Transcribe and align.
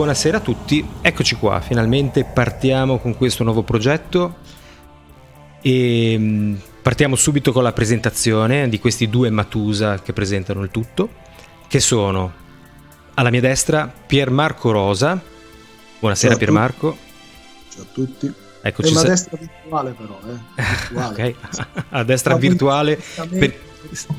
buonasera 0.00 0.38
a 0.38 0.40
tutti. 0.40 0.82
Eccoci 1.02 1.34
qua, 1.34 1.60
finalmente 1.60 2.24
partiamo 2.24 2.98
con 2.98 3.14
questo 3.18 3.44
nuovo 3.44 3.62
progetto 3.62 4.36
e 5.60 6.16
mm, 6.18 6.54
partiamo 6.80 7.16
subito 7.16 7.52
con 7.52 7.62
la 7.62 7.74
presentazione 7.74 8.70
di 8.70 8.78
questi 8.78 9.10
due 9.10 9.28
Matusa 9.28 10.00
che 10.00 10.14
presentano 10.14 10.62
il 10.62 10.70
tutto, 10.70 11.10
che 11.68 11.80
sono 11.80 12.32
alla 13.12 13.28
mia 13.28 13.42
destra 13.42 13.92
Piermarco 14.06 14.70
Rosa. 14.70 15.20
Buonasera 15.98 16.34
Piermarco. 16.36 16.96
Ciao 17.68 17.82
a 17.82 17.86
tutti. 17.92 18.32
Eccoci 18.62 18.88
È 18.88 18.92
una 18.92 19.00
se- 19.00 19.06
destra 19.08 19.36
virtuale 19.38 19.90
però, 19.92 20.18
eh. 20.24 20.62
Virtuale. 20.88 21.28
ok, 21.28 21.34
a 21.90 22.04
destra 22.04 22.36
virtuale. 22.38 22.98
per- 23.28 23.58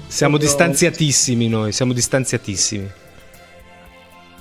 Siamo 0.06 0.38
distanziatissimi 0.38 1.48
noi, 1.48 1.72
siamo 1.72 1.94
distanziatissimi. 1.94 3.00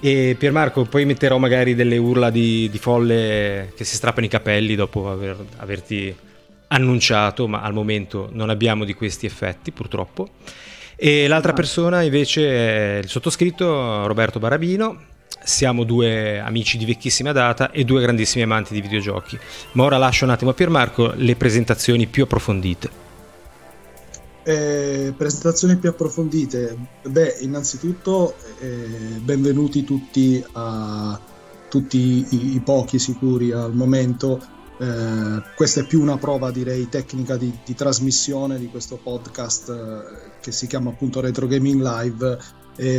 E 0.03 0.35
Piermarco, 0.39 0.85
poi 0.85 1.05
metterò 1.05 1.37
magari 1.37 1.75
delle 1.75 1.99
urla 1.99 2.31
di, 2.31 2.71
di 2.71 2.79
folle 2.79 3.73
che 3.77 3.85
si 3.85 3.97
strappano 3.97 4.25
i 4.25 4.31
capelli 4.31 4.75
dopo 4.75 5.11
aver, 5.11 5.37
averti 5.59 6.15
annunciato, 6.69 7.47
ma 7.47 7.61
al 7.61 7.75
momento 7.75 8.31
non 8.33 8.49
abbiamo 8.49 8.85
di 8.85 8.95
questi 8.95 9.27
effetti 9.27 9.73
purtroppo. 9.73 10.31
E 10.97 11.29
l'altra 11.29 11.53
persona 11.53 12.01
invece 12.01 12.49
è 12.49 12.99
il 12.99 13.09
sottoscritto 13.09 14.07
Roberto 14.07 14.39
Barabino. 14.39 15.09
Siamo 15.43 15.85
due 15.85 16.39
amici 16.39 16.79
di 16.79 16.87
vecchissima 16.87 17.33
data 17.33 17.71
e 17.71 17.85
due 17.85 18.01
grandissimi 18.01 18.43
amanti 18.43 18.73
di 18.73 18.81
videogiochi. 18.81 19.39
Ma 19.73 19.85
ora 19.85 19.99
lascio 19.99 20.25
un 20.25 20.31
attimo 20.31 20.51
a 20.51 20.55
Piermarco 20.55 21.13
le 21.15 21.37
presentazioni 21.37 22.07
più 22.07 22.25
approfondite. 22.25 23.10
Eh, 24.43 25.13
presentazioni 25.17 25.77
più 25.77 25.91
approfondite. 25.91 26.77
Beh, 27.03 27.37
innanzitutto 27.41 28.35
eh, 28.59 29.21
benvenuti 29.23 29.85
tutti 29.85 30.43
a 30.53 31.21
tutti 31.69 32.27
i, 32.31 32.55
i 32.55 32.61
pochi 32.61 32.99
sicuri 32.99 33.53
al 33.53 33.75
momento. 33.75 34.41
Eh, 34.79 35.43
questa 35.55 35.81
è 35.83 35.87
più 35.87 36.01
una 36.01 36.17
prova, 36.17 36.51
direi, 36.51 36.89
tecnica 36.89 37.37
di, 37.37 37.55
di 37.65 37.75
trasmissione 37.75 38.59
di 38.59 38.69
questo 38.69 38.99
podcast 39.03 39.69
eh, 39.69 40.31
che 40.41 40.53
si 40.53 40.67
chiama 40.67 40.91
appunto 40.91 41.21
Retro 41.21 41.47
Gaming 41.47 41.83
Live. 41.83 42.39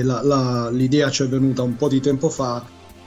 La- 0.03 0.21
la- 0.21 0.69
l'idea 0.69 1.09
ci 1.09 1.23
è 1.23 1.27
venuta 1.27 1.63
un 1.63 1.75
po' 1.75 1.87
di 1.87 1.99
tempo 2.01 2.29
fa 2.29 2.63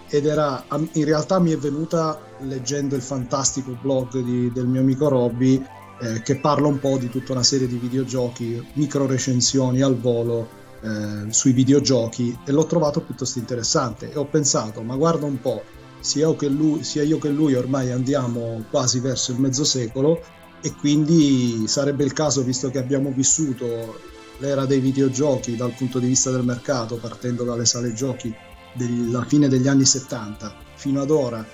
ed 0.09 0.27
era 0.27 0.65
in 0.95 1.05
realtà 1.05 1.39
mi 1.39 1.53
è 1.53 1.57
venuta 1.57 2.19
leggendo 2.41 2.97
il 2.97 3.03
fantastico 3.03 3.79
blog 3.81 4.19
di- 4.21 4.51
del 4.53 4.67
mio 4.67 4.81
amico 4.81 5.09
Robby 5.09 5.63
eh, 6.05 6.21
che 6.23 6.37
parla 6.37 6.67
un 6.67 6.79
po' 6.79 6.99
di 6.99 7.09
tutta 7.09 7.33
una 7.33 7.43
serie 7.43 7.67
di 7.67 7.79
videogiochi, 7.79 8.63
micro 8.75 9.07
recensioni 9.07 9.81
al 9.81 9.99
volo 9.99 10.49
eh, 10.83 11.33
sui 11.33 11.53
videogiochi 11.53 12.39
e 12.45 12.53
l'ho 12.53 12.67
trovato 12.67 13.01
piuttosto 13.01 13.39
interessante. 13.39 14.13
E 14.13 14.19
ho 14.19 14.27
pensato, 14.27 14.83
ma 14.83 14.97
guarda 14.97 15.25
un 15.25 15.41
po', 15.41 15.63
sia 16.01 16.29
io 16.29 16.37
lui, 16.51 16.85
sia 16.85 17.03
io 17.03 17.17
che 17.17 17.31
lui 17.31 17.55
ormai 17.55 17.91
andiamo 17.91 18.65
quasi 18.71 19.01
verso 19.01 19.33
il 19.33 19.41
mezzo 19.41 19.65
secolo 19.65 20.23
e 20.61 20.75
quindi 20.75 21.67
sarebbe 21.67 22.05
il 22.05 22.13
caso, 22.13 22.43
visto 22.43 22.71
che 22.71 22.79
abbiamo 22.79 23.11
vissuto 23.11 23.99
l'era 24.39 24.67
dei 24.67 24.81
videogiochi 24.81 25.57
dal 25.57 25.73
punto 25.73 25.99
di 25.99 26.09
vista 26.09 26.31
del 26.31 26.45
mercato, 26.45 26.97
partendo 26.97 27.45
dalle 27.45 27.65
sale 27.65 27.95
giochi 27.95 28.35
della 28.75 29.25
fine 29.25 29.49
degli 29.49 29.69
anni 29.69 29.85
70 29.87 30.55
fino 30.75 31.01
ad 31.01 31.11
ora 31.11 31.47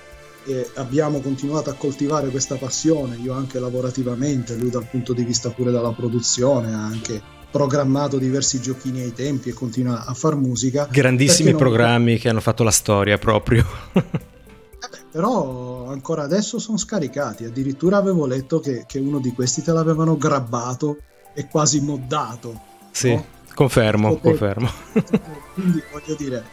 e 0.45 0.69
abbiamo 0.75 1.19
continuato 1.21 1.69
a 1.69 1.73
coltivare 1.73 2.29
questa 2.29 2.55
passione, 2.55 3.15
io 3.17 3.33
anche 3.33 3.59
lavorativamente, 3.59 4.55
lui 4.55 4.69
dal 4.69 4.87
punto 4.89 5.13
di 5.13 5.23
vista 5.23 5.49
pure 5.49 5.71
della 5.71 5.91
produzione, 5.91 6.73
ha 6.73 6.83
anche 6.83 7.21
programmato 7.51 8.17
diversi 8.17 8.61
giochini 8.61 9.01
ai 9.01 9.13
tempi 9.13 9.49
e 9.49 9.53
continua 9.53 10.05
a 10.05 10.13
far 10.13 10.35
musica. 10.35 10.87
Grandissimi 10.89 11.51
Perché 11.51 11.63
non- 11.63 11.73
programmi 11.73 12.17
che 12.17 12.29
hanno 12.29 12.39
fatto 12.39 12.63
la 12.63 12.71
storia 12.71 13.17
proprio. 13.17 13.65
Eh 13.93 14.87
beh, 14.89 15.03
però 15.11 15.87
ancora 15.89 16.23
adesso 16.23 16.57
sono 16.59 16.77
scaricati, 16.77 17.43
addirittura 17.43 17.97
avevo 17.97 18.25
letto 18.25 18.59
che, 18.59 18.85
che 18.87 18.99
uno 18.99 19.19
di 19.19 19.31
questi 19.33 19.61
te 19.61 19.71
l'avevano 19.73 20.17
grabbato 20.17 20.97
e 21.33 21.47
quasi 21.47 21.81
moddato. 21.81 22.59
sì, 22.91 23.13
no? 23.13 23.25
confermo, 23.53 24.15
Potevi- 24.15 24.37
confermo. 24.37 24.69
Quindi 25.53 25.83
voglio 25.91 26.15
dire, 26.15 26.43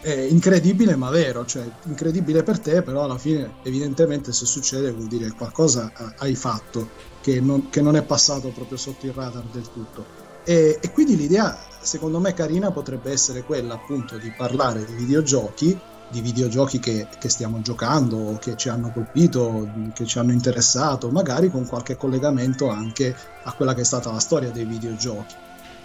è 0.00 0.12
incredibile 0.12 0.96
ma 0.96 1.10
vero, 1.10 1.44
cioè 1.44 1.68
incredibile 1.84 2.42
per 2.42 2.60
te, 2.60 2.82
però 2.82 3.04
alla 3.04 3.18
fine 3.18 3.54
evidentemente 3.62 4.32
se 4.32 4.46
succede 4.46 4.92
vuol 4.92 5.08
dire 5.08 5.26
che 5.26 5.36
qualcosa 5.36 5.92
hai 6.18 6.34
fatto 6.34 6.88
che 7.20 7.40
non, 7.40 7.68
che 7.68 7.82
non 7.82 7.96
è 7.96 8.02
passato 8.02 8.48
proprio 8.50 8.78
sotto 8.78 9.06
il 9.06 9.12
radar 9.12 9.44
del 9.50 9.70
tutto. 9.72 10.26
E, 10.44 10.78
e 10.80 10.92
quindi 10.92 11.16
l'idea, 11.16 11.58
secondo 11.80 12.20
me, 12.20 12.32
carina 12.32 12.70
potrebbe 12.70 13.10
essere 13.10 13.42
quella 13.42 13.74
appunto 13.74 14.16
di 14.16 14.32
parlare 14.34 14.84
di 14.84 14.94
videogiochi, 14.94 15.78
di 16.10 16.20
videogiochi 16.22 16.78
che, 16.78 17.06
che 17.18 17.28
stiamo 17.28 17.60
giocando, 17.60 18.38
che 18.40 18.56
ci 18.56 18.70
hanno 18.70 18.90
colpito, 18.90 19.68
che 19.92 20.06
ci 20.06 20.18
hanno 20.18 20.32
interessato, 20.32 21.10
magari 21.10 21.50
con 21.50 21.66
qualche 21.66 21.96
collegamento 21.96 22.68
anche 22.70 23.14
a 23.42 23.52
quella 23.52 23.74
che 23.74 23.82
è 23.82 23.84
stata 23.84 24.10
la 24.10 24.20
storia 24.20 24.50
dei 24.50 24.64
videogiochi 24.64 25.34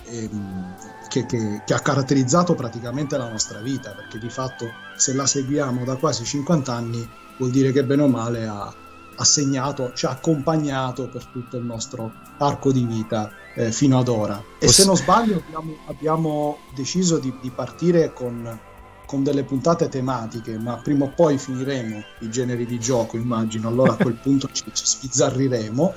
ehm, 0.05 0.75
che, 1.09 1.25
che- 1.25 1.61
che 1.65 1.73
ha 1.73 1.79
caratterizzato 1.79 2.55
praticamente 2.55 3.17
la 3.17 3.29
nostra 3.29 3.59
vita, 3.59 3.91
perché 3.91 4.17
di 4.19 4.29
fatto 4.29 4.71
se 4.95 5.13
la 5.13 5.25
seguiamo 5.25 5.83
da 5.85 5.95
quasi 5.95 6.23
50 6.23 6.73
anni 6.73 7.07
vuol 7.37 7.51
dire 7.51 7.71
che 7.71 7.83
bene 7.83 8.03
o 8.03 8.07
male 8.07 8.45
ha, 8.45 8.73
ha 9.15 9.23
segnato, 9.23 9.91
ci 9.93 10.05
ha 10.05 10.11
accompagnato 10.11 11.07
per 11.07 11.25
tutto 11.25 11.57
il 11.57 11.63
nostro 11.65 12.11
arco 12.37 12.71
di 12.71 12.83
vita 12.85 13.31
eh, 13.55 13.71
fino 13.71 13.99
ad 13.99 14.07
ora. 14.07 14.43
E 14.59 14.67
se 14.67 14.85
non 14.85 14.95
sbaglio 14.97 15.37
abbiamo, 15.45 15.75
abbiamo 15.87 16.57
deciso 16.73 17.19
di, 17.19 17.31
di 17.41 17.51
partire 17.51 18.11
con, 18.13 18.59
con 19.05 19.23
delle 19.23 19.43
puntate 19.43 19.87
tematiche, 19.89 20.57
ma 20.57 20.77
prima 20.77 21.05
o 21.05 21.09
poi 21.09 21.37
finiremo 21.37 22.03
i 22.19 22.29
generi 22.31 22.65
di 22.65 22.79
gioco, 22.79 23.17
immagino, 23.17 23.67
allora 23.67 23.93
a 23.93 23.97
quel 23.97 24.15
punto 24.21 24.47
ci, 24.51 24.63
ci 24.73 24.85
sbizzarriremo. 24.85 25.93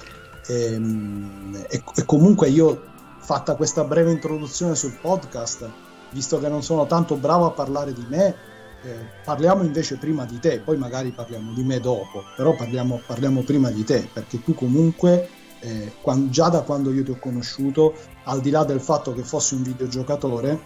Ehm, 0.49 1.65
E, 1.69 1.83
e 1.95 2.05
comunque 2.05 2.49
io 2.49 2.95
fatta 3.27 3.57
questa 3.57 3.83
breve 3.83 4.13
introduzione 4.13 4.77
sul 4.77 4.97
podcast, 5.01 5.69
visto 6.13 6.39
che 6.39 6.49
non 6.49 6.63
sono 6.63 6.87
tanto 6.87 7.17
bravo 7.17 7.47
a 7.47 7.51
parlare 7.51 7.93
di 7.93 8.07
me, 8.09 8.37
eh, 8.85 8.95
parliamo 9.25 9.65
invece 9.65 9.97
prima 9.97 10.25
di 10.25 10.39
te, 10.39 10.61
poi 10.61 10.77
magari 10.77 11.11
parliamo 11.11 11.53
di 11.53 11.65
me 11.65 11.81
dopo, 11.81 12.23
però 12.37 12.55
parliamo, 12.55 13.01
parliamo 13.05 13.43
prima 13.43 13.69
di 13.71 13.83
te, 13.83 14.09
perché 14.13 14.45
tu 14.45 14.55
comunque, 14.55 15.29
eh, 15.59 15.95
quan- 16.01 16.31
già 16.31 16.51
da 16.51 16.61
quando 16.61 16.93
io 16.93 17.03
ti 17.03 17.11
ho 17.11 17.19
conosciuto, 17.19 17.95
al 18.27 18.41
di 18.41 18.51
là 18.51 18.63
del 18.63 18.81
fatto 18.81 19.13
che 19.13 19.25
fossi 19.25 19.55
un 19.55 19.65
videogiocatore, 19.65 20.61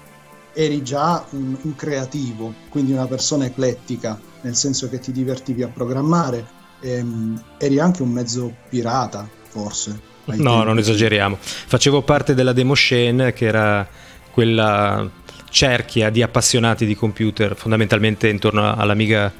eri 0.52 0.82
già 0.82 1.24
un, 1.30 1.56
un 1.62 1.74
creativo, 1.74 2.52
quindi 2.68 2.92
una 2.92 3.06
persona 3.06 3.46
eclettica, 3.46 4.20
nel 4.42 4.54
senso 4.54 4.86
che 4.90 4.98
ti 4.98 5.12
divertivi 5.12 5.62
a 5.62 5.68
programmare, 5.68 6.46
ehm, 6.80 7.42
eri 7.56 7.78
anche 7.78 8.02
un 8.02 8.10
mezzo 8.10 8.54
pirata, 8.68 9.26
forse. 9.48 10.09
No, 10.24 10.34
tempi. 10.34 10.66
non 10.66 10.78
esageriamo. 10.78 11.36
Facevo 11.40 12.02
parte 12.02 12.34
della 12.34 12.52
demo 12.52 12.74
scene 12.74 13.32
che 13.32 13.46
era 13.46 13.88
quella 14.30 15.08
cerchia 15.50 16.10
di 16.10 16.22
appassionati 16.22 16.86
di 16.86 16.94
computer, 16.94 17.56
fondamentalmente 17.56 18.28
intorno 18.28 18.74
all'Amiga 18.74 19.32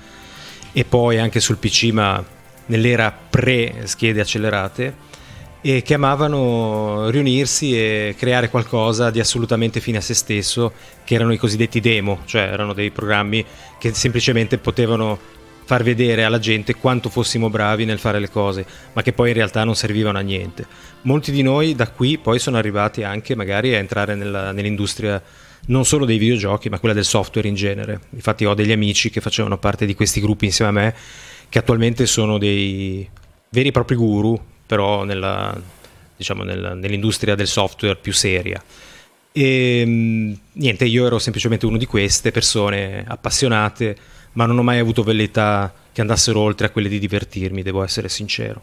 e 0.73 0.85
poi 0.85 1.19
anche 1.19 1.41
sul 1.41 1.57
PC, 1.57 1.91
ma 1.93 2.23
nell'era 2.67 3.13
pre-schede 3.13 4.21
accelerate, 4.21 5.09
e 5.63 5.83
che 5.83 5.95
amavano 5.95 7.11
riunirsi 7.11 7.77
e 7.77 8.15
creare 8.19 8.49
qualcosa 8.49 9.11
di 9.11 9.21
assolutamente 9.21 9.81
fine 9.81 9.99
a 9.99 10.01
se 10.01 10.15
stesso, 10.15 10.73
che 11.05 11.15
erano 11.15 11.33
i 11.33 11.39
cosiddetti 11.39 11.81
demo, 11.81 12.21
cioè 12.25 12.43
erano 12.43 12.73
dei 12.73 12.91
programmi 12.91 13.45
che 13.79 13.93
semplicemente 13.95 14.59
potevano 14.59 15.19
far 15.71 15.85
vedere 15.85 16.25
alla 16.25 16.41
gente 16.41 16.75
quanto 16.75 17.09
fossimo 17.09 17.49
bravi 17.49 17.85
nel 17.85 18.01
fare 18.01 18.19
le 18.19 18.29
cose, 18.29 18.67
ma 18.93 19.03
che 19.03 19.13
poi 19.13 19.29
in 19.29 19.35
realtà 19.37 19.63
non 19.63 19.77
servivano 19.77 20.19
a 20.19 20.21
niente. 20.21 20.67
Molti 21.03 21.31
di 21.31 21.43
noi 21.43 21.77
da 21.77 21.89
qui 21.89 22.19
poi 22.19 22.41
sono 22.41 22.57
arrivati 22.57 23.05
anche 23.05 23.37
magari 23.37 23.73
a 23.73 23.79
entrare 23.79 24.17
nella- 24.17 24.51
nell'industria 24.51 25.23
non 25.67 25.85
solo 25.85 26.07
dei 26.07 26.19
videogiochi, 26.19 26.69
ma 26.69 26.81
quella 26.81 26.93
del 26.93 27.05
software 27.05 27.47
in 27.47 27.55
genere. 27.55 28.01
Infatti 28.15 28.45
ho 28.45 28.55
degli 28.55 28.73
amici 28.73 29.11
che 29.11 29.21
facevano 29.21 29.59
parte 29.59 29.87
di 29.87 29.95
questi 29.95 30.21
gruppi 30.21 30.47
insieme 30.47 30.71
a 30.71 30.75
me, 30.75 30.95
che 31.49 31.61
attualmente 31.61 32.05
sono 32.05 32.37
dei 32.37 33.09
veri 33.51 33.69
e 33.69 33.71
propri 33.71 33.95
guru, 33.95 34.37
però 34.67 35.05
nella, 35.05 35.57
diciamo, 36.17 36.43
nella- 36.43 36.75
nell'industria 36.75 37.37
del 37.37 37.47
software 37.47 37.95
più 37.95 38.13
seria. 38.13 38.61
E 39.31 39.87
mh, 39.87 40.39
niente, 40.55 40.85
io 40.85 41.07
ero 41.07 41.21
semplicemente 41.21 41.65
uno 41.65 41.77
di 41.77 41.87
queste 41.87 42.33
persone 42.33 43.05
appassionate, 43.07 44.19
ma 44.41 44.47
non 44.47 44.57
ho 44.57 44.63
mai 44.63 44.79
avuto 44.79 45.03
velleità 45.03 45.71
che 45.93 46.01
andassero 46.01 46.41
oltre 46.41 46.67
a 46.67 46.71
quelle 46.71 46.89
di 46.89 46.99
divertirmi, 46.99 47.63
devo 47.63 47.83
essere 47.83 48.09
sincero. 48.09 48.63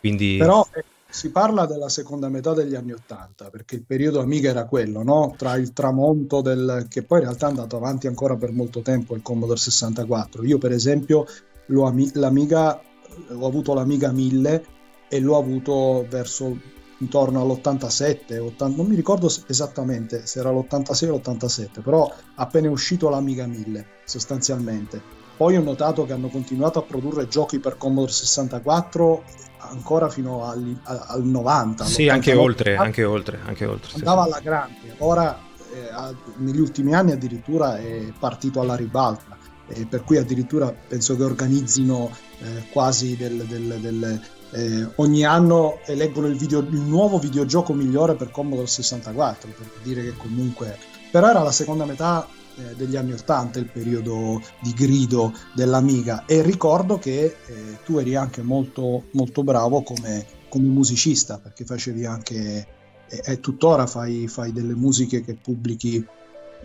Quindi 0.00 0.36
Però 0.36 0.66
eh, 0.74 0.82
si 1.08 1.30
parla 1.30 1.64
della 1.64 1.88
seconda 1.88 2.28
metà 2.28 2.54
degli 2.54 2.74
anni 2.74 2.90
Ottanta, 2.90 3.48
perché 3.48 3.76
il 3.76 3.84
periodo 3.86 4.20
Amiga 4.20 4.50
era 4.50 4.64
quello, 4.64 5.04
no? 5.04 5.32
Tra 5.38 5.54
il 5.54 5.72
tramonto 5.72 6.40
del... 6.40 6.88
che 6.90 7.04
poi 7.04 7.18
in 7.18 7.26
realtà 7.26 7.46
è 7.46 7.50
andato 7.50 7.76
avanti 7.76 8.08
ancora 8.08 8.34
per 8.34 8.50
molto 8.50 8.80
tempo, 8.80 9.14
il 9.14 9.22
Commodore 9.22 9.60
64. 9.60 10.42
Io 10.42 10.58
per 10.58 10.72
esempio 10.72 11.24
l'Amiga, 11.66 12.80
ho 13.28 13.46
avuto 13.46 13.74
l'Amiga 13.74 14.10
1000 14.10 14.64
e 15.08 15.20
l'ho 15.20 15.38
avuto 15.38 16.04
verso 16.10 16.58
intorno 17.02 17.40
all'87, 17.40 18.38
80, 18.38 18.76
non 18.76 18.86
mi 18.86 18.94
ricordo 18.94 19.30
esattamente 19.48 20.24
se 20.26 20.38
era 20.38 20.50
l'86 20.50 21.08
o 21.08 21.16
l'87, 21.16 21.82
però 21.82 22.10
appena 22.36 22.68
è 22.68 22.70
uscito 22.70 23.08
l'Amiga 23.08 23.46
1000 23.46 23.86
sostanzialmente. 24.04 25.20
Poi 25.36 25.56
ho 25.56 25.62
notato 25.62 26.06
che 26.06 26.12
hanno 26.12 26.28
continuato 26.28 26.78
a 26.78 26.82
produrre 26.82 27.26
giochi 27.26 27.58
per 27.58 27.76
Commodore 27.76 28.12
64 28.12 29.24
ancora 29.58 30.08
fino 30.08 30.44
al, 30.44 30.78
al 30.84 31.24
90. 31.24 31.84
Sì, 31.84 32.08
anche 32.08 32.34
oltre, 32.34 32.76
anche 32.76 33.04
oltre, 33.04 33.40
anche 33.44 33.64
oltre. 33.66 33.92
Andava 33.94 34.24
sì. 34.24 34.28
alla 34.28 34.40
grande. 34.40 34.94
Ora, 34.98 35.38
eh, 35.72 36.14
negli 36.36 36.60
ultimi 36.60 36.94
anni 36.94 37.12
addirittura 37.12 37.78
è 37.78 38.12
partito 38.18 38.60
alla 38.60 38.76
ribalta. 38.76 39.36
Eh, 39.68 39.86
per 39.86 40.04
cui 40.04 40.18
addirittura 40.18 40.72
penso 40.72 41.16
che 41.16 41.24
organizzino 41.24 42.10
eh, 42.38 42.68
quasi 42.70 43.16
del, 43.16 43.44
del, 43.44 43.78
del 43.80 44.20
eh, 44.52 44.88
ogni 44.96 45.24
anno 45.24 45.80
eleggono 45.86 46.26
il, 46.26 46.36
video, 46.36 46.60
il, 46.60 46.80
nuovo 46.80 47.18
videogioco 47.18 47.72
migliore 47.72 48.14
per 48.14 48.30
Commodore 48.30 48.66
64 48.66 49.50
per 49.50 49.66
dire 49.82 50.02
che 50.02 50.16
comunque 50.16 50.78
però 51.10 51.28
era 51.28 51.42
la 51.42 51.52
seconda 51.52 51.84
metà 51.84 52.26
eh, 52.56 52.74
degli 52.74 52.96
anni 52.96 53.12
80 53.12 53.58
il 53.58 53.70
periodo 53.70 54.40
di 54.60 54.72
grido 54.72 55.32
dell'Amiga. 55.54 56.24
E 56.26 56.42
ricordo 56.42 56.98
che 56.98 57.24
eh, 57.24 57.78
tu 57.84 57.98
eri 57.98 58.14
anche 58.14 58.42
molto, 58.42 59.04
molto 59.12 59.42
bravo 59.42 59.82
come, 59.82 60.26
come 60.48 60.66
musicista 60.66 61.38
perché 61.38 61.64
facevi 61.64 62.04
anche 62.04 62.66
e, 63.12 63.20
e 63.24 63.40
tuttora 63.40 63.86
fai, 63.86 64.26
fai, 64.26 64.52
delle 64.52 64.74
musiche 64.74 65.22
che 65.22 65.34
pubblichi 65.34 66.04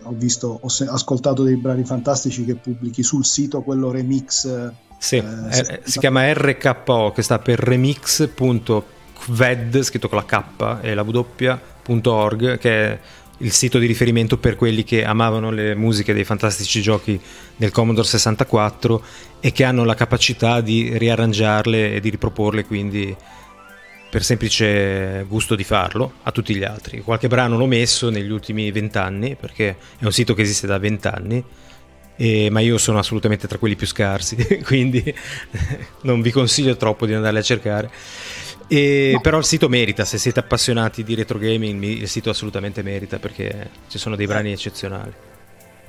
ho 0.02 0.14
visto 0.14 0.60
ho 0.60 0.68
ascoltato 0.90 1.42
dei 1.42 1.56
brani 1.56 1.84
fantastici 1.84 2.44
che 2.44 2.54
pubblichi 2.54 3.02
sul 3.02 3.24
sito 3.24 3.62
quello 3.62 3.90
remix 3.90 4.70
sì, 4.98 5.16
eh, 5.16 5.24
eh, 5.50 5.80
si 5.84 5.98
chiama 5.98 6.32
RKO 6.32 7.12
che 7.12 7.22
sta 7.22 7.38
per 7.38 7.58
remix.kved 7.60 8.22
scritto 9.82 10.08
con 10.08 10.18
la 10.18 10.24
K 10.24 10.78
e 10.82 10.94
la 10.94 11.02
W.org 11.02 12.58
che 12.58 12.70
è 12.70 12.98
il 13.38 13.52
sito 13.52 13.78
di 13.78 13.86
riferimento 13.86 14.38
per 14.38 14.56
quelli 14.56 14.82
che 14.82 15.04
amavano 15.04 15.50
le 15.50 15.76
musiche 15.76 16.12
dei 16.12 16.24
fantastici 16.24 16.82
giochi 16.82 17.20
del 17.56 17.70
Commodore 17.70 18.08
64 18.08 19.02
e 19.40 19.52
che 19.52 19.62
hanno 19.62 19.84
la 19.84 19.94
capacità 19.94 20.60
di 20.60 20.96
riarrangiarle 20.98 21.94
e 21.94 22.00
di 22.00 22.10
riproporle 22.10 22.64
quindi 22.64 23.16
per 24.10 24.24
semplice 24.24 25.24
gusto 25.28 25.54
di 25.54 25.64
farlo 25.64 26.14
a 26.22 26.32
tutti 26.32 26.54
gli 26.54 26.64
altri. 26.64 27.02
Qualche 27.02 27.28
brano 27.28 27.56
l'ho 27.56 27.66
messo 27.66 28.10
negli 28.10 28.30
ultimi 28.30 28.70
vent'anni 28.70 29.36
perché 29.36 29.76
è 29.98 30.04
un 30.04 30.12
sito 30.12 30.34
che 30.34 30.42
esiste 30.42 30.66
da 30.66 30.78
vent'anni. 30.78 31.44
ma 32.50 32.60
io 32.60 32.78
sono 32.78 32.98
assolutamente 32.98 33.46
tra 33.46 33.58
quelli 33.58 33.76
più 33.76 33.86
scarsi, 33.86 34.36
quindi 34.64 35.02
non 36.02 36.22
vi 36.22 36.30
consiglio 36.30 36.76
troppo 36.76 37.06
di 37.06 37.14
andarli 37.14 37.38
a 37.38 37.42
cercare. 37.42 37.90
E, 38.66 39.12
no. 39.14 39.20
Però 39.20 39.38
il 39.38 39.44
sito 39.44 39.68
merita, 39.68 40.04
se 40.04 40.18
siete 40.18 40.40
appassionati 40.40 41.02
di 41.02 41.14
retro 41.14 41.38
gaming, 41.38 41.82
il 41.82 42.08
sito 42.08 42.30
assolutamente 42.30 42.82
merita 42.82 43.18
perché 43.18 43.70
ci 43.88 43.98
sono 43.98 44.16
dei 44.16 44.26
brani 44.26 44.52
eccezionali. 44.52 45.12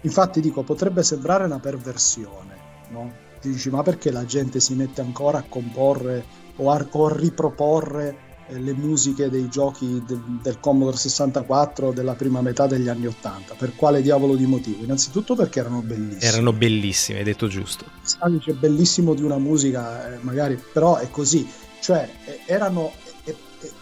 Infatti 0.01 0.39
dico, 0.39 0.63
potrebbe 0.63 1.03
sembrare 1.03 1.43
una 1.43 1.59
perversione, 1.59 2.55
no? 2.89 3.27
Ti 3.41 3.49
dici, 3.49 3.69
ma 3.69 3.83
perché 3.83 4.11
la 4.11 4.25
gente 4.25 4.59
si 4.59 4.75
mette 4.75 5.01
ancora 5.01 5.39
a 5.39 5.45
comporre 5.47 6.23
o 6.59 6.71
a, 6.71 6.87
o 6.89 7.05
a 7.05 7.15
riproporre 7.15 8.17
eh, 8.47 8.59
le 8.59 8.73
musiche 8.73 9.29
dei 9.29 9.49
giochi 9.49 10.01
de, 10.05 10.17
del 10.41 10.59
Commodore 10.59 10.97
64 10.97 11.91
della 11.91 12.13
prima 12.13 12.41
metà 12.41 12.67
degli 12.67 12.87
anni 12.87 13.07
80? 13.07 13.55
Per 13.55 13.75
quale 13.75 14.01
diavolo 14.01 14.35
di 14.35 14.45
motivo? 14.45 14.83
Innanzitutto 14.83 15.35
perché 15.35 15.59
erano 15.59 15.81
bellissime. 15.81 16.31
Erano 16.31 16.53
bellissime, 16.53 17.19
hai 17.19 17.25
detto 17.25 17.47
giusto. 17.47 17.85
Sai, 18.01 18.39
c'è 18.39 18.53
bellissimo 18.53 19.13
di 19.13 19.23
una 19.23 19.37
musica, 19.37 20.13
eh, 20.13 20.17
magari, 20.21 20.61
però 20.73 20.97
è 20.97 21.09
così 21.09 21.47
cioè 21.79 22.09
erano 22.45 22.91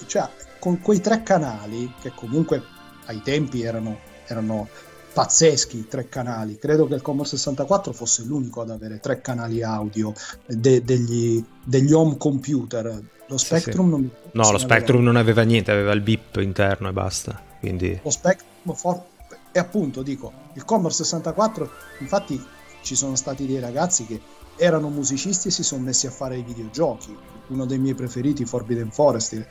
cioè, 0.06 0.30
con 0.60 0.80
quei 0.80 1.00
tre 1.02 1.24
canali 1.24 1.92
che 2.02 2.12
comunque 2.16 2.64
ai 3.06 3.22
tempi 3.22 3.62
erano, 3.62 4.00
erano 4.26 4.68
pazzeschi 5.18 5.88
tre 5.88 6.10
canali 6.10 6.60
credo 6.60 6.86
che 6.86 6.94
il 6.94 7.02
Commodore 7.02 7.30
64 7.30 7.92
fosse 7.92 8.24
l'unico 8.24 8.62
ad 8.62 8.70
avere 8.70 9.00
tre 9.00 9.20
canali 9.20 9.64
audio 9.64 10.14
de, 10.46 10.84
degli, 10.84 11.44
degli, 11.64 11.92
home 11.92 12.18
computer 12.18 13.02
lo 13.26 13.38
Spectrum 13.38 13.90
sì, 13.90 13.96
sì. 13.96 14.02
non 14.04 14.12
no 14.32 14.52
lo 14.52 14.58
Spectrum 14.60 14.98
aveva... 14.98 15.12
non 15.12 15.16
aveva 15.16 15.42
niente 15.42 15.72
aveva 15.72 15.92
il 15.94 16.02
bip 16.02 16.36
interno 16.36 16.90
e 16.90 16.92
basta 16.92 17.42
quindi 17.60 18.00
lo 18.04 18.12
Spectrum 18.12 18.76
for... 18.76 19.04
e 19.52 19.58
appunto 19.58 20.04
dico 20.04 20.32
il 20.54 20.64
Commodore 20.64 20.94
64 20.94 21.72
infatti 22.02 22.40
ci 22.84 22.94
sono 22.96 23.16
stati 23.16 23.48
dei 23.48 23.60
ragazzi 23.60 24.06
che 24.06 24.22
erano 24.58 24.90
musicisti 24.90 25.48
e 25.48 25.52
si 25.52 25.64
sono 25.64 25.84
messi 25.84 26.08
a 26.08 26.12
fare 26.12 26.38
i 26.38 26.44
videogiochi. 26.44 27.16
Uno 27.50 27.66
dei 27.66 27.78
miei 27.78 27.96
preferiti, 27.96 28.46
Forbidden 28.46 28.92
Forest, 28.92 29.46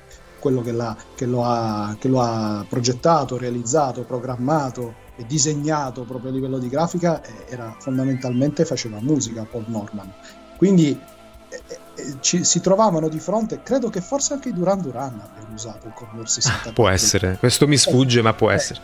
quello 0.46 0.62
che, 0.62 0.76
che, 1.16 1.26
lo 1.26 1.44
ha, 1.44 1.96
che 1.98 2.06
lo 2.06 2.20
ha 2.20 2.64
progettato, 2.68 3.36
realizzato, 3.36 4.04
programmato 4.04 4.94
e 5.16 5.26
disegnato 5.26 6.04
proprio 6.04 6.30
a 6.30 6.34
livello 6.34 6.58
di 6.58 6.68
grafica, 6.68 7.20
era 7.48 7.74
fondamentalmente 7.80 8.64
faceva 8.64 8.98
musica 9.00 9.44
Paul 9.50 9.64
Norman. 9.66 10.12
Quindi 10.56 10.96
eh, 11.48 11.62
eh, 11.96 12.16
ci, 12.20 12.44
si 12.44 12.60
trovavano 12.60 13.08
di 13.08 13.18
fronte, 13.18 13.60
credo 13.64 13.90
che 13.90 14.00
forse 14.00 14.34
anche 14.34 14.50
i 14.50 14.52
Duran 14.52 14.80
Duran 14.80 15.20
abbiano 15.20 15.52
usato 15.52 15.88
il 15.88 15.94
Commodore 15.94 16.28
64. 16.28 16.72
Può 16.72 16.88
essere, 16.88 17.36
questo 17.40 17.66
mi 17.66 17.76
sfugge, 17.76 18.20
eh, 18.20 18.22
ma 18.22 18.32
può 18.32 18.52
eh, 18.52 18.54
essere. 18.54 18.80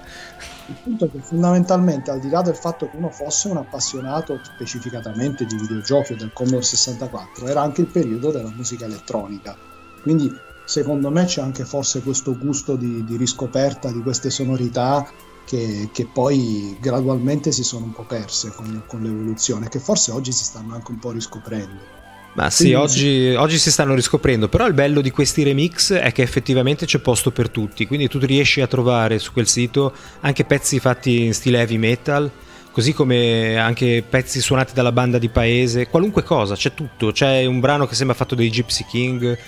Il 0.66 0.74
punto 0.82 1.04
è 1.04 1.10
che 1.12 1.20
fondamentalmente, 1.20 2.10
al 2.10 2.18
di 2.18 2.28
là 2.28 2.42
del 2.42 2.56
fatto 2.56 2.90
che 2.90 2.96
uno 2.96 3.10
fosse 3.10 3.46
un 3.46 3.58
appassionato 3.58 4.40
specificatamente 4.42 5.44
di 5.44 5.54
videogiochi 5.54 6.14
o 6.14 6.16
del 6.16 6.32
Commodore 6.32 6.64
64, 6.64 7.46
era 7.46 7.62
anche 7.62 7.82
il 7.82 7.86
periodo 7.86 8.32
della 8.32 8.50
musica 8.50 8.84
elettronica. 8.84 9.56
Quindi 10.02 10.50
secondo 10.64 11.10
me 11.10 11.24
c'è 11.24 11.40
anche 11.40 11.64
forse 11.64 12.02
questo 12.02 12.36
gusto 12.36 12.76
di, 12.76 13.04
di 13.04 13.16
riscoperta 13.16 13.90
di 13.90 14.00
queste 14.02 14.30
sonorità 14.30 15.08
che, 15.44 15.88
che, 15.92 16.06
poi 16.10 16.76
gradualmente 16.80 17.52
si 17.52 17.64
sono 17.64 17.86
un 17.86 17.92
po' 17.92 18.04
perse 18.04 18.52
con, 18.54 18.84
con 18.86 19.02
l'evoluzione, 19.02 19.68
che 19.68 19.80
forse 19.80 20.12
oggi 20.12 20.32
si 20.32 20.44
stanno 20.44 20.74
anche 20.74 20.90
un 20.90 20.98
po' 20.98 21.10
riscoprendo. 21.10 22.00
Ma 22.34 22.48
sì, 22.48 22.68
sì, 22.68 22.72
oggi, 22.72 23.34
oggi, 23.34 23.58
si 23.58 23.70
stanno 23.70 23.94
riscoprendo, 23.94 24.48
però 24.48 24.66
il 24.66 24.72
bello 24.72 25.02
di 25.02 25.10
questi 25.10 25.42
remix 25.42 25.92
è 25.92 26.12
che 26.12 26.22
effettivamente 26.22 26.86
c'è 26.86 26.98
posto 26.98 27.30
per 27.30 27.50
tutti, 27.50 27.86
quindi 27.86 28.08
tu 28.08 28.18
riesci 28.18 28.62
a 28.62 28.66
trovare 28.66 29.18
su 29.18 29.32
quel 29.32 29.46
sito 29.46 29.92
anche 30.20 30.44
pezzi 30.44 30.80
fatti 30.80 31.24
in 31.24 31.34
stile 31.34 31.58
heavy 31.58 31.76
metal, 31.76 32.30
così 32.70 32.94
come 32.94 33.58
anche 33.58 34.02
pezzi 34.08 34.40
suonati 34.40 34.72
dalla 34.72 34.92
banda 34.92 35.18
di 35.18 35.28
paese, 35.28 35.88
qualunque 35.88 36.22
cosa, 36.22 36.54
c'è 36.54 36.72
tutto, 36.72 37.12
c'è 37.12 37.44
un 37.44 37.60
brano 37.60 37.86
che 37.86 37.94
sembra 37.94 38.16
fatto 38.16 38.34
dai 38.34 38.48
Gypsy 38.48 38.86
King, 38.88 39.38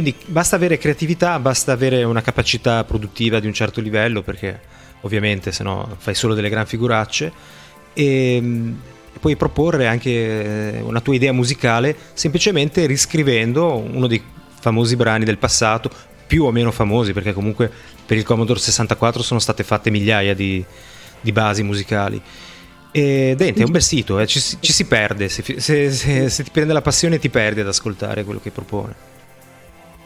quindi 0.00 0.14
basta 0.26 0.54
avere 0.54 0.78
creatività, 0.78 1.40
basta 1.40 1.72
avere 1.72 2.04
una 2.04 2.22
capacità 2.22 2.84
produttiva 2.84 3.40
di 3.40 3.48
un 3.48 3.52
certo 3.52 3.80
livello, 3.80 4.22
perché 4.22 4.60
ovviamente 5.00 5.50
se 5.50 5.64
no 5.64 5.96
fai 5.98 6.14
solo 6.14 6.34
delle 6.34 6.48
gran 6.48 6.66
figuracce, 6.66 7.32
e 7.94 8.74
puoi 9.18 9.34
proporre 9.34 9.88
anche 9.88 10.10
eh, 10.10 10.80
una 10.82 11.00
tua 11.00 11.16
idea 11.16 11.32
musicale 11.32 11.96
semplicemente 12.12 12.86
riscrivendo 12.86 13.74
uno 13.74 14.06
dei 14.06 14.22
famosi 14.60 14.94
brani 14.94 15.24
del 15.24 15.36
passato, 15.36 15.90
più 16.28 16.44
o 16.44 16.52
meno 16.52 16.70
famosi, 16.70 17.12
perché 17.12 17.32
comunque 17.32 17.68
per 18.06 18.16
il 18.16 18.22
Commodore 18.22 18.60
64 18.60 19.20
sono 19.20 19.40
state 19.40 19.64
fatte 19.64 19.90
migliaia 19.90 20.32
di, 20.32 20.64
di 21.20 21.32
basi 21.32 21.64
musicali. 21.64 22.22
E 22.92 23.34
Dente 23.36 23.62
è 23.62 23.64
un 23.64 23.72
bel 23.72 23.82
sito, 23.82 24.20
eh, 24.20 24.28
ci, 24.28 24.40
ci, 24.60 24.72
si 24.72 24.84
perde, 24.84 25.28
se, 25.28 25.42
se, 25.58 25.90
se, 25.90 26.28
se, 26.30 26.44
ti 26.44 26.50
prende 26.52 26.72
la 26.72 26.82
passione 26.82 27.18
ti 27.18 27.30
perdi 27.30 27.60
ad 27.62 27.66
ascoltare 27.66 28.22
quello 28.22 28.38
che 28.40 28.52
propone. 28.52 29.16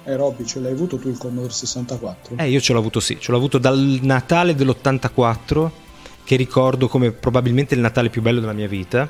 Eh 0.05 0.17
Robby, 0.17 0.45
ce 0.45 0.59
l'hai 0.59 0.73
avuto 0.73 0.97
tu 0.97 1.09
il 1.09 1.17
Commodore 1.17 1.53
64? 1.53 2.37
Eh, 2.39 2.49
io 2.49 2.61
ce 2.61 2.73
l'ho 2.73 2.81
avuto 2.81 2.99
sì, 2.99 3.19
ce 3.21 3.31
l'ho 3.31 3.37
avuto 3.37 3.59
dal 3.59 3.99
Natale 4.03 4.55
dell'84 4.55 5.71
che 6.25 6.37
ricordo 6.37 6.89
come 6.89 7.13
probabilmente 7.13 7.75
il 7.75 7.81
Natale 7.81 8.11
più 8.11 8.23
bello 8.23 8.41
della 8.41 8.53
mia 8.53 8.69
vita. 8.69 9.09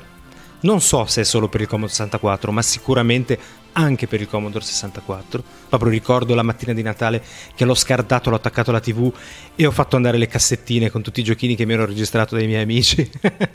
Non 0.61 0.79
so 0.79 1.05
se 1.05 1.21
è 1.21 1.23
solo 1.25 1.49
per 1.49 1.61
il 1.61 1.67
Commodore 1.67 1.91
64, 1.91 2.51
ma 2.51 2.61
sicuramente 2.61 3.37
anche 3.73 4.07
per 4.07 4.21
il 4.21 4.29
Commodore 4.29 4.63
64. 4.63 5.43
Proprio 5.67 5.89
ricordo 5.89 6.35
la 6.35 6.43
mattina 6.43 6.73
di 6.73 6.81
Natale 6.81 7.21
che 7.53 7.65
l'ho 7.65 7.73
scartato, 7.73 8.29
l'ho 8.29 8.37
attaccato 8.37 8.69
alla 8.69 8.79
TV 8.79 9.11
e 9.55 9.65
ho 9.65 9.71
fatto 9.71 9.95
andare 9.95 10.17
le 10.17 10.27
cassettine 10.27 10.89
con 10.89 11.01
tutti 11.01 11.19
i 11.19 11.23
giochini 11.23 11.55
che 11.55 11.65
mi 11.65 11.73
ero 11.73 11.85
registrato 11.85 12.35
dai 12.35 12.47
miei 12.47 12.61
amici. 12.61 13.09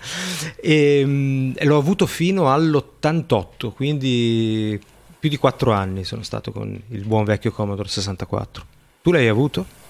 e, 0.60 1.02
um, 1.02 1.54
l'ho 1.56 1.78
avuto 1.78 2.06
fino 2.06 2.52
all'88, 2.52 3.72
quindi 3.72 4.78
più 5.18 5.28
di 5.28 5.36
4 5.36 5.72
anni 5.72 6.04
sono 6.04 6.22
stato 6.22 6.52
con 6.52 6.80
il 6.88 7.04
buon 7.04 7.24
vecchio 7.24 7.52
Commodore 7.52 7.88
64. 7.88 8.64
Tu 9.02 9.10
l'hai 9.10 9.28
avuto? 9.28 9.86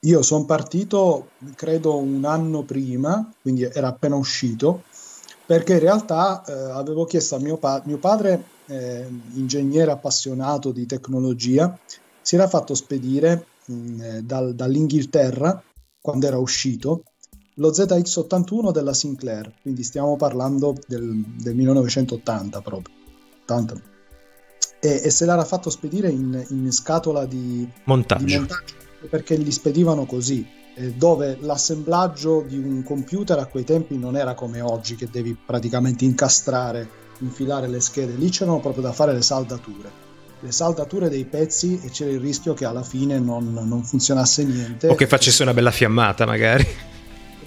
Io 0.00 0.22
sono 0.22 0.44
partito, 0.44 1.28
credo, 1.54 1.96
un 1.96 2.24
anno 2.24 2.62
prima, 2.62 3.32
quindi 3.40 3.62
era 3.62 3.88
appena 3.88 4.16
uscito, 4.16 4.82
perché 5.46 5.74
in 5.74 5.78
realtà 5.78 6.42
eh, 6.44 6.52
avevo 6.52 7.04
chiesto 7.04 7.36
a 7.36 7.38
mio, 7.38 7.56
pa- 7.56 7.82
mio 7.84 7.98
padre, 7.98 8.44
eh, 8.66 9.06
ingegnere 9.34 9.92
appassionato 9.92 10.72
di 10.72 10.86
tecnologia, 10.86 11.78
si 12.20 12.34
era 12.34 12.48
fatto 12.48 12.74
spedire 12.74 13.46
mh, 13.66 13.74
mm, 13.74 14.00
eh, 14.00 14.22
dal, 14.22 14.54
dall'Inghilterra, 14.56 15.62
quando 16.00 16.26
era 16.26 16.38
uscito, 16.38 17.04
lo 17.56 17.70
ZX81 17.70 18.72
della 18.72 18.94
Sinclair, 18.94 19.52
quindi 19.62 19.84
stiamo 19.84 20.16
parlando 20.16 20.74
del, 20.88 21.22
del 21.40 21.54
1980 21.54 22.60
proprio. 22.60 22.94
80. 23.42 23.91
E, 24.84 25.00
e 25.04 25.10
se 25.10 25.24
l'era 25.26 25.44
fatto 25.44 25.70
spedire 25.70 26.08
in, 26.10 26.44
in 26.50 26.72
scatola 26.72 27.24
di 27.24 27.68
montaggio. 27.84 28.24
di 28.24 28.36
montaggio 28.36 28.74
perché 29.08 29.36
li 29.36 29.52
spedivano 29.52 30.06
così 30.06 30.44
eh, 30.74 30.92
dove 30.92 31.38
l'assemblaggio 31.40 32.44
di 32.46 32.56
un 32.56 32.82
computer 32.82 33.38
a 33.38 33.46
quei 33.46 33.62
tempi 33.62 33.96
non 33.96 34.16
era 34.16 34.34
come 34.34 34.60
oggi 34.60 34.96
che 34.96 35.08
devi 35.10 35.36
praticamente 35.46 36.04
incastrare 36.04 37.00
infilare 37.18 37.68
le 37.68 37.80
schede. 37.80 38.14
Lì 38.14 38.30
c'erano 38.30 38.58
proprio 38.58 38.82
da 38.82 38.92
fare 38.92 39.12
le 39.12 39.22
saldature. 39.22 39.90
Le 40.40 40.50
saldature 40.50 41.08
dei 41.08 41.24
pezzi 41.24 41.80
e 41.84 41.90
c'era 41.90 42.10
il 42.10 42.18
rischio 42.18 42.52
che 42.52 42.64
alla 42.64 42.82
fine 42.82 43.20
non, 43.20 43.52
non 43.52 43.84
funzionasse 43.84 44.42
niente. 44.44 44.88
O 44.88 44.96
che 44.96 45.06
facesse 45.06 45.42
una 45.42 45.54
bella 45.54 45.70
fiammata 45.70 46.26
magari 46.26 46.66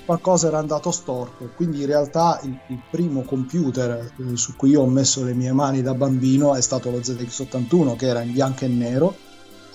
qualcosa 0.05 0.47
era 0.47 0.59
andato 0.59 0.91
storto. 0.91 1.50
Quindi 1.55 1.81
in 1.81 1.88
realtà 1.88 2.39
il, 2.43 2.57
il 2.67 2.79
primo 2.89 3.24
computer 3.24 4.12
eh, 4.17 4.38
su 4.38 4.55
cui 4.55 4.69
io 4.69 4.81
ho 4.81 4.88
messo 4.88 5.24
le 5.24 5.33
mie 5.33 5.51
mani 5.51 5.81
da 5.81 5.93
bambino 5.93 6.55
è 6.55 6.62
stato 6.62 6.91
lo 6.91 7.00
ZX81 7.00 7.95
che 7.95 8.07
era 8.07 8.21
in 8.21 8.31
bianco 8.31 8.65
e 8.65 8.67
nero. 8.67 9.15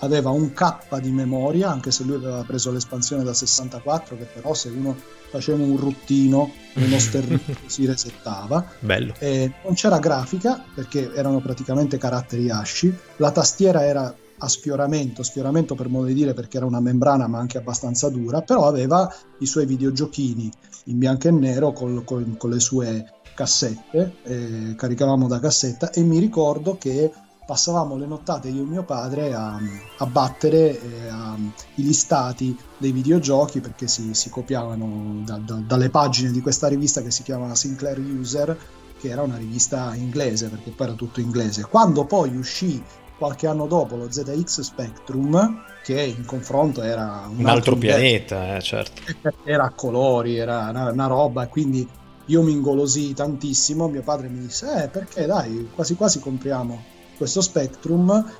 Aveva 0.03 0.31
un 0.31 0.51
K 0.53 0.99
di 0.99 1.11
memoria, 1.11 1.69
anche 1.69 1.91
se 1.91 2.03
lui 2.03 2.15
aveva 2.15 2.43
preso 2.43 2.71
l'espansione 2.71 3.23
da 3.23 3.35
64, 3.35 4.17
che 4.17 4.23
però 4.23 4.55
se 4.55 4.69
uno 4.69 4.97
faceva 5.29 5.63
un 5.63 5.77
ruttino, 5.77 6.51
uno 6.73 6.97
sterrito 6.99 7.55
si 7.67 7.85
resettava. 7.85 8.65
Bello. 8.79 9.13
E 9.19 9.51
non 9.63 9.75
c'era 9.75 9.99
grafica 9.99 10.63
perché 10.73 11.13
erano 11.13 11.39
praticamente 11.39 11.99
caratteri 11.99 12.49
asci. 12.49 12.91
La 13.17 13.29
tastiera 13.29 13.85
era 13.85 14.11
a 14.41 14.47
sfioramento, 14.47 15.21
sfioramento 15.21 15.75
per 15.75 15.87
modo 15.87 16.07
di 16.07 16.15
dire 16.15 16.33
perché 16.33 16.57
era 16.57 16.65
una 16.65 16.79
membrana 16.79 17.27
ma 17.27 17.37
anche 17.37 17.59
abbastanza 17.59 18.09
dura, 18.09 18.41
però 18.41 18.65
aveva 18.67 19.11
i 19.39 19.45
suoi 19.45 19.65
videogiochini 19.65 20.51
in 20.85 20.97
bianco 20.97 21.27
e 21.27 21.31
nero 21.31 21.71
con, 21.71 22.03
con, 22.03 22.35
con 22.37 22.49
le 22.49 22.59
sue 22.59 23.05
cassette, 23.35 24.15
eh, 24.23 24.75
caricavamo 24.75 25.27
da 25.27 25.39
cassetta 25.39 25.91
e 25.91 26.01
mi 26.01 26.17
ricordo 26.17 26.77
che 26.77 27.11
passavamo 27.45 27.97
le 27.97 28.05
nottate 28.07 28.49
io 28.49 28.63
e 28.63 28.65
mio 28.65 28.83
padre 28.83 29.33
a, 29.33 29.59
a 29.97 30.05
battere 30.05 30.79
eh, 30.81 31.07
a, 31.07 31.35
i 31.75 31.83
listati 31.83 32.57
dei 32.77 32.91
videogiochi 32.91 33.59
perché 33.59 33.87
si, 33.87 34.13
si 34.13 34.29
copiavano 34.29 35.21
da, 35.23 35.37
da, 35.37 35.55
dalle 35.55 35.89
pagine 35.89 36.31
di 36.31 36.41
questa 36.41 36.67
rivista 36.67 37.01
che 37.01 37.11
si 37.11 37.23
chiama 37.23 37.53
Sinclair 37.53 37.99
User 37.99 38.57
che 39.01 39.09
era 39.09 39.23
una 39.23 39.37
rivista 39.37 39.95
inglese 39.95 40.47
perché 40.47 40.69
poi 40.69 40.87
era 40.87 40.95
tutto 40.95 41.19
inglese. 41.19 41.63
Quando 41.63 42.05
poi 42.05 42.37
uscì 42.37 42.81
qualche 43.21 43.45
anno 43.45 43.67
dopo 43.67 43.95
lo 43.95 44.11
ZX 44.11 44.61
Spectrum, 44.61 45.63
che 45.83 46.01
in 46.01 46.25
confronto 46.25 46.81
era 46.81 47.25
un, 47.27 47.37
un 47.37 47.45
altro, 47.45 47.51
altro 47.51 47.75
pianeta, 47.75 48.55
eh, 48.55 48.61
certo. 48.61 49.03
Era 49.43 49.65
a 49.65 49.69
colori, 49.69 50.37
era 50.37 50.69
una, 50.71 50.91
una 50.91 51.05
roba, 51.05 51.45
quindi 51.45 51.87
io 52.25 52.41
mi 52.41 52.51
ingolosii 52.51 53.13
tantissimo. 53.13 53.87
Mio 53.89 54.01
padre 54.01 54.27
mi 54.27 54.39
disse: 54.39 54.85
Eh, 54.85 54.87
perché 54.87 55.27
dai, 55.27 55.69
quasi 55.75 55.93
quasi 55.93 56.19
compriamo 56.19 56.83
questo 57.15 57.41
Spectrum. 57.41 58.31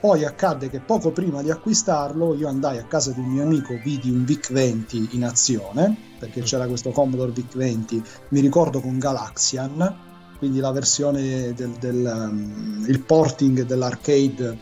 Poi 0.00 0.24
accadde 0.24 0.70
che 0.70 0.80
poco 0.80 1.10
prima 1.10 1.42
di 1.42 1.50
acquistarlo 1.50 2.34
io 2.34 2.48
andai 2.48 2.78
a 2.78 2.84
casa 2.84 3.10
di 3.10 3.20
un 3.20 3.26
mio 3.26 3.42
amico, 3.42 3.78
vidi 3.84 4.08
un 4.08 4.24
VIC-20 4.24 5.08
in 5.10 5.24
azione, 5.24 5.94
perché 6.18 6.40
c'era 6.40 6.66
questo 6.66 6.92
Commodore 6.92 7.32
VIC-20, 7.32 8.02
mi 8.28 8.40
ricordo 8.40 8.80
con 8.80 8.98
Galaxian, 8.98 10.09
quindi 10.40 10.58
la 10.58 10.72
versione 10.72 11.52
del, 11.52 11.72
del 11.78 12.02
um, 12.02 12.86
il 12.88 13.00
porting 13.00 13.66
dell'arcade 13.66 14.56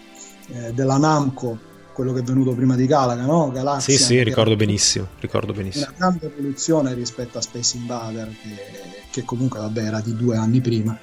eh, 0.48 0.72
della 0.72 0.98
Namco 0.98 1.66
quello 1.92 2.12
che 2.12 2.20
è 2.20 2.22
venuto 2.22 2.52
prima 2.52 2.76
di 2.76 2.86
Galaga, 2.86 3.24
no? 3.24 3.50
Galaxia, 3.50 3.96
sì, 3.96 4.02
sì, 4.02 4.22
ricordo 4.22 4.54
benissimo, 4.54 5.08
ricordo 5.18 5.52
benissimo. 5.52 5.86
Una 5.86 5.96
grande 5.96 6.26
evoluzione 6.26 6.94
rispetto 6.94 7.38
a 7.38 7.40
Space 7.40 7.76
Invader, 7.76 8.28
che, 8.28 9.02
che, 9.10 9.24
comunque, 9.24 9.58
vabbè, 9.58 9.82
era 9.82 10.00
di 10.00 10.14
due 10.14 10.36
anni 10.36 10.60
prima. 10.60 10.96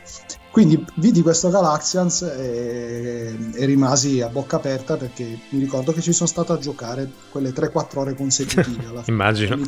Quindi 0.51 0.86
vidi 0.96 1.22
questo 1.22 1.50
Galaxians 1.50 2.22
e, 2.22 3.36
e, 3.55 3.65
rimasi 3.65 4.22
a 4.22 4.29
bocca 4.29 4.55
aperta 4.55 4.96
perché 4.96 5.38
mi 5.50 5.60
ricordo 5.60 5.91
che 5.91 6.00
ci 6.00 6.13
sono 6.13 6.29
stato 6.29 6.53
a 6.53 6.60
giocare 6.60 7.12
quelle 7.29 7.50
3-4 7.50 7.98
ore 7.98 8.15
consecutive. 8.15 9.03
Immagino. 9.08 9.60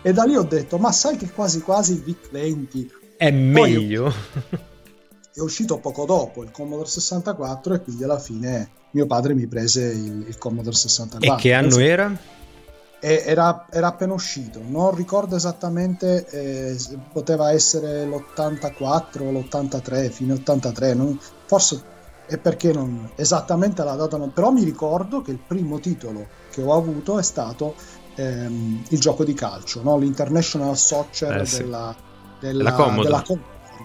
E 0.00 0.12
da 0.14 0.24
lì 0.24 0.34
ho 0.34 0.44
detto, 0.44 0.78
ma 0.78 0.92
sai 0.92 1.18
che 1.18 1.30
quasi 1.30 1.60
quasi 1.60 1.92
il 1.92 2.02
VIC-20 2.04 3.00
è 3.22 3.30
meglio. 3.30 4.12
è 5.32 5.38
uscito 5.38 5.78
poco 5.78 6.04
dopo 6.06 6.42
il 6.42 6.50
Commodore 6.50 6.88
64 6.88 7.74
e 7.74 7.80
quindi 7.80 8.02
alla 8.02 8.18
fine 8.18 8.68
mio 8.90 9.06
padre 9.06 9.34
mi 9.34 9.46
prese 9.46 9.84
il, 9.84 10.24
il 10.26 10.38
Commodore 10.38 10.74
64. 10.74 11.32
E 11.32 11.40
che 11.40 11.52
anno 11.52 11.78
era? 11.78 12.18
Era, 12.98 13.66
era, 13.70 13.86
appena 13.86 14.12
uscito, 14.12 14.60
non 14.64 14.94
ricordo 14.94 15.36
esattamente, 15.36 16.26
eh, 16.30 16.76
poteva 17.12 17.52
essere 17.52 18.04
l'84 18.06 19.22
o 19.22 19.30
l'83, 19.30 20.10
fine 20.10 20.32
83, 20.34 20.94
non, 20.94 21.18
forse 21.46 21.82
è 22.26 22.38
perché 22.38 22.72
non 22.72 23.10
esattamente 23.16 23.82
la 23.82 23.94
data, 23.94 24.16
non, 24.16 24.32
però 24.32 24.50
mi 24.50 24.62
ricordo 24.62 25.20
che 25.20 25.32
il 25.32 25.40
primo 25.44 25.80
titolo 25.80 26.26
che 26.50 26.62
ho 26.62 26.74
avuto 26.74 27.18
è 27.18 27.24
stato 27.24 27.74
ehm, 28.14 28.84
il 28.88 29.00
gioco 29.00 29.24
di 29.24 29.34
calcio, 29.34 29.82
no? 29.82 29.98
l'International 29.98 30.76
Soccer 30.76 31.38
eh, 31.38 31.46
sì. 31.46 31.68
Della, 32.42 32.72
Commodore. 32.72 33.02
Della, 33.04 33.24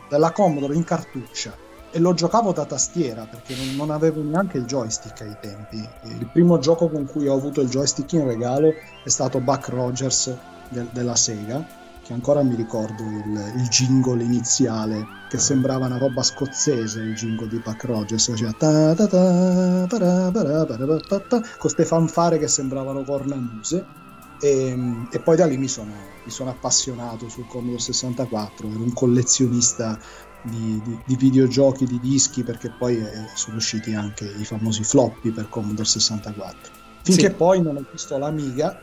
della 0.09 0.31
Commodore 0.31 0.75
in 0.75 0.83
cartuccia 0.83 1.65
e 1.91 1.99
lo 1.99 2.13
giocavo 2.13 2.51
da 2.51 2.65
tastiera 2.65 3.25
perché 3.29 3.55
non, 3.75 3.91
avevo 3.91 4.21
neanche 4.21 4.57
il 4.57 4.65
joystick 4.65 5.21
ai 5.21 5.37
tempi. 5.39 5.87
Il 6.03 6.29
primo 6.31 6.59
gioco 6.59 6.89
con 6.89 7.05
cui 7.05 7.27
ho 7.27 7.35
avuto 7.35 7.61
il 7.61 7.69
joystick 7.69 8.11
in 8.13 8.25
regalo 8.25 8.73
è 9.03 9.09
stato 9.09 9.39
Buck 9.39 9.69
Rogers 9.69 10.35
del, 10.69 10.87
della 10.91 11.15
Sega, 11.15 11.65
che 12.03 12.13
ancora 12.13 12.43
mi 12.43 12.55
ricordo 12.55 13.03
il, 13.03 13.53
il, 13.55 13.67
jingle 13.69 14.21
iniziale 14.21 15.05
che 15.29 15.37
sembrava 15.37 15.85
una 15.85 15.97
roba 15.97 16.21
scozzese, 16.21 16.99
il 16.99 17.15
jingle 17.15 17.47
di 17.47 17.61
Buck 17.63 17.83
Rogers, 17.85 18.33
cioè, 18.35 18.51
ta 18.57 18.93
ta 18.93 19.07
ta, 19.07 19.85
para, 19.87 20.31
para, 20.31 20.65
para, 20.65 20.85
con 21.19 21.43
queste 21.57 21.85
fanfare 21.85 22.37
che 22.37 22.47
sembravano 22.47 23.03
cornamuse 23.03 24.05
e, 24.39 24.67
ehm, 24.67 25.09
e, 25.11 25.19
poi 25.19 25.35
da 25.35 25.45
lì 25.45 25.57
mi 25.57 25.67
sono, 25.67 25.93
mi 26.23 26.31
sono, 26.31 26.49
appassionato 26.49 27.29
sul 27.29 27.47
Commodore 27.47 27.79
64, 27.79 28.69
ero 28.69 28.79
un 28.79 28.93
collezionista 28.93 29.99
di, 30.41 30.81
di, 30.83 30.99
di 31.05 31.15
videogiochi, 31.15 31.85
di 31.85 31.99
dischi, 31.99 32.43
perché 32.43 32.71
poi 32.77 32.97
eh, 32.97 33.09
sono 33.35 33.57
usciti 33.57 33.93
anche 33.93 34.25
i 34.25 34.45
famosi 34.45 34.83
floppy 34.83 35.31
per 35.31 35.49
Commodore 35.49 35.85
64. 35.85 36.71
Finché 37.03 37.29
sì. 37.29 37.33
poi 37.33 37.61
non 37.61 37.77
ho 37.77 37.85
visto 37.91 38.17
l'Amiga, 38.17 38.77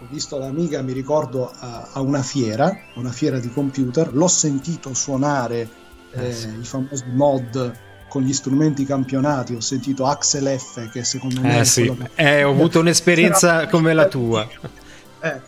ho 0.00 0.06
visto 0.10 0.38
l'Amiga, 0.38 0.82
mi 0.82 0.92
ricordo, 0.92 1.50
a, 1.50 1.88
a 1.92 2.00
una 2.00 2.22
fiera, 2.22 2.76
una 2.94 3.12
fiera 3.12 3.38
di 3.38 3.50
computer, 3.50 4.14
l'ho 4.14 4.28
sentito 4.28 4.92
suonare 4.94 5.68
eh, 6.10 6.28
eh, 6.28 6.32
sì. 6.32 6.48
i 6.48 6.64
famosi 6.64 7.04
mod 7.12 7.78
con 8.08 8.22
gli 8.22 8.32
strumenti 8.32 8.84
campionati, 8.84 9.54
ho 9.54 9.60
sentito 9.60 10.06
Axel 10.06 10.56
F 10.56 10.88
che 10.90 11.02
secondo 11.02 11.40
me... 11.40 11.58
Eh 11.58 11.64
sì, 11.64 11.92
eh, 12.14 12.44
ho 12.44 12.50
avuto 12.50 12.78
un'esperienza 12.78 13.66
come 13.66 13.92
la 13.92 14.06
tua. 14.06 14.48
Eh, 15.24 15.40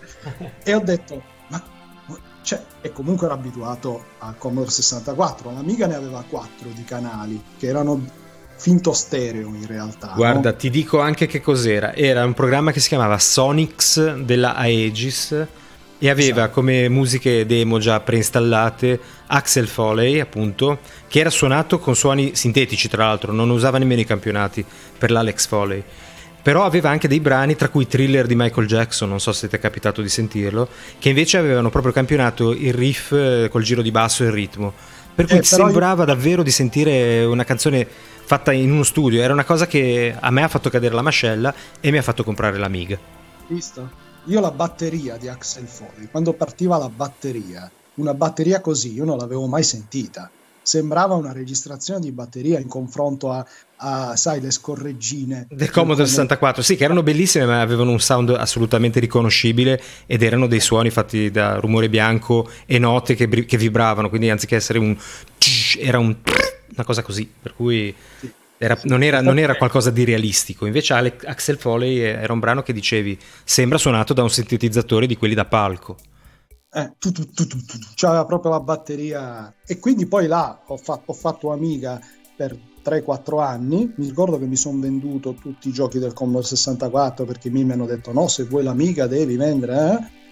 e 0.65 0.75
ho 0.75 0.81
detto, 0.81 1.23
ma 1.49 1.63
cioè, 2.43 2.63
e 2.81 2.93
comunque 2.93 3.27
ero 3.27 3.35
abituato 3.35 4.05
al 4.19 4.39
Commodore 4.39 4.71
64, 4.71 5.53
l'Amiga 5.53 5.87
ne 5.87 5.97
aveva 5.97 6.25
4 6.27 6.71
di 6.75 6.85
canali, 6.85 7.43
che 7.59 7.67
erano 7.67 8.03
finto 8.57 8.95
stereo 8.95 9.49
in 9.49 9.67
realtà. 9.67 10.13
Guarda, 10.17 10.51
no? 10.51 10.57
ti 10.57 10.71
dico 10.71 11.01
anche 11.01 11.27
che 11.27 11.43
cos'era. 11.43 11.95
Era 11.95 12.25
un 12.25 12.33
programma 12.33 12.73
che 12.73 12.81
si 12.81 12.89
chiamava 12.89 13.19
Sonics 13.19 14.15
della 14.15 14.55
Aegis 14.55 15.47
e 15.99 16.11
aveva 16.11 16.43
esatto. 16.45 16.53
come 16.53 16.89
musiche 16.89 17.45
demo 17.45 17.79
già 17.79 18.01
preinstallate 18.01 18.99
Axel 19.27 19.67
Foley, 19.67 20.21
appunto, 20.21 20.79
che 21.07 21.21
era 21.21 21.31
suonato 21.31 21.79
con 21.79 21.95
suoni 21.95 22.35
sintetici, 22.35 22.89
tra 22.89 23.07
l'altro, 23.07 23.33
non 23.33 23.51
usava 23.51 23.77
nemmeno 23.77 24.01
i 24.01 24.07
campionati 24.07 24.65
per 24.97 25.11
l'Alex 25.11 25.47
Foley 25.47 25.85
però 26.47 26.63
aveva 26.63 26.91
anche 26.91 27.09
dei 27.09 27.19
brani, 27.19 27.57
tra 27.57 27.69
cui 27.69 27.89
Thriller 27.89 28.29
di 28.29 28.37
Michael 28.37 28.69
Jackson, 28.69 29.09
non 29.09 29.19
so 29.19 29.33
se 29.33 29.49
ti 29.49 29.57
è 29.57 29.59
capitato 29.59 30.01
di 30.01 30.09
sentirlo, 30.09 30.69
che 31.01 31.09
invece 31.09 31.39
avevano 31.39 31.71
proprio 31.71 31.93
campionato 31.93 32.53
il 32.53 32.73
riff 32.73 33.11
eh, 33.11 33.49
col 33.51 33.65
giro 33.65 33.83
di 33.83 33.91
basso 33.91 34.23
e 34.23 34.27
il 34.27 34.33
ritmo. 34.33 34.73
Per 35.13 35.27
cui 35.27 35.39
eh, 35.39 35.43
sembrava 35.43 36.03
io... 36.03 36.07
davvero 36.07 36.45
di 36.45 36.53
sentire 36.53 37.25
una 37.25 37.43
canzone 37.43 37.85
fatta 37.85 38.53
in 38.53 38.71
uno 38.71 38.85
studio, 38.85 39.21
era 39.21 39.33
una 39.33 39.45
cosa 39.45 39.67
che 39.67 40.15
a 40.17 40.31
me 40.31 40.45
ha 40.45 40.49
fatto 40.49 40.71
cadere 40.71 40.95
la 40.95 41.03
mascella 41.03 41.53
e 41.81 41.91
mi 41.91 41.99
ha 41.99 42.03
fatto 42.03 42.23
comprare 42.23 42.59
l'Amiga. 42.59 42.97
Visto? 43.49 43.91
Io 44.27 44.39
la 44.39 44.53
batteria 44.53 45.17
di 45.17 45.27
Axel 45.27 45.67
Foley, 45.67 46.07
quando 46.13 46.33
partiva 46.33 46.77
la 46.77 46.89
batteria, 46.89 47.69
una 47.95 48.15
batteria 48.15 48.61
così 48.61 48.93
io 48.93 49.05
non 49.05 49.19
l'avevo 49.19 49.49
mai 49.49 49.65
sentita 49.65 50.31
sembrava 50.67 51.15
una 51.15 51.31
registrazione 51.31 52.01
di 52.01 52.11
batteria 52.11 52.59
in 52.59 52.67
confronto 52.67 53.31
a, 53.31 53.47
a 53.77 54.17
sai, 54.17 54.41
le 54.41 54.51
scorreggine 54.51 55.47
del 55.49 55.71
Commodore 55.71 56.09
64. 56.09 56.61
Sì, 56.61 56.75
che 56.75 56.83
erano 56.83 57.05
bellissime, 57.05 57.47
ma 57.47 57.61
avevano 57.61 57.93
un 57.93 58.01
sound 58.01 58.31
assolutamente 58.31 58.99
riconoscibile 58.99 59.81
ed 60.07 60.25
erano 60.25 60.49
dei 60.49 60.59
suoni 60.59 60.91
fatti 60.91 61.31
da 61.31 61.61
rumore 61.61 61.89
bianco 61.89 62.51
e 62.67 62.81
note 62.81 63.15
che, 63.15 63.29
che 63.29 63.57
vibravano. 63.57 64.09
Quindi, 64.09 64.29
anziché 64.29 64.57
essere 64.57 64.81
un 64.81 64.97
era 65.79 66.01
un 66.01 66.17
una 66.75 66.85
cosa 66.85 67.03
così. 67.03 67.31
Per 67.41 67.55
cui. 67.55 67.95
Era, 68.59 68.77
non, 68.85 69.03
era, 69.03 69.21
non, 69.21 69.39
era, 69.39 69.55
qualcosa 69.55 69.91
di 69.91 70.03
realistico. 70.03 70.67
Invece 70.67 70.95
Axel 71.27 71.59
Foley 71.59 71.99
era 71.99 72.33
un 72.33 72.41
brano 72.41 72.63
che 72.63 72.73
dicevi 72.73 73.17
sembra 73.45 73.79
suonato 73.79 74.15
da 74.15 74.23
un 74.23 74.31
sintetizzatore 74.31 75.07
di 75.07 75.17
quelli 75.17 75.35
da 75.35 75.45
palco 75.45 75.97
eh, 76.77 76.93
tu, 76.99 77.11
tu, 77.11 77.25
tu, 77.31 77.47
tu, 77.47 77.57
tu, 77.57 77.79
c'aveva 77.95 78.27
proprio 78.27 78.51
la 78.51 78.61
batteria 78.61 79.55
e 79.67 79.79
quindi 79.79 80.07
poi 80.07 80.27
là 80.27 80.61
ho, 80.67 80.77
fa- 80.77 81.01
ho 81.03 81.13
fatto 81.15 81.51
Amiga 81.51 81.99
per 82.37 82.55
3-4 82.85 83.41
anni. 83.41 83.95
Mi 83.97 84.07
ricordo 84.07 84.39
che 84.39 84.45
mi 84.45 84.57
sono 84.57 84.79
venduto 84.81 85.33
tutti 85.33 85.69
i 85.69 85.73
giochi 85.73 85.99
del 85.99 86.13
Commodore 86.13 86.45
64 86.45 87.25
perché 87.25 87.49
mi 87.49 87.63
hanno 87.73 87.87
detto 87.87 88.13
no, 88.13 88.29
se 88.29 88.45
vuoi 88.45 88.63
l'Amiga 88.63 89.07
devi 89.07 89.37
vendere. 89.37 89.75
Eh? 89.75 90.26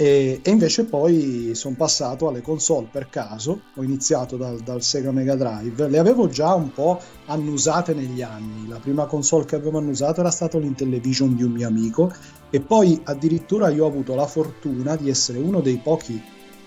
E, 0.00 0.40
e, 0.42 0.50
invece 0.50 0.86
poi 0.86 1.50
sono 1.52 1.74
passato 1.76 2.26
alle 2.26 2.40
console 2.40 2.88
per 2.90 3.10
caso, 3.10 3.60
ho 3.74 3.82
iniziato 3.82 4.38
dal, 4.38 4.58
dal, 4.60 4.80
Sega 4.80 5.12
Mega 5.12 5.34
Drive, 5.34 5.88
le 5.90 5.98
avevo 5.98 6.26
già 6.26 6.54
un 6.54 6.72
po' 6.72 6.98
annusate 7.26 7.92
negli 7.92 8.22
anni, 8.22 8.66
la 8.66 8.78
prima 8.78 9.04
console 9.04 9.44
che 9.44 9.56
avevo 9.56 9.76
annusato 9.76 10.20
era 10.20 10.30
stato 10.30 10.58
l'Intellivision 10.58 11.36
di 11.36 11.42
un 11.42 11.50
mio 11.50 11.68
amico. 11.68 12.10
E 12.48 12.60
poi 12.60 12.98
addirittura 13.04 13.68
io 13.68 13.84
ho 13.84 13.88
avuto 13.88 14.14
la 14.14 14.26
fortuna 14.26 14.96
di 14.96 15.10
essere 15.10 15.38
uno 15.38 15.60
dei 15.60 15.76
pochi 15.76 16.18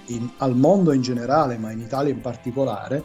in, 0.10 0.30
al 0.38 0.56
mondo 0.56 0.94
in 0.94 1.02
generale, 1.02 1.58
ma 1.58 1.72
in 1.72 1.80
Italia 1.80 2.13
in 2.13 2.22
particolare, 2.22 3.04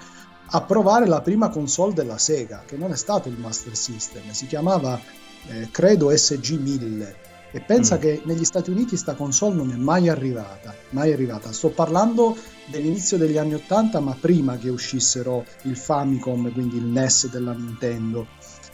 a 0.51 0.61
provare 0.61 1.07
la 1.07 1.23
prima 1.23 1.49
console 1.49 1.95
della 1.95 2.19
Sega, 2.19 2.65
che 2.67 2.77
non 2.77 2.93
è 2.93 2.97
stato 2.97 3.31
il 3.31 3.39
Master 3.39 3.75
System, 3.75 4.31
si 4.33 4.47
chiamava 4.47 5.01
eh, 5.47 5.71
credo 5.71 6.13
SG1000 6.13 7.29
e 7.51 7.61
pensa 7.61 7.97
mm. 7.97 8.01
che 8.01 8.23
negli 8.25 8.45
Stati 8.45 8.71
Uniti 8.71 8.97
sta 8.97 9.15
console 9.15 9.55
non 9.55 9.71
è 9.73 9.77
mai 9.77 10.09
arrivata, 10.09 10.75
mai 10.91 11.13
arrivata. 11.13 11.53
Sto 11.53 11.71
parlando 11.71 12.37
dell'inizio 12.67 13.17
degli 13.17 13.39
anni 13.39 13.55
80, 13.55 14.01
ma 14.01 14.17
prima 14.19 14.57
che 14.59 14.69
uscissero 14.69 15.45
il 15.63 15.77
Famicom, 15.77 16.53
quindi 16.53 16.77
il 16.77 16.85
NES 16.85 17.31
della 17.31 17.53
Nintendo 17.53 18.27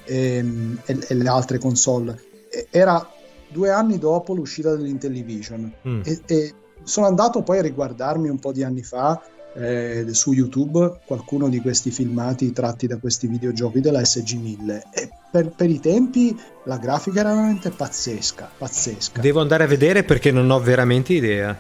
e, 0.05 0.37
ehm, 0.37 0.81
e, 0.85 0.99
e 1.09 1.15
le 1.15 1.29
altre 1.29 1.59
console. 1.59 2.21
E, 2.51 2.67
era 2.71 3.09
due 3.49 3.71
anni 3.71 3.99
dopo 3.99 4.35
l'uscita 4.35 4.75
dell'Intellivision 4.75 5.73
mm. 5.87 6.01
e, 6.05 6.21
e 6.27 6.55
sono 6.83 7.07
andato 7.07 7.43
poi 7.43 7.59
a 7.59 7.63
riguardarmi 7.63 8.29
un 8.29 8.39
po' 8.39 8.53
di 8.53 8.63
anni 8.63 8.83
fa 8.83 9.23
eh, 9.55 10.07
su 10.13 10.33
YouTube 10.33 11.01
qualcuno 11.05 11.49
di 11.49 11.61
questi 11.61 11.91
filmati 11.91 12.53
tratti 12.53 12.87
da 12.87 12.97
questi 12.99 13.27
videogiochi 13.27 13.81
della 13.81 14.01
SG1000 14.01 14.83
e 14.91 15.11
per, 15.31 15.51
per, 15.51 15.71
i 15.71 15.81
tempi 15.81 16.37
la 16.65 16.77
grafica 16.79 17.21
era 17.21 17.31
veramente 17.31 17.71
pazzesca, 17.71 18.51
pazzesca. 18.59 19.21
Devo 19.21 19.41
andare 19.41 19.65
a 19.65 19.67
vedere 19.67 20.05
perché 20.05 20.31
non 20.31 20.51
ho 20.51 20.61
veramente 20.61 21.13
idea. 21.13 21.57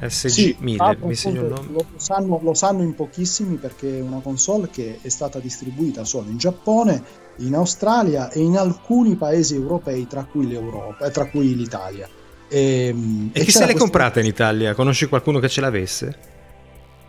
SG1000, 0.00 0.28
sì, 0.28 0.56
mi 0.60 1.14
segno 1.14 1.42
il 1.42 1.48
nome. 1.48 1.68
Lo 1.72 1.86
sanno, 1.96 2.40
lo 2.42 2.54
sanno 2.54 2.82
in 2.82 2.94
pochissimi 2.94 3.56
perché 3.56 3.98
è 3.98 4.00
una 4.00 4.20
console 4.20 4.68
che 4.70 4.98
è 5.02 5.08
stata 5.08 5.40
distribuita 5.40 6.04
solo 6.04 6.30
in 6.30 6.38
Giappone, 6.38 7.02
in 7.38 7.54
Australia 7.54 8.30
e 8.30 8.40
in 8.40 8.56
alcuni 8.56 9.16
paesi 9.16 9.54
europei, 9.54 10.06
tra 10.06 10.24
cui, 10.24 10.54
eh, 10.54 11.10
tra 11.10 11.26
cui 11.26 11.56
l'Italia. 11.56 12.08
E, 12.48 12.86
ehm, 12.86 13.30
e, 13.32 13.40
e 13.40 13.44
chi 13.44 13.50
se 13.50 13.58
l'è 13.60 13.64
questa... 13.64 13.80
comprata 13.80 14.20
in 14.20 14.26
Italia? 14.26 14.74
Conosci 14.74 15.06
qualcuno 15.06 15.40
che 15.40 15.48
ce 15.48 15.60
l'avesse? 15.60 16.36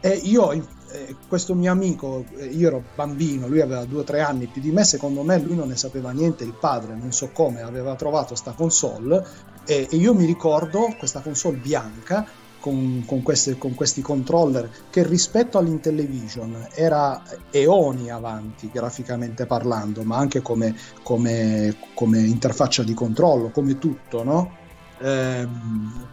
E 0.02 0.10
io, 0.10 0.52
eh, 0.52 1.16
questo 1.28 1.54
mio 1.54 1.72
amico, 1.72 2.24
eh, 2.38 2.46
io 2.46 2.68
ero 2.68 2.84
bambino, 2.96 3.48
lui 3.48 3.60
aveva 3.60 3.84
due 3.84 4.02
o 4.02 4.04
tre 4.04 4.22
anni 4.22 4.48
più 4.48 4.62
di 4.62 4.72
me, 4.72 4.84
secondo 4.86 5.24
me 5.24 5.38
lui 5.40 5.56
non 5.56 5.68
ne 5.68 5.76
sapeva 5.76 6.12
niente, 6.12 6.46
il 6.46 6.54
padre 6.54 6.96
non 6.96 7.12
so 7.12 7.32
come 7.34 7.62
aveva 7.62 7.96
trovato 7.96 8.28
questa 8.28 8.54
console 8.54 9.26
e, 9.66 9.88
e, 9.90 9.96
io 9.98 10.14
mi 10.14 10.26
ricordo 10.26 10.96
questa 10.98 11.20
console 11.20 11.58
bianca 11.58 12.26
con, 12.60 13.04
con, 13.06 13.22
queste, 13.24 13.58
con, 13.58 13.74
questi 13.76 14.02
controller 14.02 14.70
che 14.90 15.04
rispetto 15.04 15.58
all'Intellivision 15.58 16.68
era 16.74 17.22
eoni 17.52 18.10
avanti 18.10 18.70
graficamente 18.72 19.46
parlando, 19.46 20.04
ma 20.04 20.18
anche 20.18 20.42
come, 20.42 20.76
come, 21.04 21.76
come 21.94 22.20
interfaccia 22.20 22.84
di 22.84 22.94
controllo, 22.94 23.50
come 23.50 23.78
tutto, 23.78 24.24
no? 24.24 24.59
Eh, 25.02 25.48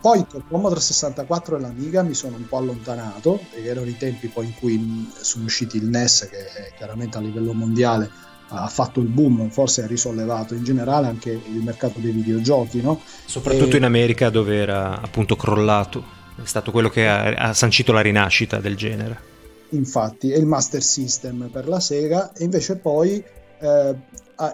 poi 0.00 0.24
con 0.28 0.44
Commodore 0.48 0.80
64 0.80 1.56
e 1.56 1.60
l'Amiga 1.60 2.02
mi 2.02 2.14
sono 2.14 2.36
un 2.36 2.46
po' 2.46 2.58
allontanato, 2.58 3.40
perché 3.50 3.68
erano 3.68 3.86
i 3.86 3.96
tempi 3.96 4.28
poi 4.28 4.46
in 4.46 4.54
cui 4.54 5.10
sono 5.20 5.44
usciti 5.44 5.76
il 5.76 5.86
NES, 5.86 6.28
che 6.30 6.72
chiaramente 6.76 7.18
a 7.18 7.20
livello 7.20 7.52
mondiale 7.52 8.10
ha 8.48 8.68
fatto 8.68 9.00
il 9.00 9.08
boom, 9.08 9.50
forse 9.50 9.82
ha 9.82 9.86
risollevato 9.86 10.54
in 10.54 10.62
generale 10.62 11.08
anche 11.08 11.30
il 11.30 11.62
mercato 11.62 11.98
dei 11.98 12.12
videogiochi, 12.12 12.80
no? 12.80 13.00
Soprattutto 13.24 13.74
e... 13.74 13.78
in 13.78 13.84
America 13.84 14.30
dove 14.30 14.56
era 14.56 15.00
appunto 15.00 15.34
crollato, 15.34 16.04
è 16.36 16.46
stato 16.46 16.70
quello 16.70 16.88
che 16.88 17.08
ha, 17.08 17.34
ha 17.34 17.52
sancito 17.54 17.92
la 17.92 18.02
rinascita 18.02 18.60
del 18.60 18.76
genere. 18.76 19.34
Infatti, 19.70 20.30
è 20.30 20.36
il 20.36 20.46
Master 20.46 20.80
System 20.80 21.48
per 21.50 21.66
la 21.66 21.80
Sega 21.80 22.32
e 22.32 22.44
invece 22.44 22.76
poi 22.76 23.22
eh, 23.58 23.94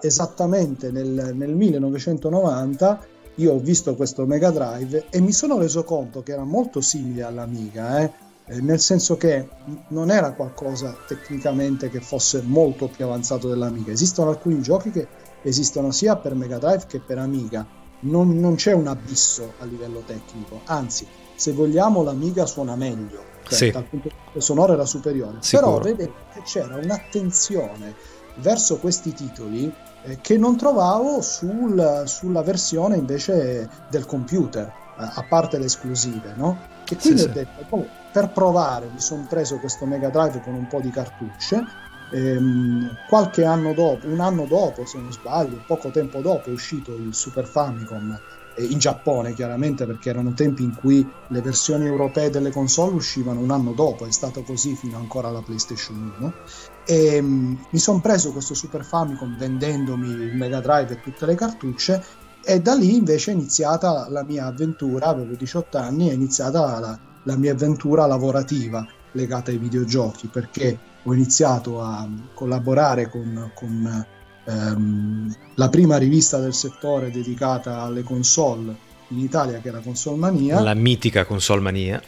esattamente 0.00 0.90
nel, 0.90 1.32
nel 1.34 1.54
1990 1.54 3.06
io 3.42 3.54
ho 3.54 3.58
visto 3.58 3.94
questo 3.94 4.24
Mega 4.24 4.50
Drive 4.50 5.06
e 5.10 5.20
mi 5.20 5.32
sono 5.32 5.58
reso 5.58 5.84
conto 5.84 6.22
che 6.22 6.32
era 6.32 6.44
molto 6.44 6.80
simile 6.80 7.22
all'Amiga, 7.22 8.00
eh? 8.00 8.12
Eh, 8.46 8.60
nel 8.60 8.80
senso 8.80 9.16
che 9.16 9.48
non 9.88 10.10
era 10.10 10.32
qualcosa 10.32 10.96
tecnicamente 11.06 11.88
che 11.90 12.00
fosse 12.00 12.42
molto 12.42 12.88
più 12.88 13.04
avanzato 13.04 13.48
dell'Amiga. 13.48 13.92
Esistono 13.92 14.30
alcuni 14.30 14.60
giochi 14.62 14.90
che 14.90 15.06
esistono 15.42 15.90
sia 15.90 16.16
per 16.16 16.34
Mega 16.34 16.58
Drive 16.58 16.84
che 16.86 17.00
per 17.00 17.18
Amiga, 17.18 17.66
non, 18.00 18.38
non 18.38 18.54
c'è 18.54 18.72
un 18.72 18.86
abisso 18.86 19.54
a 19.58 19.64
livello 19.64 20.02
tecnico, 20.06 20.60
anzi, 20.64 21.06
se 21.34 21.52
vogliamo, 21.52 22.02
l'Amiga 22.02 22.46
suona 22.46 22.74
meglio. 22.74 23.30
Cioè, 23.44 23.58
sì. 23.58 23.70
Dal 23.70 23.84
punto 23.84 24.08
di 24.08 24.14
vista 24.14 24.40
sonoro 24.40 24.72
era 24.72 24.86
superiore, 24.86 25.38
Sicuro. 25.40 25.78
però 25.78 25.82
vedete 25.82 26.12
che 26.32 26.42
c'era 26.42 26.76
un'attenzione 26.76 27.94
verso 28.36 28.78
questi 28.78 29.12
titoli 29.12 29.72
che 30.20 30.36
non 30.36 30.56
trovavo 30.56 31.20
sul, 31.20 32.02
sulla 32.06 32.42
versione 32.42 32.96
invece 32.96 33.68
del 33.88 34.06
computer, 34.06 34.66
eh, 34.66 34.72
a 34.96 35.24
parte 35.28 35.58
le 35.58 35.66
esclusive, 35.66 36.34
no? 36.36 36.58
E 36.88 36.96
quindi 36.96 37.20
sì, 37.20 37.26
ho 37.26 37.32
detto, 37.32 37.64
oh, 37.68 37.86
per 38.10 38.30
provare 38.30 38.88
mi 38.92 39.00
sono 39.00 39.26
preso 39.28 39.58
questo 39.58 39.86
Mega 39.86 40.08
Drive 40.08 40.40
con 40.42 40.54
un 40.54 40.66
po' 40.66 40.80
di 40.80 40.90
cartucce, 40.90 41.64
ehm, 42.10 42.96
qualche 43.08 43.44
anno 43.44 43.72
dopo, 43.72 44.06
un 44.08 44.20
anno 44.20 44.44
dopo 44.46 44.84
se 44.84 44.98
non 44.98 45.12
sbaglio, 45.12 45.62
poco 45.66 45.90
tempo 45.90 46.20
dopo 46.20 46.50
è 46.50 46.52
uscito 46.52 46.94
il 46.94 47.14
Super 47.14 47.46
Famicom 47.46 48.20
in 48.58 48.78
Giappone 48.78 49.34
chiaramente 49.34 49.86
perché 49.86 50.10
erano 50.10 50.32
tempi 50.34 50.62
in 50.62 50.74
cui 50.74 51.06
le 51.28 51.40
versioni 51.40 51.86
europee 51.86 52.30
delle 52.30 52.50
console 52.50 52.94
uscivano 52.94 53.40
un 53.40 53.50
anno 53.50 53.72
dopo, 53.72 54.06
è 54.06 54.12
stato 54.12 54.42
così 54.42 54.74
fino 54.74 54.96
ancora 54.96 55.28
alla 55.28 55.42
PlayStation 55.42 56.12
1 56.18 56.32
e 56.84 57.18
um, 57.18 57.58
mi 57.70 57.78
sono 57.78 58.00
preso 58.00 58.32
questo 58.32 58.54
Super 58.54 58.84
Famicom 58.84 59.36
vendendomi 59.36 60.08
il 60.08 60.36
Mega 60.36 60.60
Drive 60.60 60.92
e 60.92 61.00
tutte 61.00 61.26
le 61.26 61.34
cartucce 61.34 62.04
e 62.44 62.60
da 62.60 62.74
lì 62.74 62.96
invece 62.96 63.30
è 63.30 63.34
iniziata 63.34 64.08
la 64.08 64.24
mia 64.24 64.46
avventura, 64.46 65.06
avevo 65.06 65.34
18 65.34 65.78
anni, 65.78 66.08
è 66.08 66.12
iniziata 66.12 66.80
la, 66.80 66.98
la 67.22 67.36
mia 67.36 67.52
avventura 67.52 68.06
lavorativa 68.06 68.84
legata 69.12 69.50
ai 69.50 69.58
videogiochi 69.58 70.26
perché 70.26 70.78
ho 71.04 71.14
iniziato 71.14 71.80
a 71.82 72.08
collaborare 72.34 73.08
con, 73.08 73.50
con 73.54 74.06
ehm, 74.44 75.34
la 75.54 75.68
prima 75.68 75.96
rivista 75.96 76.38
del 76.38 76.54
settore 76.54 77.10
dedicata 77.10 77.82
alle 77.82 78.02
console 78.02 78.90
in 79.08 79.18
Italia 79.18 79.60
che 79.60 79.68
era 79.68 79.80
Console 79.80 80.16
Mania. 80.16 80.60
La 80.60 80.74
mitica 80.74 81.24
Console 81.24 81.60
Mania. 81.60 82.02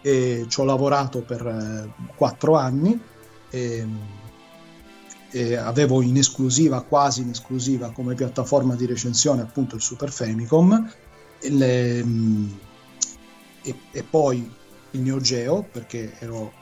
E 0.00 0.46
ci 0.48 0.60
ho 0.60 0.64
lavorato 0.64 1.22
per 1.22 1.46
eh, 1.46 1.92
quattro 2.14 2.56
anni 2.56 2.98
e, 3.50 3.86
e, 5.30 5.56
avevo 5.56 6.02
in 6.02 6.16
esclusiva, 6.16 6.82
quasi 6.82 7.22
in 7.22 7.30
esclusiva 7.30 7.90
come 7.90 8.14
piattaforma 8.14 8.74
di 8.74 8.86
recensione 8.86 9.42
appunto 9.42 9.76
il 9.76 9.82
Super 9.82 10.10
Famicom 10.10 10.90
e, 11.40 11.50
le, 11.50 11.98
e, 13.62 13.74
e 13.90 14.02
poi 14.02 14.52
il 14.90 15.00
Neo 15.00 15.20
Geo 15.20 15.66
perché 15.70 16.14
ero 16.18 16.52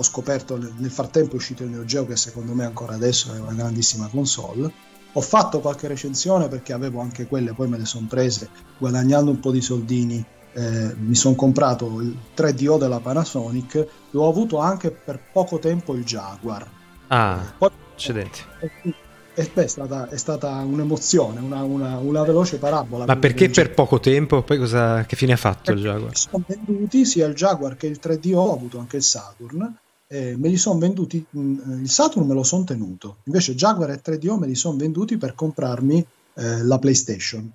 ho 0.00 0.02
scoperto 0.04 0.56
nel 0.56 0.90
frattempo 0.90 1.32
è 1.32 1.36
uscito 1.36 1.64
il 1.64 1.70
Neo 1.70 1.84
Geo 1.84 2.06
che 2.06 2.16
secondo 2.16 2.54
me 2.54 2.64
ancora 2.64 2.94
adesso 2.94 3.34
è 3.34 3.40
una 3.40 3.52
grandissima 3.52 4.06
console 4.06 4.72
ho 5.12 5.20
fatto 5.20 5.58
qualche 5.58 5.88
recensione 5.88 6.46
perché 6.46 6.72
avevo 6.72 7.00
anche 7.00 7.26
quelle 7.26 7.52
poi 7.52 7.68
me 7.68 7.78
le 7.78 7.84
sono 7.84 8.06
prese 8.08 8.48
guadagnando 8.78 9.30
un 9.32 9.40
po' 9.40 9.50
di 9.50 9.60
soldini 9.60 10.24
eh, 10.52 10.94
mi 10.96 11.16
sono 11.16 11.34
comprato 11.34 12.00
il 12.00 12.16
3DO 12.36 12.78
della 12.78 13.00
Panasonic 13.00 13.74
e 13.74 13.88
ho 14.12 14.28
avuto 14.28 14.58
anche 14.58 14.92
per 14.92 15.20
poco 15.32 15.58
tempo 15.58 15.94
il 15.94 16.04
Jaguar 16.04 16.70
ah 17.08 17.54
poi, 17.58 17.70
accidenti 17.94 18.40
e 19.34 19.50
beh, 19.52 19.64
è, 19.64 19.68
stata, 19.68 20.08
è 20.08 20.16
stata 20.16 20.50
un'emozione, 20.64 21.38
una, 21.38 21.62
una, 21.62 21.96
una, 21.98 22.24
veloce 22.24 22.58
parabola. 22.58 23.04
Ma 23.06 23.14
perché 23.14 23.48
per 23.48 23.72
poco 23.72 24.00
tempo? 24.00 24.42
Poi 24.42 24.58
cosa, 24.58 25.04
che 25.04 25.14
fine 25.14 25.34
ha 25.34 25.36
fatto 25.36 25.70
il 25.70 25.80
Jaguar? 25.80 26.16
Sono 26.16 26.42
venduti 26.44 27.04
sia 27.04 27.24
il 27.26 27.34
Jaguar 27.34 27.76
che 27.76 27.86
il 27.86 28.00
3DO, 28.02 28.34
ho 28.34 28.52
avuto 28.52 28.80
anche 28.80 28.96
il 28.96 29.04
Saturn 29.04 29.78
eh, 30.08 30.36
me 30.36 30.48
li 30.48 30.56
sono 30.56 30.78
venduti, 30.78 31.24
mh, 31.28 31.40
mm, 31.40 31.82
il 31.82 31.90
Saturn 31.90 32.26
me 32.26 32.34
lo 32.34 32.42
sono 32.42 32.64
tenuto, 32.64 33.18
invece 33.24 33.54
Jaguar 33.54 33.90
e 33.90 34.00
3DO 34.02 34.38
me 34.38 34.46
li 34.46 34.54
sono 34.54 34.76
venduti 34.76 35.18
per 35.18 35.34
comprarmi 35.34 36.04
eh, 36.34 36.62
la 36.62 36.78
PlayStation 36.78 37.50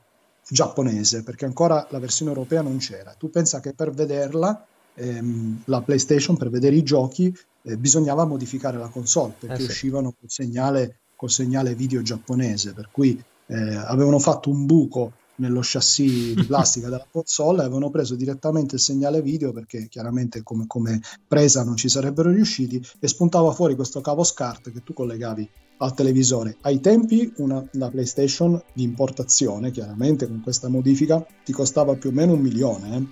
giapponese, 0.47 1.23
perché 1.23 1.45
ancora 1.45 1.87
la 1.89 1.99
versione 1.99 2.31
europea 2.31 2.61
non 2.61 2.77
c'era. 2.77 3.15
Tu 3.17 3.29
pensa 3.29 3.59
che 3.59 3.73
per 3.73 3.91
vederla, 3.91 4.65
ehm, 4.93 5.63
la 5.65 5.81
PlayStation, 5.81 6.37
per 6.37 6.49
vedere 6.49 6.75
i 6.75 6.83
giochi, 6.83 7.35
eh, 7.63 7.77
bisognava 7.77 8.25
modificare 8.25 8.77
la 8.77 8.89
console, 8.89 9.33
perché 9.39 9.55
eh 9.55 9.65
sì. 9.65 9.71
uscivano 9.71 10.13
col 10.19 10.29
segnale, 10.29 10.99
col 11.15 11.31
segnale 11.31 11.73
video 11.73 12.01
giapponese, 12.01 12.73
per 12.73 12.89
cui 12.91 13.21
eh, 13.47 13.75
avevano 13.75 14.19
fatto 14.19 14.49
un 14.49 14.65
buco 14.65 15.13
nello 15.35 15.61
chassis 15.63 16.33
di 16.33 16.43
plastica 16.47 16.89
della 16.89 17.05
console 17.09 17.61
avevano 17.61 17.89
preso 17.89 18.15
direttamente 18.15 18.75
il 18.75 18.81
segnale 18.81 19.21
video 19.21 19.51
perché 19.51 19.87
chiaramente 19.87 20.43
come, 20.43 20.65
come, 20.67 21.01
presa 21.27 21.63
non 21.63 21.75
ci 21.75 21.89
sarebbero 21.89 22.29
riusciti 22.29 22.81
e 22.99 23.07
spuntava 23.07 23.51
fuori 23.51 23.75
questo 23.75 24.01
cavo 24.01 24.23
SCART 24.23 24.71
che 24.71 24.83
tu 24.83 24.93
collegavi 24.93 25.49
al 25.77 25.93
televisore. 25.93 26.57
Ai 26.61 26.79
tempi 26.79 27.33
una, 27.37 27.65
una 27.73 27.89
PlayStation 27.89 28.61
di 28.73 28.83
importazione, 28.83 29.71
chiaramente 29.71 30.27
con 30.27 30.41
questa 30.41 30.69
modifica, 30.69 31.25
ti 31.43 31.51
costava 31.51 31.95
più 31.95 32.09
o 32.09 32.13
meno 32.13 32.33
un 32.33 32.39
milione. 32.39 32.95
Eh? 32.95 33.03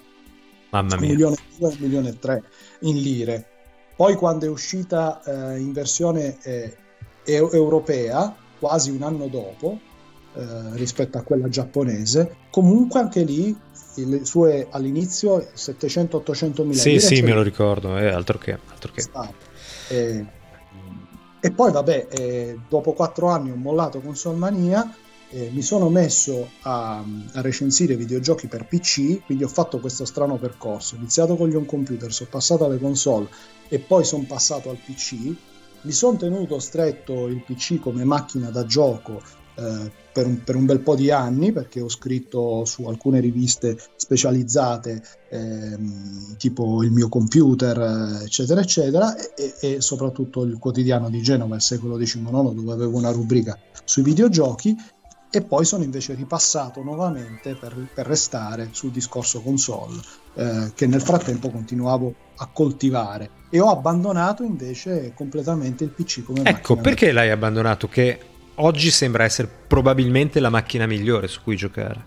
Mamma 0.71 0.95
mia. 0.95 1.07
Un 1.07 1.07
milione 1.07 1.35
e 1.35 1.57
due, 1.57 1.69
un 1.69 1.77
milione 1.79 2.09
e 2.09 2.19
tre 2.19 2.43
in 2.81 2.97
lire. 2.97 3.45
Poi 3.95 4.15
quando 4.15 4.45
è 4.45 4.49
uscita 4.49 5.21
eh, 5.23 5.59
in 5.59 5.73
versione 5.73 6.37
eh, 6.43 6.75
europea, 7.25 8.35
quasi 8.57 8.89
un 8.89 9.03
anno 9.03 9.27
dopo, 9.27 9.79
eh, 10.33 10.75
rispetto 10.75 11.17
a 11.17 11.21
quella 11.23 11.49
giapponese. 11.49 12.35
Comunque 12.49 12.99
anche 12.99 13.23
lì 13.23 13.55
le 13.95 14.25
sue 14.25 14.67
all'inizio 14.69 15.49
700-800 15.53 16.65
mila 16.65 16.81
sì 16.81 16.99
sì 16.99 17.21
me 17.21 17.33
lo 17.33 17.41
ricordo 17.41 17.97
è 17.97 18.07
altro 18.07 18.37
che, 18.37 18.57
altro 18.69 18.91
che. 18.93 19.05
E, 19.89 20.25
e, 21.39 21.51
poi 21.51 21.71
vabbè 21.71 22.07
eh, 22.09 22.59
dopo 22.69 22.93
quattro 22.93 23.27
anni 23.27 23.51
ho 23.51 23.55
mollato 23.55 23.99
Consolmania 23.99 24.95
eh, 25.29 25.49
mi 25.51 25.61
sono 25.61 25.89
messo 25.89 26.49
a, 26.61 26.99
a, 26.99 27.41
recensire 27.41 27.95
videogiochi 27.95 28.47
per 28.47 28.65
PC 28.65 29.25
quindi 29.25 29.43
ho 29.43 29.49
fatto 29.49 29.79
questo 29.79 30.05
strano 30.05 30.37
percorso 30.37 30.95
ho 30.95 30.97
iniziato 30.99 31.35
con 31.35 31.49
gli 31.49 31.55
home 31.55 31.65
computer 31.65 32.13
sono 32.13 32.29
passato 32.31 32.63
alle 32.65 32.79
console 32.79 33.27
e 33.67 33.79
poi 33.79 34.05
sono 34.05 34.23
passato 34.25 34.69
al 34.69 34.77
PC 34.77 35.15
mi 35.81 35.91
sono 35.91 36.15
tenuto 36.15 36.59
stretto 36.59 37.27
il 37.27 37.43
PC 37.43 37.79
come 37.79 38.05
macchina 38.05 38.49
da 38.49 38.65
gioco 38.65 39.21
eh, 39.55 39.91
per, 40.11 40.25
un, 40.25 40.43
per, 40.43 40.55
un, 40.55 40.65
bel 40.65 40.79
po' 40.79 40.95
di 40.95 41.11
anni 41.11 41.51
perché 41.51 41.81
ho 41.81 41.89
scritto 41.89 42.65
su 42.65 42.85
alcune 42.85 43.19
riviste 43.19 43.77
specializzate 43.95 45.01
ehm, 45.29 46.37
tipo 46.37 46.83
il 46.83 46.91
mio 46.91 47.09
computer 47.09 48.21
eccetera 48.23 48.61
eccetera 48.61 49.15
e, 49.15 49.53
e, 49.59 49.81
soprattutto 49.81 50.43
il 50.43 50.57
quotidiano 50.57 51.09
di 51.09 51.21
Genova 51.21 51.55
il 51.55 51.61
secolo 51.61 51.97
XIX 51.97 52.53
dove 52.53 52.71
avevo 52.71 52.97
una 52.97 53.11
rubrica 53.11 53.57
sui 53.83 54.03
videogiochi 54.03 54.75
e 55.33 55.41
poi 55.41 55.63
sono 55.63 55.83
invece 55.83 56.13
ripassato 56.13 56.83
nuovamente 56.83 57.55
per, 57.55 57.73
per 57.93 58.05
restare 58.05 58.67
sul 58.71 58.91
discorso 58.91 59.41
console 59.41 60.01
eh, 60.33 60.71
che 60.75 60.87
nel 60.87 61.01
frattempo 61.01 61.49
continuavo 61.49 62.13
a 62.35 62.49
coltivare. 62.51 63.29
E 63.49 63.61
ho 63.61 63.69
abbandonato 63.69 64.43
invece 64.43 65.13
completamente 65.15 65.85
il 65.85 65.91
PC 65.91 66.23
come 66.23 66.43
ecco 66.43 66.75
perché 66.75 67.13
l'hai 67.13 67.29
abbandonato? 67.29 67.87
Che 67.87 68.19
oggi 68.61 68.91
sembra 68.91 69.23
essere 69.23 69.49
probabilmente 69.67 70.39
la 70.39 70.49
macchina 70.49 70.85
migliore 70.85 71.27
su 71.27 71.41
cui 71.43 71.55
giocare. 71.55 72.03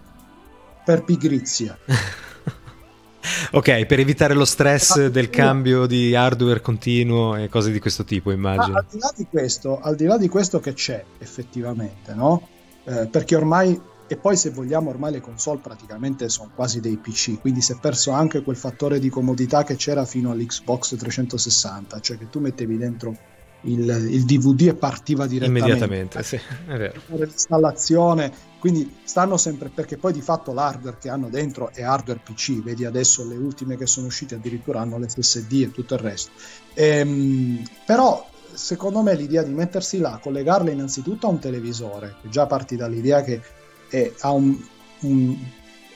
Per 0.84 1.02
pigrizia. 1.04 1.76
ok, 3.52 3.86
per 3.86 4.00
evitare 4.00 4.34
lo 4.34 4.44
stress 4.44 4.96
ah, 4.96 5.08
del 5.08 5.30
cambio 5.30 5.86
di 5.86 6.14
hardware 6.14 6.60
continuo 6.60 7.36
e 7.36 7.48
cose 7.48 7.70
di 7.70 7.80
questo 7.80 8.04
tipo, 8.04 8.30
immagino. 8.30 8.76
al, 8.76 8.86
di 8.90 8.98
là 8.98 9.12
di 9.16 9.26
questo, 9.28 9.80
al 9.80 9.96
di 9.96 10.04
là 10.04 10.18
di 10.18 10.28
questo 10.28 10.60
che 10.60 10.74
c'è 10.74 11.02
effettivamente, 11.18 12.14
no? 12.14 12.48
Eh, 12.84 13.06
perché 13.06 13.34
ormai, 13.34 13.80
e 14.06 14.16
poi 14.16 14.36
se 14.36 14.50
vogliamo, 14.50 14.90
ormai 14.90 15.12
le 15.12 15.20
console 15.20 15.60
praticamente 15.62 16.28
sono 16.28 16.50
quasi 16.54 16.80
dei 16.80 16.98
PC, 16.98 17.40
quindi 17.40 17.62
si 17.62 17.72
è 17.72 17.78
perso 17.80 18.10
anche 18.10 18.42
quel 18.42 18.56
fattore 18.56 18.98
di 18.98 19.08
comodità 19.08 19.64
che 19.64 19.76
c'era 19.76 20.04
fino 20.04 20.30
all'Xbox 20.30 20.96
360, 20.96 22.00
cioè 22.00 22.18
che 22.18 22.28
tu 22.28 22.40
mettevi 22.40 22.76
dentro 22.76 23.16
il, 23.64 24.08
il 24.10 24.24
DVD 24.24 24.68
e 24.68 24.74
partiva 24.74 25.26
direttamente. 25.26 25.68
Immediatamente, 25.68 26.22
sì, 26.22 26.36
è 26.36 26.76
vero. 26.76 27.00
L'installazione, 27.06 28.32
quindi 28.58 28.96
stanno 29.04 29.36
sempre, 29.36 29.68
perché 29.68 29.96
poi 29.96 30.12
di 30.12 30.20
fatto 30.20 30.52
l'hardware 30.52 30.96
che 31.00 31.08
hanno 31.08 31.28
dentro 31.28 31.70
è 31.72 31.82
hardware 31.82 32.20
PC, 32.22 32.62
vedi 32.62 32.84
adesso 32.84 33.26
le 33.26 33.36
ultime 33.36 33.76
che 33.76 33.86
sono 33.86 34.06
uscite 34.06 34.34
addirittura 34.36 34.80
hanno 34.80 34.98
l'SSD 34.98 35.52
e 35.62 35.70
tutto 35.72 35.94
il 35.94 36.00
resto. 36.00 36.30
Ehm, 36.74 37.62
però 37.86 38.26
secondo 38.52 39.02
me 39.02 39.14
l'idea 39.14 39.42
di 39.42 39.52
mettersi 39.52 39.98
là, 39.98 40.18
collegarle 40.22 40.72
innanzitutto 40.72 41.26
a 41.26 41.30
un 41.30 41.38
televisore, 41.38 42.16
già 42.22 42.46
parti 42.46 42.76
dall'idea 42.76 43.22
che 43.22 43.40
è, 43.88 44.12
ha 44.20 44.30
un, 44.30 44.56
un, 45.00 45.36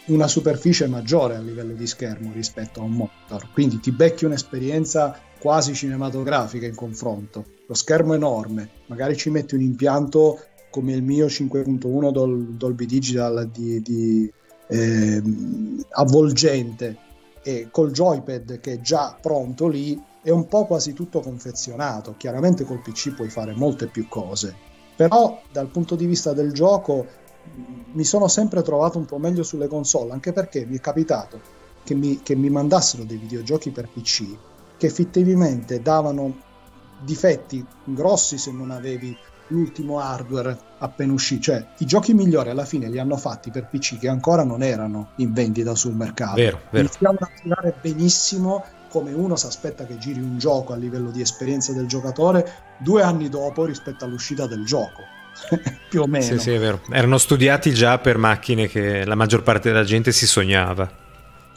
una 0.06 0.28
superficie 0.28 0.86
maggiore 0.86 1.36
a 1.36 1.40
livello 1.40 1.74
di 1.74 1.86
schermo 1.86 2.32
rispetto 2.32 2.80
a 2.80 2.84
un 2.84 2.92
monitor, 2.92 3.50
quindi 3.52 3.80
ti 3.80 3.92
becchi 3.92 4.24
un'esperienza 4.24 5.18
quasi 5.38 5.74
cinematografica 5.74 6.66
in 6.66 6.74
confronto. 6.74 7.56
Lo 7.68 7.74
schermo 7.74 8.14
enorme, 8.14 8.70
magari 8.86 9.14
ci 9.14 9.28
metti 9.28 9.54
un 9.54 9.60
impianto 9.60 10.40
come 10.70 10.94
il 10.94 11.02
mio 11.02 11.26
5.1 11.26 12.10
Dol- 12.10 12.54
Dolby 12.54 12.86
Digital 12.86 13.46
di, 13.52 13.82
di 13.82 14.32
eh, 14.68 15.22
avvolgente. 15.90 16.96
E 17.42 17.68
col 17.70 17.90
joypad 17.90 18.58
che 18.60 18.72
è 18.72 18.80
già 18.80 19.14
pronto 19.20 19.68
lì 19.68 20.02
è 20.22 20.30
un 20.30 20.48
po' 20.48 20.64
quasi 20.64 20.94
tutto 20.94 21.20
confezionato. 21.20 22.14
Chiaramente 22.16 22.64
col 22.64 22.80
PC 22.80 23.14
puoi 23.14 23.28
fare 23.28 23.52
molte 23.52 23.86
più 23.86 24.08
cose, 24.08 24.54
però 24.96 25.38
dal 25.52 25.68
punto 25.68 25.94
di 25.94 26.06
vista 26.06 26.32
del 26.32 26.52
gioco 26.52 27.04
mi 27.92 28.04
sono 28.04 28.28
sempre 28.28 28.62
trovato 28.62 28.96
un 28.96 29.04
po' 29.04 29.18
meglio 29.18 29.42
sulle 29.42 29.68
console, 29.68 30.12
anche 30.12 30.32
perché 30.32 30.64
mi 30.64 30.78
è 30.78 30.80
capitato 30.80 31.38
che 31.84 31.94
mi, 31.94 32.22
che 32.22 32.34
mi 32.34 32.48
mandassero 32.48 33.04
dei 33.04 33.18
videogiochi 33.18 33.70
per 33.70 33.90
PC 33.92 34.24
che 34.78 34.86
effettivamente 34.86 35.82
davano 35.82 36.46
difetti 37.00 37.64
grossi 37.84 38.38
se 38.38 38.52
non 38.52 38.70
avevi 38.70 39.16
l'ultimo 39.48 39.98
hardware 39.98 40.56
appena 40.78 41.12
uscito. 41.12 41.42
Cioè, 41.42 41.66
i 41.78 41.86
giochi 41.86 42.14
migliori 42.14 42.50
alla 42.50 42.64
fine 42.64 42.88
li 42.88 42.98
hanno 42.98 43.16
fatti 43.16 43.50
per 43.50 43.66
PC 43.66 43.98
che 43.98 44.08
ancora 44.08 44.44
non 44.44 44.62
erano 44.62 45.10
in 45.16 45.32
vendita 45.32 45.74
sul 45.74 45.94
mercato. 45.94 46.36
Vero, 46.36 46.60
vero. 46.70 46.84
Iniziavano 46.84 47.18
a 47.20 47.30
girare 47.42 47.74
benissimo 47.80 48.64
come 48.88 49.12
uno 49.12 49.36
si 49.36 49.46
aspetta 49.46 49.84
che 49.84 49.98
giri 49.98 50.20
un 50.20 50.38
gioco 50.38 50.72
a 50.72 50.76
livello 50.76 51.10
di 51.10 51.20
esperienza 51.20 51.72
del 51.74 51.86
giocatore 51.86 52.50
due 52.78 53.02
anni 53.02 53.28
dopo 53.28 53.64
rispetto 53.64 54.04
all'uscita 54.04 54.46
del 54.46 54.64
gioco. 54.64 55.02
Più 55.88 56.00
o 56.02 56.06
meno. 56.06 56.24
Sì, 56.24 56.38
sì, 56.38 56.52
è 56.52 56.58
vero. 56.58 56.80
Erano 56.90 57.18
studiati 57.18 57.72
già 57.72 57.98
per 57.98 58.18
macchine 58.18 58.66
che 58.66 59.04
la 59.04 59.14
maggior 59.14 59.42
parte 59.42 59.70
della 59.70 59.84
gente 59.84 60.10
si 60.10 60.26
sognava 60.26 61.06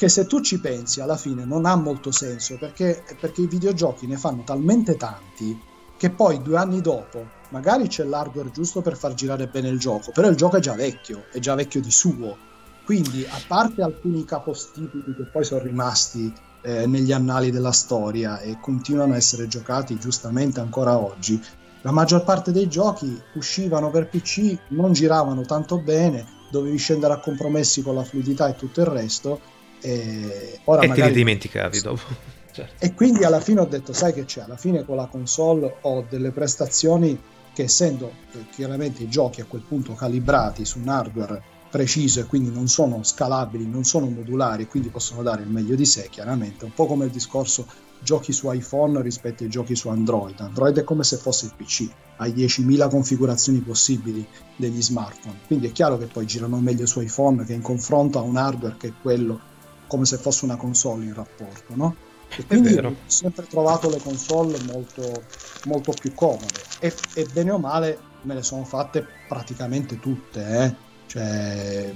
che 0.02 0.10
se 0.10 0.26
tu 0.26 0.42
ci 0.42 0.60
pensi 0.60 1.00
alla 1.00 1.16
fine 1.16 1.46
non 1.46 1.68
ha 1.68 1.76
molto 1.76 2.10
senso 2.10 2.58
perché, 2.58 3.04
perché 3.20 3.42
i 3.42 3.48
videogiochi 3.48 4.08
ne 4.08 4.18
fanno 4.18 4.42
talmente 4.44 4.98
tanti 4.98 5.56
che 5.96 6.10
poi 6.10 6.42
due 6.42 6.58
anni 6.58 6.82
dopo 6.82 7.24
magari 7.50 7.88
c'è 7.88 8.04
l'hardware 8.04 8.50
giusto 8.50 8.82
per 8.82 8.98
far 8.98 9.14
girare 9.14 9.46
bene 9.46 9.68
il 9.68 9.78
gioco, 9.78 10.10
però 10.12 10.28
il 10.28 10.36
gioco 10.36 10.58
è 10.58 10.60
già 10.60 10.74
vecchio, 10.74 11.26
è 11.32 11.38
già 11.38 11.54
vecchio 11.54 11.82
di 11.82 11.92
suo. 11.92 12.36
Quindi, 12.84 13.24
a 13.30 13.40
parte 13.46 13.84
alcuni 13.84 14.26
capostipiti 14.26 15.14
che 15.14 15.24
poi 15.32 15.44
sono 15.44 15.62
rimasti 15.62 16.34
eh, 16.64 16.88
negli 16.88 17.12
annali 17.12 17.52
della 17.52 17.72
storia 17.72 18.40
e 18.40 18.58
continuano 18.60 19.14
a 19.14 19.18
essere 19.18 19.48
giocati 19.48 20.00
giustamente 20.00 20.62
ancora 20.62 20.98
oggi, 20.98 21.40
la 21.84 21.92
maggior 21.92 22.24
parte 22.24 22.52
dei 22.52 22.68
giochi 22.68 23.22
uscivano 23.36 23.92
per 23.92 24.10
PC, 24.10 24.58
non 24.70 24.94
giravano 24.94 25.44
tanto 25.44 25.78
bene, 25.78 26.26
dovevi 26.50 26.78
scendere 26.78 27.14
a 27.14 27.20
compromessi 27.20 27.84
con 27.84 27.94
la 27.94 28.04
fluidità 28.04 28.48
e 28.48 28.56
tutto 28.56 28.82
il 28.82 28.88
resto 28.88 29.60
e, 29.82 30.60
ora 30.66 30.82
e 30.82 30.92
te 30.92 31.06
li 31.06 31.12
dimenticavi 31.12 31.82
dopo. 31.82 32.30
Certo. 32.52 32.84
E 32.84 32.94
quindi 32.94 33.24
alla 33.24 33.40
fine 33.40 33.62
ho 33.62 33.66
detto, 33.66 33.94
sai 33.94 34.12
che 34.12 34.26
c'è, 34.26 34.42
alla 34.42 34.58
fine 34.58 34.84
con 34.84 34.98
la 34.98 35.06
console 35.06 35.78
ho 35.80 36.06
delle 36.10 36.32
prestazioni 36.32 37.18
che 37.54 37.64
essendo 37.64 38.12
eh, 38.34 38.46
chiaramente 38.52 39.04
i 39.04 39.10
giochi 39.10 39.40
a 39.40 39.46
quel 39.46 39.62
punto 39.62 39.94
calibrati 39.94 40.66
su 40.66 40.80
un 40.80 40.90
hardware 40.90 41.42
preciso 41.70 42.20
e 42.20 42.26
quindi 42.26 42.52
non 42.52 42.68
sono 42.68 43.02
scalabili, 43.04 43.66
non 43.66 43.86
sono 43.86 44.08
modulari, 44.08 44.68
quindi 44.68 44.90
possono 44.90 45.24
dare 45.24 45.44
il 45.44 45.48
meglio 45.48 45.76
di 45.76 45.86
sé, 45.86 46.10
chiaramente, 46.10 46.66
un 46.66 46.74
po' 46.74 46.86
come 46.86 47.06
il 47.06 47.12
discorso 47.12 47.66
giochi 48.04 48.34
su 48.34 48.52
iPhone 48.52 49.02
rispetto 49.02 49.44
ai 49.44 49.50
giochi 49.50 49.76
su 49.76 49.88
Android. 49.88 50.38
Android 50.40 50.78
è 50.80 50.84
come 50.84 51.04
se 51.04 51.16
fosse 51.16 51.46
il 51.46 51.54
PC, 51.56 51.90
hai 52.18 52.34
10.000 52.34 52.90
configurazioni 52.90 53.60
possibili 53.60 54.26
degli 54.58 54.82
smartphone, 54.82 55.40
quindi 55.48 55.68
è 55.68 55.72
chiaro 55.72 55.98
che 55.98 56.08
poi 56.08 56.26
girano 56.26 56.60
meglio 56.60 56.86
su 56.86 57.00
iPhone 57.00 57.46
che 57.46 57.54
in 57.54 57.62
confronto 57.62 58.20
a 58.20 58.24
un 58.24 58.36
hardware 58.36 58.76
che 58.78 58.90
è 58.90 58.94
quello 59.02 59.50
come 59.92 60.06
se 60.06 60.16
fosse 60.16 60.46
una 60.46 60.56
console 60.56 61.04
in 61.04 61.14
rapporto, 61.14 61.74
no? 61.76 61.96
E 62.38 62.46
quindi 62.46 62.74
ho 62.76 62.96
sempre 63.08 63.46
trovato 63.46 63.90
le 63.90 63.98
console 63.98 64.58
molto, 64.72 65.24
molto 65.66 65.92
più 65.92 66.14
comode 66.14 66.62
e, 66.80 66.94
e, 67.16 67.26
bene 67.34 67.52
o 67.52 67.58
male 67.58 68.00
me 68.22 68.36
le 68.36 68.42
sono 68.42 68.64
fatte 68.64 69.06
praticamente 69.28 70.00
tutte, 70.00 70.48
eh? 70.48 70.76
cioè, 71.08 71.94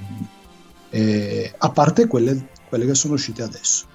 eh, 0.89 1.53
a 1.57 1.69
parte 1.69 2.07
quelle, 2.07 2.49
quelle, 2.67 2.85
che 2.85 2.95
sono 2.95 3.13
uscite 3.13 3.43
adesso. 3.43 3.85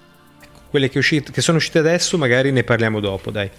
Quelle 0.71 0.89
che, 0.89 0.97
uscite, 0.97 1.31
che 1.31 1.43
sono 1.43 1.59
uscite 1.59 1.81
adesso 1.81 2.17
magari 2.17 2.53
ne 2.53 2.65
parliamo 2.65 3.01
dopo, 3.01 3.31
dai. 3.31 3.51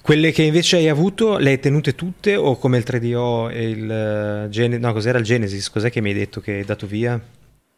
Quelle 0.00 0.30
che 0.30 0.42
invece 0.42 0.76
hai 0.76 0.88
avuto, 0.88 1.38
le 1.38 1.50
hai 1.50 1.58
tenute 1.58 1.96
tutte 1.96 2.36
o 2.36 2.56
come 2.56 2.78
il 2.78 2.84
3DO 2.86 3.50
e 3.50 3.68
il 3.68 4.46
Gen- 4.48 4.78
no, 4.78 4.92
cos'era 4.92 5.18
il 5.18 5.24
Genesis? 5.24 5.68
Cos'è 5.70 5.90
che 5.90 6.00
mi 6.00 6.10
hai 6.10 6.14
detto 6.14 6.40
che 6.40 6.52
hai 6.52 6.64
dato 6.64 6.86
via? 6.86 7.20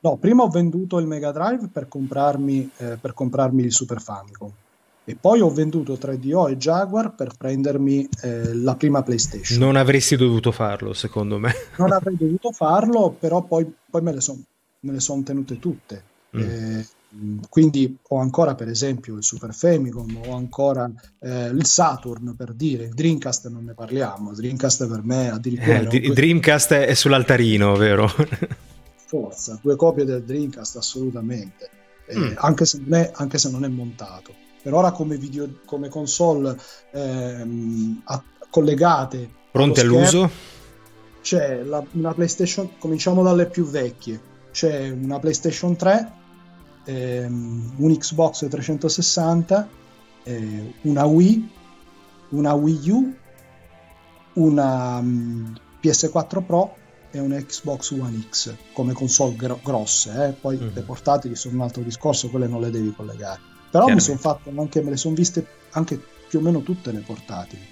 No, 0.04 0.18
prima 0.18 0.42
ho 0.42 0.48
venduto 0.48 0.98
il 0.98 1.06
Mega 1.06 1.32
Drive 1.32 1.68
per 1.72 1.88
comprarmi, 1.88 2.70
eh, 2.76 2.98
per 3.00 3.14
comprarmi 3.14 3.62
il 3.62 3.72
Super 3.72 4.02
Famicom 4.02 4.52
e 5.06 5.16
poi 5.18 5.40
ho 5.40 5.50
venduto 5.50 5.94
3DO 5.94 6.50
e 6.50 6.56
Jaguar 6.58 7.14
per 7.14 7.32
prendermi 7.38 8.06
eh, 8.22 8.54
la 8.54 8.74
prima 8.74 9.02
PlayStation. 9.02 9.58
Non 9.58 9.76
avresti 9.76 10.16
dovuto 10.16 10.52
farlo, 10.52 10.92
secondo 10.92 11.38
me. 11.38 11.52
non 11.78 11.90
avrei 11.92 12.16
dovuto 12.18 12.52
farlo, 12.52 13.16
però 13.18 13.42
poi, 13.42 13.70
poi 13.90 14.02
me 14.02 14.12
le 14.12 14.20
sono 14.20 14.42
sono 14.98 15.22
tenute 15.22 15.58
tutte. 15.58 16.02
Mm. 16.36 16.40
Eh, 16.40 16.86
quindi 17.48 17.96
ho 18.08 18.18
ancora 18.18 18.54
per 18.54 18.68
esempio 18.68 19.16
il 19.16 19.24
Super 19.24 19.54
Famicom, 19.54 20.20
ho 20.26 20.36
ancora 20.36 20.90
eh, 21.20 21.46
il 21.46 21.64
Saturn 21.64 22.34
per 22.36 22.52
dire, 22.52 22.84
il 22.84 22.94
Dreamcast 22.94 23.48
non 23.48 23.64
ne 23.64 23.72
parliamo, 23.72 24.34
Dreamcast 24.34 24.86
per 24.86 25.02
me 25.02 25.30
addirittura... 25.30 25.78
Eh, 25.78 25.96
il 25.96 26.12
Dreamcast 26.12 26.72
è 26.72 26.92
sull'altarino, 26.92 27.74
vero? 27.76 28.10
Forza, 29.14 29.58
due 29.62 29.76
copie 29.76 30.04
del 30.04 30.24
Dreamcast 30.24 30.76
assolutamente, 30.76 31.70
eh, 32.06 32.18
mm. 32.18 32.32
anche, 32.38 32.64
se 32.64 32.82
è, 32.90 33.12
anche, 33.14 33.38
se 33.38 33.48
non 33.48 33.64
è, 33.64 33.68
montato. 33.68 34.34
Per 34.60 34.74
ora 34.74 34.90
come, 34.90 35.16
video, 35.16 35.60
come 35.64 35.88
console 35.88 36.56
ehm, 36.90 38.02
a, 38.06 38.22
collegate... 38.50 39.30
Pronte 39.52 39.82
all'uso? 39.82 40.28
C'è 41.20 41.62
la, 41.62 41.84
una 41.92 42.12
PlayStation, 42.12 42.76
cominciamo 42.78 43.22
dalle 43.22 43.46
più 43.46 43.64
vecchie, 43.64 44.20
c'è 44.50 44.90
una 44.90 45.20
PlayStation 45.20 45.76
3 45.76 46.12
ehm, 46.84 47.74
un 47.76 47.96
Xbox 47.96 48.48
360, 48.48 49.68
eh, 50.24 50.74
una 50.82 51.04
Wii, 51.04 51.50
una 52.30 52.52
Wii 52.54 52.90
U, 52.90 53.14
una 54.34 54.98
um, 54.98 55.06
mm, 55.06 55.54
PS4 55.80 56.44
Pro 56.44 56.76
e 57.14 57.20
una 57.20 57.40
Xbox 57.40 57.90
One 57.92 58.26
X 58.28 58.54
come 58.72 58.92
console 58.92 59.36
gro- 59.36 59.60
grosse, 59.62 60.26
eh? 60.26 60.32
poi 60.32 60.56
mm-hmm. 60.56 60.74
le 60.74 60.82
portatili 60.82 61.36
sono 61.36 61.54
un 61.54 61.60
altro 61.62 61.82
discorso, 61.82 62.28
quelle 62.28 62.48
non 62.48 62.60
le 62.60 62.70
devi 62.70 62.92
collegare. 62.92 63.40
Però 63.70 63.86
mi 63.86 64.00
sono 64.00 64.18
fatto 64.18 64.52
anche, 64.56 64.82
me 64.82 64.90
le 64.90 64.96
sono 64.96 65.14
viste 65.14 65.46
anche 65.70 66.00
più 66.28 66.40
o 66.40 66.42
meno 66.42 66.62
tutte 66.62 66.90
le 66.90 67.00
portatili, 67.00 67.62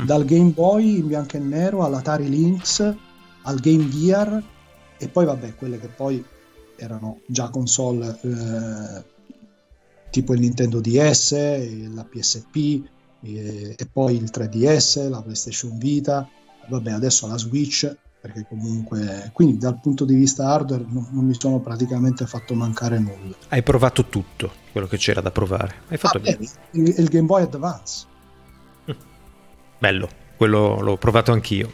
mm. 0.00 0.04
dal 0.04 0.24
Game 0.24 0.50
Boy 0.50 0.98
in 0.98 1.08
bianco 1.08 1.36
e 1.36 1.40
nero 1.40 1.84
all'Atari 1.84 2.28
Lynx, 2.28 2.94
al 3.42 3.58
Game 3.58 3.88
Gear 3.88 4.42
e 4.96 5.08
poi 5.08 5.24
vabbè 5.24 5.56
quelle 5.56 5.80
che 5.80 5.88
poi 5.88 6.24
erano 6.76 7.20
già 7.26 7.48
console 7.48 8.18
eh, 8.22 9.04
tipo 10.10 10.34
il 10.34 10.40
Nintendo 10.40 10.80
DS, 10.80 11.32
la 11.92 12.04
PSP 12.04 12.56
e, 13.20 13.74
e, 13.76 13.88
poi 13.92 14.14
il 14.14 14.30
3DS, 14.32 15.08
la 15.08 15.22
PlayStation 15.22 15.76
Vita, 15.78 16.28
vabbè 16.68 16.92
adesso 16.92 17.26
la 17.26 17.36
Switch, 17.36 17.92
perché 18.24 18.46
comunque 18.48 19.28
quindi 19.34 19.58
dal 19.58 19.78
punto 19.78 20.06
di 20.06 20.14
vista 20.14 20.48
hardware 20.48 20.82
non, 20.88 21.06
non 21.10 21.26
mi 21.26 21.36
sono 21.38 21.58
praticamente 21.58 22.24
fatto 22.24 22.54
mancare 22.54 22.98
nulla. 22.98 23.36
Hai 23.48 23.62
provato 23.62 24.06
tutto 24.06 24.50
quello 24.72 24.86
che 24.86 24.96
c'era 24.96 25.20
da 25.20 25.30
provare. 25.30 25.74
Hai 25.88 25.98
fatto 25.98 26.16
ah, 26.16 26.20
bene. 26.20 26.38
Il, 26.70 26.94
il 26.96 27.08
Game 27.08 27.26
Boy 27.26 27.42
Advance. 27.42 28.06
Bello, 29.78 30.08
quello 30.38 30.80
l'ho 30.80 30.96
provato 30.96 31.32
anch'io. 31.32 31.70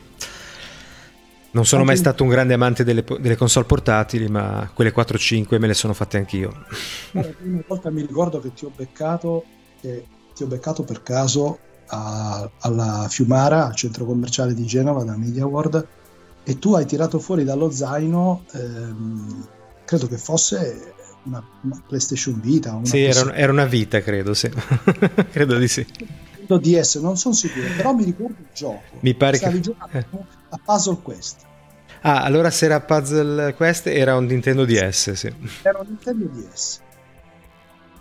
Non 1.53 1.65
sono 1.67 1.85
mai 1.85 1.97
stato 1.97 2.25
un 2.25 2.31
grande 2.31 2.55
amante 2.55 2.83
delle, 2.83 3.05
delle 3.21 3.37
console 3.37 3.67
portatili, 3.67 4.27
ma 4.27 4.69
quelle 4.75 4.93
4-5 4.93 5.57
me 5.61 5.69
le 5.69 5.75
sono 5.75 5.93
fatte 5.93 6.17
anch'io. 6.17 6.65
la 7.13 7.23
prima 7.23 7.63
volta 7.65 7.91
mi 7.91 8.01
ricordo 8.01 8.41
che 8.41 8.53
ti 8.55 8.65
ho 8.65 8.73
beccato, 8.75 9.45
eh, 9.83 10.05
ti 10.35 10.43
ho 10.43 10.47
beccato 10.49 10.83
per 10.83 11.05
caso 11.05 11.61
a, 11.87 12.51
alla 12.59 13.07
Fiumara, 13.09 13.67
al 13.67 13.77
centro 13.77 14.05
commerciale 14.05 14.53
di 14.53 14.65
Genova, 14.65 15.05
da 15.05 15.17
Media 15.17 15.47
World, 15.47 15.99
e 16.43 16.59
tu 16.59 16.75
hai 16.75 16.87
tirato 16.87 17.19
fuori 17.19 17.45
dallo 17.45 17.71
zaino, 17.71 18.45
ehm, 18.53 19.47
credo 19.85 20.07
che 20.07 20.17
fosse 20.17 20.95
una, 21.25 21.43
una 21.63 21.83
PlayStation 21.87 22.41
Vita. 22.41 22.75
Una 22.75 22.87
sì, 22.87 23.03
era, 23.03 23.35
era, 23.35 23.53
una 23.53 23.67
Vita, 23.67 24.01
credo, 24.01 24.35
sì. 24.35 24.51
credo 25.31 25.59
di 25.59 25.69
sì. 25.69 25.87
DS, 26.47 26.97
non 26.97 27.17
sono 27.17 27.35
sicuro, 27.35 27.67
però 27.77 27.93
mi 27.93 28.05
ricordo 28.05 28.35
il 28.39 28.49
gioco. 28.53 28.83
Mi 29.01 29.15
pare 29.15 29.37
Stavi 29.37 29.57
che... 29.57 29.61
giocando 29.61 30.27
a 30.49 30.61
Puzzle 30.65 30.99
Quest. 31.01 31.47
Ah, 32.01 32.23
allora 32.23 32.51
se 32.51 32.65
era 32.65 32.81
Puzzle 32.81 33.55
Quest 33.55 33.87
era 33.87 34.17
un 34.17 34.25
Nintendo 34.25 34.65
DS, 34.65 35.13
sì. 35.13 35.33
Era 35.63 35.79
un 35.79 35.87
Nintendo 35.87 36.25
DS. 36.27 36.81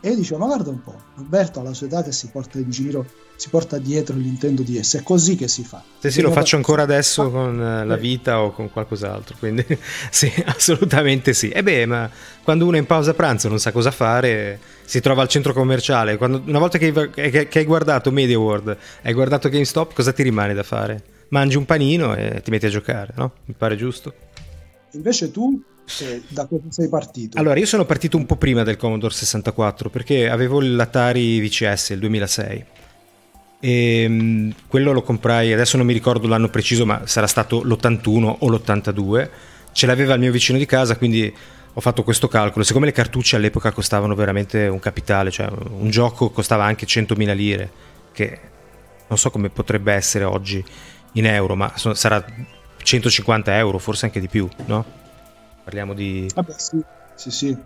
E 0.01 0.09
io 0.09 0.15
dicevo, 0.15 0.39
ma 0.39 0.45
guarda 0.45 0.69
un 0.69 0.81
po', 0.81 0.95
Alberto 1.17 1.59
alla 1.59 1.73
sua 1.73 1.87
età 1.87 2.03
che 2.03 2.13
si 2.13 2.29
porta 2.29 2.57
in 2.57 2.69
giro, 2.69 3.05
si 3.35 3.49
porta 3.49 3.77
dietro 3.77 4.15
il 4.15 4.21
Nintendo 4.21 4.63
DS, 4.63 4.97
è 4.97 5.03
così 5.03 5.35
che 5.35 5.49
si 5.49 5.65
fa. 5.65 5.83
Sì, 5.99 6.09
sì, 6.09 6.21
lo 6.21 6.31
faccio 6.31 6.55
ancora 6.55 6.83
adesso 6.83 7.23
ah, 7.23 7.29
con 7.29 7.61
eh, 7.61 7.85
la 7.85 7.95
vita 7.97 8.41
o 8.41 8.51
con 8.51 8.71
qualcos'altro, 8.71 9.35
quindi 9.37 9.65
sì, 10.09 10.31
assolutamente 10.45 11.33
sì. 11.33 11.49
E 11.49 11.63
beh, 11.63 11.85
ma 11.85 12.09
quando 12.43 12.65
uno 12.65 12.77
è 12.77 12.79
in 12.79 12.85
pausa 12.85 13.13
pranzo 13.13 13.49
non 13.49 13.59
sa 13.59 13.73
cosa 13.73 13.91
fare, 13.91 14.59
si 14.85 15.01
trova 15.01 15.21
al 15.21 15.27
centro 15.27 15.51
commerciale, 15.51 16.15
quando, 16.15 16.41
una 16.45 16.59
volta 16.59 16.77
che 16.77 16.93
hai, 16.95 17.47
che 17.47 17.59
hai 17.59 17.65
guardato 17.65 18.09
Media 18.09 18.39
World, 18.39 18.77
hai 19.01 19.13
guardato 19.13 19.49
GameStop, 19.49 19.93
cosa 19.93 20.13
ti 20.13 20.23
rimane 20.23 20.53
da 20.53 20.63
fare? 20.63 21.03
Mangi 21.29 21.57
un 21.57 21.65
panino 21.65 22.15
e 22.15 22.39
ti 22.41 22.51
metti 22.51 22.67
a 22.67 22.69
giocare, 22.69 23.13
no? 23.17 23.33
Mi 23.45 23.53
pare 23.57 23.75
giusto. 23.75 24.13
Invece 24.91 25.29
tu 25.29 25.61
da 26.27 26.45
cosa 26.45 26.63
sei 26.69 26.89
partito? 26.89 27.37
Allora, 27.37 27.57
io 27.59 27.65
sono 27.65 27.85
partito 27.85 28.17
un 28.17 28.25
po' 28.25 28.35
prima 28.35 28.63
del 28.63 28.77
Commodore 28.77 29.13
64 29.13 29.89
perché 29.89 30.29
avevo 30.29 30.61
l'Atari 30.61 31.39
VCS, 31.39 31.89
il 31.89 31.99
2006. 31.99 32.65
E 33.61 34.05
um, 34.07 34.53
quello 34.67 34.91
lo 34.91 35.01
comprai, 35.01 35.51
adesso 35.51 35.77
non 35.77 35.85
mi 35.85 35.93
ricordo 35.93 36.27
l'anno 36.27 36.49
preciso, 36.49 36.85
ma 36.85 37.01
sarà 37.05 37.27
stato 37.27 37.61
l'81 37.63 38.35
o 38.39 38.49
l'82. 38.49 39.29
Ce 39.71 39.85
l'aveva 39.85 40.13
il 40.13 40.19
mio 40.19 40.31
vicino 40.31 40.57
di 40.57 40.65
casa, 40.65 40.95
quindi 40.95 41.33
ho 41.73 41.81
fatto 41.81 42.03
questo 42.03 42.27
calcolo. 42.27 42.63
Siccome 42.63 42.85
le 42.85 42.91
cartucce 42.91 43.35
all'epoca 43.35 43.71
costavano 43.71 44.15
veramente 44.15 44.67
un 44.67 44.79
capitale, 44.79 45.31
cioè 45.31 45.47
un 45.49 45.89
gioco 45.89 46.29
costava 46.29 46.65
anche 46.65 46.85
100.000 46.85 47.35
lire, 47.35 47.71
che 48.11 48.39
non 49.07 49.17
so 49.17 49.29
come 49.29 49.49
potrebbe 49.49 49.93
essere 49.93 50.23
oggi 50.23 50.63
in 51.13 51.25
euro, 51.25 51.55
ma 51.55 51.71
sarà 51.75 52.23
150 52.81 53.57
euro, 53.57 53.77
forse 53.77 54.05
anche 54.05 54.19
di 54.19 54.27
più, 54.27 54.47
no? 54.65 54.98
Parliamo 55.69 55.93
di... 55.93 56.27
Vabbè, 56.33 56.53
sì, 56.57 56.83
sì, 57.13 57.29
sì. 57.29 57.57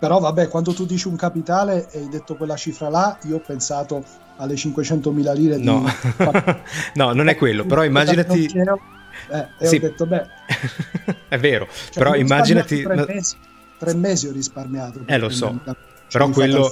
Però 0.00 0.18
vabbè, 0.18 0.48
quando 0.48 0.74
tu 0.74 0.84
dici 0.84 1.06
un 1.06 1.14
capitale 1.14 1.88
e 1.92 2.00
hai 2.00 2.08
detto 2.08 2.34
quella 2.34 2.56
cifra 2.56 2.88
là, 2.88 3.16
io 3.22 3.36
ho 3.36 3.38
pensato 3.38 4.04
alle 4.38 4.54
500.000 4.54 5.34
lire 5.36 5.58
di... 5.58 5.64
No, 5.64 5.84
no 6.94 7.12
non 7.12 7.28
è 7.28 7.36
quello, 7.36 7.64
però 7.64 7.84
immaginati... 7.84 8.46
Eh, 8.46 9.46
e 9.60 9.66
sì. 9.66 9.76
ho 9.76 9.78
detto, 9.78 10.06
beh... 10.06 10.26
è 11.28 11.38
vero, 11.38 11.68
cioè, 11.70 12.02
però 12.02 12.16
immaginati... 12.16 12.82
Tre 12.82 13.06
mesi, 13.06 13.36
tre 13.78 13.94
mesi 13.94 14.26
ho 14.26 14.32
risparmiato. 14.32 15.02
Eh, 15.06 15.18
lo 15.18 15.28
so, 15.28 15.56
però 16.10 16.30
quello... 16.30 16.68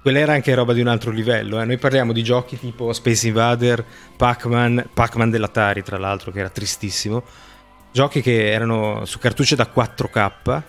Quella 0.00 0.20
era 0.20 0.34
anche 0.34 0.54
roba 0.54 0.72
di 0.72 0.80
un 0.80 0.86
altro 0.86 1.10
livello. 1.10 1.60
Eh. 1.60 1.64
Noi 1.64 1.78
parliamo 1.78 2.12
di 2.12 2.22
giochi 2.22 2.56
tipo 2.56 2.92
Space 2.92 3.26
Invader, 3.26 3.84
Pac-Man, 4.16 4.90
Pac-Man 4.94 5.30
dell'Atari, 5.30 5.82
tra 5.82 5.98
l'altro, 5.98 6.30
che 6.30 6.38
era 6.38 6.48
tristissimo 6.48 7.24
giochi 7.96 8.20
che 8.20 8.52
erano 8.52 9.06
su 9.06 9.18
cartucce 9.18 9.56
da 9.56 9.70
4K. 9.74 10.62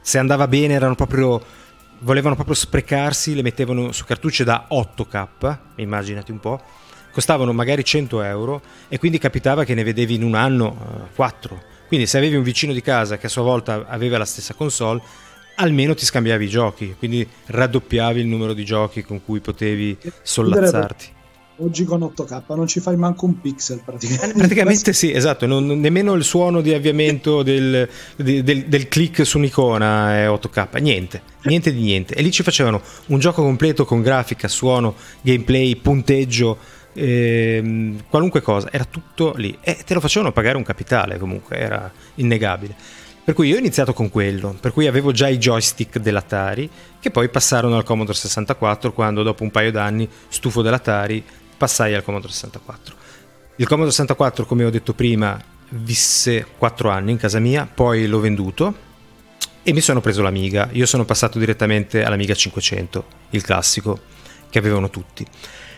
Se 0.00 0.18
andava 0.18 0.48
bene 0.48 0.74
erano 0.74 0.96
proprio 0.96 1.40
volevano 2.00 2.34
proprio 2.34 2.56
sprecarsi, 2.56 3.36
le 3.36 3.42
mettevano 3.42 3.92
su 3.92 4.04
cartucce 4.04 4.42
da 4.42 4.66
8K, 4.68 5.58
immaginati 5.76 6.32
un 6.32 6.40
po', 6.40 6.60
costavano 7.12 7.52
magari 7.52 7.84
100 7.84 8.22
euro 8.22 8.60
e 8.88 8.98
quindi 8.98 9.18
capitava 9.18 9.62
che 9.62 9.74
ne 9.74 9.84
vedevi 9.84 10.14
in 10.14 10.24
un 10.24 10.34
anno 10.34 10.66
uh, 10.66 11.14
4. 11.14 11.62
Quindi 11.86 12.06
se 12.06 12.18
avevi 12.18 12.34
un 12.34 12.42
vicino 12.42 12.72
di 12.72 12.82
casa 12.82 13.18
che 13.18 13.26
a 13.26 13.30
sua 13.30 13.42
volta 13.42 13.86
aveva 13.86 14.18
la 14.18 14.24
stessa 14.24 14.54
console, 14.54 15.00
almeno 15.54 15.94
ti 15.94 16.04
scambiavi 16.04 16.44
i 16.44 16.48
giochi, 16.48 16.96
quindi 16.98 17.26
raddoppiavi 17.46 18.18
il 18.18 18.26
numero 18.26 18.52
di 18.52 18.64
giochi 18.64 19.04
con 19.04 19.24
cui 19.24 19.38
potevi 19.38 19.96
sollazzarti. 20.22 21.13
Oggi 21.58 21.84
con 21.84 22.00
8K 22.00 22.42
non 22.56 22.66
ci 22.66 22.80
fai 22.80 22.96
manco 22.96 23.26
un 23.26 23.40
pixel 23.40 23.80
praticamente. 23.84 24.36
Praticamente 24.36 24.92
sì, 24.92 25.12
esatto, 25.12 25.46
non, 25.46 25.66
nemmeno 25.66 26.14
il 26.14 26.24
suono 26.24 26.60
di 26.60 26.74
avviamento 26.74 27.44
del, 27.44 27.88
del, 28.16 28.42
del, 28.42 28.88
click 28.88 29.24
su 29.24 29.38
un'icona 29.38 30.16
è 30.16 30.28
8K, 30.28 30.80
niente, 30.80 31.22
niente 31.42 31.72
di 31.72 31.80
niente. 31.80 32.14
E 32.14 32.22
lì 32.22 32.32
ci 32.32 32.42
facevano 32.42 32.82
un 33.06 33.20
gioco 33.20 33.42
completo 33.42 33.84
con 33.84 34.02
grafica, 34.02 34.48
suono, 34.48 34.96
gameplay, 35.20 35.76
punteggio, 35.76 36.58
ehm, 36.92 38.04
qualunque 38.08 38.42
cosa, 38.42 38.68
era 38.72 38.84
tutto 38.84 39.34
lì. 39.36 39.56
E 39.60 39.78
te 39.86 39.94
lo 39.94 40.00
facevano 40.00 40.32
pagare 40.32 40.56
un 40.56 40.64
capitale 40.64 41.18
comunque, 41.18 41.56
era 41.56 41.88
innegabile. 42.16 42.74
Per 43.24 43.32
cui 43.32 43.48
io 43.48 43.54
ho 43.54 43.58
iniziato 43.58 43.94
con 43.94 44.10
quello, 44.10 44.54
per 44.60 44.72
cui 44.72 44.86
avevo 44.86 45.10
già 45.10 45.28
i 45.28 45.38
joystick 45.38 45.98
dell'Atari, 45.98 46.68
che 47.00 47.10
poi 47.10 47.30
passarono 47.30 47.76
al 47.76 47.84
Commodore 47.84 48.18
64 48.18 48.92
quando 48.92 49.22
dopo 49.22 49.44
un 49.44 49.50
paio 49.50 49.70
d'anni, 49.70 50.06
stufo 50.28 50.60
dell'Atari, 50.60 51.24
passai 51.56 51.94
al 51.94 52.04
Commodore 52.04 52.32
64. 52.32 52.94
Il 53.56 53.66
Commodore 53.66 53.92
64, 53.92 54.46
come 54.46 54.64
ho 54.64 54.70
detto 54.70 54.94
prima, 54.94 55.40
visse 55.70 56.46
4 56.58 56.90
anni 56.90 57.12
in 57.12 57.18
casa 57.18 57.38
mia, 57.38 57.68
poi 57.72 58.06
l'ho 58.06 58.20
venduto 58.20 58.92
e 59.62 59.72
mi 59.72 59.80
sono 59.80 60.00
preso 60.00 60.22
l'Amiga. 60.22 60.68
Io 60.72 60.86
sono 60.86 61.04
passato 61.04 61.38
direttamente 61.38 62.04
all'Amiga 62.04 62.34
500, 62.34 63.04
il 63.30 63.42
classico, 63.42 64.00
che 64.50 64.58
avevano 64.58 64.90
tutti. 64.90 65.26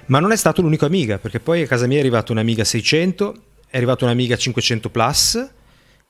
Ma 0.06 0.18
non 0.18 0.32
è 0.32 0.36
stato 0.36 0.62
l'unico 0.62 0.86
Amiga, 0.86 1.18
perché 1.18 1.40
poi 1.40 1.62
a 1.62 1.66
casa 1.66 1.86
mia 1.86 1.98
è 1.98 2.00
arrivato 2.00 2.32
un'Amiga 2.32 2.64
600, 2.64 3.34
è 3.68 3.76
arrivato 3.76 4.04
un'Amiga 4.04 4.36
500 4.36 4.90
Plus 4.90 5.50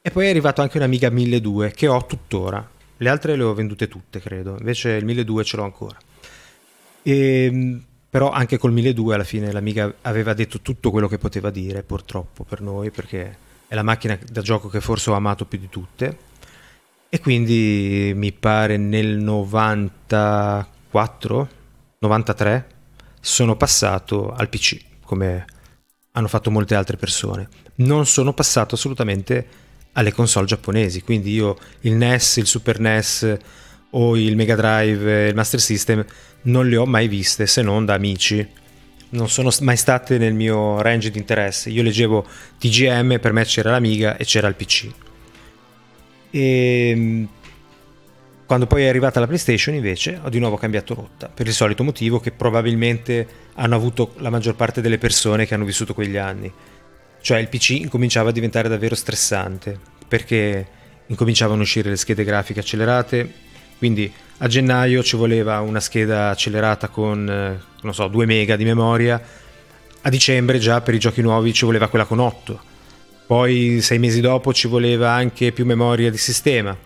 e 0.01 0.11
poi 0.11 0.27
è 0.27 0.31
arrivato 0.31 0.63
anche 0.63 0.79
un'Amiga 0.79 1.11
1200 1.11 1.75
che 1.77 1.89
ho 1.89 2.07
tuttora. 2.07 2.71
Le 2.97 3.09
altre 3.09 3.37
le 3.37 3.43
ho 3.43 3.53
vendute 3.53 3.89
tutte, 3.89 4.21
credo, 4.21 4.57
invece 4.59 4.91
il 4.91 5.05
1200 5.05 5.45
ce 5.45 5.57
l'ho 5.57 5.65
ancora. 5.65 5.97
E 7.03 7.45
ehm, 7.45 7.83
però 8.17 8.31
anche 8.31 8.57
col 8.57 8.73
1200 8.73 9.15
alla 9.15 9.25
fine 9.25 9.53
l'Amiga 9.53 9.97
aveva 10.01 10.33
detto 10.33 10.63
tutto 10.63 10.91
quello 10.91 11.07
che 11.07 11.19
poteva 11.19 11.51
dire 11.51 11.83
purtroppo 11.83 12.45
per 12.45 12.63
noi 12.63 12.91
perché 12.91 13.37
è 13.69 13.75
la 13.75 13.83
macchina 13.83 14.19
da 14.33 14.41
gioco 14.41 14.71
che 14.71 14.81
forse 14.81 15.11
ho 15.11 15.13
amato 15.13 15.45
più 15.45 15.59
di 15.59 15.69
tutte 15.69 16.17
E 17.11 17.21
quindi 17.21 18.15
mi 18.17 18.33
pare 18.33 18.79
nel 18.79 19.19
94, 19.19 21.49
93 21.99 22.67
sono 23.21 23.55
passato 23.55 24.33
al 24.33 24.49
PC, 24.49 24.81
come 25.05 25.45
hanno 26.13 26.29
fatto 26.29 26.51
molte 26.51 26.75
altre 26.75 26.97
persone. 26.97 27.47
Non 27.75 28.07
sono 28.07 28.33
passato 28.33 28.77
assolutamente 28.77 29.47
alle 29.93 30.15
console 30.15 30.47
giapponesi, 30.47 31.03
quindi 31.03 31.35
io 31.35 31.59
il 31.81 31.93
NES, 31.93 32.37
il 32.37 32.47
Super 32.47 32.81
NES 32.81 33.37
o 33.91 34.17
il 34.17 34.37
Mega 34.37 34.55
Drive, 34.55 35.29
il 35.29 35.35
Master 35.35 35.61
System 35.61 36.03
non 36.47 36.69
le 36.69 36.77
ho 36.77 36.87
mai 36.87 37.09
viste 37.09 37.47
se 37.47 37.63
non 37.63 37.85
da 37.85 37.95
amici. 37.95 38.47
Non 39.09 39.29
sono 39.29 39.51
mai 39.61 39.77
state 39.77 40.19
nel 40.19 40.35
mio 40.35 40.81
range 40.83 41.11
di 41.11 41.19
interesse. 41.19 41.71
Io 41.71 41.83
leggevo 41.83 42.27
TGM, 42.59 43.19
per 43.21 43.33
me 43.33 43.45
c'era 43.45 43.71
l'Amiga 43.71 44.17
e 44.17 44.25
c'era 44.25 44.49
il 44.49 44.55
PC. 44.55 44.91
E 46.31 46.91
ehm, 46.91 47.29
quando 48.47 48.67
poi 48.67 48.85
è 48.85 48.89
arrivata 48.89 49.19
la 49.21 49.27
PlayStation 49.27 49.75
invece 49.75 50.21
ho 50.23 50.29
di 50.29 50.39
nuovo 50.39 50.57
cambiato 50.57 50.95
rotta, 50.95 51.29
per 51.29 51.47
il 51.47 51.53
solito 51.53 51.83
motivo 51.83 52.21
che 52.21 52.31
probabilmente 52.31 53.27
hanno 53.55 53.75
avuto 53.75 54.15
la 54.19 54.31
maggior 54.31 54.55
parte 54.55 54.81
delle 54.81 54.99
persone 54.99 55.47
che 55.47 55.55
hanno 55.55 55.65
vissuto 55.65 55.95
quegli 55.95 56.17
anni. 56.17 56.53
Cioè 57.21 57.39
il 57.39 57.49
PC 57.49 57.71
incominciava 57.71 58.29
a 58.29 58.33
diventare 58.33 58.69
davvero 58.69 58.95
stressante, 58.95 59.79
perché 60.07 60.67
incominciavano 61.07 61.61
a 61.61 61.63
uscire 61.63 61.91
le 61.91 61.97
schede 61.97 62.23
grafiche 62.23 62.61
accelerate, 62.61 63.33
quindi 63.79 64.13
a 64.39 64.47
gennaio 64.49 65.03
ci 65.03 65.17
voleva 65.17 65.61
una 65.61 65.81
scheda 65.81 66.31
accelerata 66.31 66.89
con, 66.89 67.29
eh, 67.29 67.61
non 67.83 67.95
so, 67.95 68.09
2 68.09 68.27
mega 68.27 68.57
di 68.57 68.65
memoria, 68.65 69.21
a 70.03 70.09
dicembre 70.09 70.59
già 70.59 70.81
per 70.81 70.95
i 70.95 70.99
giochi 70.99 71.23
nuovi 71.23 71.53
ci 71.53 71.65
voleva 71.65 71.89
quella 71.89 72.05
con 72.05 72.19
8, 72.19 72.61
poi 73.27 73.81
sei 73.81 73.99
mesi 73.99 74.21
dopo 74.21 74.53
ci 74.53 74.69
voleva 74.69 75.11
anche 75.11 75.53
più 75.53 75.65
memoria 75.65 76.11
di 76.11 76.19
sistema 76.19 76.77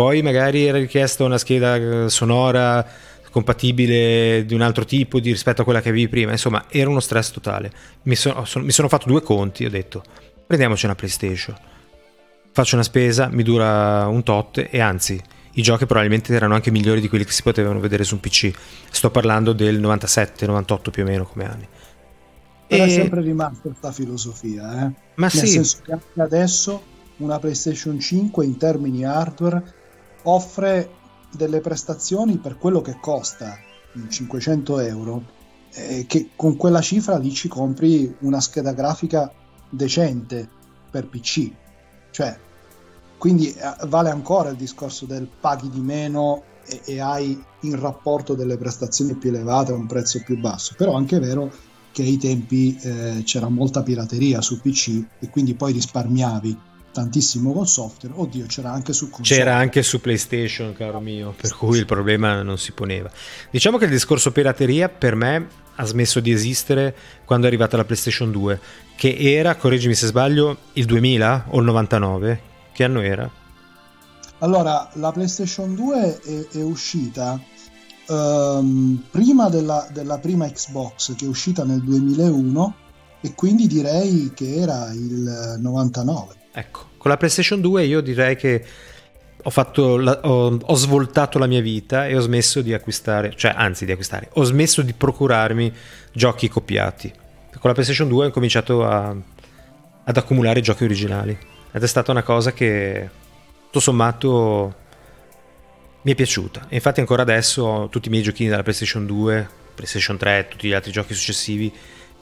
poi 0.00 0.22
magari 0.22 0.64
era 0.64 0.78
richiesta 0.78 1.24
una 1.24 1.36
scheda 1.36 1.74
eh, 1.76 2.08
sonora 2.08 2.86
compatibile 3.30 4.44
di 4.46 4.54
un 4.54 4.62
altro 4.62 4.86
tipo 4.86 5.20
di, 5.20 5.30
rispetto 5.30 5.60
a 5.60 5.64
quella 5.64 5.82
che 5.82 5.90
avevi 5.90 6.08
prima. 6.08 6.30
Insomma, 6.30 6.64
era 6.70 6.88
uno 6.88 7.00
stress 7.00 7.30
totale. 7.32 7.70
Mi, 8.04 8.16
so, 8.16 8.46
sono, 8.46 8.64
mi 8.64 8.72
sono 8.72 8.88
fatto 8.88 9.08
due 9.08 9.20
conti, 9.20 9.66
ho 9.66 9.68
detto, 9.68 10.02
prendiamoci 10.46 10.86
una 10.86 10.94
PlayStation. 10.94 11.54
Faccio 12.50 12.76
una 12.76 12.84
spesa, 12.84 13.28
mi 13.30 13.42
dura 13.42 14.06
un 14.06 14.22
tot 14.22 14.66
e 14.70 14.80
anzi, 14.80 15.20
i 15.54 15.62
giochi 15.62 15.86
probabilmente 15.86 16.34
erano 16.34 16.54
anche 16.54 16.70
migliori 16.70 17.00
di 17.00 17.08
quelli 17.08 17.24
che 17.24 17.32
si 17.32 17.42
potevano 17.42 17.80
vedere 17.80 18.04
su 18.04 18.14
un 18.14 18.20
PC. 18.20 18.52
Sto 18.90 19.10
parlando 19.10 19.52
del 19.52 19.80
97-98 19.80 20.90
più 20.90 21.02
o 21.02 21.06
meno 21.06 21.24
come 21.24 21.44
anni. 21.44 21.68
Però 22.66 22.84
e... 22.84 22.86
è 22.86 22.90
sempre 22.90 23.20
rimasta 23.20 23.62
questa 23.62 23.92
filosofia, 23.92 24.86
eh? 24.86 24.92
Ma 25.16 25.26
Nel 25.26 25.30
sì. 25.30 25.46
senso 25.46 25.78
che 25.84 25.92
anche 25.92 26.20
adesso 26.20 26.82
una 27.16 27.38
PlayStation 27.38 27.98
5 27.98 28.44
in 28.44 28.56
termini 28.56 29.04
hardware 29.04 29.62
offre 30.22 30.88
delle 31.32 31.60
prestazioni 31.60 32.36
per 32.36 32.56
quello 32.56 32.80
che 32.80 32.98
costa 33.00 33.58
500 34.08 34.78
euro 34.80 35.22
eh, 35.72 36.04
che 36.06 36.30
con 36.34 36.56
quella 36.56 36.80
cifra 36.80 37.18
lì 37.18 37.32
ci 37.32 37.48
compri 37.48 38.14
una 38.20 38.40
scheda 38.40 38.72
grafica 38.72 39.32
decente 39.68 40.48
per 40.90 41.06
PC 41.06 41.50
cioè 42.10 42.36
quindi 43.20 43.52
eh, 43.52 43.86
vale 43.86 44.08
ancora 44.08 44.48
il 44.48 44.56
discorso 44.56 45.04
del 45.04 45.28
paghi 45.28 45.68
di 45.68 45.80
meno 45.80 46.42
e, 46.66 46.80
e 46.86 47.00
hai 47.00 47.38
in 47.60 47.78
rapporto 47.78 48.34
delle 48.34 48.56
prestazioni 48.56 49.14
più 49.14 49.28
elevate 49.28 49.72
a 49.72 49.74
un 49.74 49.86
prezzo 49.86 50.22
più 50.24 50.38
basso 50.38 50.72
però 50.74 50.94
anche 50.94 51.18
è 51.18 51.20
vero 51.20 51.52
che 51.92 52.02
ai 52.02 52.16
tempi 52.16 52.78
eh, 52.80 53.22
c'era 53.24 53.50
molta 53.50 53.82
pirateria 53.82 54.40
su 54.40 54.58
PC 54.60 55.02
e 55.18 55.28
quindi 55.28 55.54
poi 55.54 55.72
risparmiavi 55.72 56.68
tantissimo 56.92 57.52
col 57.52 57.68
software. 57.68 58.14
Oddio, 58.16 58.46
c'era 58.46 58.72
anche 58.72 58.92
su 58.92 59.10
console. 59.10 59.38
C'era 59.38 59.56
anche 59.56 59.82
su 59.82 60.00
PlayStation, 60.00 60.72
caro 60.72 61.00
mio, 61.00 61.34
per 61.36 61.54
cui 61.54 61.78
il 61.78 61.86
problema 61.86 62.42
non 62.42 62.58
si 62.58 62.72
poneva. 62.72 63.10
Diciamo 63.50 63.76
che 63.76 63.84
il 63.84 63.90
discorso 63.90 64.32
pirateria 64.32 64.88
per 64.88 65.14
me 65.14 65.48
ha 65.76 65.84
smesso 65.84 66.20
di 66.20 66.30
esistere 66.30 66.94
quando 67.24 67.46
è 67.46 67.48
arrivata 67.48 67.76
la 67.76 67.84
PlayStation 67.84 68.30
2, 68.30 68.60
che 68.96 69.16
era, 69.18 69.54
correggimi 69.56 69.94
se 69.94 70.06
sbaglio, 70.06 70.58
il 70.74 70.84
2000 70.84 71.46
o 71.48 71.58
il 71.58 71.64
99. 71.64 72.48
Che 72.72 72.84
anno 72.84 73.00
era? 73.00 73.30
Allora, 74.38 74.88
la 74.94 75.12
PlayStation 75.12 75.74
2 75.74 76.20
è, 76.20 76.46
è 76.56 76.62
uscita 76.62 77.38
um, 78.08 79.02
prima 79.10 79.48
della, 79.48 79.86
della 79.92 80.18
prima 80.18 80.48
Xbox, 80.48 81.14
che 81.14 81.26
è 81.26 81.28
uscita 81.28 81.64
nel 81.64 81.82
2001, 81.82 82.74
e 83.20 83.34
quindi 83.34 83.66
direi 83.66 84.32
che 84.34 84.56
era 84.56 84.90
il 84.92 85.56
99. 85.60 86.34
Ecco, 86.52 86.88
con 86.96 87.10
la 87.10 87.16
PlayStation 87.16 87.60
2 87.60 87.84
io 87.84 88.00
direi 88.00 88.34
che 88.36 88.64
ho, 89.42 89.50
fatto 89.50 89.98
la, 89.98 90.20
ho, 90.22 90.58
ho, 90.58 90.74
svoltato 90.74 91.38
la 91.38 91.46
mia 91.46 91.60
vita 91.60 92.06
e 92.06 92.16
ho 92.16 92.20
smesso 92.20 92.62
di 92.62 92.72
acquistare, 92.72 93.34
cioè 93.36 93.52
anzi 93.54 93.84
di 93.84 93.92
acquistare, 93.92 94.30
ho 94.32 94.42
smesso 94.42 94.80
di 94.80 94.94
procurarmi 94.94 95.72
giochi 96.12 96.48
copiati. 96.48 97.12
Con 97.50 97.68
la 97.68 97.72
PlayStation 97.72 98.08
2 98.08 98.26
ho 98.26 98.30
cominciato 98.30 98.86
a, 98.86 99.14
ad 100.04 100.16
accumulare 100.16 100.62
giochi 100.62 100.84
originali 100.84 101.49
ed 101.72 101.82
è 101.82 101.86
stata 101.86 102.10
una 102.10 102.22
cosa 102.22 102.52
che 102.52 103.08
tutto 103.66 103.80
sommato 103.80 104.74
mi 106.02 106.12
è 106.12 106.14
piaciuta. 106.14 106.66
E 106.68 106.76
infatti 106.76 107.00
ancora 107.00 107.22
adesso 107.22 107.62
ho 107.64 107.88
tutti 107.88 108.08
i 108.08 108.10
miei 108.10 108.22
giochini 108.22 108.48
della 108.48 108.62
PlayStation 108.62 109.06
2, 109.06 109.48
PlayStation 109.74 110.16
3, 110.16 110.48
tutti 110.48 110.68
gli 110.68 110.72
altri 110.72 110.92
giochi 110.92 111.14
successivi 111.14 111.72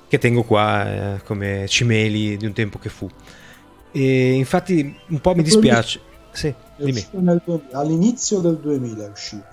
che 0.08 0.18
tengo 0.18 0.42
qua 0.42 1.16
eh, 1.16 1.22
come 1.22 1.66
cimeli 1.68 2.36
di 2.36 2.46
un 2.46 2.52
tempo 2.52 2.78
che 2.78 2.88
fu. 2.88 3.08
E 3.92 4.32
infatti 4.32 4.98
un 5.08 5.20
po' 5.20 5.34
mi 5.34 5.42
dispiace. 5.42 6.00
Sì, 6.30 6.54
dimmi. 6.76 7.04
all'inizio 7.72 8.40
del 8.40 8.58
2000 8.58 9.04
è 9.04 9.08
uscito. 9.08 9.46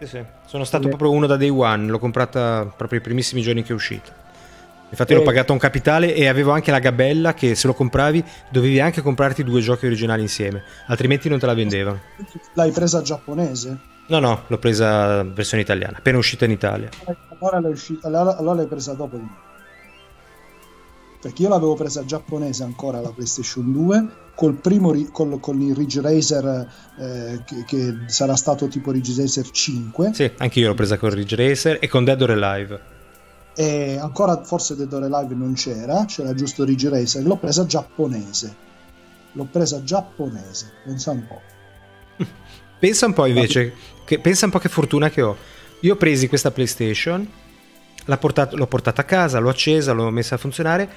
Sì, 0.00 0.06
sì. 0.06 0.24
Sono 0.46 0.64
stato 0.64 0.88
proprio 0.88 1.10
uno 1.10 1.26
da 1.26 1.36
day 1.36 1.48
one, 1.48 1.86
l'ho 1.86 1.98
comprata 1.98 2.72
proprio 2.76 2.98
i 2.98 3.02
primissimi 3.02 3.42
giorni 3.42 3.62
che 3.62 3.72
è 3.72 3.74
uscita. 3.74 4.23
Infatti 4.94 5.12
e... 5.12 5.16
l'ho 5.16 5.22
pagata 5.22 5.52
un 5.52 5.58
capitale 5.58 6.14
e 6.14 6.28
avevo 6.28 6.52
anche 6.52 6.70
la 6.70 6.78
gabella 6.78 7.34
che 7.34 7.56
se 7.56 7.66
lo 7.66 7.74
compravi 7.74 8.24
dovevi 8.48 8.80
anche 8.80 9.02
comprarti 9.02 9.42
due 9.42 9.60
giochi 9.60 9.86
originali 9.86 10.22
insieme, 10.22 10.62
altrimenti 10.86 11.28
non 11.28 11.38
te 11.40 11.46
la 11.46 11.54
vendevano. 11.54 12.00
L'hai 12.54 12.70
presa 12.70 13.02
giapponese? 13.02 13.78
No, 14.06 14.18
no, 14.20 14.44
l'ho 14.46 14.58
presa 14.58 15.24
versione 15.24 15.62
italiana, 15.62 15.98
appena 15.98 16.18
uscita 16.18 16.44
in 16.44 16.52
Italia. 16.52 16.88
Allora 17.38 17.60
l'hai, 17.60 17.72
uscita, 17.72 18.06
allora, 18.06 18.54
l'hai 18.54 18.66
presa 18.66 18.92
dopo 18.92 19.16
di 19.16 19.22
me 19.22 19.52
perché 21.24 21.40
io 21.40 21.48
l'avevo 21.48 21.74
presa 21.74 22.04
giapponese 22.04 22.64
ancora 22.64 23.00
la 23.00 23.08
PlayStation 23.08 23.72
2 23.72 24.08
col 24.34 24.56
primo 24.56 24.92
ri- 24.92 25.08
col, 25.10 25.40
con 25.40 25.58
il 25.58 25.74
Ridge 25.74 26.02
Racer 26.02 26.68
eh, 26.98 27.42
che, 27.46 27.64
che, 27.66 27.94
sarà 28.08 28.36
stato 28.36 28.68
tipo 28.68 28.90
Ridge 28.90 29.22
Racer 29.22 29.50
5 29.50 30.10
sì, 30.12 30.30
anche 30.36 30.60
io 30.60 30.68
l'ho 30.68 30.74
presa 30.74 30.98
con 30.98 31.08
Ridge 31.08 31.34
Racer 31.34 31.78
e 31.80 31.88
con 31.88 32.04
Dead 32.04 32.20
or 32.20 32.30
Alive 32.32 32.93
e 33.54 33.98
ancora 33.98 34.42
forse 34.42 34.76
Dead 34.76 34.92
or 34.92 35.02
Alive 35.02 35.34
non 35.34 35.54
c'era 35.54 36.04
c'era 36.06 36.34
giusto 36.34 36.64
Ridge 36.64 36.88
Racer 36.88 37.24
l'ho 37.24 37.36
presa 37.36 37.66
giapponese 37.66 38.54
l'ho 39.32 39.48
presa 39.50 39.82
giapponese 39.82 40.72
pensa 40.84 41.10
un 41.10 41.26
po' 41.26 41.40
pensa 42.78 43.06
un 43.06 43.12
po' 43.12 43.26
invece 43.26 43.72
che, 44.04 44.18
pensa 44.18 44.46
un 44.46 44.50
po' 44.50 44.58
che 44.58 44.68
fortuna 44.68 45.10
che 45.10 45.22
ho 45.22 45.36
io 45.80 45.94
ho 45.94 45.96
presi 45.96 46.28
questa 46.28 46.50
PlayStation 46.50 47.28
portato, 48.18 48.56
l'ho 48.56 48.66
portata 48.66 49.00
a 49.00 49.04
casa, 49.04 49.38
l'ho 49.38 49.48
accesa, 49.48 49.92
l'ho 49.92 50.10
messa 50.10 50.34
a 50.34 50.38
funzionare 50.38 50.88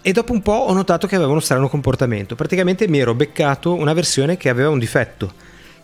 e 0.00 0.12
dopo 0.12 0.32
un 0.32 0.42
po' 0.42 0.52
ho 0.52 0.72
notato 0.72 1.06
che 1.06 1.16
aveva 1.16 1.30
uno 1.30 1.40
strano 1.40 1.68
comportamento. 1.68 2.34
Praticamente 2.34 2.86
mi 2.88 2.98
ero 2.98 3.14
beccato 3.14 3.74
una 3.74 3.92
versione 3.92 4.36
che 4.36 4.48
aveva 4.48 4.68
un 4.68 4.78
difetto. 4.78 5.32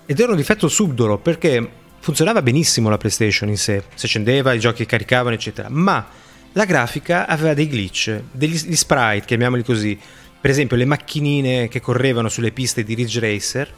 Ed 0.04 0.20
era 0.20 0.32
un 0.32 0.36
difetto 0.36 0.68
subdolo 0.68 1.18
perché 1.18 1.70
funzionava 2.00 2.42
benissimo 2.42 2.88
la 2.88 2.98
PlayStation 2.98 3.48
in 3.48 3.56
sé, 3.56 3.84
si 3.94 4.06
accendeva, 4.06 4.52
i 4.52 4.58
giochi 4.58 4.86
caricavano, 4.86 5.34
eccetera. 5.34 5.68
Ma 5.70 6.06
la 6.52 6.64
grafica 6.64 7.26
aveva 7.26 7.54
dei 7.54 7.68
glitch, 7.68 8.20
degli 8.32 8.74
sprite, 8.74 9.24
chiamiamoli 9.26 9.62
così. 9.62 9.98
Per 10.40 10.50
esempio, 10.50 10.76
le 10.76 10.86
macchinine 10.86 11.68
che 11.68 11.80
correvano 11.80 12.28
sulle 12.28 12.50
piste 12.50 12.82
di 12.82 12.94
Ridge 12.94 13.20
Racer 13.20 13.72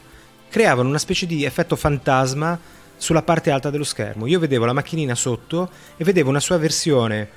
creavano 0.49 0.89
una 0.89 0.97
specie 0.97 1.25
di 1.25 1.43
effetto 1.43 1.75
fantasma 1.75 2.59
sulla 2.95 3.21
parte 3.21 3.51
alta 3.51 3.69
dello 3.69 3.83
schermo. 3.83 4.27
Io 4.27 4.39
vedevo 4.39 4.65
la 4.65 4.73
macchinina 4.73 5.13
sotto 5.13 5.69
e 5.97 6.03
vedevo 6.03 6.29
una 6.29 6.39
sua 6.39 6.57
versione, 6.57 7.27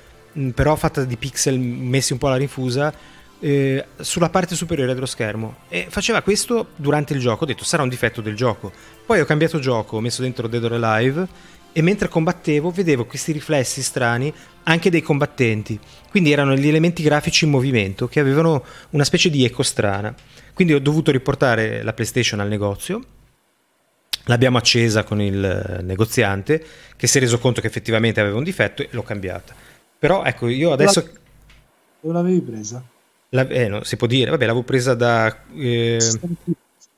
però 0.53 0.75
fatta 0.75 1.03
di 1.03 1.17
pixel 1.17 1.59
messi 1.59 2.13
un 2.13 2.19
po' 2.19 2.27
alla 2.27 2.37
rinfusa, 2.37 2.93
eh, 3.39 3.85
sulla 3.99 4.29
parte 4.29 4.55
superiore 4.55 4.93
dello 4.93 5.05
schermo. 5.05 5.57
E 5.69 5.87
faceva 5.89 6.21
questo 6.21 6.69
durante 6.75 7.13
il 7.13 7.19
gioco. 7.19 7.43
Ho 7.43 7.47
detto 7.47 7.63
sarà 7.63 7.83
un 7.83 7.89
difetto 7.89 8.21
del 8.21 8.35
gioco. 8.35 8.71
Poi 9.05 9.19
ho 9.19 9.25
cambiato 9.25 9.59
gioco, 9.59 9.97
ho 9.97 10.01
messo 10.01 10.21
dentro 10.21 10.47
Dead 10.47 10.63
or 10.63 10.73
Alive 10.73 11.27
e 11.71 11.81
mentre 11.81 12.07
combattevo 12.07 12.71
vedevo 12.71 13.05
questi 13.05 13.31
riflessi 13.31 13.81
strani 13.81 14.33
anche 14.63 14.89
dei 14.89 15.01
combattenti. 15.01 15.79
Quindi 16.09 16.31
erano 16.31 16.55
gli 16.55 16.67
elementi 16.67 17.03
grafici 17.03 17.45
in 17.45 17.51
movimento 17.51 18.07
che 18.07 18.19
avevano 18.19 18.63
una 18.91 19.03
specie 19.03 19.29
di 19.29 19.45
eco 19.45 19.63
strana. 19.63 20.13
Quindi 20.53 20.73
ho 20.73 20.79
dovuto 20.79 21.11
riportare 21.11 21.83
la 21.83 21.93
PlayStation 21.93 22.39
al 22.39 22.47
negozio 22.47 23.03
L'abbiamo 24.27 24.57
accesa 24.57 25.03
con 25.03 25.21
il 25.21 25.79
negoziante 25.83 26.63
che 26.97 27.07
si 27.07 27.17
è 27.17 27.21
reso 27.21 27.39
conto 27.39 27.61
che 27.61 27.67
effettivamente 27.67 28.19
aveva 28.19 28.37
un 28.37 28.43
difetto 28.43 28.81
e 28.81 28.89
l'ho 28.91 29.03
cambiata. 29.03 29.55
Però 29.97 30.23
ecco, 30.23 30.47
io 30.47 30.71
adesso... 30.73 31.01
Dove 32.01 32.13
l'avevi 32.13 32.41
presa? 32.41 32.83
La, 33.29 33.47
eh, 33.47 33.67
no, 33.67 33.83
si 33.83 33.97
può 33.97 34.07
dire, 34.07 34.29
vabbè, 34.31 34.45
l'avevo 34.45 34.63
presa 34.63 34.93
da... 34.93 35.43
Eh, 35.53 35.99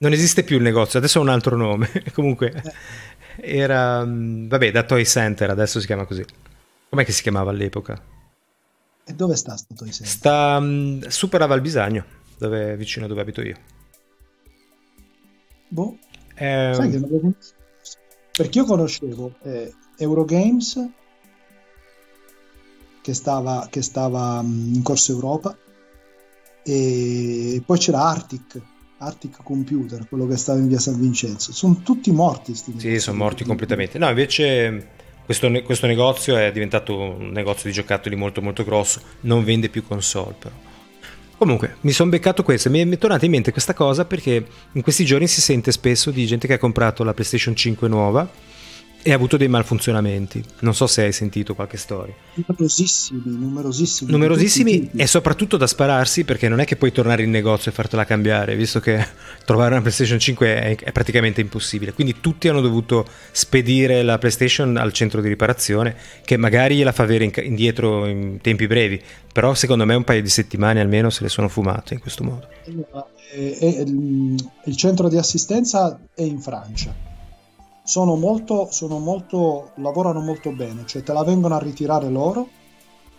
Non 0.02 0.14
esiste 0.14 0.44
più 0.44 0.58
il 0.58 0.62
negozio, 0.62 0.98
adesso 0.98 1.20
ha 1.20 1.22
un 1.22 1.30
altro 1.30 1.58
nome. 1.58 1.90
Comunque 2.14 2.54
eh. 2.54 2.74
era 3.62 4.06
mm, 4.06 4.48
vabbè, 4.48 4.72
da 4.72 4.84
Toy 4.84 5.04
Center, 5.06 5.50
adesso 5.50 5.80
si 5.80 5.86
chiama 5.86 6.06
così. 6.06 6.24
Com'è 6.90 7.04
che 7.04 7.12
si 7.12 7.22
chiamava 7.22 7.52
all'epoca? 7.52 8.02
E 9.04 9.14
dove 9.14 9.36
sta 9.36 9.58
sto 9.58 9.74
Toy 9.74 9.90
Center? 9.90 10.08
Sta 10.08 10.58
um, 10.58 11.06
super 11.08 11.42
a 11.42 11.48
Valbisagno, 11.48 12.06
dove, 12.38 12.78
vicino 12.78 13.06
a 13.06 13.08
dove 13.10 13.22
abito 13.22 13.42
io. 13.42 13.58
Boh. 15.68 15.98
Eh, 16.36 16.72
Sai 16.74 16.90
che 16.90 17.00
non 17.00 17.10
lo 17.10 17.34
Perché 18.32 18.60
io 18.60 18.66
conoscevo 18.66 19.36
eh, 19.42 19.74
Eurogames 19.98 20.88
che 23.02 23.14
stava, 23.14 23.68
che 23.70 23.82
stava 23.82 24.42
mm, 24.42 24.76
in 24.76 24.82
Corso 24.82 25.12
Europa 25.12 25.58
e 26.72 27.62
poi 27.66 27.78
c'era 27.78 28.04
Arctic 28.04 28.62
Arctic 29.00 29.38
Computer, 29.44 30.08
quello 30.08 30.28
che 30.28 30.36
stava 30.36 30.60
in 30.60 30.68
via 30.68 30.80
San 30.80 31.00
Vincenzo. 31.00 31.54
Sono 31.54 31.82
tutti 31.84 32.12
morti. 32.12 32.54
Sì, 32.54 33.00
sono 33.00 33.18
morti 33.18 33.46
completamente. 33.46 33.98
No, 33.98 34.10
invece 34.10 34.90
questo, 35.24 35.50
questo, 35.64 35.88
negozio 35.88 36.36
è 36.36 36.52
diventato 36.52 36.98
un 36.98 37.30
negozio 37.30 37.70
di 37.70 37.76
giocattoli 37.76 38.16
molto 38.16 38.42
molto 38.42 38.64
grosso, 38.64 39.02
non 39.22 39.44
vende 39.44 39.70
più 39.70 39.86
console 39.86 40.36
però. 40.38 40.56
Comunque, 41.38 41.78
mi 41.82 41.92
sono 41.92 42.10
beccato 42.10 42.44
questo 42.44 42.70
mi 42.70 42.82
è 42.82 42.98
tornata 42.98 43.24
in 43.24 43.32
mente 43.32 43.54
questa 43.54 43.74
cosa 43.74 44.04
perché 44.04 44.46
in 44.74 44.82
questi 44.82 45.06
giorni 45.06 45.26
si 45.26 45.40
sente 45.40 45.72
spesso 45.72 46.12
di 46.12 46.26
gente 46.26 46.48
che 46.48 46.56
ha 46.56 46.58
comprato 46.58 47.06
la 47.06 47.14
PlayStation 47.14 47.56
5 47.56 47.88
nuova 47.88 48.30
e 49.02 49.12
ha 49.12 49.16
avuto 49.16 49.38
dei 49.38 49.48
malfunzionamenti. 49.48 50.44
Non 50.60 50.76
so 50.76 50.86
se 50.86 51.04
hai 51.04 51.12
sentito 51.14 51.56
qualche 51.56 51.78
storia. 51.78 52.14
Numerosissimi, 52.34 53.22
numerosissimi. 53.26 54.12
Numerosissimi 54.12 54.90
e 54.96 55.08
soprattutto 55.08 55.58
da 55.58 55.68
spararsi 55.68 56.26
perché 56.26 56.50
non 56.50 56.60
è 56.60 56.66
che 56.66 56.76
puoi 56.76 56.92
tornare 56.92 57.24
in 57.24 57.30
negozio 57.30 57.72
e 57.72 57.74
fartela 57.74 58.06
cambiare, 58.06 58.56
visto 58.56 58.80
che 58.80 59.06
trovare 59.46 59.72
una 59.72 59.82
PlayStation 59.82 60.20
5 60.20 60.62
è, 60.62 60.76
è 60.78 60.92
praticamente 60.92 61.40
impossibile. 61.42 61.94
Quindi 61.94 62.20
tutti 62.20 62.50
hanno 62.50 62.62
dovuto 62.62 63.06
spedire 63.32 64.04
la 64.04 64.18
PlayStation 64.18 64.76
al 64.78 64.92
centro 64.92 65.22
di 65.22 65.30
riparazione 65.30 65.96
che 66.26 66.36
magari 66.38 66.76
gliela 66.76 66.92
fa 66.92 67.04
avere 67.04 67.24
in, 67.24 67.32
indietro 67.44 68.06
in 68.06 68.40
tempi 68.42 68.68
brevi, 68.68 69.02
però 69.32 69.54
secondo 69.54 69.86
me 69.86 69.96
un 69.96 70.04
paio 70.04 70.22
di 70.22 70.30
settimane 70.30 70.82
almeno 70.82 71.10
se 71.10 71.24
le 71.24 71.30
sono 71.30 71.48
fumate 71.48 71.94
in 71.94 72.00
questo 72.02 72.24
modo. 72.24 72.48
E, 73.32 73.58
e, 73.60 73.76
e, 73.78 73.84
il 73.84 74.76
centro 74.76 75.08
di 75.08 75.18
assistenza 75.18 76.00
è 76.14 76.24
in 76.24 76.40
Francia 76.40 77.08
sono 77.90 78.16
molto, 78.16 78.68
sono 78.70 79.00
molto, 79.00 79.72
lavorano 79.78 80.20
molto 80.20 80.52
bene, 80.52 80.84
cioè 80.86 81.02
te 81.02 81.12
la 81.12 81.24
vengono 81.24 81.56
a 81.56 81.60
ritirare 81.60 82.08
loro. 82.08 82.48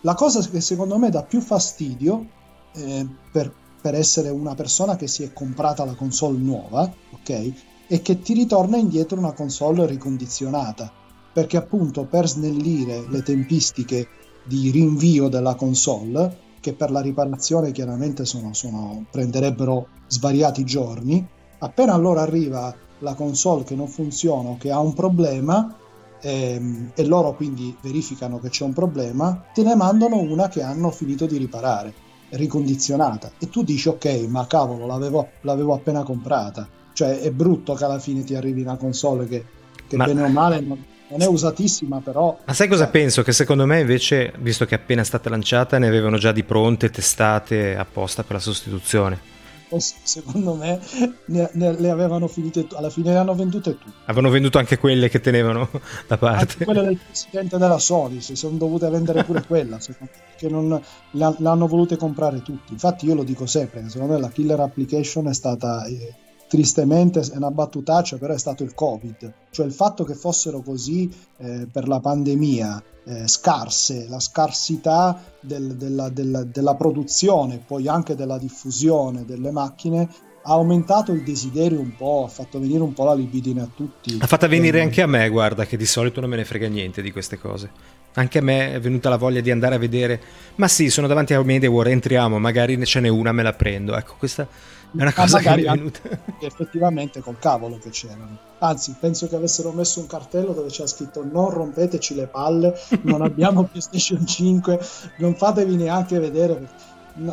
La 0.03 0.15
cosa 0.15 0.41
che 0.49 0.61
secondo 0.61 0.97
me 0.97 1.11
dà 1.11 1.25
più 1.25 1.41
fastidio 1.41 2.25
eh, 2.75 3.05
per, 3.33 3.53
per, 3.83 3.97
essere 3.97 4.29
una 4.29 4.55
persona 4.55 4.95
che 4.95 5.09
si 5.09 5.25
è 5.25 5.33
comprata 5.33 5.85
la 5.85 5.97
console 5.97 6.39
nuova, 6.39 6.89
ok? 7.11 7.53
È 7.89 8.01
che 8.01 8.21
ti 8.21 8.33
ritorna 8.33 8.77
indietro 8.77 9.19
una 9.19 9.33
console 9.33 9.87
ricondizionata, 9.87 10.89
perché 11.33 11.57
appunto 11.57 12.05
per 12.05 12.29
snellire 12.29 13.05
le 13.09 13.23
tempistiche 13.25 14.07
di 14.45 14.71
rinvio 14.71 15.27
della 15.27 15.57
console, 15.57 16.39
che 16.61 16.75
per 16.75 16.93
la 16.93 17.01
riparazione 17.01 17.73
chiaramente 17.73 18.25
sono, 18.25 18.55
sono, 18.55 19.05
prenderebbero 19.11 19.89
svariati 20.07 20.63
giorni, 20.63 21.27
appena 21.59 21.93
allora 21.93 22.23
arriva 22.23 22.73
la 23.01 23.15
console 23.15 23.65
che 23.65 23.75
non 23.75 23.89
funziona 23.89 24.51
o 24.51 24.57
che 24.57 24.71
ha 24.71 24.79
un 24.79 24.95
problema 24.95 25.75
ehm, 26.21 26.93
e 26.95 27.05
loro 27.05 27.35
quindi 27.35 27.77
verificano 27.81 28.39
che 28.39 28.49
c'è 28.49 28.65
un 28.65 28.73
problema, 28.73 29.45
te 29.53 29.63
ne 29.63 29.75
mandano 29.75 30.19
una 30.19 30.49
che 30.49 30.63
hanno 30.63 30.91
finito 30.91 31.27
di 31.27 31.37
riparare, 31.37 31.93
ricondizionata. 32.31 33.33
E 33.39 33.49
tu 33.49 33.63
dici 33.63 33.89
ok 33.89 34.27
ma 34.29 34.47
cavolo 34.47 34.87
l'avevo, 34.87 35.29
l'avevo 35.43 35.75
appena 35.75 36.03
comprata, 36.03 36.69
cioè 36.93 37.21
è 37.21 37.31
brutto 37.31 37.75
che 37.75 37.85
alla 37.85 37.99
fine 37.99 38.25
ti 38.25 38.35
arrivi 38.35 38.63
una 38.63 38.77
console 38.77 39.27
che, 39.27 39.45
che 39.87 39.97
ma... 39.97 40.05
bene 40.05 40.23
o 40.23 40.29
male 40.29 40.61
non, 40.61 40.85
non 41.09 41.23
è 41.23 41.27
usatissima 41.27 42.01
però... 42.01 42.39
Ma 42.45 42.53
sai 42.53 42.69
cosa 42.69 42.89
penso? 42.89 43.23
Che 43.23 43.33
secondo 43.33 43.67
me 43.67 43.81
invece, 43.81 44.33
visto 44.39 44.65
che 44.65 44.77
è 44.77 44.79
appena 44.79 45.05
stata 45.05 45.29
lanciata, 45.29 45.79
ne 45.79 45.89
avevano 45.89 46.19
già 46.19 46.33
di 46.33 46.45
pronte, 46.45 46.91
testate 46.91 47.77
apposta 47.77 48.23
per 48.23 48.35
la 48.35 48.43
sostituzione 48.43 49.39
secondo 49.79 50.55
me 50.55 50.81
ne, 51.27 51.51
ne, 51.53 51.79
le 51.79 51.91
avevano 51.91 52.27
finite 52.27 52.67
alla 52.73 52.91
fine 52.91 53.13
le 53.13 53.19
hanno 53.19 53.35
vendute 53.35 53.79
tutte. 53.79 53.93
Avevano 54.05 54.31
venduto 54.31 54.59
anche 54.59 54.79
quelle 54.79 55.09
che 55.09 55.21
tenevano 55.21 55.69
da 56.07 56.19
parte. 56.19 56.41
anche 56.41 56.65
quelle 56.65 56.83
del 56.83 56.99
presidente 56.99 57.59
della 57.59 57.79
Sony 57.79 58.21
si 58.21 58.37
sono 58.37 58.57
dovute 58.57 58.89
vendere 58.89 59.25
pure 59.25 59.45
quella 59.47 59.79
perché 59.79 60.49
non 60.49 60.81
hanno 61.13 61.67
volute 61.67 61.97
comprare 61.97 62.43
tutti. 62.43 62.73
Infatti 62.73 63.07
io 63.07 63.15
lo 63.15 63.23
dico 63.23 63.47
sempre 63.47 63.89
secondo 63.89 64.15
me 64.15 64.21
la 64.21 64.31
killer 64.31 64.61
application 64.61 65.29
è 65.29 65.35
stata 65.35 65.85
eh, 65.85 66.15
tristemente 66.51 67.21
è 67.21 67.37
una 67.37 67.53
battutaccia, 67.53 68.17
però 68.17 68.35
è 68.35 68.39
stato 68.39 68.65
il 68.65 68.75
Covid, 68.75 69.33
cioè 69.53 69.67
il 69.67 69.73
fatto 69.73 70.03
che 70.03 70.17
fossero 70.17 70.63
così 70.63 71.09
eh, 71.37 71.69
per 71.71 71.87
la 71.87 72.01
pandemia 72.01 72.83
eh, 73.05 73.29
scarse, 73.29 74.09
la 74.09 74.19
scarsità 74.19 75.23
del, 75.39 75.77
della, 75.77 76.09
della, 76.09 76.43
della 76.43 76.75
produzione, 76.75 77.63
poi 77.65 77.87
anche 77.87 78.17
della 78.17 78.37
diffusione 78.37 79.25
delle 79.25 79.53
macchine 79.53 80.09
ha 80.43 80.53
aumentato 80.53 81.13
il 81.13 81.23
desiderio 81.23 81.79
un 81.79 81.95
po', 81.95 82.25
ha 82.25 82.29
fatto 82.29 82.59
venire 82.59 82.83
un 82.83 82.95
po' 82.95 83.05
la 83.05 83.15
libidine 83.15 83.61
a 83.61 83.69
tutti. 83.73 84.19
Ha 84.21 84.27
fatto 84.27 84.49
venire 84.49 84.81
anche 84.81 85.03
a 85.03 85.07
me, 85.07 85.29
guarda, 85.29 85.65
che 85.67 85.77
di 85.77 85.87
solito 85.87 86.21
non 86.21 86.31
me 86.31 86.37
ne 86.37 86.45
frega 86.45 86.67
niente 86.67 87.01
di 87.01 87.13
queste 87.13 87.39
cose. 87.39 87.71
Anche 88.15 88.39
a 88.39 88.43
me 88.43 88.73
è 88.73 88.81
venuta 88.81 89.09
la 89.09 89.19
voglia 89.19 89.41
di 89.41 89.53
andare 89.53 89.77
a 89.77 89.79
vedere, 89.79 90.21
ma 90.57 90.67
sì, 90.67 90.91
sono 90.91 91.07
davanti 91.07 91.33
a 91.33 91.43
MediaWar, 91.45 91.89
entriamo, 91.89 92.41
magari 92.41 92.85
ce 92.85 92.99
n'è 92.99 93.09
una, 93.09 93.31
me 93.31 93.45
la 93.45 93.53
prendo. 93.53 93.97
Ecco, 93.97 94.15
questa 94.19 94.49
è 94.97 95.03
una 95.03 95.13
cosa 95.13 95.39
che 95.39 95.55
mi 95.57 95.63
è 95.63 95.71
venuta. 95.71 96.01
Effettivamente 96.41 97.21
col 97.21 97.39
cavolo 97.39 97.79
che 97.79 97.91
c'erano. 97.91 98.37
Anzi, 98.59 98.95
penso 98.99 99.29
che 99.29 99.37
avessero 99.37 99.73
messo 99.73 100.01
un 100.01 100.07
cartello 100.07 100.53
dove 100.53 100.69
c'era 100.69 100.89
scritto 100.89 101.25
non 101.25 101.51
rompeteci 101.51 102.15
le 102.15 102.27
palle, 102.27 102.79
non 103.03 103.23
abbiamo 103.23 103.65
PlayStation 103.71 104.27
5, 104.27 104.81
non 105.19 105.35
fatevi 105.35 105.77
neanche 105.77 106.19
vedere. 106.19 106.69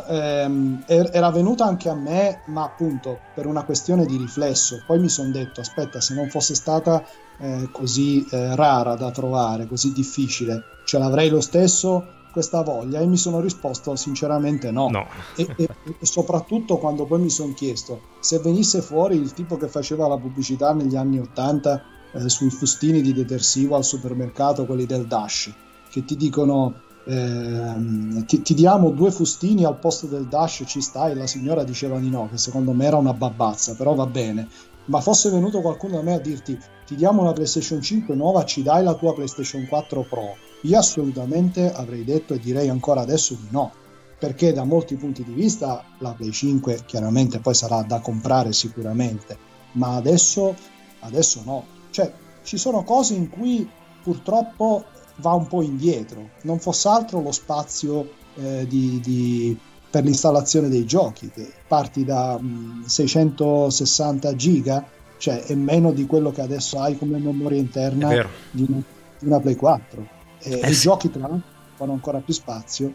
Ehm, 0.08 0.82
er-, 0.86 1.10
era 1.12 1.30
venuta 1.30 1.64
anche 1.64 1.88
a 1.88 1.94
me, 1.94 2.42
ma 2.46 2.64
appunto 2.64 3.18
per 3.34 3.46
una 3.46 3.64
questione 3.64 4.06
di 4.06 4.16
riflesso. 4.16 4.82
Poi 4.86 4.98
mi 4.98 5.08
sono 5.08 5.30
detto, 5.30 5.60
aspetta, 5.60 6.00
se 6.00 6.14
non 6.14 6.28
fosse 6.28 6.54
stata 6.54 7.04
eh, 7.38 7.68
così 7.72 8.26
eh, 8.30 8.54
rara 8.54 8.94
da 8.94 9.10
trovare, 9.10 9.66
così 9.66 9.92
difficile, 9.92 10.62
ce 10.84 10.98
l'avrei 10.98 11.28
lo 11.28 11.40
stesso 11.40 12.16
questa 12.38 12.62
voglia 12.62 13.00
e 13.00 13.06
mi 13.06 13.16
sono 13.16 13.40
risposto 13.40 13.96
sinceramente 13.96 14.70
no. 14.70 14.88
no. 14.90 15.08
E, 15.34 15.48
e, 15.56 15.68
e, 15.98 16.06
soprattutto 16.06 16.78
quando 16.78 17.04
poi 17.04 17.18
mi 17.18 17.30
sono 17.30 17.52
chiesto 17.52 18.00
se 18.20 18.38
venisse 18.38 18.80
fuori 18.80 19.16
il 19.16 19.32
tipo 19.32 19.56
che 19.56 19.66
faceva 19.66 20.06
la 20.06 20.16
pubblicità 20.16 20.72
negli 20.72 20.94
anni 20.94 21.18
80 21.18 21.82
eh, 22.12 22.28
sui 22.28 22.50
fustini 22.50 23.02
di 23.02 23.12
detersivo 23.12 23.74
al 23.74 23.84
supermercato, 23.84 24.66
quelli 24.66 24.86
del 24.86 25.06
Dash, 25.06 25.52
che 25.90 26.04
ti 26.04 26.16
dicono 26.16 26.74
eh, 27.04 28.24
ti, 28.24 28.40
ti, 28.42 28.54
diamo 28.54 28.90
due 28.90 29.10
fustini 29.10 29.64
al 29.64 29.78
posto 29.80 30.06
del 30.06 30.26
Dash, 30.26 30.62
ci 30.64 30.80
stai? 30.80 31.16
La 31.16 31.26
signora 31.26 31.64
diceva 31.64 31.98
di 31.98 32.08
no, 32.08 32.28
che 32.30 32.38
secondo 32.38 32.72
me 32.72 32.86
era 32.86 32.96
una 32.96 33.14
babbazza, 33.14 33.74
però 33.74 33.94
va 33.94 34.06
bene. 34.06 34.48
Ma 34.84 35.00
fosse 35.00 35.28
venuto 35.30 35.60
qualcuno 35.60 35.96
da 35.96 36.02
me 36.02 36.14
a 36.14 36.20
dirti 36.20 36.56
ti 36.86 36.94
diamo 36.94 37.22
una 37.22 37.32
PlayStation 37.32 37.82
5 37.82 38.14
nuova, 38.14 38.44
ci 38.44 38.62
dai 38.62 38.84
la 38.84 38.94
tua 38.94 39.12
PlayStation 39.12 39.66
4 39.66 40.06
Pro 40.08 40.36
io 40.62 40.78
assolutamente 40.78 41.72
avrei 41.72 42.04
detto 42.04 42.34
e 42.34 42.40
direi 42.40 42.68
ancora 42.68 43.00
adesso 43.00 43.34
di 43.34 43.46
no, 43.50 43.72
perché 44.18 44.52
da 44.52 44.64
molti 44.64 44.96
punti 44.96 45.22
di 45.22 45.32
vista 45.32 45.84
la 45.98 46.12
Play 46.12 46.32
5 46.32 46.82
chiaramente 46.84 47.38
poi 47.38 47.54
sarà 47.54 47.82
da 47.82 48.00
comprare 48.00 48.52
sicuramente, 48.52 49.36
ma 49.72 49.94
adesso, 49.94 50.54
adesso 51.00 51.42
no. 51.44 51.64
Cioè, 51.90 52.12
ci 52.42 52.56
sono 52.56 52.82
cose 52.82 53.14
in 53.14 53.28
cui 53.28 53.68
purtroppo 54.02 54.84
va 55.16 55.32
un 55.34 55.46
po' 55.46 55.62
indietro, 55.62 56.30
non 56.42 56.58
fosse 56.58 56.88
altro 56.88 57.20
lo 57.20 57.32
spazio 57.32 58.10
eh, 58.34 58.66
di, 58.66 59.00
di, 59.00 59.56
per 59.90 60.02
l'installazione 60.04 60.68
dei 60.68 60.84
giochi, 60.84 61.30
che 61.30 61.52
parti 61.68 62.04
da 62.04 62.36
mh, 62.36 62.84
660 62.86 64.34
giga, 64.34 64.84
cioè 65.18 65.42
è 65.42 65.54
meno 65.54 65.92
di 65.92 66.06
quello 66.06 66.32
che 66.32 66.40
adesso 66.40 66.80
hai 66.80 66.96
come 66.98 67.18
memoria 67.18 67.58
interna 67.58 68.08
di 68.50 68.66
una, 68.68 68.82
di 69.18 69.26
una 69.26 69.40
Play 69.40 69.56
4 69.56 70.16
e 70.40 70.60
eh, 70.62 70.70
i 70.70 70.74
sì. 70.74 70.82
giochi 70.82 71.10
tra 71.10 71.20
l'altro 71.20 71.42
fanno 71.76 71.92
ancora 71.92 72.18
più 72.18 72.34
spazio. 72.34 72.92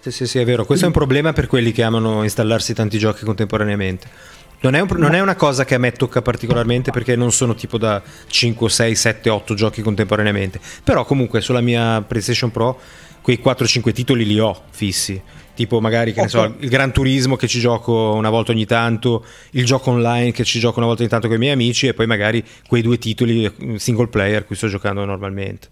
Sì, 0.00 0.10
sì, 0.10 0.26
sì, 0.26 0.38
è 0.38 0.44
vero. 0.44 0.64
Questo 0.64 0.84
è 0.84 0.88
un 0.88 0.94
problema 0.94 1.32
per 1.32 1.46
quelli 1.46 1.72
che 1.72 1.82
amano 1.82 2.22
installarsi 2.22 2.74
tanti 2.74 2.98
giochi 2.98 3.24
contemporaneamente. 3.24 4.06
Non 4.60 4.74
è, 4.74 4.80
un, 4.80 4.88
non 4.96 5.14
è, 5.14 5.20
una 5.20 5.34
cosa 5.34 5.64
che 5.64 5.74
a 5.74 5.78
me 5.78 5.92
tocca 5.92 6.22
particolarmente 6.22 6.90
perché 6.90 7.16
non 7.16 7.32
sono 7.32 7.54
tipo 7.54 7.76
da 7.76 8.02
5, 8.26 8.68
6, 8.68 8.94
7, 8.94 9.28
8 9.30 9.54
giochi 9.54 9.82
contemporaneamente. 9.82 10.60
Però 10.82 11.04
comunque 11.04 11.40
sulla 11.40 11.60
mia 11.60 12.02
PlayStation 12.02 12.50
Pro 12.50 12.78
quei 13.20 13.40
4-5 13.42 13.92
titoli 13.92 14.26
li 14.26 14.38
ho 14.38 14.64
fissi. 14.70 15.20
Tipo 15.54 15.80
magari 15.80 16.12
che 16.12 16.20
okay. 16.20 16.42
ne 16.42 16.48
so, 16.48 16.64
il 16.64 16.68
Gran 16.68 16.92
Turismo 16.92 17.36
che 17.36 17.46
ci 17.46 17.60
gioco 17.60 18.12
una 18.12 18.28
volta 18.28 18.52
ogni 18.52 18.66
tanto, 18.66 19.24
il 19.50 19.64
gioco 19.64 19.90
online 19.90 20.32
che 20.32 20.44
ci 20.44 20.58
gioco 20.58 20.78
una 20.78 20.86
volta 20.86 21.02
ogni 21.02 21.10
tanto 21.10 21.28
con 21.28 21.36
i 21.36 21.38
miei 21.38 21.52
amici 21.52 21.86
e 21.86 21.94
poi 21.94 22.06
magari 22.06 22.44
quei 22.66 22.82
due 22.82 22.98
titoli 22.98 23.44
eh, 23.44 23.78
single 23.78 24.08
player 24.08 24.44
cui 24.44 24.56
sto 24.56 24.66
giocando 24.66 25.04
normalmente. 25.04 25.68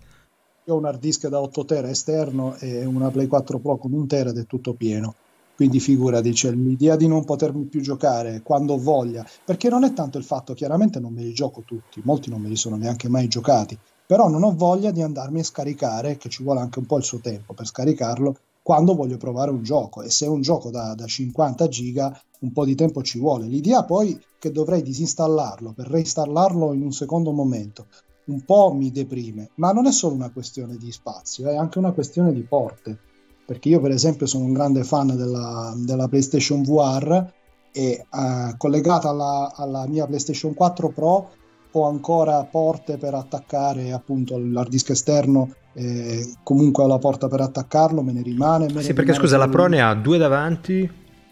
Io 0.66 0.74
ho 0.74 0.78
un 0.78 0.84
hard 0.84 1.00
disk 1.00 1.26
da 1.26 1.40
8 1.40 1.64
tera 1.64 1.90
esterno 1.90 2.54
e 2.54 2.84
una 2.84 3.10
Play 3.10 3.26
4 3.26 3.58
Pro 3.58 3.78
con 3.78 3.92
un 3.92 4.06
tera 4.06 4.30
ed 4.30 4.38
è 4.38 4.46
tutto 4.46 4.74
pieno. 4.74 5.12
quindi 5.56 5.80
figurati, 5.80 6.30
c'è 6.30 6.52
l'idea 6.52 6.94
di 6.94 7.08
non 7.08 7.24
potermi 7.24 7.64
più 7.64 7.80
giocare 7.80 8.42
quando 8.42 8.78
voglia, 8.78 9.26
perché 9.44 9.68
non 9.68 9.82
è 9.82 9.92
tanto 9.92 10.18
il 10.18 10.24
fatto, 10.24 10.54
chiaramente 10.54 11.00
non 11.00 11.12
me 11.12 11.22
li 11.22 11.32
gioco 11.32 11.62
tutti, 11.66 12.00
molti 12.04 12.30
non 12.30 12.40
me 12.40 12.48
li 12.48 12.54
sono 12.54 12.76
neanche 12.76 13.08
mai 13.08 13.26
giocati, 13.26 13.76
però 14.06 14.28
non 14.28 14.44
ho 14.44 14.54
voglia 14.54 14.92
di 14.92 15.02
andarmi 15.02 15.40
a 15.40 15.44
scaricare, 15.44 16.16
che 16.16 16.28
ci 16.28 16.44
vuole 16.44 16.60
anche 16.60 16.78
un 16.78 16.86
po' 16.86 16.96
il 16.96 17.04
suo 17.04 17.18
tempo 17.18 17.54
per 17.54 17.66
scaricarlo, 17.66 18.36
quando 18.62 18.94
voglio 18.94 19.16
provare 19.16 19.50
un 19.50 19.64
gioco 19.64 20.02
e 20.02 20.10
se 20.10 20.26
è 20.26 20.28
un 20.28 20.42
gioco 20.42 20.70
da, 20.70 20.94
da 20.94 21.06
50 21.06 21.66
giga 21.66 22.16
un 22.40 22.52
po' 22.52 22.64
di 22.64 22.76
tempo 22.76 23.02
ci 23.02 23.18
vuole. 23.18 23.46
L'idea 23.46 23.82
poi 23.84 24.16
che 24.38 24.52
dovrei 24.52 24.82
disinstallarlo 24.82 25.72
per 25.72 25.88
reinstallarlo 25.88 26.72
in 26.72 26.82
un 26.82 26.92
secondo 26.92 27.32
momento 27.32 27.86
un 28.26 28.44
po' 28.44 28.72
mi 28.72 28.90
deprime, 28.90 29.50
ma 29.56 29.72
non 29.72 29.86
è 29.86 29.92
solo 29.92 30.14
una 30.14 30.30
questione 30.30 30.76
di 30.76 30.92
spazio, 30.92 31.48
è 31.48 31.56
anche 31.56 31.78
una 31.78 31.92
questione 31.92 32.32
di 32.32 32.42
porte, 32.42 32.96
perché 33.44 33.68
io 33.68 33.80
per 33.80 33.90
esempio 33.90 34.26
sono 34.26 34.44
un 34.44 34.52
grande 34.52 34.84
fan 34.84 35.16
della, 35.16 35.74
della 35.76 36.08
PlayStation 36.08 36.62
VR 36.62 37.24
e 37.72 38.06
uh, 38.10 38.56
collegata 38.56 39.08
alla, 39.08 39.52
alla 39.54 39.86
mia 39.86 40.06
PlayStation 40.06 40.54
4 40.54 40.88
Pro 40.90 41.30
ho 41.74 41.88
ancora 41.88 42.44
porte 42.44 42.98
per 42.98 43.14
attaccare 43.14 43.92
appunto 43.92 44.36
l'hard 44.38 44.68
disk 44.68 44.90
esterno 44.90 45.54
eh, 45.72 46.34
comunque 46.42 46.82
ho 46.82 46.86
la 46.86 46.98
porta 46.98 47.28
per 47.28 47.40
attaccarlo 47.40 48.02
me 48.02 48.12
ne 48.12 48.20
rimane 48.20 48.66
me 48.66 48.82
sì 48.82 48.88
ne 48.88 48.92
perché 48.92 49.12
rimane 49.12 49.18
scusa 49.18 49.38
la 49.38 49.48
Pro 49.48 49.68
ne 49.68 49.80
ha 49.80 49.94
due 49.94 50.18
davanti 50.18 50.90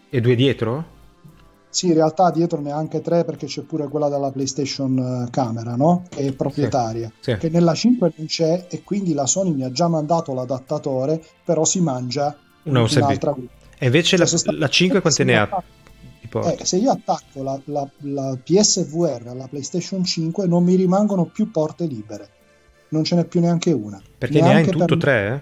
e 0.08 0.20
due 0.20 0.34
dietro? 0.34 0.98
Sì, 1.70 1.86
in 1.86 1.94
realtà 1.94 2.32
dietro 2.32 2.60
ne 2.60 2.72
ha 2.72 2.76
anche 2.76 3.00
tre 3.00 3.24
perché 3.24 3.46
c'è 3.46 3.62
pure 3.62 3.86
quella 3.86 4.08
della 4.08 4.32
PlayStation 4.32 5.26
eh, 5.26 5.30
Camera, 5.30 5.76
no? 5.76 6.04
Che 6.08 6.26
è 6.26 6.32
proprietaria. 6.32 7.10
Sì, 7.20 7.30
sì. 7.30 7.38
Che 7.38 7.48
nella 7.48 7.74
5 7.74 8.12
non 8.16 8.26
c'è 8.26 8.66
e 8.68 8.82
quindi 8.82 9.14
la 9.14 9.26
Sony 9.26 9.52
mi 9.52 9.62
ha 9.62 9.70
già 9.70 9.86
mandato 9.86 10.34
l'adattatore, 10.34 11.22
però 11.44 11.64
si 11.64 11.80
mangia 11.80 12.36
una 12.64 12.82
USB. 12.82 12.96
un'altra 13.02 13.34
E 13.78 13.86
invece 13.86 14.16
cioè, 14.16 14.52
la, 14.52 14.58
la 14.58 14.68
5 14.68 15.00
quante 15.00 15.24
ne 15.24 15.38
ha? 15.38 15.62
Eh, 16.32 16.58
se 16.64 16.76
io 16.76 16.90
attacco 16.90 17.42
la, 17.42 17.58
la, 17.64 17.88
la, 17.98 18.38
PSVR 18.42 19.28
alla 19.28 19.48
PlayStation 19.48 20.04
5 20.04 20.46
non 20.46 20.62
mi 20.62 20.74
rimangono 20.74 21.24
più 21.24 21.50
porte 21.50 21.86
libere. 21.86 22.28
Non 22.88 23.04
ce 23.04 23.14
n'è 23.16 23.24
più 23.24 23.40
neanche 23.40 23.72
una. 23.72 24.00
Perché 24.18 24.40
neanche 24.40 24.52
ne 24.52 24.58
hai 24.58 24.64
in 24.64 24.70
tutto 24.70 24.86
per... 24.86 24.98
tre? 24.98 25.34
Eh? 25.34 25.40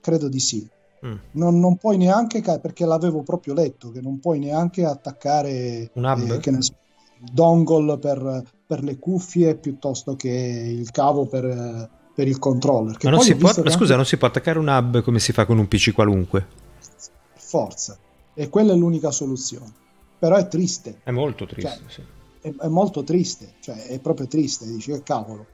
Credo 0.00 0.28
di 0.28 0.38
sì. 0.38 0.68
Mm. 1.06 1.14
Non, 1.32 1.58
non, 1.58 1.76
puoi 1.76 1.96
neanche, 1.96 2.42
perché 2.60 2.84
l'avevo 2.84 3.22
proprio 3.22 3.54
letto, 3.54 3.90
che 3.90 4.00
non 4.02 4.20
puoi 4.20 4.38
neanche 4.38 4.84
attaccare 4.84 5.90
un 5.94 6.04
hub? 6.04 6.30
Eh, 6.30 6.62
so, 6.62 6.74
il 7.22 7.30
dongle 7.32 7.98
per, 7.98 8.42
per, 8.66 8.82
le 8.82 8.98
cuffie 8.98 9.54
piuttosto 9.56 10.14
che 10.14 10.28
il 10.28 10.90
cavo 10.90 11.26
per, 11.26 11.88
per 12.14 12.28
il 12.28 12.38
controller. 12.38 12.96
Ma 13.02 13.10
non 13.10 13.20
si 13.20 13.34
può, 13.34 13.48
scusa, 13.48 13.70
anche... 13.70 13.94
non 13.94 14.04
si 14.04 14.18
può 14.18 14.28
attaccare 14.28 14.58
un 14.58 14.68
hub 14.68 15.02
come 15.02 15.18
si 15.20 15.32
fa 15.32 15.46
con 15.46 15.58
un 15.58 15.66
PC 15.66 15.92
qualunque? 15.92 16.46
Forza. 17.34 17.96
E 18.34 18.48
quella 18.50 18.72
è 18.72 18.76
l'unica 18.76 19.10
soluzione. 19.10 19.72
Però 20.18 20.36
è 20.36 20.48
triste. 20.48 21.00
È 21.02 21.10
molto 21.10 21.46
triste, 21.46 21.80
cioè, 21.88 21.88
sì. 21.88 22.02
è, 22.42 22.54
è, 22.64 22.68
molto 22.68 23.02
triste, 23.04 23.54
cioè 23.60 23.86
è 23.86 23.98
proprio 24.00 24.26
triste, 24.26 24.66
dici 24.66 24.92
che 24.92 25.02
cavolo. 25.02 25.46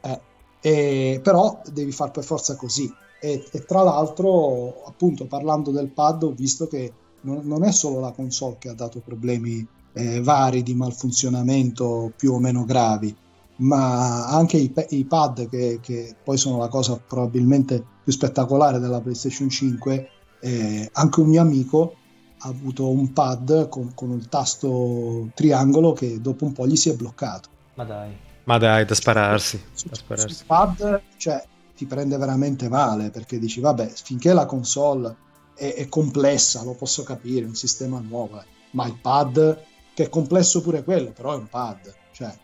Eh, 0.00 0.20
e, 0.60 1.20
però 1.20 1.60
devi 1.72 1.90
far 1.90 2.12
per 2.12 2.22
forza 2.22 2.54
così 2.54 2.92
e, 3.26 3.44
e, 3.50 3.64
tra 3.64 3.82
l'altro, 3.82 4.84
appunto, 4.86 5.26
parlando 5.26 5.72
del 5.72 5.88
pad, 5.88 6.22
ho 6.22 6.32
visto 6.32 6.68
che 6.68 6.92
non, 7.22 7.40
non 7.42 7.64
è 7.64 7.72
solo 7.72 7.98
la 7.98 8.12
console 8.12 8.56
che 8.58 8.68
ha 8.68 8.74
dato 8.74 9.00
problemi 9.00 9.66
eh, 9.94 10.20
vari 10.20 10.62
di 10.62 10.74
malfunzionamento 10.74 12.12
più 12.16 12.32
o 12.32 12.38
meno 12.38 12.64
gravi, 12.64 13.14
ma 13.56 14.26
anche 14.26 14.58
i, 14.58 14.72
i 14.90 15.04
pad, 15.04 15.48
che, 15.48 15.80
che, 15.82 16.14
poi 16.22 16.36
sono 16.36 16.58
la 16.58 16.68
cosa 16.68 16.96
probabilmente 17.04 17.84
più 18.04 18.12
spettacolare 18.12 18.78
della 18.78 19.00
PlayStation 19.00 19.48
5. 19.48 20.10
Eh, 20.38 20.88
anche 20.92 21.20
un 21.20 21.28
mio 21.28 21.40
amico 21.40 21.96
ha 22.38 22.48
avuto 22.48 22.88
un 22.88 23.12
pad 23.12 23.68
con, 23.68 23.92
con 23.94 24.12
il 24.12 24.28
tasto 24.28 25.30
triangolo 25.34 25.94
che 25.94 26.20
dopo 26.20 26.44
un 26.44 26.52
po' 26.52 26.66
gli 26.66 26.76
si 26.76 26.90
è 26.90 26.94
bloccato. 26.94 27.48
Ma 27.74 27.84
dai, 27.84 28.16
ma 28.44 28.58
dai, 28.58 28.84
da 28.84 28.94
spararsi. 28.94 29.60
Su, 29.72 29.88
da 29.88 29.96
spararsi. 29.96 30.34
Su 30.34 30.44
pad, 30.46 31.02
cioè, 31.16 31.42
ti 31.76 31.86
prende 31.86 32.16
veramente 32.16 32.68
male 32.68 33.10
perché 33.10 33.38
dici 33.38 33.60
vabbè 33.60 33.86
finché 33.86 34.32
la 34.32 34.46
console 34.46 35.14
è, 35.54 35.74
è 35.74 35.88
complessa 35.88 36.62
lo 36.62 36.74
posso 36.74 37.02
capire 37.02 37.44
un 37.44 37.54
sistema 37.54 38.00
nuovo 38.00 38.42
ma 38.72 38.86
il 38.86 38.98
pad 39.00 39.62
che 39.94 40.04
è 40.04 40.08
complesso 40.08 40.60
pure 40.62 40.82
quello 40.82 41.12
però 41.12 41.34
è 41.34 41.36
un 41.36 41.48
pad 41.48 41.94
cioè 42.12 42.34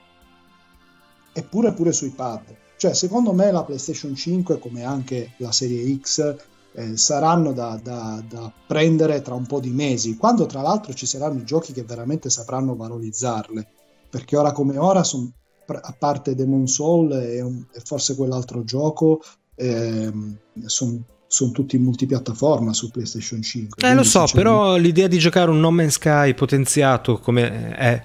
eppure 1.32 1.72
pure 1.72 1.92
sui 1.92 2.10
pad. 2.10 2.56
Cioè 2.76 2.94
secondo 2.94 3.32
me 3.32 3.50
la 3.50 3.64
PlayStation 3.64 4.14
5 4.14 4.58
come 4.58 4.84
anche 4.84 5.32
la 5.38 5.52
serie 5.52 5.98
X 5.98 6.36
eh, 6.74 6.96
saranno 6.96 7.52
da, 7.52 7.78
da, 7.82 8.22
da, 8.28 8.52
prendere 8.66 9.22
tra 9.22 9.34
un 9.34 9.46
po' 9.46 9.60
di 9.60 9.70
mesi 9.70 10.16
quando 10.16 10.46
tra 10.46 10.62
l'altro 10.62 10.92
ci 10.92 11.06
saranno 11.06 11.40
i 11.40 11.44
giochi 11.44 11.72
che 11.72 11.84
veramente 11.84 12.30
sapranno 12.30 12.74
valorizzarle 12.74 13.66
perché 14.08 14.36
ora 14.36 14.52
come 14.52 14.78
ora 14.78 15.04
sono 15.04 15.30
a 15.66 15.94
parte 15.98 16.34
Demon 16.34 16.66
Soul 16.66 17.12
e, 17.12 17.38
e 17.38 17.80
forse 17.84 18.14
quell'altro 18.14 18.64
gioco, 18.64 19.22
ehm, 19.54 20.36
sono 20.66 21.04
sono 21.32 21.50
tutti 21.50 21.76
in 21.76 21.82
multipiattaforma 21.82 22.74
su 22.74 22.90
PlayStation 22.90 23.40
5. 23.40 23.88
Eh, 23.88 23.94
lo 23.94 24.02
so, 24.02 24.26
però 24.34 24.76
l'idea 24.76 25.06
di 25.06 25.16
giocare 25.16 25.50
un 25.50 25.60
No 25.60 25.70
Man's 25.70 25.94
Sky 25.94 26.34
potenziato 26.34 27.18
come 27.20 27.74
è 27.74 28.04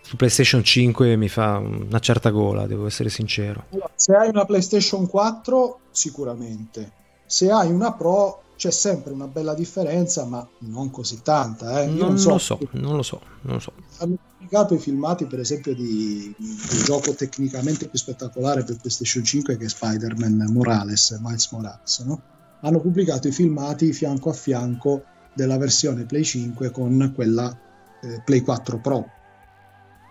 su 0.00 0.14
PlayStation 0.14 0.62
5 0.62 1.16
mi 1.16 1.28
fa 1.28 1.58
una 1.58 1.98
certa 1.98 2.30
gola, 2.30 2.66
devo 2.66 2.86
essere 2.86 3.08
sincero. 3.08 3.64
Se 3.96 4.14
hai 4.14 4.28
una 4.28 4.44
PlayStation 4.44 5.08
4, 5.08 5.78
sicuramente. 5.90 6.92
Se 7.26 7.50
hai 7.50 7.72
una 7.72 7.92
Pro, 7.94 8.42
c'è 8.62 8.70
sempre 8.70 9.12
una 9.12 9.26
bella 9.26 9.54
differenza, 9.54 10.24
ma 10.24 10.48
non 10.60 10.92
così 10.92 11.20
tanta. 11.20 11.82
Eh. 11.82 11.86
Non, 11.86 11.96
non, 11.96 12.18
so. 12.18 12.30
Lo 12.30 12.38
so, 12.38 12.58
non 12.70 12.94
lo 12.94 13.02
so, 13.02 13.20
non 13.40 13.54
lo 13.54 13.58
so. 13.58 13.72
Hanno 13.98 14.16
pubblicato 14.36 14.74
i 14.74 14.78
filmati, 14.78 15.26
per 15.26 15.40
esempio, 15.40 15.74
di, 15.74 16.32
un 16.38 16.84
gioco 16.84 17.12
tecnicamente 17.12 17.88
più 17.88 17.98
spettacolare 17.98 18.62
per 18.62 18.76
PlayStation 18.76 19.24
5 19.24 19.56
che 19.56 19.64
è 19.64 19.68
Spider-Man 19.68 20.52
Morales, 20.52 21.18
Miles 21.20 21.50
Morales, 21.50 21.98
no? 22.06 22.22
Hanno 22.60 22.78
pubblicato 22.78 23.26
i 23.26 23.32
filmati 23.32 23.92
fianco 23.92 24.30
a 24.30 24.32
fianco 24.32 25.02
della 25.34 25.58
versione 25.58 26.04
Play 26.04 26.22
5 26.22 26.70
con 26.70 27.10
quella 27.16 27.58
eh, 28.00 28.22
Play 28.24 28.42
4 28.42 28.78
Pro. 28.78 29.10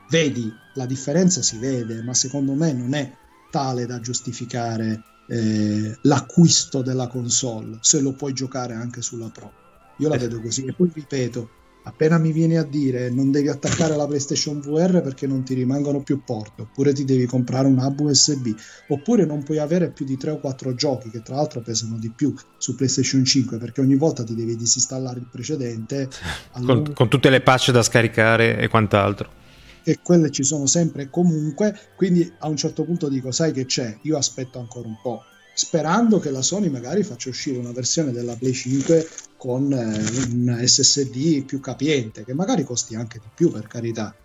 Vedi, 0.10 0.52
la 0.74 0.86
differenza 0.86 1.42
si 1.42 1.58
vede, 1.58 2.04
ma 2.04 2.14
secondo 2.14 2.52
me 2.52 2.74
non 2.74 2.94
è 2.96 3.10
tale 3.50 3.86
da 3.86 4.02
giustificare 4.02 5.02
eh, 5.28 5.98
l'acquisto 6.02 6.82
della 6.82 7.08
console, 7.08 7.78
se 7.82 8.02
lo 8.02 8.14
puoi 8.14 8.34
giocare 8.34 8.74
anche 8.74 9.02
sulla 9.02 9.30
Pro. 9.30 9.52
Io 9.98 10.10
la 10.10 10.16
eh. 10.16 10.20
vedo 10.20 10.42
così. 10.42 10.66
E 10.66 10.74
poi 10.74 10.92
ripeto, 10.94 11.50
appena 11.84 12.18
mi 12.18 12.32
viene 12.32 12.58
a 12.58 12.64
dire 12.64 13.10
non 13.10 13.32
devi 13.32 13.48
attaccare 13.48 13.96
la 13.96 14.06
PlayStation 14.06 14.60
VR 14.60 15.02
perché 15.02 15.28
non 15.28 15.44
ti 15.44 15.54
rimangono 15.54 16.02
più 16.02 16.24
porte, 16.24 16.64
oppure 16.64 16.94
ti 16.94 17.06
devi 17.06 17.26
comprare 17.26 17.68
un 17.68 17.78
hub 17.78 18.00
USB, 18.02 18.50
oppure 18.90 19.26
non 19.26 19.44
puoi 19.44 19.60
avere 19.60 19.92
più 19.92 20.06
di 20.06 20.18
3 20.18 20.32
o 20.32 20.40
4 20.40 20.76
giochi 20.76 21.10
che 21.10 21.22
tra 21.22 21.36
l'altro 21.36 21.62
pesano 21.62 21.98
di 21.98 22.10
più 22.10 22.34
su 22.58 22.76
PlayStation 22.76 23.24
5 23.24 23.58
perché 23.58 23.82
ogni 23.82 23.96
volta 23.96 24.24
ti 24.24 24.36
devi 24.36 24.56
disinstallare 24.56 25.20
il 25.20 25.28
precedente. 25.30 26.10
Allora... 26.54 26.82
Con, 26.82 26.94
con 26.94 27.10
tutte 27.10 27.30
le 27.30 27.42
patch 27.42 27.72
da 27.72 27.82
scaricare 27.82 28.58
e 28.58 28.68
quant'altro 28.68 29.40
e 29.84 30.00
quelle 30.02 30.32
ci 30.32 30.44
sono 30.44 30.66
sempre 30.66 31.04
e 31.04 31.10
comunque, 31.10 31.78
quindi 31.96 32.32
a 32.40 32.48
un 32.48 32.58
certo 32.58 32.84
punto 32.84 33.10
dico, 33.10 33.32
sai 33.32 33.52
che 33.52 33.66
c'è, 33.66 33.98
io 34.04 34.18
aspetto 34.18 34.60
ancora 34.60 34.88
un 34.88 34.98
po', 35.02 35.24
sperando 35.54 36.20
che 36.20 36.32
la 36.32 36.42
Sony 36.42 36.70
magari 36.70 37.04
faccia 37.04 37.30
uscire 37.30 37.58
una 37.58 37.72
versione 37.72 38.12
della 38.12 38.36
Play 38.36 38.54
5 38.54 39.08
con 39.38 39.72
eh, 39.72 40.32
un 40.32 40.62
SSD 40.64 41.44
più 41.44 41.60
capiente, 41.60 42.24
che 42.24 42.34
magari 42.34 42.64
costi 42.64 42.96
anche 42.96 43.20
di 43.20 43.30
più 43.34 43.52
per 43.52 43.68
carità, 43.68 44.16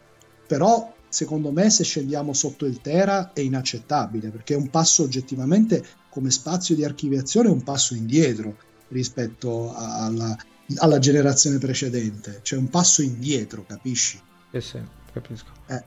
però 0.46 0.94
secondo 1.08 1.50
me 1.50 1.70
se 1.70 1.84
scendiamo 1.84 2.32
sotto 2.32 2.66
il 2.66 2.80
Tera 2.80 3.32
è 3.32 3.40
inaccettabile, 3.40 4.30
perché 4.30 4.54
è 4.54 4.58
un 4.58 4.70
passo 4.70 5.02
oggettivamente 5.02 5.84
come 6.10 6.30
spazio 6.30 6.74
di 6.74 6.84
archiviazione, 6.84 7.48
un 7.48 7.62
passo 7.62 7.94
indietro 7.94 8.56
rispetto 8.88 9.74
alla, 9.74 10.36
alla 10.76 10.98
generazione 10.98 11.58
precedente, 11.58 12.40
cioè 12.42 12.58
un 12.58 12.68
passo 12.68 13.02
indietro, 13.02 13.64
capisci? 13.66 14.20
Eh 14.50 14.60
sì 14.60 15.04
capisco. 15.20 15.50
Eh. 15.68 15.84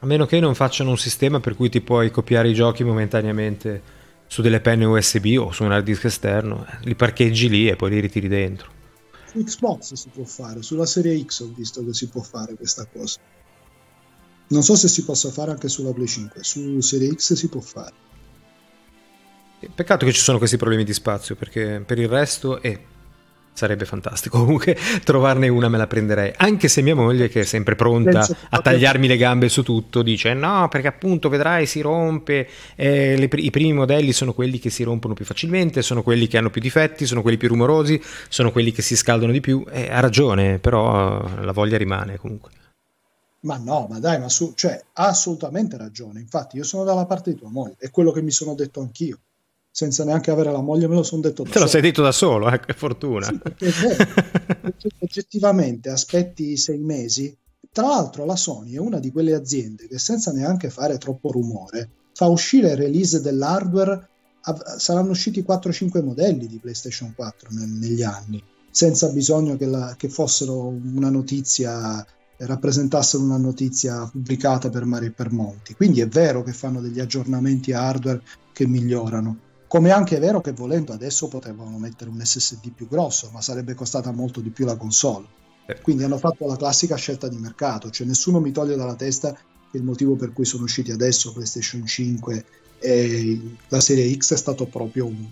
A 0.00 0.06
meno 0.06 0.26
che 0.26 0.40
non 0.40 0.54
facciano 0.54 0.90
un 0.90 0.98
sistema 0.98 1.40
per 1.40 1.54
cui 1.54 1.68
ti 1.68 1.80
puoi 1.80 2.10
copiare 2.10 2.48
i 2.48 2.54
giochi 2.54 2.84
momentaneamente 2.84 4.00
su 4.26 4.42
delle 4.42 4.60
penne 4.60 4.84
USB 4.84 5.36
o 5.38 5.52
su 5.52 5.62
un 5.64 5.72
hard 5.72 5.84
disk 5.84 6.04
esterno, 6.04 6.66
eh, 6.66 6.78
li 6.84 6.94
parcheggi 6.94 7.48
lì 7.48 7.68
e 7.68 7.76
poi 7.76 7.90
li 7.90 8.00
ritiri 8.00 8.28
dentro. 8.28 8.80
Su 9.26 9.42
Xbox 9.42 9.92
si 9.94 10.08
può 10.08 10.24
fare, 10.24 10.62
sulla 10.62 10.86
serie 10.86 11.22
X 11.24 11.40
ho 11.40 11.52
visto 11.54 11.84
che 11.84 11.92
si 11.92 12.08
può 12.08 12.22
fare 12.22 12.54
questa 12.54 12.86
cosa. 12.86 13.20
Non 14.48 14.62
so 14.62 14.74
se 14.74 14.88
si 14.88 15.04
possa 15.04 15.30
fare 15.30 15.50
anche 15.50 15.68
sulla 15.68 15.92
Play 15.92 16.06
5, 16.06 16.42
su 16.42 16.80
serie 16.80 17.14
X 17.14 17.34
si 17.34 17.48
può 17.48 17.60
fare. 17.60 17.94
Peccato 19.74 20.04
che 20.04 20.12
ci 20.12 20.20
sono 20.20 20.38
questi 20.38 20.56
problemi 20.56 20.84
di 20.84 20.92
spazio, 20.92 21.36
perché 21.36 21.82
per 21.86 21.98
il 21.98 22.08
resto 22.08 22.60
è 22.60 22.78
Sarebbe 23.54 23.84
fantastico. 23.84 24.38
Comunque 24.42 24.76
trovarne 25.04 25.48
una 25.48 25.68
me 25.68 25.78
la 25.78 25.86
prenderei. 25.86 26.32
Anche 26.36 26.68
se 26.68 26.82
mia 26.82 26.94
moglie, 26.94 27.28
che 27.28 27.40
è 27.40 27.44
sempre 27.44 27.74
pronta 27.76 28.26
a 28.50 28.60
tagliarmi 28.60 29.06
le 29.06 29.16
gambe 29.16 29.48
su 29.48 29.62
tutto, 29.62 30.02
dice 30.02 30.32
no, 30.34 30.68
perché 30.68 30.88
appunto 30.88 31.28
vedrai 31.28 31.66
si 31.66 31.80
rompe. 31.80 32.48
Eh, 32.74 33.16
le, 33.16 33.28
I 33.30 33.50
primi 33.50 33.72
modelli 33.72 34.12
sono 34.12 34.32
quelli 34.32 34.58
che 34.58 34.70
si 34.70 34.82
rompono 34.82 35.14
più 35.14 35.24
facilmente, 35.24 35.82
sono 35.82 36.02
quelli 36.02 36.26
che 36.26 36.38
hanno 36.38 36.50
più 36.50 36.60
difetti, 36.60 37.06
sono 37.06 37.22
quelli 37.22 37.36
più 37.36 37.48
rumorosi, 37.48 38.00
sono 38.28 38.50
quelli 38.50 38.72
che 38.72 38.82
si 38.82 38.96
scaldano 38.96 39.32
di 39.32 39.40
più. 39.40 39.64
Eh, 39.70 39.90
ha 39.90 40.00
ragione, 40.00 40.58
però 40.58 41.22
la 41.40 41.52
voglia 41.52 41.76
rimane 41.76 42.16
comunque. 42.16 42.50
Ma 43.40 43.56
no, 43.56 43.88
ma 43.90 43.98
dai, 43.98 44.20
ma 44.20 44.28
su, 44.28 44.52
cioè, 44.54 44.80
ha 44.92 45.06
assolutamente 45.08 45.76
ragione. 45.76 46.20
Infatti, 46.20 46.56
io 46.56 46.64
sono 46.64 46.84
dalla 46.84 47.06
parte 47.06 47.32
di 47.32 47.38
tua 47.38 47.50
moglie, 47.50 47.74
è 47.78 47.90
quello 47.90 48.12
che 48.12 48.22
mi 48.22 48.30
sono 48.30 48.54
detto 48.54 48.80
anch'io 48.80 49.18
senza 49.72 50.04
neanche 50.04 50.30
avere 50.30 50.52
la 50.52 50.60
moglie, 50.60 50.86
me 50.86 50.94
lo 50.94 51.02
sono 51.02 51.22
detto 51.22 51.42
da 51.42 51.48
Te 51.48 51.54
solo. 51.54 51.64
lo 51.64 51.70
sei 51.70 51.80
detto 51.80 52.02
da 52.02 52.12
solo, 52.12 52.50
eh, 52.50 52.60
che 52.60 52.74
fortuna. 52.74 53.26
Sì, 53.26 53.38
perché, 54.60 54.88
oggettivamente 54.98 55.88
aspetti 55.88 56.56
sei 56.58 56.78
mesi. 56.78 57.34
Tra 57.72 57.86
l'altro 57.86 58.26
la 58.26 58.36
Sony 58.36 58.74
è 58.74 58.78
una 58.78 58.98
di 58.98 59.10
quelle 59.10 59.32
aziende 59.32 59.88
che 59.88 59.98
senza 59.98 60.30
neanche 60.30 60.68
fare 60.68 60.98
troppo 60.98 61.32
rumore 61.32 61.90
fa 62.12 62.26
uscire 62.26 62.74
release 62.74 63.22
dell'hardware, 63.22 64.08
saranno 64.76 65.10
usciti 65.10 65.42
4-5 65.42 66.04
modelli 66.04 66.46
di 66.46 66.58
PlayStation 66.58 67.14
4 67.14 67.48
nel, 67.52 67.68
negli 67.68 68.02
anni, 68.02 68.42
senza 68.70 69.08
bisogno 69.08 69.56
che, 69.56 69.66
la, 69.66 69.94
che 69.96 70.10
fossero 70.10 70.66
una 70.66 71.08
notizia 71.08 72.04
rappresentassero 72.44 73.22
una 73.22 73.36
notizia 73.36 74.04
pubblicata 74.10 74.68
per 74.68 74.84
mari 74.84 75.06
e 75.06 75.10
per 75.12 75.30
monti. 75.30 75.74
Quindi 75.74 76.00
è 76.00 76.08
vero 76.08 76.42
che 76.42 76.52
fanno 76.52 76.80
degli 76.80 76.98
aggiornamenti 76.98 77.72
hardware 77.72 78.20
che 78.52 78.66
migliorano, 78.66 79.36
come 79.72 79.90
anche 79.90 80.18
è 80.18 80.20
vero 80.20 80.42
che 80.42 80.52
volendo 80.52 80.92
adesso 80.92 81.28
potevano 81.28 81.78
mettere 81.78 82.10
un 82.10 82.22
SSD 82.22 82.72
più 82.74 82.86
grosso, 82.86 83.30
ma 83.32 83.40
sarebbe 83.40 83.72
costata 83.72 84.12
molto 84.12 84.42
di 84.42 84.50
più 84.50 84.66
la 84.66 84.76
console. 84.76 85.24
Eh. 85.64 85.80
Quindi 85.80 86.04
hanno 86.04 86.18
fatto 86.18 86.46
la 86.46 86.58
classica 86.58 86.94
scelta 86.96 87.26
di 87.26 87.38
mercato, 87.38 87.88
cioè 87.88 88.06
nessuno 88.06 88.38
mi 88.38 88.52
toglie 88.52 88.76
dalla 88.76 88.96
testa 88.96 89.34
il 89.70 89.82
motivo 89.82 90.14
per 90.14 90.34
cui 90.34 90.44
sono 90.44 90.64
usciti 90.64 90.90
adesso 90.90 91.32
PlayStation 91.32 91.86
5 91.86 92.44
e 92.80 93.40
la 93.68 93.80
serie 93.80 94.14
X 94.14 94.34
è 94.34 94.36
stato 94.36 94.66
proprio 94.66 95.06
un, 95.06 95.26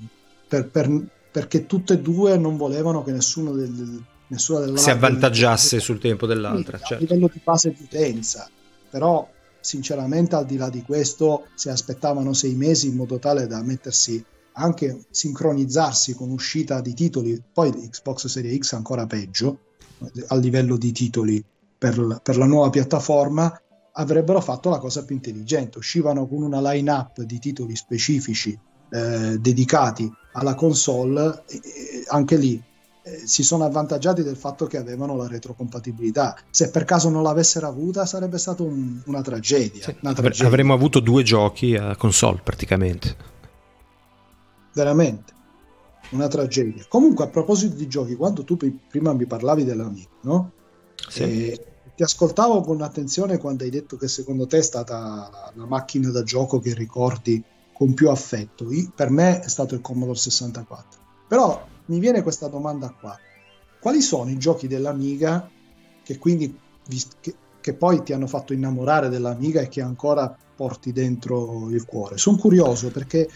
per, 0.49 0.69
per, 0.69 0.91
perché 1.31 1.67
tutte 1.67 1.93
e 1.93 1.99
due 1.99 2.39
non 2.39 2.57
volevano 2.57 3.03
che 3.05 3.13
nessuno 3.13 3.53
del, 3.53 4.03
nessuna 4.29 4.61
delle 4.61 4.79
si 4.79 4.89
avvantaggiasse 4.89 5.81
sul 5.81 5.99
tempo 5.99 6.25
dell'altra. 6.27 6.79
Certo. 6.79 6.95
A 6.95 6.97
livello 6.97 7.29
di 7.31 7.43
base 7.45 7.75
di 7.77 7.83
utenza, 7.83 8.49
però 8.89 9.29
sinceramente 9.61 10.35
al 10.35 10.47
di 10.47 10.57
là 10.57 10.69
di 10.71 10.83
questo 10.83 11.47
si 11.55 11.69
aspettavano 11.69 12.33
sei 12.33 12.55
mesi 12.55 12.89
in 12.89 12.97
modo 12.97 13.19
tale 13.19 13.47
da 13.47 13.63
mettersi 13.63 14.25
anche 14.53 15.05
sincronizzarsi 15.11 16.15
con 16.15 16.31
uscita 16.31 16.81
di 16.81 16.95
titoli. 16.95 17.41
Poi 17.53 17.71
Xbox 17.71 18.27
Series 18.27 18.67
X 18.67 18.73
ancora 18.73 19.07
peggio 19.07 19.59
a 20.29 20.37
livello 20.37 20.77
di 20.77 20.93
titoli 20.93 21.45
per, 21.79 22.21
per 22.23 22.37
la 22.37 22.47
nuova 22.47 22.71
piattaforma 22.71 23.61
avrebbero 23.93 24.41
fatto 24.41 24.71
la 24.71 24.79
cosa 24.79 25.05
più 25.05 25.15
intelligente. 25.15 25.79
Uscivano 25.79 26.27
con 26.27 26.43
una 26.43 26.61
line 26.73 26.91
up 26.91 27.21
di 27.23 27.39
titoli 27.39 27.77
specifici 27.77 28.59
eh, 28.91 29.39
dedicati 29.39 30.11
alla 30.33 30.55
console 30.55 31.45
eh, 31.47 32.05
anche 32.09 32.37
lì 32.37 32.63
eh, 33.11 33.27
si 33.27 33.43
sono 33.43 33.65
avvantaggiati 33.65 34.23
del 34.23 34.37
fatto 34.37 34.67
che 34.67 34.77
avevano 34.77 35.17
la 35.17 35.27
retrocompatibilità. 35.27 36.37
Se 36.51 36.71
per 36.71 36.85
caso 36.85 37.09
non 37.09 37.23
l'avessero 37.23 37.67
avuta 37.67 38.07
sarebbe 38.07 38.39
stata 38.39 38.63
un, 38.63 39.01
una, 39.07 39.21
tragedia, 39.21 39.83
sì, 39.83 39.97
una 40.01 40.15
tragedia. 40.15 40.47
Avremmo 40.47 40.75
avuto 40.75 41.01
due 41.01 41.23
giochi 41.23 41.75
a 41.75 41.97
console 41.97 42.41
praticamente. 42.43 43.17
Veramente, 44.73 45.33
una 46.11 46.29
tragedia. 46.29 46.85
Comunque 46.89 47.25
a 47.25 47.29
proposito 47.29 47.75
di 47.75 47.89
giochi, 47.89 48.15
quando 48.15 48.45
tu 48.45 48.57
prima 48.57 49.13
mi 49.13 49.27
parlavi 49.27 49.65
dell'amico, 49.65 50.11
no? 50.23 50.53
Sì. 51.09 51.23
Eh, 51.23 51.65
ti 51.97 52.03
ascoltavo 52.03 52.61
con 52.63 52.81
attenzione 52.81 53.39
quando 53.39 53.65
hai 53.65 53.71
detto 53.71 53.97
che 53.97 54.09
secondo 54.09 54.47
te 54.47 54.59
è 54.59 54.63
stata 54.63 55.53
la 55.55 55.67
macchina 55.67 56.11
da 56.11 56.23
gioco 56.23 56.61
che 56.61 56.73
ricordi 56.75 57.43
con 57.75 57.93
più 57.93 58.09
affetto. 58.09 58.67
Per 58.95 59.11
me 59.11 59.41
è 59.41 59.49
stato 59.49 59.75
il 59.75 59.81
Commodore 59.81 60.17
64. 60.17 61.01
Però 61.29 61.67
mi 61.91 61.99
viene 61.99 62.23
questa 62.23 62.47
domanda 62.47 62.89
qua. 62.99 63.19
Quali 63.81 64.01
sono 64.01 64.31
i 64.31 64.39
giochi 64.39 64.69
dell'Amiga 64.69 65.49
che 66.03 66.19
quindi 66.19 66.57
che, 67.21 67.35
che 67.61 67.75
poi 67.75 68.03
ti 68.03 68.13
hanno 68.13 68.27
fatto 68.27 68.53
innamorare 68.53 69.09
dell'Amiga 69.09 69.61
e 69.61 69.69
che 69.69 69.83
ancora 69.83 70.35
porti 70.55 70.93
dentro 70.93 71.69
il 71.69 71.85
cuore? 71.85 72.17
Sono 72.17 72.37
curioso 72.37 72.91
perché 72.91 73.29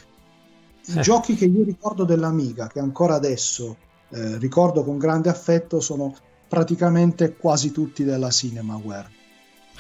i 0.87 0.99
eh. 0.99 1.01
giochi 1.01 1.35
che 1.35 1.47
io 1.47 1.65
ricordo 1.65 2.05
dell'Amiga, 2.05 2.69
che 2.69 2.79
ancora 2.79 3.15
adesso 3.15 3.77
eh, 4.11 4.39
ricordo 4.39 4.85
con 4.85 4.99
grande 4.99 5.31
affetto, 5.31 5.81
sono 5.81 6.15
praticamente 6.47 7.37
quasi 7.37 7.73
tutti 7.73 8.05
della 8.05 8.31
Cinemaware. 8.31 9.11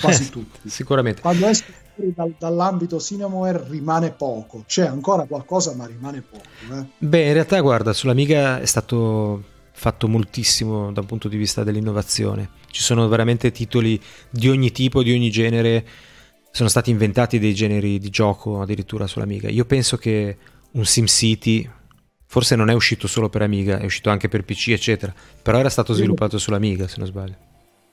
Quasi 0.01 0.31
tutti. 0.31 0.69
Sicuramente. 0.69 1.21
Quando 1.21 1.47
esco 1.47 1.71
dal, 1.97 2.35
dall'ambito 2.39 3.01
Cinemaware 3.01 3.65
rimane 3.69 4.11
poco, 4.11 4.65
c'è 4.67 4.87
ancora 4.87 5.25
qualcosa 5.25 5.75
ma 5.75 5.87
rimane 5.87 6.23
poco. 6.23 6.45
Eh. 6.73 6.85
Beh, 6.99 7.27
in 7.27 7.33
realtà 7.33 7.61
guarda, 7.61 7.93
sull'Amiga 7.93 8.61
è 8.61 8.67
stato 8.67 9.53
fatto 9.73 10.09
moltissimo 10.09 10.93
da 10.93 11.01
un 11.01 11.07
punto 11.07 11.29
di 11.29 11.37
vista 11.37 11.65
dell'innovazione. 11.65 12.51
Ci 12.71 12.83
sono 12.83 13.07
veramente 13.09 13.51
titoli 13.51 14.01
di 14.31 14.49
ogni 14.49 14.71
tipo, 14.73 15.03
di 15.03 15.13
ogni 15.13 15.31
genere. 15.31 15.85
Sono 16.51 16.69
stati 16.69 16.91
inventati 16.91 17.39
dei 17.39 17.55
generi 17.55 17.99
di 17.99 18.11
gioco 18.11 18.61
addirittura 18.61 19.07
sull'Amiga. 19.07 19.49
Io 19.49 19.65
penso 19.65 19.97
che 19.97 20.37
un 20.73 20.85
SimCity 20.85 21.69
forse 22.27 22.57
non 22.57 22.71
è 22.71 22.73
uscito 22.73 23.07
solo 23.07 23.29
per 23.29 23.43
Amiga, 23.43 23.79
è 23.79 23.85
uscito 23.85 24.11
anche 24.11 24.29
per 24.29 24.45
PC, 24.45 24.69
eccetera. 24.69 25.13
Però 25.43 25.59
era 25.59 25.69
stato 25.69 25.93
sviluppato 25.93 26.39
sull'Amiga, 26.39 26.89
se 26.89 26.97
non 26.99 27.07
sbaglio. 27.07 27.37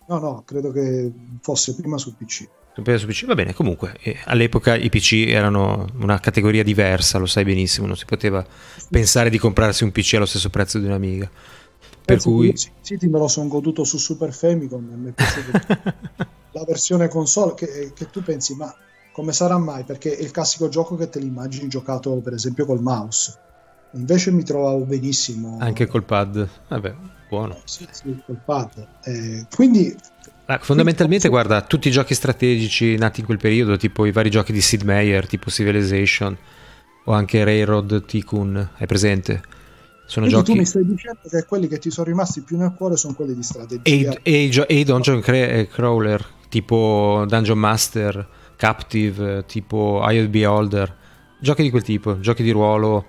No, 0.08 0.20
no, 0.20 0.44
credo 0.46 0.72
che 0.72 1.12
fosse 1.42 1.76
prima 1.76 1.98
sul 1.98 2.16
PC. 2.18 2.48
Su 2.74 2.82
PC, 2.84 3.26
va 3.26 3.36
bene, 3.36 3.54
comunque 3.54 3.98
eh, 4.02 4.18
all'epoca 4.26 4.76
i 4.76 4.90
PC 4.90 5.26
erano 5.28 5.88
una 6.00 6.20
categoria 6.22 6.64
diversa, 6.64 7.18
lo 7.18 7.26
sai 7.26 7.44
benissimo, 7.44 7.86
non 7.86 7.98
si 7.98 8.06
poteva 8.06 8.46
pensare 8.90 9.30
di 9.30 9.38
comprarsi 9.38 9.84
un 9.84 9.92
PC 9.92 10.14
allo 10.14 10.26
stesso 10.26 10.50
prezzo 10.50 10.80
di 10.80 10.86
un'Amiga. 10.86 11.30
Per 11.30 12.04
Penso 12.06 12.30
cui... 12.30 12.54
Sì, 12.56 12.98
me 13.02 13.20
lo 13.20 13.28
sono 13.28 13.50
goduto 13.50 13.84
su 13.84 13.98
Super 13.98 14.34
Famicom, 14.34 14.86
mi 14.86 15.10
è 15.10 15.12
piaciuto 15.12 15.52
la 16.52 16.64
versione 16.66 17.10
console 17.10 17.54
che, 17.56 17.92
che, 17.94 18.10
tu 18.10 18.24
pensi, 18.24 18.56
ma 18.56 18.74
come 19.12 19.34
sarà 19.34 19.58
mai? 19.58 19.84
Perché 19.84 20.16
è 20.16 20.22
il 20.22 20.32
classico 20.32 20.70
gioco 20.70 20.96
che 20.96 21.10
te 21.10 21.20
l'immagini 21.20 21.68
giocato 21.68 22.16
per 22.22 22.34
esempio 22.34 22.66
col 22.66 22.82
mouse. 22.82 23.38
Invece 23.94 24.32
mi 24.32 24.44
trovavo 24.44 24.86
benissimo. 24.86 25.58
Anche 25.60 25.86
col 25.88 26.04
pad, 26.04 26.48
vabbè, 26.70 26.96
buono. 27.28 27.60
Sì, 27.66 27.86
sì, 27.92 28.18
col 28.26 28.40
pad. 28.44 28.88
Eh, 29.04 29.46
quindi 29.54 29.94
Ah, 30.52 30.60
fondamentalmente, 30.62 31.30
guarda, 31.30 31.62
tutti 31.62 31.88
i 31.88 31.92
giochi 31.92 32.14
strategici 32.14 32.98
nati 32.98 33.22
in 33.22 33.26
quel 33.26 33.38
periodo, 33.38 33.78
tipo 33.78 34.06
i 34.06 34.12
vari 34.12 34.30
giochi 34.30 34.52
di 34.52 34.60
Sid 34.60 34.82
Meier, 34.82 35.26
tipo 35.26 35.50
Civilization 35.50 36.38
o 37.06 37.14
anche 37.14 37.46
Railroad 37.46 38.04
Tycoon, 38.04 38.70
hai 38.78 38.86
presente? 38.86 39.42
Sono 40.06 40.26
Quindi 40.26 40.30
giochi... 40.30 40.52
tu 40.52 40.58
mi 40.58 40.66
stai 40.66 40.86
dicendo 40.86 41.20
che 41.30 41.46
quelli 41.46 41.70
che 41.70 41.78
ti 41.78 41.90
sono 41.90 42.08
rimasti 42.08 42.42
più 42.42 42.58
nel 42.58 42.74
cuore 42.76 42.98
sono 42.98 43.14
quelli 43.14 43.34
di 43.34 43.44
strategia. 43.44 44.12
E, 44.12 44.20
e, 44.24 44.66
e 44.68 44.80
i 44.80 44.84
dungeon 44.84 45.22
crawler, 45.22 46.26
tipo 46.50 47.24
Dungeon 47.30 47.58
Master, 47.58 48.28
Captive, 48.58 49.46
tipo 49.46 50.02
Eye 50.06 50.22
of 50.22 50.28
Beholder, 50.28 50.94
giochi 51.40 51.62
di 51.62 51.70
quel 51.70 51.84
tipo, 51.84 52.20
giochi 52.20 52.44
di 52.44 52.52
ruolo 52.52 53.06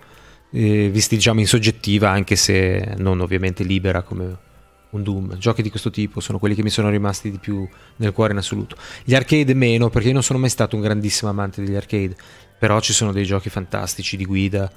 eh, 0.52 0.90
visti 0.90 1.16
diciamo 1.16 1.40
in 1.40 1.48
soggettiva, 1.48 2.08
anche 2.08 2.36
se 2.36 2.94
non 2.98 3.20
ovviamente 3.20 3.64
libera 3.64 4.02
come 4.02 4.50
un 4.92 5.02
Doom. 5.02 5.36
Giochi 5.36 5.62
di 5.62 5.70
questo 5.70 5.90
tipo 5.90 6.20
sono 6.20 6.38
quelli 6.38 6.54
che 6.54 6.62
mi 6.62 6.70
sono 6.70 6.88
rimasti 6.88 7.30
di 7.30 7.38
più 7.38 7.66
nel 7.96 8.12
cuore 8.12 8.32
in 8.32 8.38
assoluto. 8.38 8.76
Gli 9.04 9.14
arcade 9.14 9.54
meno, 9.54 9.90
perché 9.90 10.08
io 10.08 10.14
non 10.14 10.22
sono 10.22 10.38
mai 10.38 10.50
stato 10.50 10.76
un 10.76 10.82
grandissimo 10.82 11.30
amante 11.30 11.62
degli 11.62 11.74
arcade, 11.74 12.16
però 12.58 12.80
ci 12.80 12.92
sono 12.92 13.12
dei 13.12 13.24
giochi 13.24 13.48
fantastici 13.48 14.16
di 14.16 14.24
guida, 14.24 14.70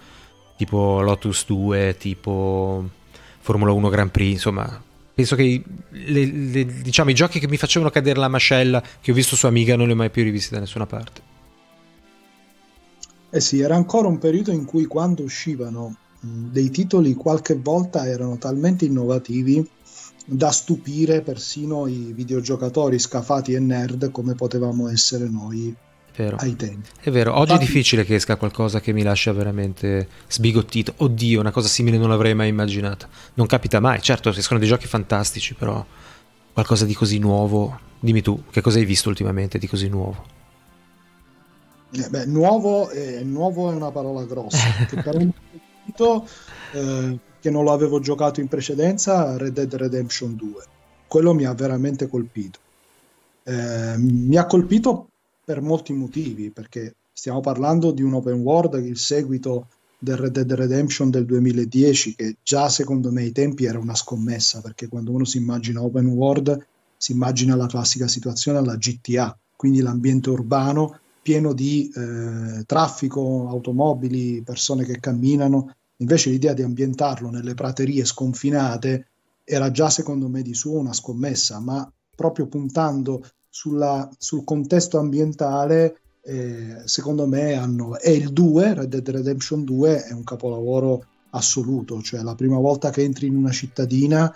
tipo 0.58 1.02
Lotus 1.02 1.46
2, 1.46 1.96
tipo 1.98 2.90
Formula 3.40 3.72
1 3.72 3.90
Grand 3.90 4.12
Prix, 4.12 4.32
insomma, 4.32 4.82
penso 5.14 5.36
che 5.36 5.62
le, 5.90 6.26
le, 6.26 6.66
diciamo, 6.82 7.10
i 7.10 7.14
giochi 7.14 7.40
che 7.40 7.48
mi 7.48 7.58
facevano 7.58 7.92
cadere 7.92 8.20
la 8.20 8.28
mascella 8.28 8.82
che 9.02 9.12
ho 9.12 9.14
visto 9.14 9.36
su 9.36 9.46
Amiga 9.46 9.76
non 9.76 9.88
li 9.88 9.94
ho 9.94 9.96
mai 9.96 10.10
più 10.10 10.24
rivisti 10.24 10.54
da 10.54 10.60
nessuna 10.60 10.86
parte. 10.86 11.34
Eh 13.30 13.42
sì, 13.42 13.60
era 13.60 13.76
ancora 13.76 14.08
un 14.08 14.18
periodo 14.18 14.52
in 14.52 14.64
cui 14.64 14.86
quando 14.86 15.22
uscivano 15.24 15.96
dei 16.22 16.72
titoli 16.72 17.14
qualche 17.14 17.56
volta 17.56 18.08
erano 18.08 18.38
talmente 18.38 18.86
innovativi 18.86 19.68
da 20.26 20.52
stupire 20.52 21.22
persino 21.22 21.88
i 21.88 22.12
videogiocatori 22.14 22.98
scafati 22.98 23.54
e 23.54 23.60
nerd 23.60 24.10
come 24.12 24.34
potevamo 24.34 24.90
essere 24.90 25.30
noi 25.30 25.74
vero. 26.16 26.38
ai 26.38 26.56
tempi. 26.56 26.90
È 27.00 27.12
vero, 27.12 27.34
oggi 27.34 27.52
Infatti, 27.52 27.64
è 27.64 27.68
difficile 27.68 28.06
che 28.06 28.16
esca 28.16 28.36
qualcosa 28.36 28.80
che 28.80 28.92
mi 28.92 29.04
lascia 29.04 29.32
veramente 29.34 30.08
sbigottito. 30.28 30.94
Oddio, 30.98 31.40
una 31.40 31.52
cosa 31.52 31.68
simile 31.68 31.98
non 31.98 32.10
l'avrei 32.10 32.34
mai 32.34 32.50
immaginata. 32.50 33.08
Non 33.36 33.46
capita 33.46 33.80
mai, 33.80 34.02
certo, 34.02 34.30
escono 34.30 34.60
dei 34.60 34.68
giochi 34.68 34.88
fantastici, 34.88 35.54
però 35.54 35.86
qualcosa 36.54 36.86
di 36.86 36.94
così 36.94 37.20
nuovo. 37.20 37.80
Dimmi 38.00 38.22
tu, 38.22 38.44
che 38.50 38.62
cosa 38.62 38.80
hai 38.80 38.86
visto 38.86 39.10
ultimamente 39.10 39.58
di 39.58 39.68
così 39.68 39.88
nuovo? 39.88 40.34
Eh 41.92 42.10
beh, 42.10 42.26
nuovo, 42.26 42.90
eh, 42.90 43.24
nuovo, 43.24 43.72
è 43.72 43.76
una 43.76 43.92
parola 43.92 44.24
grossa, 44.26 44.58
per 45.02 45.16
un, 45.16 45.32
colpito, 45.86 46.28
eh, 46.74 47.20
che 47.46 47.52
non 47.52 47.64
lo 47.64 47.74
avevo 47.74 48.00
giocato 48.00 48.40
in 48.40 48.48
precedenza, 48.48 49.38
Red 49.38 49.54
Dead 49.54 49.72
Redemption 49.72 50.36
2. 50.36 50.64
Quello 51.08 51.32
mi 51.36 51.46
ha 51.46 51.54
veramente 51.54 52.08
colpito. 52.08 52.58
Eh, 53.44 53.94
mi 54.00 54.36
ha 54.36 54.48
colpito 54.48 55.10
per 55.46 55.62
molti 55.62 55.94
motivi, 55.94 56.50
perché 56.50 56.96
stiamo 57.14 57.42
parlando 57.42 57.92
di 57.92 58.02
un 58.02 58.16
open 58.16 58.40
world, 58.40 58.84
il 58.84 58.98
seguito 58.98 59.68
del 60.00 60.18
Red 60.18 60.32
Dead 60.32 60.52
Redemption 60.54 61.12
del 61.12 61.26
2010, 61.26 62.16
che 62.16 62.38
già 62.42 62.68
secondo 62.68 63.12
me 63.12 63.22
ai 63.22 63.32
tempi 63.32 63.66
era 63.66 63.78
una 63.78 63.94
scommessa, 63.94 64.62
perché 64.62 64.88
quando 64.88 65.12
uno 65.12 65.24
si 65.24 65.38
immagina 65.38 65.84
open 65.84 66.08
world 66.08 66.66
si 66.98 67.12
immagina 67.12 67.56
la 67.56 67.68
classica 67.68 68.08
situazione 68.08 68.58
alla 68.58 68.76
GTA, 68.76 69.38
quindi 69.56 69.82
l'ambiente 69.82 70.32
urbano 70.32 71.00
pieno 71.22 71.54
di 71.54 71.92
eh, 71.96 72.64
traffico, 72.66 73.48
automobili, 73.50 74.42
persone 74.42 74.84
che 74.84 75.00
camminano. 75.00 75.76
Invece 75.98 76.30
l'idea 76.30 76.54
di 76.54 76.62
ambientarlo 76.62 77.30
nelle 77.30 77.54
praterie 77.54 78.04
sconfinate 78.04 79.08
era 79.44 79.72
già 79.72 79.90
secondo 79.90 80.28
me 80.28 80.42
di 80.42 80.54
suo 80.54 80.80
una 80.80 80.94
scommessa, 80.94 81.60
ma 81.60 81.90
proprio 82.16 82.48
puntando 82.48 83.26
sulla, 83.50 84.10
sul 84.18 84.44
contesto 84.44 84.98
ambientale, 84.98 86.00
eh, 86.24 86.82
secondo 86.86 87.28
me 87.28 87.54
hanno... 87.54 87.98
E 88.00 88.14
il 88.14 88.34
2, 88.34 88.74
Red 88.74 88.90
Dead 88.90 89.10
Redemption 89.10 89.64
2, 89.64 90.06
è 90.06 90.12
un 90.12 90.24
capolavoro 90.24 91.06
assoluto, 91.30 92.02
cioè 92.02 92.22
la 92.22 92.36
prima 92.36 92.58
volta 92.58 92.90
che 92.90 93.04
entri 93.04 93.28
in 93.28 93.36
una 93.36 93.52
cittadina 93.52 94.34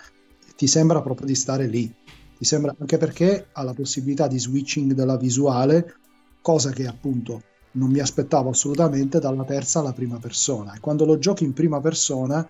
ti 0.56 0.66
sembra 0.66 1.02
proprio 1.02 1.26
di 1.26 1.34
stare 1.34 1.66
lì, 1.66 1.92
ti 2.38 2.44
sembra 2.44 2.74
anche 2.78 2.98
perché 2.98 3.48
ha 3.52 3.62
la 3.62 3.74
possibilità 3.74 4.28
di 4.28 4.38
switching 4.38 4.92
della 4.92 5.16
visuale 5.16 5.94
cosa 6.42 6.70
che 6.70 6.86
appunto 6.86 7.42
non 7.72 7.90
mi 7.90 8.00
aspettavo 8.00 8.50
assolutamente 8.50 9.18
dalla 9.20 9.44
terza 9.44 9.80
alla 9.80 9.92
prima 9.92 10.18
persona. 10.18 10.74
E 10.74 10.80
quando 10.80 11.04
lo 11.04 11.18
giochi 11.18 11.44
in 11.44 11.52
prima 11.52 11.80
persona 11.80 12.48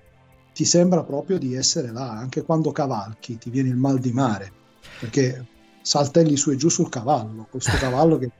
ti 0.53 0.65
sembra 0.65 1.05
proprio 1.05 1.39
di 1.39 1.55
essere 1.55 1.93
là, 1.93 2.11
anche 2.11 2.43
quando 2.43 2.73
cavalchi 2.73 3.39
ti 3.39 3.51
viene 3.51 3.69
il 3.69 3.77
mal 3.77 3.99
di 3.99 4.13
mare, 4.13 4.53
perché 4.99 5.47
saltelli 5.83 6.37
su 6.37 6.51
e 6.51 6.57
giù 6.57 6.69
sul 6.69 6.89
cavallo, 6.89 7.47
questo 7.51 7.77
cavallo 7.79 8.19
che 8.19 8.31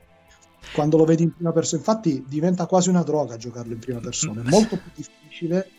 quando 0.73 0.97
lo 0.97 1.05
vedi 1.05 1.23
in 1.23 1.33
prima 1.33 1.51
persona, 1.51 1.81
infatti 1.81 2.23
diventa 2.27 2.65
quasi 2.65 2.89
una 2.89 3.03
droga 3.03 3.37
giocarlo 3.37 3.73
in 3.73 3.79
prima 3.79 3.99
persona, 3.99 4.41
è 4.41 4.49
molto 4.49 4.77
più 4.77 4.91
difficile 4.95 5.69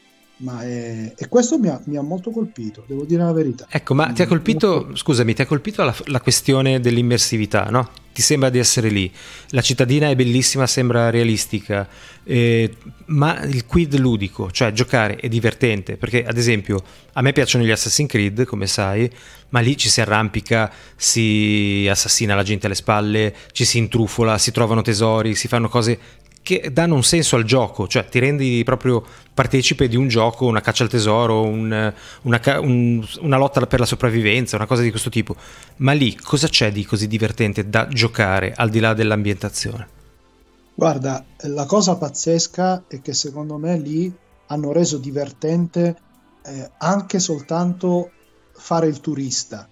ma 0.43 0.62
è... 0.62 1.14
e 1.16 1.28
questo 1.28 1.59
mi 1.59 1.68
ha, 1.68 1.80
mi 1.84 1.97
ha, 1.97 2.03
molto 2.03 2.30
colpito, 2.30 2.84
devo 2.86 3.05
dire 3.05 3.22
la 3.22 3.32
verità. 3.32 3.66
Ecco, 3.70 3.95
ma 3.95 4.12
ti 4.12 4.22
ha 4.22 4.26
mm, 4.26 4.28
colpito, 4.28 4.90
scusami, 4.95 5.34
ti 5.34 5.43
ha 5.43 5.47
colpito 5.47 5.82
la, 5.82 5.95
la, 6.07 6.20
questione 6.20 6.80
dell'immersività, 6.80 7.64
no? 7.70 7.90
Ti 8.12 8.20
sembra 8.20 8.51
di 8.51 8.59
essere 8.59 8.90
lì, 8.90 9.11
la 9.51 9.62
cittadina 9.62 10.11
è 10.11 10.14
bellissima, 10.14 10.66
sembra 10.66 11.11
realistica, 11.11 11.88
eh, 12.24 12.76
ma 13.07 13.40
il 13.43 13.64
quid 13.64 13.99
ludico, 13.99 14.51
cioè 14.51 14.72
giocare 14.72 15.16
è 15.16 15.28
divertente, 15.28 15.97
perché 15.97 16.24
ad 16.24 16.36
esempio 16.36 16.82
a 17.14 17.22
me 17.22 17.32
piacciono 17.32 17.64
gli 17.64 17.70
Assassin's 17.70 18.11
Creed, 18.11 18.45
come 18.45 18.66
sai, 18.66 19.11
ma 19.51 19.61
lì 19.61 19.76
ci 19.76 19.88
si 19.88 20.01
arrampica, 20.01 20.70
si 20.97 21.86
assassina 21.88 22.34
la 22.34 22.43
gente 22.43 22.66
alle 22.66 22.74
spalle, 22.74 23.34
ci 23.53 23.64
si 23.64 23.78
intrufola, 23.78 24.36
si 24.36 24.51
trovano 24.51 24.82
tesori, 24.82 25.34
si 25.34 25.49
fanno 25.49 25.68
cose 25.68 25.99
che 26.43 26.70
danno 26.72 26.97
un 26.97 27.05
senso 27.05 27.36
al 27.36 27.45
gioco, 27.45 27.86
cioè 27.86 28.05
ti 28.07 28.18
rendi 28.18 28.62
proprio 28.64 29.05
partecipe 29.32 29.88
di 29.88 29.97
un 29.97 30.09
gioco, 30.09 30.47
una 30.47 30.61
caccia 30.61 30.82
al 30.82 30.90
tesoro, 30.90 31.43
un, 31.43 31.93
una, 32.22 32.40
un, 32.61 33.07
una, 33.20 33.36
lotta 33.36 33.64
per 33.66 33.78
la 33.78 33.86
sopravvivenza, 33.86 34.57
una 34.57 34.66
cosa 34.66 34.82
di 34.82 34.90
questo 34.90 35.09
tipo. 35.09 35.36
Ma 35.76 35.93
lì 35.93 36.16
cosa 36.16 36.49
c'è 36.49 36.72
di 36.72 36.84
così 36.84 37.07
divertente 37.07 37.68
da 37.68 37.86
giocare 37.88 38.53
al 38.55 38.70
di 38.70 38.80
là 38.80 38.93
dell'ambientazione? 38.93 40.01
Guarda, 40.74 41.24
la 41.43 41.66
cosa 41.66 41.97
pazzesca 41.97 42.84
è 42.88 43.01
che 43.01 43.14
secondo 43.14 43.57
me 43.57 43.78
lì 43.78 44.12
hanno 44.47 44.72
reso 44.72 44.99
divertente 44.99 45.97
eh, 46.45 46.70
anche 46.78 47.20
soltanto 47.20 48.11
fare 48.53 48.88
il 48.88 49.01
turista, 49.01 49.68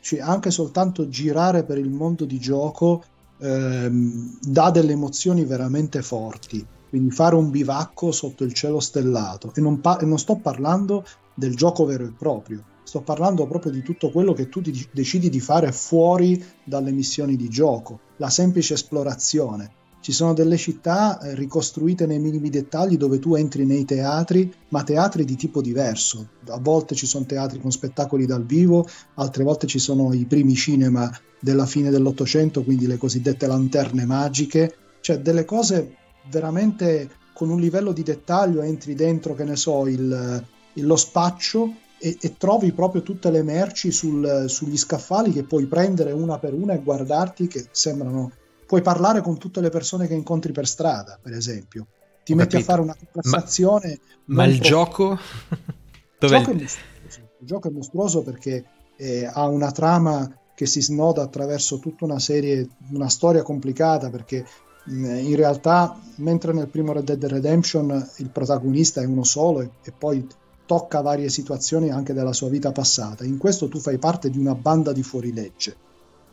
cioè 0.00 0.20
anche 0.20 0.50
soltanto 0.50 1.08
girare 1.08 1.64
per 1.64 1.78
il 1.78 1.88
mondo 1.88 2.24
di 2.24 2.38
gioco 2.38 3.04
ehm, 3.40 4.38
dà 4.40 4.70
delle 4.70 4.92
emozioni 4.92 5.44
veramente 5.44 6.02
forti. 6.02 6.64
Quindi 6.88 7.10
fare 7.10 7.36
un 7.36 7.50
bivacco 7.50 8.10
sotto 8.10 8.44
il 8.44 8.52
cielo 8.52 8.80
stellato. 8.80 9.52
E 9.54 9.60
non, 9.60 9.80
pa- 9.80 9.98
e 9.98 10.04
non 10.04 10.18
sto 10.18 10.36
parlando 10.36 11.04
del 11.34 11.54
gioco 11.54 11.84
vero 11.84 12.04
e 12.04 12.12
proprio, 12.16 12.64
sto 12.82 13.00
parlando 13.00 13.46
proprio 13.46 13.72
di 13.72 13.82
tutto 13.82 14.10
quello 14.10 14.32
che 14.32 14.48
tu 14.48 14.60
decidi 14.92 15.30
di 15.30 15.40
fare 15.40 15.72
fuori 15.72 16.44
dalle 16.64 16.90
missioni 16.90 17.36
di 17.36 17.48
gioco, 17.48 18.00
la 18.16 18.28
semplice 18.28 18.74
esplorazione. 18.74 19.78
Ci 20.00 20.12
sono 20.12 20.32
delle 20.32 20.56
città 20.56 21.20
eh, 21.20 21.34
ricostruite 21.34 22.06
nei 22.06 22.18
minimi 22.18 22.48
dettagli 22.48 22.96
dove 22.96 23.18
tu 23.18 23.34
entri 23.34 23.66
nei 23.66 23.84
teatri, 23.84 24.52
ma 24.68 24.82
teatri 24.82 25.24
di 25.26 25.36
tipo 25.36 25.60
diverso. 25.60 26.26
A 26.48 26.58
volte 26.58 26.94
ci 26.94 27.06
sono 27.06 27.26
teatri 27.26 27.60
con 27.60 27.70
spettacoli 27.70 28.24
dal 28.24 28.44
vivo, 28.44 28.88
altre 29.16 29.44
volte 29.44 29.66
ci 29.66 29.78
sono 29.78 30.14
i 30.14 30.24
primi 30.24 30.54
cinema 30.54 31.10
della 31.38 31.66
fine 31.66 31.90
dell'Ottocento, 31.90 32.64
quindi 32.64 32.86
le 32.86 32.96
cosiddette 32.96 33.46
lanterne 33.46 34.06
magiche, 34.06 34.74
cioè 35.00 35.18
delle 35.18 35.44
cose 35.44 35.96
veramente 36.30 37.10
con 37.34 37.50
un 37.50 37.60
livello 37.60 37.92
di 37.92 38.02
dettaglio, 38.02 38.62
entri 38.62 38.94
dentro, 38.94 39.34
che 39.34 39.44
ne 39.44 39.56
so, 39.56 39.86
il, 39.86 40.44
lo 40.74 40.96
spaccio 40.96 41.74
e, 41.98 42.16
e, 42.20 42.36
trovi 42.38 42.72
proprio 42.72 43.02
tutte 43.02 43.30
le 43.30 43.42
merci 43.42 43.90
sul, 43.90 44.46
sugli 44.48 44.76
scaffali 44.76 45.32
che 45.32 45.42
puoi 45.42 45.66
prendere 45.66 46.12
una 46.12 46.38
per 46.38 46.54
una 46.54 46.72
e 46.72 46.82
guardarti 46.82 47.46
che 47.46 47.66
sembrano 47.70 48.32
puoi 48.70 48.82
parlare 48.82 49.20
con 49.20 49.36
tutte 49.36 49.60
le 49.60 49.68
persone 49.68 50.06
che 50.06 50.14
incontri 50.14 50.52
per 50.52 50.64
strada, 50.64 51.18
per 51.20 51.32
esempio. 51.32 51.88
Ti 52.22 52.34
Ho 52.34 52.36
metti 52.36 52.50
capito. 52.50 52.70
a 52.70 52.72
fare 52.72 52.80
una 52.80 52.96
conversazione. 52.96 53.98
Ma, 54.26 54.34
ma 54.36 54.44
il 54.44 54.60
gioco? 54.60 55.18
Dov'è? 56.20 56.38
Il 56.38 56.44
gioco, 56.44 56.52
il 56.52 57.46
gioco 57.46 57.66
è 57.66 57.70
mostruoso 57.72 58.22
perché 58.22 58.64
eh, 58.96 59.26
ha 59.26 59.48
una 59.48 59.72
trama 59.72 60.32
che 60.54 60.66
si 60.66 60.80
snoda 60.80 61.20
attraverso 61.20 61.80
tutta 61.80 62.04
una 62.04 62.20
serie, 62.20 62.68
una 62.92 63.08
storia 63.08 63.42
complicata 63.42 64.08
perché 64.08 64.46
in 64.84 65.34
realtà 65.34 65.98
mentre 66.16 66.52
nel 66.52 66.68
primo 66.68 66.92
Red 66.92 67.04
Dead 67.04 67.24
Redemption 67.24 68.08
il 68.18 68.30
protagonista 68.30 69.00
è 69.00 69.04
uno 69.04 69.24
solo 69.24 69.62
e, 69.62 69.70
e 69.82 69.90
poi 69.90 70.24
tocca 70.64 71.00
varie 71.00 71.28
situazioni 71.28 71.90
anche 71.90 72.12
della 72.12 72.32
sua 72.32 72.48
vita 72.48 72.70
passata, 72.70 73.24
in 73.24 73.36
questo 73.36 73.66
tu 73.68 73.80
fai 73.80 73.98
parte 73.98 74.30
di 74.30 74.38
una 74.38 74.54
banda 74.54 74.92
di 74.92 75.02
fuorilegge 75.02 75.88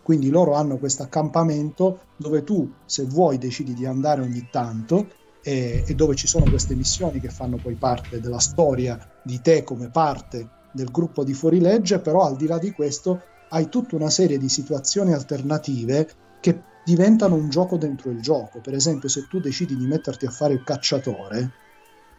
quindi 0.07 0.29
loro 0.29 0.53
hanno 0.53 0.77
questo 0.77 1.03
accampamento 1.03 1.99
dove 2.15 2.45
tu, 2.45 2.71
se 2.85 3.03
vuoi, 3.03 3.37
decidi 3.37 3.73
di 3.73 3.85
andare 3.85 4.21
ogni 4.21 4.47
tanto 4.49 5.09
e, 5.43 5.83
e, 5.85 5.95
dove 5.95 6.15
ci 6.15 6.27
sono 6.27 6.45
queste 6.45 6.75
missioni 6.75 7.19
che 7.19 7.27
fanno 7.27 7.57
poi 7.57 7.75
parte 7.75 8.21
della 8.21 8.39
storia 8.39 8.97
di 9.21 9.41
te 9.41 9.65
come 9.65 9.89
parte 9.89 10.47
del 10.71 10.89
gruppo 10.91 11.25
di 11.25 11.33
fuorilegge, 11.33 11.99
però 11.99 12.21
al 12.21 12.37
di 12.37 12.47
là 12.47 12.57
di 12.57 12.71
questo 12.71 13.21
hai 13.49 13.67
tutta 13.67 13.97
una 13.97 14.09
serie 14.09 14.37
di 14.37 14.47
situazioni 14.47 15.11
alternative 15.11 16.09
che 16.39 16.61
diventano 16.85 17.35
un 17.35 17.49
gioco 17.49 17.75
dentro 17.75 18.09
il 18.09 18.21
gioco. 18.21 18.61
Per 18.61 18.75
esempio, 18.75 19.09
se 19.09 19.27
tu 19.27 19.41
decidi 19.41 19.75
di 19.75 19.87
metterti 19.87 20.25
a 20.25 20.31
fare 20.31 20.53
il 20.53 20.63
cacciatore, 20.63 21.51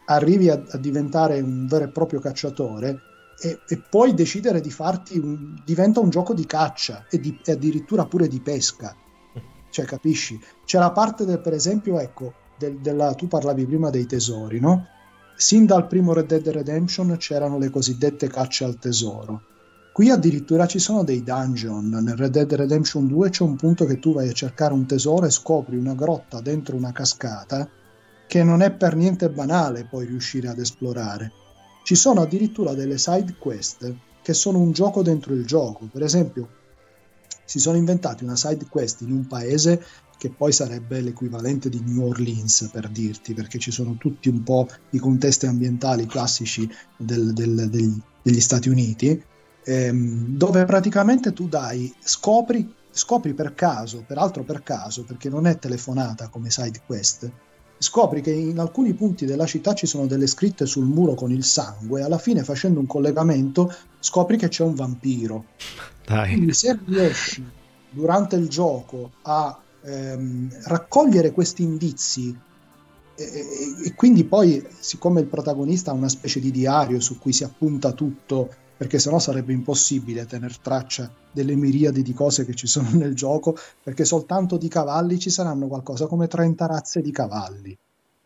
arrivi 0.05 0.47
a, 0.47 0.63
a 0.69 0.77
diventare 0.77 1.39
un 1.39 1.65
vero 1.65 1.85
e 1.85 1.89
proprio 1.89 2.19
cacciatore 2.19 2.99
e, 3.41 3.59
e 3.67 3.77
puoi 3.89 4.13
decidere 4.13 4.61
di 4.61 4.71
farti 4.71 5.17
un, 5.17 5.59
diventa 5.63 5.99
un 5.99 6.09
gioco 6.09 6.33
di 6.33 6.45
caccia 6.45 7.05
e, 7.09 7.19
di, 7.19 7.39
e 7.43 7.51
addirittura 7.53 8.05
pure 8.05 8.27
di 8.27 8.39
pesca. 8.39 8.95
Cioè 9.69 9.85
capisci? 9.85 10.39
C'è 10.65 10.79
la 10.79 10.91
parte 10.91 11.25
del 11.25 11.39
per 11.39 11.53
esempio 11.53 11.99
ecco 11.99 12.33
del, 12.57 12.77
della, 12.79 13.13
tu 13.13 13.27
parlavi 13.27 13.65
prima 13.65 13.89
dei 13.89 14.05
tesori 14.05 14.59
no? 14.59 14.87
sin 15.35 15.65
dal 15.65 15.87
primo 15.87 16.11
Red 16.11 16.25
Dead 16.25 16.47
Redemption 16.49 17.15
c'erano 17.17 17.57
le 17.57 17.69
cosiddette 17.69 18.27
cacce 18.27 18.65
al 18.65 18.77
tesoro. 18.77 19.43
Qui 19.93 20.09
addirittura 20.09 20.65
ci 20.65 20.79
sono 20.79 21.03
dei 21.03 21.23
dungeon. 21.23 21.87
Nel 21.87 22.17
Red 22.17 22.31
Dead 22.31 22.53
Redemption 22.53 23.07
2 23.07 23.29
c'è 23.29 23.43
un 23.43 23.55
punto 23.55 23.85
che 23.85 23.99
tu 23.99 24.13
vai 24.13 24.27
a 24.27 24.33
cercare 24.33 24.73
un 24.73 24.85
tesoro 24.85 25.25
e 25.25 25.29
scopri 25.29 25.77
una 25.77 25.93
grotta 25.93 26.41
dentro 26.41 26.75
una 26.75 26.91
cascata 26.91 27.69
che 28.27 28.43
non 28.43 28.61
è 28.61 28.71
per 28.71 28.95
niente 28.95 29.29
banale 29.29 29.85
poi 29.85 30.05
riuscire 30.05 30.49
ad 30.49 30.59
esplorare 30.59 31.31
ci 31.83 31.95
sono 31.95 32.21
addirittura 32.21 32.73
delle 32.73 32.97
side 32.97 33.35
quest 33.37 33.93
che 34.21 34.33
sono 34.33 34.59
un 34.59 34.71
gioco 34.71 35.01
dentro 35.01 35.33
il 35.33 35.45
gioco. 35.45 35.87
Per 35.91 36.03
esempio, 36.03 36.49
si 37.45 37.59
sono 37.59 37.77
inventati 37.77 38.23
una 38.23 38.35
side 38.35 38.67
quest 38.67 39.01
in 39.01 39.11
un 39.11 39.25
paese 39.25 39.83
che 40.19 40.29
poi 40.29 40.51
sarebbe 40.51 40.99
l'equivalente 40.99 41.69
di 41.69 41.81
New 41.81 42.05
Orleans 42.05 42.69
per 42.71 42.89
dirti, 42.89 43.33
perché 43.33 43.57
ci 43.57 43.71
sono 43.71 43.95
tutti 43.97 44.27
un 44.27 44.43
po' 44.43 44.67
i 44.89 44.99
contesti 44.99 45.45
ambientali 45.45 46.05
classici 46.05 46.69
del, 46.97 47.33
del, 47.33 47.69
degli, 47.69 47.97
degli, 48.21 48.41
Stati 48.41 48.67
Uniti, 48.67 49.23
ehm, 49.63 50.35
dove 50.35 50.65
praticamente 50.65 51.31
tu 51.31 51.47
dai, 51.47 51.91
scopri, 52.01 52.71
scopri 52.91 53.33
per 53.33 53.55
caso, 53.55 54.03
peraltro 54.05 54.43
per 54.43 54.61
caso, 54.61 55.05
perché 55.05 55.29
non 55.29 55.47
è 55.47 55.57
telefonata 55.57 56.27
come 56.27 56.51
side 56.51 56.81
quest, 56.85 57.31
scopri 57.79 58.21
che 58.21 58.31
in 58.31 58.59
alcuni 58.59 58.93
punti 58.93 59.25
della 59.25 59.45
città 59.45 59.73
ci 59.73 59.87
sono 59.87 60.05
delle 60.05 60.27
scritte 60.27 60.65
sul 60.65 60.85
muro 60.85 61.15
con 61.15 61.31
il 61.31 61.43
sangue, 61.43 62.03
alla 62.03 62.17
fine 62.17 62.43
facendo 62.43 62.79
un 62.79 62.85
collegamento 62.85 63.73
scopri 63.99 64.37
che 64.37 64.49
c'è 64.49 64.63
un 64.63 64.75
vampiro. 64.75 65.45
Dai. 66.05 66.33
Quindi 66.33 66.53
se 66.53 66.77
riesci 66.85 67.43
durante 67.89 68.35
il 68.35 68.47
gioco 68.47 69.11
a 69.23 69.59
ehm, 69.83 70.49
raccogliere 70.65 71.31
questi 71.31 71.63
indizi 71.63 72.37
e, 73.15 73.45
e, 73.85 73.93
quindi 73.95 74.23
poi, 74.23 74.65
siccome 74.79 75.19
il 75.19 75.25
protagonista 75.25 75.91
ha 75.91 75.93
una 75.93 76.07
specie 76.07 76.39
di 76.39 76.51
diario 76.51 77.01
su 77.01 77.19
cui 77.19 77.33
si 77.33 77.43
appunta 77.43 77.91
tutto, 77.91 78.49
perché 78.79 78.97
sennò 78.97 79.19
sarebbe 79.19 79.51
impossibile 79.51 80.25
tenere 80.25 80.55
traccia 80.61 81.11
delle 81.33 81.53
miriadi 81.53 82.01
di 82.01 82.13
cose 82.13 82.45
che 82.45 82.55
ci 82.55 82.65
sono 82.65 82.87
nel 82.93 83.13
gioco, 83.13 83.57
perché 83.83 84.05
soltanto 84.05 84.55
di 84.55 84.69
cavalli 84.69 85.19
ci 85.19 85.29
saranno 85.29 85.67
qualcosa 85.67 86.07
come 86.07 86.27
30 86.27 86.65
razze 86.65 87.01
di 87.01 87.11
cavalli, 87.11 87.77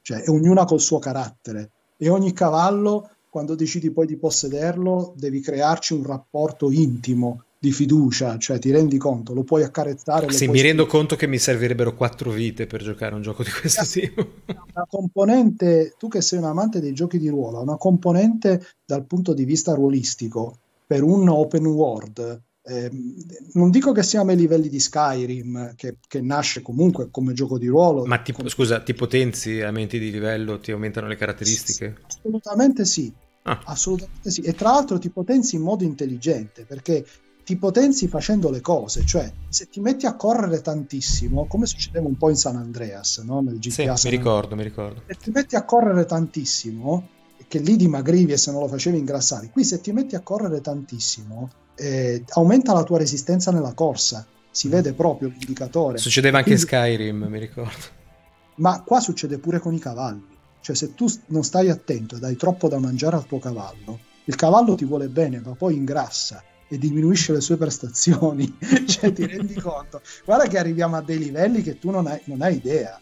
cioè 0.04 0.24
ognuna 0.28 0.66
col 0.66 0.80
suo 0.80 1.00
carattere, 1.00 1.72
e 1.98 2.08
ogni 2.08 2.34
cavallo, 2.34 3.10
quando 3.32 3.56
decidi 3.56 3.90
poi 3.90 4.06
di 4.06 4.16
possederlo, 4.16 5.16
devi 5.18 5.40
crearci 5.40 5.96
un 5.96 6.06
rapporto 6.06 6.70
intimo 6.70 7.46
di 7.64 7.72
fiducia, 7.72 8.38
cioè 8.40 8.60
ti 8.60 8.72
rendi 8.72 8.98
conto, 8.98 9.34
lo 9.34 9.44
puoi 9.44 9.64
accarezzare. 9.64 10.30
Sì, 10.34 10.50
mi 10.50 10.60
rendo 10.60 10.86
conto 10.86 11.16
che 11.16 11.28
mi 11.28 11.38
servirebbero 11.38 11.96
quattro 11.96 12.30
vite 12.30 12.68
per 12.68 12.84
giocare 12.84 13.16
un 13.16 13.22
gioco 13.22 13.42
di 13.42 13.52
questo 13.52 13.86
tipo. 13.86 14.32
Una 14.48 14.86
componente, 14.86 15.96
tu 15.98 16.10
che 16.10 16.20
sei 16.20 16.40
un 16.40 16.44
amante 16.44 16.82
dei 16.82 16.92
giochi 16.92 17.18
di 17.18 17.30
ruolo, 17.30 17.62
una 17.62 17.78
componente 17.78 18.66
dal 18.86 19.06
punto 19.06 19.34
di 19.34 19.46
vista 19.46 19.74
ruolistico 19.76 20.58
per 20.86 21.04
un 21.04 21.30
open 21.30 21.66
world. 21.68 22.42
Eh, 22.66 22.92
non 23.54 23.72
dico 23.72 23.94
che 23.94 24.04
siamo 24.04 24.32
ai 24.32 24.36
livelli 24.36 24.68
di 24.68 24.82
Skyrim, 24.82 25.74
che, 25.78 26.00
che 26.06 26.20
nasce 26.20 26.62
comunque 26.62 27.08
come 27.12 27.32
gioco 27.32 27.58
di 27.58 27.68
ruolo. 27.68 28.04
Ma 28.04 28.22
tipo, 28.22 28.40
come... 28.40 28.50
scusa, 28.50 28.82
ti 28.82 28.94
potenzi, 28.94 29.62
aumenti 29.62 30.00
di 30.00 30.12
livello, 30.12 30.60
ti 30.60 30.74
aumentano 30.74 31.08
le 31.08 31.16
caratteristiche? 31.16 31.96
Assolutamente 32.06 32.84
sì. 32.84 33.10
Ah. 33.44 33.62
Assolutamente 33.64 34.32
sì. 34.32 34.42
E 34.42 34.54
tra 34.54 34.72
l'altro 34.72 35.00
ti 35.00 35.10
potenzi 35.10 35.56
in 35.56 35.62
modo 35.62 35.86
intelligente 35.86 36.66
perché 36.66 37.06
ti 37.44 37.58
potenzi 37.58 38.08
facendo 38.08 38.50
le 38.50 38.62
cose, 38.62 39.06
cioè 39.06 39.32
se 39.50 39.68
ti 39.68 39.80
metti 39.82 40.06
a 40.06 40.16
correre 40.16 40.62
tantissimo, 40.62 41.46
come 41.46 41.66
succedeva 41.66 42.08
un 42.08 42.18
po' 42.18 42.30
in 42.30 42.36
San 42.36 42.56
Andreas, 42.56 43.18
no? 43.20 43.42
nel 43.42 43.60
GTA. 43.60 43.96
Sì, 43.98 44.10
mi 44.10 44.16
ricordo, 44.16 44.56
mi 44.56 44.64
ricordo. 44.64 45.02
Se 45.08 45.16
ti 45.16 45.32
metti 45.32 45.56
a 45.56 45.64
correre 45.64 46.06
tantissimo, 46.06 47.08
che 47.48 47.60
lì 47.60 47.76
dimagrivi 47.76 48.32
e 48.32 48.38
se 48.38 48.52
non 48.52 48.62
lo 48.62 48.68
facevi 48.68 48.98
ingrassavi, 48.98 49.50
qui 49.50 49.64
se 49.66 49.82
ti 49.82 49.92
metti 49.92 50.16
a 50.16 50.22
correre 50.22 50.62
tantissimo, 50.62 51.50
eh, 51.76 52.24
aumenta 52.30 52.74
la 52.74 52.84
tua 52.84 52.98
resistenza 52.98 53.52
nella 53.52 53.74
corsa, 53.74 54.26
si 54.50 54.68
mm. 54.68 54.72
vede 54.72 54.94
proprio 54.94 55.28
l'indicatore. 55.28 55.98
Succedeva 55.98 56.38
anche 56.38 56.56
Quindi, 56.56 56.72
in 56.72 56.80
Skyrim, 56.80 57.28
mi 57.30 57.40
ricordo. 57.40 58.02
Ma 58.56 58.82
qua 58.84 59.00
succede 59.00 59.38
pure 59.40 59.60
con 59.60 59.74
i 59.74 59.80
cavalli, 59.80 60.38
cioè 60.62 60.76
se 60.76 60.94
tu 60.94 61.08
non 61.28 61.44
stai 61.44 61.70
attento 61.70 62.16
e 62.16 62.20
dai 62.20 62.36
troppo 62.38 62.70
da 62.70 62.80
mangiare 62.80 63.18
al 63.18 63.26
tuo 63.26 63.40
cavallo, 63.40 64.00
il 64.26 64.36
cavallo 64.36 64.76
ti 64.76 64.86
vuole 64.86 65.10
bene, 65.10 65.42
ma 65.44 65.54
poi 65.56 65.76
ingrassa 65.76 66.42
e 66.68 66.78
diminuisce 66.78 67.34
le 67.34 67.42
sue 67.42 67.58
prestazioni, 67.58 68.58
cioè 68.88 69.14
ti 69.14 69.26
rendi 69.26 69.54
conto? 69.56 70.02
Guarda 70.26 70.48
che 70.48 70.58
arriviamo 70.58 70.96
a 70.96 71.02
dei 71.02 71.18
livelli 71.18 71.62
che 71.62 71.78
tu 71.78 71.90
non 71.92 72.08
hai, 72.08 72.20
non 72.26 72.42
hai 72.42 72.56
idea, 72.56 73.00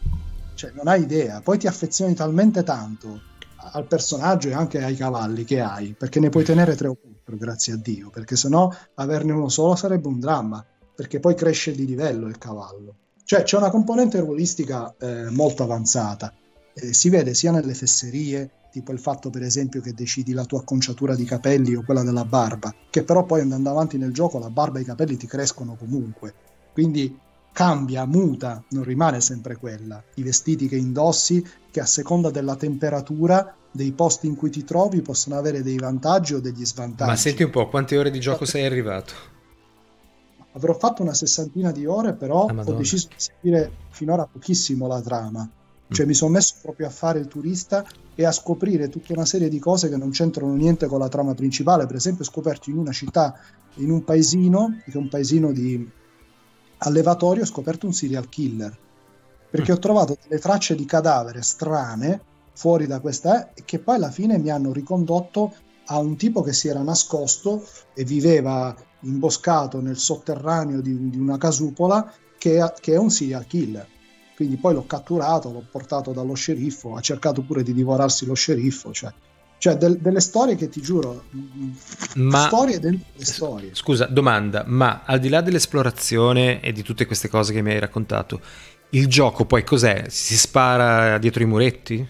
cioè 0.54 0.72
non 0.74 0.88
hai 0.88 1.02
idea, 1.02 1.40
poi 1.40 1.58
ti 1.58 1.66
affezioni 1.66 2.14
talmente 2.14 2.62
tanto 2.62 3.30
al 3.56 3.86
personaggio 3.86 4.48
e 4.48 4.54
anche 4.54 4.82
ai 4.82 4.96
cavalli 4.96 5.44
che 5.44 5.60
hai, 5.60 5.94
perché 5.96 6.20
ne 6.20 6.28
puoi 6.28 6.44
tenere 6.44 6.74
tre 6.74 6.88
o 6.88 6.94
quattro, 6.94 7.36
grazie 7.36 7.74
a 7.74 7.76
Dio, 7.76 8.10
perché 8.10 8.36
sennò 8.36 8.70
averne 8.94 9.32
uno 9.32 9.48
solo 9.48 9.76
sarebbe 9.76 10.08
un 10.08 10.18
dramma, 10.18 10.64
perché 10.94 11.20
poi 11.20 11.34
cresce 11.34 11.72
di 11.72 11.86
livello 11.86 12.26
il 12.26 12.38
cavallo. 12.38 12.96
Cioè 13.24 13.44
c'è 13.44 13.56
una 13.56 13.70
componente 13.70 14.18
ruolistica 14.18 14.94
eh, 14.98 15.30
molto 15.30 15.62
avanzata, 15.62 16.34
eh, 16.74 16.92
si 16.92 17.08
vede 17.08 17.34
sia 17.34 17.52
nelle 17.52 17.74
fesserie, 17.74 18.50
tipo 18.72 18.90
il 18.90 18.98
fatto 18.98 19.28
per 19.28 19.42
esempio 19.42 19.82
che 19.82 19.92
decidi 19.92 20.32
la 20.32 20.46
tua 20.46 20.60
acconciatura 20.60 21.14
di 21.14 21.24
capelli 21.24 21.74
o 21.74 21.82
quella 21.82 22.02
della 22.02 22.24
barba, 22.24 22.74
che 22.88 23.04
però 23.04 23.24
poi 23.24 23.42
andando 23.42 23.68
avanti 23.68 23.98
nel 23.98 24.12
gioco 24.12 24.38
la 24.38 24.50
barba 24.50 24.78
e 24.78 24.82
i 24.82 24.86
capelli 24.86 25.16
ti 25.16 25.26
crescono 25.26 25.76
comunque. 25.78 26.34
Quindi 26.72 27.16
cambia, 27.52 28.06
muta, 28.06 28.64
non 28.70 28.82
rimane 28.82 29.20
sempre 29.20 29.56
quella. 29.56 30.02
I 30.14 30.22
vestiti 30.22 30.68
che 30.68 30.76
indossi, 30.76 31.46
che 31.70 31.80
a 31.80 31.86
seconda 31.86 32.30
della 32.30 32.56
temperatura 32.56 33.54
dei 33.70 33.92
posti 33.92 34.26
in 34.26 34.36
cui 34.36 34.50
ti 34.50 34.64
trovi 34.64 35.02
possono 35.02 35.36
avere 35.36 35.62
dei 35.62 35.76
vantaggi 35.76 36.34
o 36.34 36.40
degli 36.40 36.64
svantaggi. 36.64 37.10
Ma 37.10 37.16
senti 37.16 37.42
un 37.42 37.50
po', 37.50 37.68
quante 37.68 37.96
ore 37.98 38.10
di 38.10 38.20
gioco 38.20 38.46
sei 38.46 38.64
arrivato? 38.64 39.12
Avrò 40.54 40.74
fatto 40.74 41.02
una 41.02 41.14
sessantina 41.14 41.72
di 41.72 41.86
ore, 41.86 42.14
però 42.14 42.46
ah, 42.46 42.62
ho 42.64 42.72
deciso 42.74 43.08
di 43.08 43.14
seguire 43.16 43.70
finora 43.90 44.26
pochissimo 44.26 44.86
la 44.86 45.00
trama. 45.00 45.48
Cioè 45.88 46.04
mm. 46.04 46.08
mi 46.08 46.14
sono 46.14 46.30
messo 46.32 46.54
proprio 46.60 46.86
a 46.86 46.90
fare 46.90 47.18
il 47.18 47.28
turista 47.28 47.84
e 48.14 48.24
a 48.24 48.32
scoprire 48.32 48.88
tutta 48.88 49.12
una 49.12 49.24
serie 49.24 49.48
di 49.48 49.58
cose 49.58 49.88
che 49.88 49.96
non 49.96 50.10
c'entrano 50.10 50.54
niente 50.54 50.86
con 50.86 50.98
la 50.98 51.08
trama 51.08 51.34
principale. 51.34 51.86
Per 51.86 51.96
esempio, 51.96 52.24
ho 52.24 52.28
scoperto 52.28 52.70
in 52.70 52.76
una 52.76 52.92
città, 52.92 53.38
in 53.76 53.90
un 53.90 54.04
paesino, 54.04 54.80
che 54.84 54.92
è 54.92 54.96
un 54.96 55.08
paesino 55.08 55.52
di 55.52 55.88
allevatorio, 56.78 57.42
ho 57.42 57.46
scoperto 57.46 57.86
un 57.86 57.92
serial 57.92 58.28
killer. 58.28 58.76
Perché 59.50 59.72
mm. 59.72 59.74
ho 59.74 59.78
trovato 59.78 60.16
delle 60.22 60.40
tracce 60.40 60.74
di 60.74 60.84
cadavere 60.84 61.42
strane 61.42 62.20
fuori 62.54 62.86
da 62.86 63.00
questa 63.00 63.52
e 63.54 63.62
che 63.64 63.78
poi 63.78 63.96
alla 63.96 64.10
fine 64.10 64.38
mi 64.38 64.50
hanno 64.50 64.72
ricondotto 64.72 65.54
a 65.86 65.98
un 65.98 66.16
tipo 66.16 66.42
che 66.42 66.52
si 66.52 66.68
era 66.68 66.82
nascosto 66.82 67.66
e 67.94 68.04
viveva 68.04 68.74
imboscato 69.00 69.80
nel 69.80 69.96
sotterraneo 69.96 70.80
di, 70.80 71.10
di 71.10 71.18
una 71.18 71.38
casupola 71.38 72.12
che, 72.38 72.72
che 72.80 72.92
è 72.92 72.98
un 72.98 73.10
serial 73.10 73.46
killer 73.46 73.86
quindi 74.42 74.56
poi 74.56 74.74
l'ho 74.74 74.86
catturato, 74.86 75.52
l'ho 75.52 75.64
portato 75.70 76.10
dallo 76.10 76.34
sceriffo, 76.34 76.96
ha 76.96 77.00
cercato 77.00 77.42
pure 77.42 77.62
di 77.62 77.72
divorarsi 77.72 78.26
lo 78.26 78.34
sceriffo, 78.34 78.92
cioè, 78.92 79.12
cioè 79.58 79.76
del, 79.76 79.98
delle 79.98 80.18
storie 80.18 80.56
che 80.56 80.68
ti 80.68 80.82
giuro, 80.82 81.26
ma, 82.16 82.46
storie 82.46 82.80
dentro 82.80 83.06
le 83.14 83.24
storie. 83.24 83.70
Scusa, 83.72 84.06
domanda, 84.06 84.64
ma 84.66 85.02
al 85.04 85.20
di 85.20 85.28
là 85.28 85.40
dell'esplorazione 85.42 86.60
e 86.60 86.72
di 86.72 86.82
tutte 86.82 87.06
queste 87.06 87.28
cose 87.28 87.52
che 87.52 87.62
mi 87.62 87.70
hai 87.70 87.78
raccontato, 87.78 88.40
il 88.90 89.06
gioco 89.06 89.44
poi 89.44 89.62
cos'è? 89.62 90.06
Si 90.08 90.36
spara 90.36 91.18
dietro 91.18 91.44
i 91.44 91.46
muretti? 91.46 92.08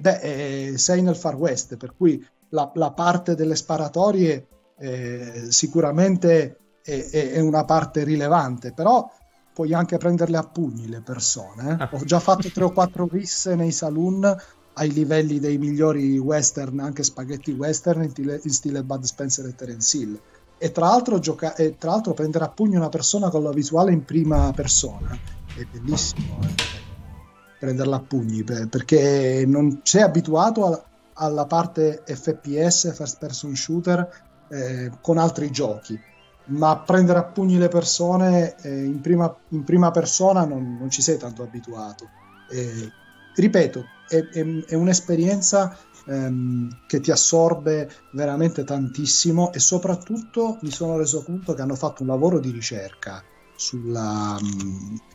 Beh, 0.00 0.20
eh, 0.20 0.78
sei 0.78 1.02
nel 1.02 1.16
Far 1.16 1.34
West, 1.34 1.76
per 1.76 1.92
cui 1.96 2.24
la, 2.50 2.70
la 2.74 2.92
parte 2.92 3.34
delle 3.34 3.56
sparatorie 3.56 4.46
eh, 4.78 5.46
sicuramente 5.48 6.58
è, 6.84 7.32
è, 7.32 7.40
una 7.40 7.64
parte 7.64 8.04
rilevante, 8.04 8.72
però 8.72 9.10
puoi 9.56 9.72
anche 9.72 9.96
prenderle 9.96 10.36
a 10.36 10.42
pugni 10.42 10.86
le 10.86 11.00
persone. 11.00 11.78
Eh? 11.80 11.96
Ho 11.96 12.04
già 12.04 12.20
fatto 12.20 12.50
tre 12.50 12.64
o 12.64 12.72
quattro 12.72 13.08
risse 13.10 13.54
nei 13.54 13.72
saloon 13.72 14.36
ai 14.74 14.92
livelli 14.92 15.40
dei 15.40 15.56
migliori 15.56 16.18
western, 16.18 16.78
anche 16.80 17.02
spaghetti 17.02 17.52
western 17.52 18.02
in 18.02 18.10
stile, 18.10 18.38
in 18.44 18.50
stile 18.50 18.82
Bud 18.82 19.04
Spencer 19.04 19.46
e 19.46 19.54
Terence 19.54 19.96
Hill. 19.96 20.20
E 20.58 20.72
tra, 20.72 20.88
l'altro 20.88 21.18
gioca- 21.20 21.54
e 21.54 21.78
tra 21.78 21.92
l'altro 21.92 22.12
prendere 22.12 22.44
a 22.44 22.50
pugni 22.50 22.76
una 22.76 22.90
persona 22.90 23.30
con 23.30 23.42
la 23.42 23.50
visuale 23.50 23.92
in 23.92 24.04
prima 24.04 24.52
persona 24.52 25.18
è 25.54 25.64
bellissimo 25.64 26.38
eh? 26.42 27.58
prenderla 27.58 27.96
a 27.96 28.00
pugni 28.00 28.44
perché 28.44 29.44
non 29.46 29.80
sei 29.82 30.02
abituato 30.02 30.66
a, 30.66 30.84
alla 31.14 31.46
parte 31.46 32.02
FPS, 32.04 32.94
first 32.94 33.18
person 33.18 33.54
shooter, 33.56 34.06
eh, 34.50 34.90
con 35.00 35.16
altri 35.16 35.50
giochi 35.50 35.98
ma 36.46 36.78
prendere 36.78 37.18
a 37.18 37.24
pugni 37.24 37.58
le 37.58 37.68
persone 37.68 38.56
eh, 38.62 38.84
in, 38.84 39.00
prima, 39.00 39.34
in, 39.48 39.64
prima, 39.64 39.90
persona 39.90 40.44
non, 40.44 40.76
non, 40.78 40.90
ci 40.90 41.02
sei 41.02 41.16
tanto 41.16 41.42
abituato. 41.42 42.08
Eh, 42.48 42.92
ripeto, 43.34 43.86
è, 44.08 44.16
è, 44.16 44.44
è 44.66 44.74
un'esperienza 44.74 45.76
ehm, 46.06 46.68
che 46.86 47.00
ti 47.00 47.10
assorbe 47.10 47.90
veramente 48.12 48.64
tantissimo 48.64 49.52
e 49.52 49.58
soprattutto 49.58 50.58
mi 50.62 50.70
sono 50.70 50.96
reso 50.96 51.22
conto 51.22 51.54
che 51.54 51.62
hanno 51.62 51.74
fatto 51.74 52.02
un 52.02 52.08
lavoro 52.08 52.38
di 52.38 52.50
ricerca 52.50 53.22
sulla, 53.56 54.38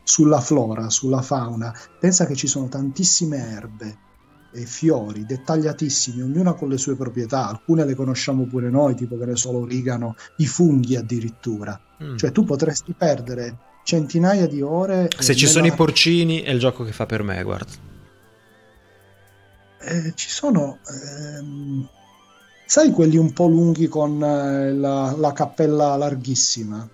sulla 0.04 0.42
flora, 0.42 0.90
sulla 0.90 1.22
fauna. 1.22 1.74
Pensa 2.00 2.26
che 2.26 2.36
ci 2.36 2.48
sono 2.48 2.68
tantissime 2.68 3.38
erbe 3.38 4.10
e 4.52 4.66
fiori 4.66 5.26
dettagliatissimi, 5.26 6.22
ognuna 6.22 6.54
con 6.54 6.70
le 6.70 6.78
sue 6.78 6.96
proprietà, 6.96 7.48
alcune 7.48 7.86
le 7.86 7.96
conosciamo 7.96 8.46
pure 8.46 8.70
noi, 8.70 8.96
tipo 8.96 9.18
che 9.18 9.26
ne 9.26 9.36
so 9.36 9.52
l'origano, 9.52 10.16
i 10.38 10.46
funghi 10.46 10.96
addirittura. 10.96 11.80
Mm. 12.04 12.18
Cioè 12.18 12.32
tu 12.32 12.44
potresti 12.44 12.94
perdere 12.94 13.58
centinaia 13.84 14.48
di 14.48 14.62
ore. 14.62 15.10
Se 15.18 15.34
ci 15.34 15.46
nella... 15.46 15.54
sono 15.54 15.66
i 15.68 15.72
porcini 15.72 16.42
è 16.42 16.52
il 16.52 16.60
gioco 16.60 16.84
che 16.84 16.92
fa 16.92 17.06
per 17.06 17.24
me, 17.24 17.42
guarda. 17.44 17.72
Eh, 19.80 20.12
ci 20.16 20.30
sono... 20.30 20.80
Ehm... 20.88 21.90
Sai 22.72 22.92
quelli 22.92 23.18
un 23.18 23.34
po' 23.34 23.48
lunghi 23.48 23.90
con 23.90 24.24
eh, 24.24 24.72
la, 24.72 25.14
la 25.18 25.34
cappella 25.34 25.98
larghissima? 25.98 26.88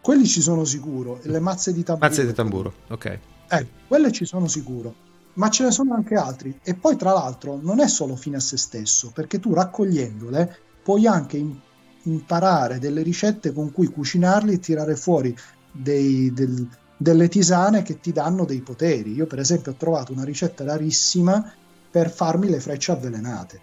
Quelli 0.00 0.26
ci 0.26 0.40
sono 0.40 0.64
sicuro, 0.64 1.20
e 1.22 1.28
le 1.28 1.38
mazze 1.38 1.74
di 1.74 1.82
tamburo. 1.82 2.08
Mazze 2.08 2.24
di 2.24 2.32
tamburo, 2.32 2.72
ok. 2.88 3.18
Eh, 3.58 3.66
quelle 3.86 4.10
ci 4.10 4.24
sono 4.24 4.48
sicuro, 4.48 4.94
ma 5.34 5.48
ce 5.50 5.64
ne 5.64 5.70
sono 5.70 5.94
anche 5.94 6.14
altri. 6.14 6.58
E 6.62 6.74
poi, 6.74 6.96
tra 6.96 7.12
l'altro, 7.12 7.58
non 7.60 7.80
è 7.80 7.88
solo 7.88 8.16
fine 8.16 8.36
a 8.36 8.40
se 8.40 8.56
stesso, 8.56 9.10
perché 9.12 9.38
tu 9.38 9.54
raccogliendole 9.54 10.58
puoi 10.82 11.06
anche 11.06 11.36
in- 11.36 11.56
imparare 12.04 12.78
delle 12.78 13.02
ricette 13.02 13.52
con 13.52 13.72
cui 13.72 13.86
cucinarli 13.86 14.54
e 14.54 14.58
tirare 14.60 14.96
fuori 14.96 15.34
dei, 15.70 16.32
del, 16.32 16.68
delle 16.96 17.28
tisane 17.28 17.82
che 17.82 18.00
ti 18.00 18.12
danno 18.12 18.44
dei 18.44 18.60
poteri. 18.60 19.12
Io, 19.12 19.26
per 19.26 19.38
esempio, 19.38 19.72
ho 19.72 19.76
trovato 19.76 20.12
una 20.12 20.24
ricetta 20.24 20.64
rarissima 20.64 21.52
per 21.90 22.10
farmi 22.10 22.48
le 22.48 22.60
frecce 22.60 22.92
avvelenate, 22.92 23.60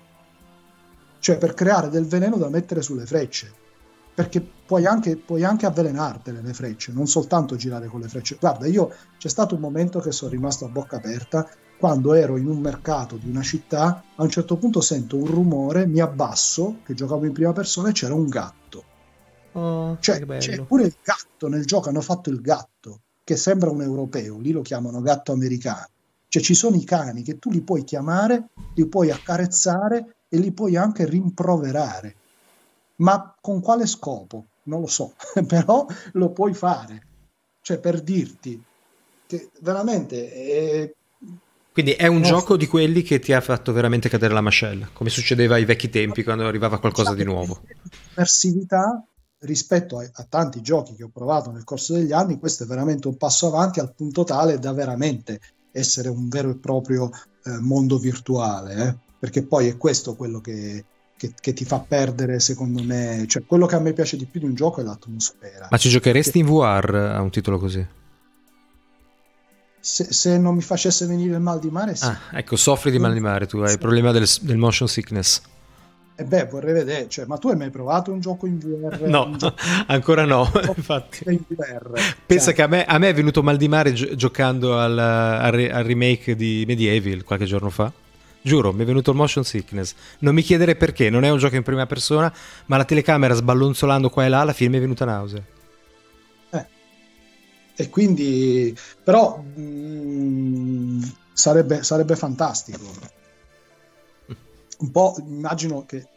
cioè 1.20 1.38
per 1.38 1.54
creare 1.54 1.90
del 1.90 2.06
veleno 2.06 2.38
da 2.38 2.50
mettere 2.50 2.82
sulle 2.82 3.06
frecce. 3.06 3.60
Perché 4.14 4.46
puoi 4.66 4.86
anche, 4.86 5.18
puoi 5.18 5.44
anche 5.44 5.66
avvelenartele 5.66 6.42
le 6.42 6.54
frecce, 6.54 6.92
non 6.92 7.08
soltanto 7.08 7.56
girare 7.56 7.88
con 7.88 8.02
le 8.02 8.08
frecce. 8.08 8.38
Guarda, 8.40 8.68
io 8.68 8.94
c'è 9.18 9.30
stato 9.30 9.56
un 9.56 9.62
momento 9.62 10.00
che 10.00 10.12
sono 10.12 10.32
rimasto 10.32 10.66
a 10.66 10.70
bocca 10.70 10.98
aperta 10.98 11.50
quando 11.78 12.14
ero 12.14 12.38
in 12.38 12.48
un 12.48 12.60
mercato 12.60 13.18
di 13.18 13.28
una 13.28 13.42
città, 13.42 14.04
a 14.16 14.22
un 14.22 14.30
certo 14.30 14.56
punto 14.58 14.82
sento 14.82 15.18
un 15.18 15.26
rumore, 15.26 15.88
mi 15.88 16.00
abbasso, 16.00 16.78
che 16.86 16.94
giocavo 16.94 17.26
in 17.26 17.34
prima 17.34 17.54
persona 17.54 17.90
e 17.90 17.94
c'era 17.94 18.14
un 18.14 18.28
gatto. 18.28 18.84
Oh, 19.54 19.98
cioè, 20.00 20.24
c'è 20.38 20.62
pure 20.62 20.84
il 20.84 20.96
gatto 21.04 21.48
nel 21.48 21.66
gioco, 21.66 21.90
hanno 21.90 22.02
fatto 22.02 22.30
il 22.30 22.40
gatto, 22.40 23.02
che 23.24 23.36
sembra 23.36 23.72
un 23.72 23.82
europeo, 23.82 24.38
lì 24.38 24.52
lo 24.52 24.62
chiamano 24.62 25.02
gatto 25.02 25.32
americano. 25.32 25.88
Cioè 26.28 26.42
ci 26.42 26.54
sono 26.54 26.76
i 26.76 26.84
cani 26.84 27.24
che 27.24 27.40
tu 27.40 27.50
li 27.50 27.62
puoi 27.62 27.84
chiamare, 27.84 28.50
li 28.76 28.88
puoi 28.88 29.12
accarezzare 29.12 30.18
e 30.30 30.38
li 30.38 30.52
puoi 30.52 30.78
anche 30.78 31.06
rimproverare. 31.06 32.16
Ma 33.02 33.36
con 33.40 33.62
quale 33.62 33.86
scopo? 33.86 34.46
Non 34.64 34.82
lo 34.82 34.88
so, 34.88 35.14
però 35.46 35.86
lo 36.14 36.30
puoi 36.32 36.54
fare. 36.54 37.08
Cioè 37.62 37.80
per 37.80 38.02
dirti 38.02 38.62
che 39.28 39.50
veramente 39.62 40.32
è... 40.32 40.94
Quindi 41.72 41.94
è 41.94 42.08
un 42.08 42.20
no, 42.20 42.26
gioco 42.26 42.58
di 42.58 42.68
quelli 42.68 43.02
che 43.02 43.20
ti 43.20 43.32
ha 43.32 43.40
fatto 43.40 43.72
veramente 43.72 44.10
cadere 44.10 44.34
la 44.34 44.42
mascella, 44.42 44.90
come 44.92 45.10
succedeva 45.10 45.56
ai 45.56 45.64
vecchi 45.64 45.90
tempi 45.90 46.24
quando 46.24 46.46
arrivava 46.46 46.80
qualcosa 46.80 47.14
di 47.14 47.24
nuovo. 47.24 47.62
Immersività 48.14 49.06
rispetto 49.40 49.98
a, 49.98 50.10
a, 50.12 50.26
tanti 50.28 50.62
giochi 50.62 50.96
che 50.96 51.04
ho 51.04 51.12
provato 51.14 51.50
nel 51.50 51.64
corso 51.64 51.94
degli 51.94 52.12
anni, 52.12 52.38
questo 52.38 52.64
è 52.64 52.68
veramente 52.68 53.08
un 53.08 53.16
passo 53.16 53.48
avanti 53.48 53.80
al 53.80 53.94
punto 53.94 54.26
tale 54.26 54.60
da 54.60 54.74
veramente 54.74 55.40
essere 55.72 56.10
un 56.10 56.28
vero 56.28 56.50
e 56.50 56.58
proprio 56.58 57.10
eh, 57.44 57.58
mondo 57.60 57.98
virtuale, 57.98 58.88
eh? 58.88 58.96
perché 59.18 59.44
poi 59.44 59.68
è 59.68 59.78
questo 59.78 60.16
quello 60.16 60.42
che, 60.42 60.84
che, 61.22 61.34
che, 61.40 61.54
ti 61.54 61.66
fa 61.66 61.78
perdere, 61.78 62.40
secondo 62.40 62.82
me, 62.82 63.26
cioè 63.28 63.44
quello 63.46 63.68
che 63.68 63.76
a 63.76 63.80
me 63.80 63.94
piace 63.94 64.18
di 64.18 64.26
più 64.26 64.40
di 64.40 64.48
un 64.48 64.56
gioco 64.56 64.82
è 64.82 64.84
l'atmosfera. 64.84 65.68
Ma 65.70 65.78
ci 65.78 65.88
giocheresti 65.88 66.40
in 66.40 66.48
VR 66.48 66.96
a 67.14 67.22
un 67.22 67.30
titolo 67.30 67.60
così? 67.60 67.86
Se, 69.80 70.12
se, 70.12 70.40
non 70.40 70.56
mi 70.56 70.62
facesse 70.62 71.06
venire 71.06 71.36
il 71.36 71.40
mal 71.40 71.60
di 71.60 71.70
mare, 71.70 71.96
sì. 71.96 72.06
Ah, 72.06 72.18
ecco, 72.32 72.56
soffri 72.56 72.90
di 72.90 72.98
mal 72.98 73.14
di 73.14 73.20
mare, 73.20 73.46
tu 73.46 73.58
hai 73.58 73.68
sì. 73.68 73.74
il 73.74 73.80
problema 73.80 74.12
del, 74.12 74.28
del 74.42 74.58
motion 74.58 74.88
sickness. 74.88 75.42
E 76.16 76.24
eh 76.24 76.26
beh, 76.26 76.46
vorrei 76.46 76.74
vedere, 76.74 77.08
cioè, 77.08 77.26
ma 77.26 77.38
tu 77.38 77.50
hai 77.50 77.56
mai 77.56 77.70
provato 77.70 78.12
un 78.12 78.20
gioco 78.20 78.48
in 78.48 78.58
VR? 78.58 79.02
No, 79.02 79.36
gioco... 79.38 79.56
ancora 79.86 80.26
no, 80.26 80.52
infatti. 80.76 81.24
In 81.28 81.44
VR. 81.48 82.16
Pensa 82.26 82.46
cioè... 82.46 82.54
che 82.56 82.62
a 82.64 82.68
me, 82.68 82.84
a 82.84 82.98
me, 82.98 83.10
è 83.10 83.14
venuto 83.14 83.44
mal 83.44 83.58
di 83.58 83.68
mare 83.68 83.94
gi- 83.94 84.16
giocando 84.16 84.80
al, 84.80 84.98
al, 84.98 85.70
al, 85.72 85.84
remake 85.84 86.36
di 86.36 86.64
Medieval 86.66 87.24
qualche 87.24 87.46
giorno 87.46 87.70
fa. 87.70 87.94
Giuro, 88.42 88.74
mi 88.74 88.82
è 88.82 88.86
venuto 88.86 89.12
il 89.12 89.18
motion 89.18 89.44
sickness. 89.44 89.94
Non 90.20 90.34
mi 90.34 90.42
chiedere 90.42 90.76
perché, 90.76 91.10
non 91.10 91.24
è 91.24 91.30
un 91.30 91.38
gioco 91.38 91.56
in 91.56 91.64
prima 91.64 91.86
persona, 91.86 92.34
ma 92.66 92.78
la 92.78 92.86
telecamera 92.86 93.34
sballonzolando 93.34 94.10
qua 94.10 94.26
e 94.26 94.30
là, 94.30 94.42
alla 94.42 94.54
fine 94.54 94.70
mi 94.70 94.78
è 94.78 94.80
venuta 94.80 95.06
nausea. 95.06 95.44
Eh. 96.50 96.66
E 97.76 97.90
quindi, 97.90 98.76
però, 99.04 99.38
mh, 99.38 99.62
mm, 99.62 101.02
sarebbe, 101.34 101.84
sarebbe 101.84 102.16
fantastico. 102.16 103.20
Un 104.80 104.92
po', 104.92 105.16
immagino 105.20 105.86
che 105.86 106.08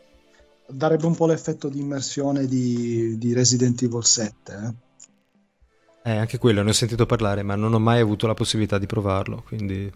darebbe 0.67 1.05
un 1.05 1.15
po' 1.15 1.27
l'effetto 1.27 1.69
di 1.69 1.81
immersione 1.81 2.47
di, 2.47 3.19
di 3.19 3.35
Resident 3.35 3.83
Evil 3.83 4.05
7. 4.05 4.53
Eh? 4.53 6.11
eh, 6.11 6.17
anche 6.17 6.39
quello, 6.39 6.63
ne 6.63 6.71
ho 6.71 6.75
sentito 6.75 7.05
parlare, 7.05 7.43
ma 7.43 7.55
non 7.55 7.75
ho 7.75 7.79
mai 7.79 8.01
avuto 8.01 8.27
la 8.27 8.35
possibilità 8.35 8.79
di 8.79 8.87
provarlo, 8.87 9.43
quindi 9.47 9.93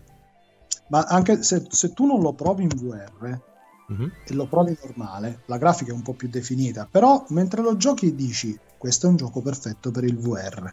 ma 0.88 1.04
anche 1.04 1.42
se, 1.42 1.66
se 1.68 1.92
tu 1.92 2.06
non 2.06 2.20
lo 2.20 2.32
provi 2.32 2.62
in 2.62 2.68
VR 2.68 3.38
mm-hmm. 3.92 4.08
e 4.24 4.34
lo 4.34 4.46
provi 4.46 4.76
normale, 4.82 5.42
la 5.46 5.58
grafica 5.58 5.92
è 5.92 5.94
un 5.94 6.02
po' 6.02 6.14
più 6.14 6.28
definita, 6.28 6.86
però 6.90 7.24
mentre 7.28 7.62
lo 7.62 7.76
giochi 7.76 8.14
dici 8.14 8.58
questo 8.76 9.06
è 9.06 9.10
un 9.10 9.16
gioco 9.16 9.40
perfetto 9.40 9.90
per 9.90 10.04
il 10.04 10.16
VR. 10.16 10.72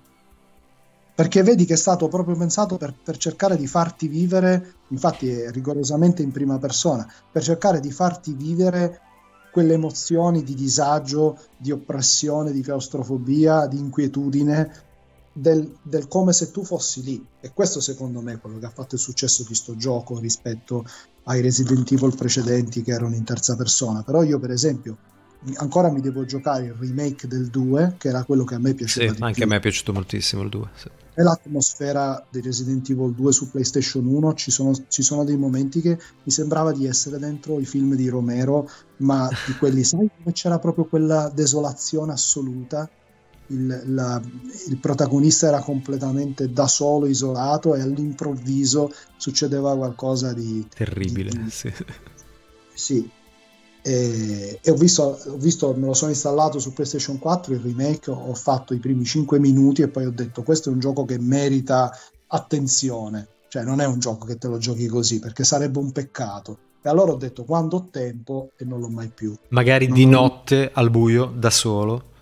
Perché 1.16 1.44
vedi 1.44 1.64
che 1.64 1.74
è 1.74 1.78
stato 1.78 2.10
proprio 2.10 2.36
pensato 2.36 2.78
per, 2.78 2.94
per 2.94 3.18
cercare 3.18 3.56
di 3.56 3.68
farti 3.68 4.10
vivere, 4.10 4.76
infatti 4.90 5.30
è 5.30 5.50
rigorosamente 5.50 6.22
in 6.22 6.32
prima 6.32 6.60
persona, 6.60 7.10
per 7.32 7.42
cercare 7.42 7.80
di 7.80 7.90
farti 7.90 8.34
vivere 8.34 9.00
quelle 9.50 9.76
emozioni 9.76 10.44
di 10.44 10.54
disagio, 10.54 11.38
di 11.56 11.72
oppressione, 11.72 12.52
di 12.52 12.62
claustrofobia, 12.62 13.66
di 13.68 13.80
inquietudine 13.80 14.85
del, 15.38 15.70
del, 15.82 16.08
come 16.08 16.32
se 16.32 16.50
tu 16.50 16.64
fossi 16.64 17.04
lì. 17.04 17.26
E 17.42 17.52
questo 17.54 17.82
secondo 17.82 18.22
me 18.22 18.34
è 18.34 18.40
quello 18.40 18.58
che 18.58 18.68
ha 18.68 18.72
fatto 18.72 18.96
il 18.96 19.02
successo 19.02 19.44
di 19.46 19.54
sto 19.54 19.76
gioco 19.76 20.18
rispetto 20.18 20.86
ai 21.24 21.42
Resident 21.42 21.92
Evil 21.92 22.16
precedenti 22.16 22.82
che 22.82 22.92
erano 22.92 23.16
in 23.16 23.26
terza 23.26 23.56
persona. 23.58 24.02
Però 24.04 24.24
io 24.24 24.40
per 24.40 24.52
esempio 24.52 24.98
ancora 25.56 25.92
mi 25.92 26.00
devo 26.00 26.24
giocare 26.26 26.66
il 26.66 26.74
remake 26.74 27.28
del 27.28 27.48
2, 27.48 27.96
che 27.98 28.08
era 28.08 28.24
quello 28.24 28.46
che 28.46 28.56
a 28.56 28.60
me 28.60 28.74
piaceva. 28.74 29.14
Sì, 29.14 29.22
anche 29.22 29.36
più. 29.36 29.44
a 29.44 29.48
me 29.48 29.56
è 29.58 29.60
piaciuto 29.60 29.92
moltissimo 29.92 30.42
il 30.42 30.50
2. 30.50 30.70
Sì. 30.74 30.90
E 31.18 31.24
l'atmosfera 31.24 32.26
di 32.30 32.42
Resident 32.42 32.90
Evil 32.90 33.14
2 33.14 33.32
su 33.32 33.52
PlayStation 33.52 34.06
1 34.06 34.34
ci 34.36 34.52
sono, 34.52 34.74
ci 34.88 35.02
sono, 35.02 35.24
dei 35.26 35.38
momenti 35.38 35.82
che 35.82 35.98
mi 36.24 36.32
sembrava 36.32 36.72
di 36.72 36.88
essere 36.88 37.20
dentro 37.20 37.60
i 37.60 37.66
film 37.66 37.94
di 37.96 38.08
Romero, 38.08 38.70
ma 38.98 39.30
di 39.46 39.54
quelli, 39.58 39.84
sai, 39.84 40.10
c'era 40.32 40.60
proprio 40.60 40.86
quella 40.86 41.30
desolazione 41.34 42.14
assoluta 42.14 42.90
il, 43.48 43.84
la, 43.88 44.22
il, 44.68 44.78
protagonista 44.78 45.48
era 45.48 45.60
completamente 45.60 46.52
da 46.52 46.68
solo, 46.68 47.06
isolato 47.06 47.76
e 47.76 47.82
all'improvviso 47.82 48.92
succedeva 49.18 49.76
qualcosa 49.76 50.34
di 50.34 50.66
terribile. 50.74 51.30
Di, 51.30 51.50
sì. 51.50 51.72
sì. 52.74 53.10
E, 53.82 54.60
e 54.64 54.72
ho, 54.72 54.76
visto, 54.76 55.20
ho, 55.24 55.38
visto, 55.38 55.74
me 55.76 55.86
lo 55.86 55.94
sono 55.94 56.10
installato 56.10 56.58
su 56.58 56.74
PlayStation 56.74 57.20
4 57.20 57.54
il 57.54 57.60
remake, 57.60 58.10
ho 58.10 58.34
fatto 58.34 58.74
i 58.74 58.80
primi 58.80 59.06
5 59.06 59.38
minuti 59.38 59.84
e 59.84 59.90
poi 59.90 60.06
ho 60.06 60.12
detto 60.12 60.42
questo 60.42 60.70
è 60.70 60.74
un 60.74 60.80
gioco 60.80 61.06
che 61.06 61.20
merita 61.20 61.96
attenzione, 62.28 63.28
cioè 63.48 63.64
non 63.64 63.82
è 63.82 63.86
un 63.86 64.00
gioco 64.00 64.26
che 64.26 64.38
te 64.40 64.48
lo 64.48 64.58
giochi 64.58 64.88
così 64.88 65.20
perché 65.20 65.44
sarebbe 65.44 65.78
un 65.78 65.92
peccato. 65.92 66.58
E 66.82 66.90
allora 66.90 67.12
ho 67.12 67.16
detto 67.16 67.44
quando 67.44 67.78
ho 67.78 67.88
tempo 67.92 68.52
e 68.58 68.66
non 68.66 68.80
l'ho 68.80 68.90
mai 68.90 69.10
più. 69.14 69.36
Magari 69.50 69.88
non 69.88 69.96
di 69.96 70.06
notte 70.06 70.72
al 70.74 70.90
buio 70.92 71.32
da 71.36 71.50
solo 71.50 72.14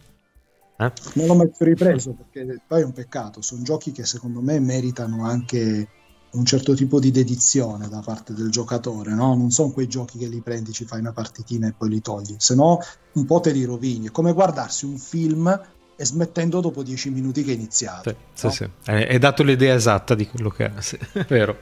eh? 0.86 0.92
Non 1.14 1.28
l'ho 1.28 1.36
mai 1.36 1.50
più 1.50 1.66
ripreso 1.66 2.14
perché 2.14 2.62
poi 2.68 2.82
è 2.82 2.86
un 2.86 2.94
peccato. 2.94 3.42
Sono 3.42 3.62
giochi 3.64 3.92
che 3.92 4.06
secondo 4.06 4.42
me 4.42 4.60
meritano 4.60 5.26
anche 5.26 5.88
un 6.34 6.46
certo 6.46 6.74
tipo 6.74 7.00
di 7.00 7.12
dedizione 7.12 7.88
da 7.88 8.02
parte 8.04 8.34
del 8.34 8.50
giocatore, 8.50 9.12
no? 9.12 9.36
Non 9.36 9.52
sono 9.52 9.72
quei 9.72 9.88
giochi 9.88 10.18
che 10.18 10.28
li 10.28 10.42
prendi, 10.42 10.72
ci 10.72 10.86
fai 10.86 11.00
una 11.00 11.12
partitina 11.12 11.68
e 11.68 11.74
poi 11.74 11.90
li 11.90 12.02
togli, 12.02 12.36
se 12.38 12.56
no 12.56 12.80
un 13.14 13.26
po' 13.26 13.40
te 13.40 13.52
li 13.52 13.64
rovini. 13.64 14.08
È 14.08 14.12
come 14.12 14.34
guardarsi 14.34 14.86
un 14.86 14.98
film 14.98 15.62
e 15.96 16.06
smettendo 16.06 16.60
dopo 16.60 16.82
dieci 16.82 17.10
minuti 17.10 17.44
che 17.44 17.52
è 17.52 17.56
iniziato. 17.56 18.10
Sì, 18.10 18.46
no? 18.46 18.52
sì, 18.52 18.64
sì. 18.64 18.70
Hai 18.90 19.20
dato 19.20 19.44
l'idea 19.44 19.76
esatta 19.76 20.16
di 20.16 20.28
quello 20.28 20.50
che 20.50 20.66
è, 20.66 20.82
sì, 20.82 20.98
è 21.14 21.26
vero. 21.28 21.58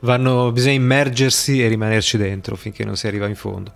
Vanno, 0.00 0.52
bisogna 0.52 0.74
immergersi 0.74 1.62
e 1.62 1.68
rimanerci 1.68 2.16
dentro 2.16 2.56
finché 2.56 2.84
non 2.84 2.96
si 2.96 3.06
arriva 3.06 3.26
in 3.26 3.36
fondo. 3.36 3.72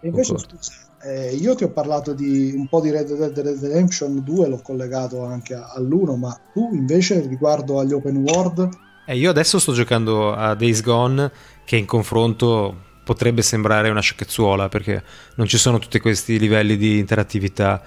E 0.00 0.08
invece, 0.08 0.36
scusa, 0.38 0.72
eh, 1.06 1.36
io 1.36 1.54
ti 1.54 1.62
ho 1.62 1.68
parlato 1.68 2.12
di 2.12 2.52
un 2.52 2.66
po' 2.66 2.80
di 2.80 2.90
Red 2.90 3.14
Dead 3.14 3.38
Redemption 3.38 4.24
2, 4.24 4.48
l'ho 4.48 4.60
collegato 4.60 5.24
anche 5.24 5.54
all'1, 5.54 6.16
ma 6.16 6.36
tu 6.52 6.70
invece 6.72 7.20
riguardo 7.20 7.78
agli 7.78 7.92
open 7.92 8.16
world? 8.16 8.68
Eh, 9.06 9.16
io 9.16 9.30
adesso 9.30 9.60
sto 9.60 9.72
giocando 9.72 10.34
a 10.34 10.54
Days 10.56 10.82
Gone, 10.82 11.30
che 11.64 11.76
in 11.76 11.86
confronto 11.86 12.82
potrebbe 13.04 13.42
sembrare 13.42 13.88
una 13.88 14.00
sciocchezzuola, 14.00 14.68
perché 14.68 15.02
non 15.36 15.46
ci 15.46 15.58
sono 15.58 15.78
tutti 15.78 16.00
questi 16.00 16.40
livelli 16.40 16.76
di 16.76 16.98
interattività. 16.98 17.80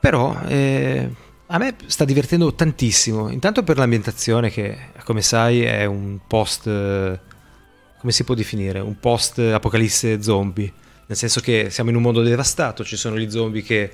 Però 0.00 0.40
eh, 0.46 1.10
a 1.48 1.58
me 1.58 1.76
sta 1.84 2.06
divertendo 2.06 2.54
tantissimo, 2.54 3.28
intanto 3.28 3.62
per 3.62 3.76
l'ambientazione 3.76 4.48
che, 4.48 4.76
come 5.04 5.20
sai, 5.20 5.62
è 5.64 5.84
un 5.84 6.20
post... 6.26 6.64
come 6.64 8.12
si 8.12 8.24
può 8.24 8.34
definire? 8.34 8.80
Un 8.80 8.98
post 8.98 9.38
apocalisse 9.38 10.22
zombie 10.22 10.72
nel 11.06 11.16
senso 11.16 11.40
che 11.40 11.68
siamo 11.70 11.90
in 11.90 11.96
un 11.96 12.02
mondo 12.02 12.22
devastato, 12.22 12.84
ci 12.84 12.96
sono 12.96 13.16
gli 13.16 13.30
zombie 13.30 13.62
che, 13.62 13.90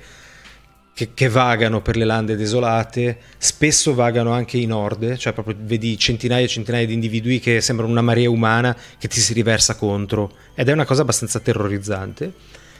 che, 0.93 1.13
che, 1.13 1.29
vagano 1.29 1.81
per 1.81 1.95
le 1.95 2.05
lande 2.05 2.35
desolate, 2.35 3.17
spesso 3.37 3.93
vagano 3.93 4.31
anche 4.31 4.57
in 4.57 4.73
orde, 4.73 5.17
cioè 5.17 5.33
proprio 5.33 5.55
vedi 5.59 5.97
centinaia 5.97 6.45
e 6.45 6.47
centinaia 6.47 6.85
di 6.87 6.93
individui 6.93 7.39
che 7.39 7.61
sembrano 7.61 7.91
una 7.91 8.01
marea 8.01 8.29
umana 8.29 8.75
che 8.97 9.07
ti 9.07 9.19
si 9.19 9.33
riversa 9.33 9.75
contro 9.75 10.31
ed 10.55 10.69
è 10.69 10.71
una 10.71 10.85
cosa 10.85 11.03
abbastanza 11.03 11.39
terrorizzante. 11.39 12.33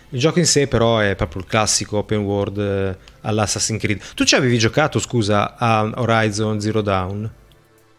Il 0.10 0.20
gioco 0.20 0.40
in 0.40 0.46
sé 0.46 0.68
però 0.68 1.00
è 1.00 1.16
proprio 1.16 1.42
il 1.42 1.48
classico 1.48 1.98
open 1.98 2.20
world 2.20 2.58
eh, 2.60 2.98
all'Assassin's 3.22 3.80
Creed. 3.80 4.02
Tu 4.14 4.24
ci 4.26 4.36
avevi 4.36 4.58
giocato, 4.60 5.00
scusa, 5.00 5.56
a 5.58 5.92
Horizon 5.96 6.60
Zero 6.60 6.82
Dawn? 6.82 7.32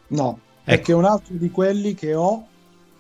No, 0.09 0.39
ecco. 0.59 0.63
perché 0.65 0.93
è 0.93 0.95
un 0.95 1.05
altro 1.05 1.35
di 1.37 1.51
quelli 1.51 1.95
che 1.95 2.15
ho, 2.15 2.47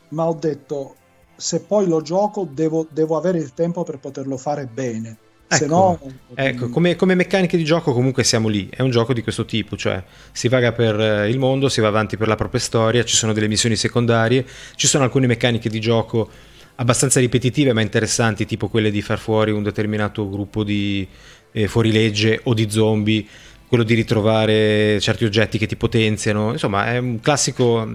ma 0.09 0.27
ho 0.27 0.35
detto 0.35 0.97
se 1.45 1.61
poi 1.61 1.87
lo 1.87 2.01
gioco 2.01 2.49
devo, 2.51 2.87
devo 2.91 3.19
avere 3.19 3.37
il 3.37 3.53
tempo 3.53 3.83
per 3.83 3.99
poterlo 3.99 4.39
fare 4.39 4.65
bene. 4.65 5.19
Ecco, 5.47 5.67
no, 5.67 6.01
ecco 6.35 6.71
come, 6.71 6.97
come, 6.97 7.15
meccaniche 7.15 7.59
di 7.59 7.65
gioco 7.65 7.93
comunque 7.93 8.25
siamo 8.25 8.49
lì, 8.49 8.71
è 8.75 8.81
un 8.81 8.91
gioco 8.91 9.13
di 9.13 9.23
questo 9.23 9.45
tipo, 9.45 9.77
cioè 9.77 10.03
si 10.33 10.49
vaga 10.49 10.73
per 10.73 10.99
eh, 10.99 11.29
il 11.29 11.39
mondo, 11.39 11.69
si 11.69 11.83
va 11.83 11.89
avanti 11.89 12.17
per 12.17 12.29
la 12.29 12.35
propria 12.35 12.61
storia, 12.61 13.05
ci 13.05 13.15
sono 13.15 13.35
delle 13.35 13.47
missioni 13.47 13.77
secondarie, 13.77 14.47
ci 14.75 14.87
sono 14.87 15.05
alcune 15.05 15.27
meccaniche 15.27 15.69
di 15.69 15.81
gioco 15.81 16.31
abbastanza 16.77 17.21
ripetitive 17.21 17.75
ma 17.75 17.83
interessanti, 17.83 18.47
tipo 18.47 18.69
quelle 18.69 18.91
di 18.91 19.03
far 19.03 19.19
fuori 19.19 19.51
un 19.51 19.63
determinato 19.63 20.27
gruppo 20.31 20.65
di, 20.65 21.07
eh, 21.53 21.69
fuorilegge 21.69 22.41
o 22.45 22.55
di 22.55 22.71
zombie, 22.71 23.23
quello 23.69 23.85
di 23.85 23.93
ritrovare 23.93 24.99
certi 24.99 25.27
oggetti 25.27 25.59
che 25.59 25.67
ti 25.67 25.77
potenziano, 25.77 26.53
insomma 26.53 26.87
è 26.87 26.97
un 26.97 27.21
classico, 27.21 27.87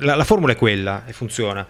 la, 0.00 0.16
la 0.16 0.24
formula 0.24 0.52
è 0.52 0.56
quella 0.56 1.06
e 1.06 1.12
funziona. 1.12 1.64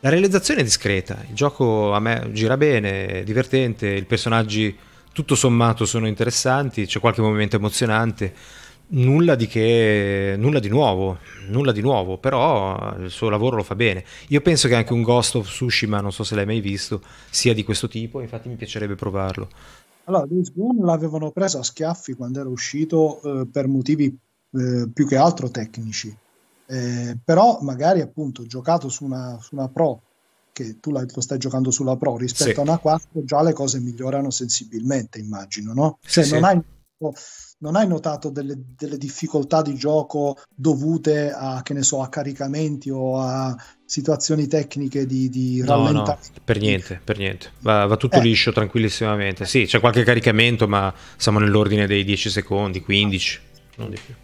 La 0.00 0.10
realizzazione 0.10 0.60
è 0.60 0.62
discreta, 0.62 1.24
il 1.28 1.34
gioco 1.34 1.92
a 1.92 1.98
me 1.98 2.30
gira 2.32 2.56
bene, 2.56 3.06
è 3.06 3.22
divertente, 3.24 3.88
i 3.88 4.04
personaggi 4.04 4.76
tutto 5.12 5.34
sommato 5.34 5.84
sono 5.86 6.06
interessanti, 6.06 6.86
c'è 6.86 7.00
qualche 7.00 7.20
momento 7.20 7.56
emozionante, 7.56 8.32
nulla 8.90 9.34
di 9.34 9.48
che 9.48 10.36
nulla 10.38 10.60
di 10.60 10.68
nuovo, 10.68 11.18
nulla 11.48 11.72
di 11.72 11.80
nuovo, 11.80 12.16
però 12.16 12.94
il 13.00 13.10
suo 13.10 13.28
lavoro 13.28 13.56
lo 13.56 13.64
fa 13.64 13.74
bene. 13.74 14.04
Io 14.28 14.40
penso 14.40 14.68
che 14.68 14.76
anche 14.76 14.92
un 14.92 15.02
Ghost 15.02 15.34
of 15.34 15.48
Tsushima, 15.48 16.00
non 16.00 16.12
so 16.12 16.22
se 16.22 16.36
l'hai 16.36 16.46
mai 16.46 16.60
visto, 16.60 17.02
sia 17.28 17.52
di 17.52 17.64
questo 17.64 17.88
tipo, 17.88 18.20
infatti 18.20 18.48
mi 18.48 18.54
piacerebbe 18.54 18.94
provarlo. 18.94 19.48
Allora, 20.04 20.26
Days 20.26 20.52
Gone 20.54 20.84
l'avevano 20.84 21.32
preso 21.32 21.58
a 21.58 21.64
schiaffi 21.64 22.14
quando 22.14 22.38
era 22.38 22.48
uscito 22.48 23.20
eh, 23.22 23.46
per 23.50 23.66
motivi 23.66 24.16
eh, 24.52 24.88
più 24.94 25.08
che 25.08 25.16
altro 25.16 25.50
tecnici. 25.50 26.16
Eh, 26.70 27.16
però 27.24 27.60
magari 27.62 28.02
appunto 28.02 28.44
giocato 28.44 28.90
su 28.90 29.04
una, 29.04 29.38
su 29.40 29.54
una 29.54 29.68
Pro 29.68 30.02
che 30.52 30.80
tu 30.80 30.90
lo 30.90 31.20
stai 31.20 31.38
giocando 31.38 31.70
sulla 31.70 31.96
Pro 31.96 32.18
rispetto 32.18 32.50
sì. 32.50 32.58
a 32.58 32.62
una 32.62 32.78
4 32.78 33.24
già 33.24 33.42
le 33.42 33.54
cose 33.54 33.80
migliorano 33.80 34.30
sensibilmente 34.30 35.18
immagino 35.18 35.72
no? 35.72 35.98
Sì, 36.04 36.24
se 36.24 36.34
non, 36.34 36.44
hai, 36.44 36.60
non, 37.60 37.76
hai, 37.76 37.86
notato 37.86 38.28
delle, 38.28 38.54
delle, 38.76 38.98
difficoltà 38.98 39.62
di 39.62 39.76
gioco 39.76 40.36
dovute 40.54 41.32
a 41.32 41.62
che 41.62 41.72
ne 41.72 41.82
so 41.82 42.02
a 42.02 42.08
caricamenti 42.08 42.90
o 42.90 43.18
a 43.18 43.56
situazioni 43.86 44.46
tecniche 44.46 45.06
di, 45.06 45.30
di 45.30 45.60
no, 45.60 45.66
rallentamento 45.66 46.30
no, 46.34 46.40
per 46.44 46.58
niente 46.58 47.00
per 47.02 47.16
niente 47.16 47.52
va, 47.60 47.86
va 47.86 47.96
tutto 47.96 48.16
eh. 48.16 48.20
liscio 48.20 48.52
tranquillissimamente 48.52 49.46
sì 49.46 49.64
c'è 49.64 49.80
qualche 49.80 50.02
caricamento 50.02 50.68
ma 50.68 50.92
siamo 51.16 51.38
nell'ordine 51.38 51.86
dei 51.86 52.04
10 52.04 52.28
secondi 52.28 52.82
15 52.82 53.40
non 53.76 53.90
di 53.90 53.98
più 54.04 54.14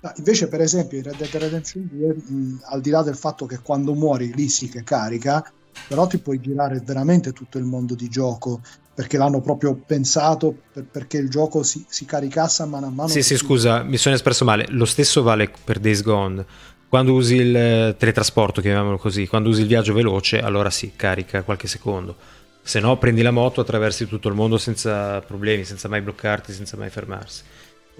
No, 0.00 0.12
invece, 0.16 0.48
per 0.48 0.60
esempio, 0.60 0.98
in 0.98 1.04
Red 1.04 1.16
Dead 1.16 1.34
Redemption 1.34 1.88
2, 1.90 2.14
mh, 2.14 2.60
al 2.66 2.80
di 2.80 2.90
là 2.90 3.02
del 3.02 3.16
fatto 3.16 3.46
che 3.46 3.58
quando 3.60 3.94
muori 3.94 4.32
lì 4.32 4.48
sì 4.48 4.68
che 4.68 4.84
carica, 4.84 5.44
però 5.88 6.06
ti 6.06 6.18
puoi 6.18 6.40
girare 6.40 6.80
veramente 6.84 7.32
tutto 7.32 7.58
il 7.58 7.64
mondo 7.64 7.94
di 7.94 8.08
gioco 8.08 8.60
perché 8.94 9.16
l'hanno 9.16 9.40
proprio 9.40 9.74
pensato 9.74 10.56
per, 10.72 10.84
perché 10.84 11.18
il 11.18 11.28
gioco 11.28 11.62
si, 11.62 11.84
si, 11.88 12.04
caricasse 12.04 12.62
a 12.62 12.66
mano 12.66 12.86
a 12.86 12.90
mano. 12.90 13.08
Sì, 13.08 13.22
sì, 13.22 13.36
scusa, 13.36 13.82
mi 13.82 13.96
sono 13.96 14.16
espresso 14.16 14.44
male. 14.44 14.66
Lo 14.70 14.84
stesso 14.84 15.22
vale 15.22 15.50
per 15.64 15.78
Days 15.78 16.02
Gone. 16.02 16.44
Quando 16.88 17.12
usi 17.12 17.36
il 17.36 17.56
eh, 17.56 17.94
teletrasporto, 17.96 18.60
chiamiamolo 18.60 18.98
così, 18.98 19.26
quando 19.26 19.50
usi 19.50 19.60
il 19.60 19.66
viaggio 19.68 19.92
veloce, 19.92 20.40
allora 20.40 20.70
sì, 20.70 20.92
carica 20.96 21.42
qualche 21.42 21.68
secondo. 21.68 22.16
Se 22.60 22.80
no, 22.80 22.98
prendi 22.98 23.22
la 23.22 23.30
moto, 23.30 23.60
attraversi 23.60 24.06
tutto 24.06 24.28
il 24.28 24.34
mondo 24.34 24.58
senza 24.58 25.20
problemi, 25.20 25.64
senza 25.64 25.88
mai 25.88 26.00
bloccarti, 26.00 26.52
senza 26.52 26.76
mai 26.76 26.90
fermarsi. 26.90 27.42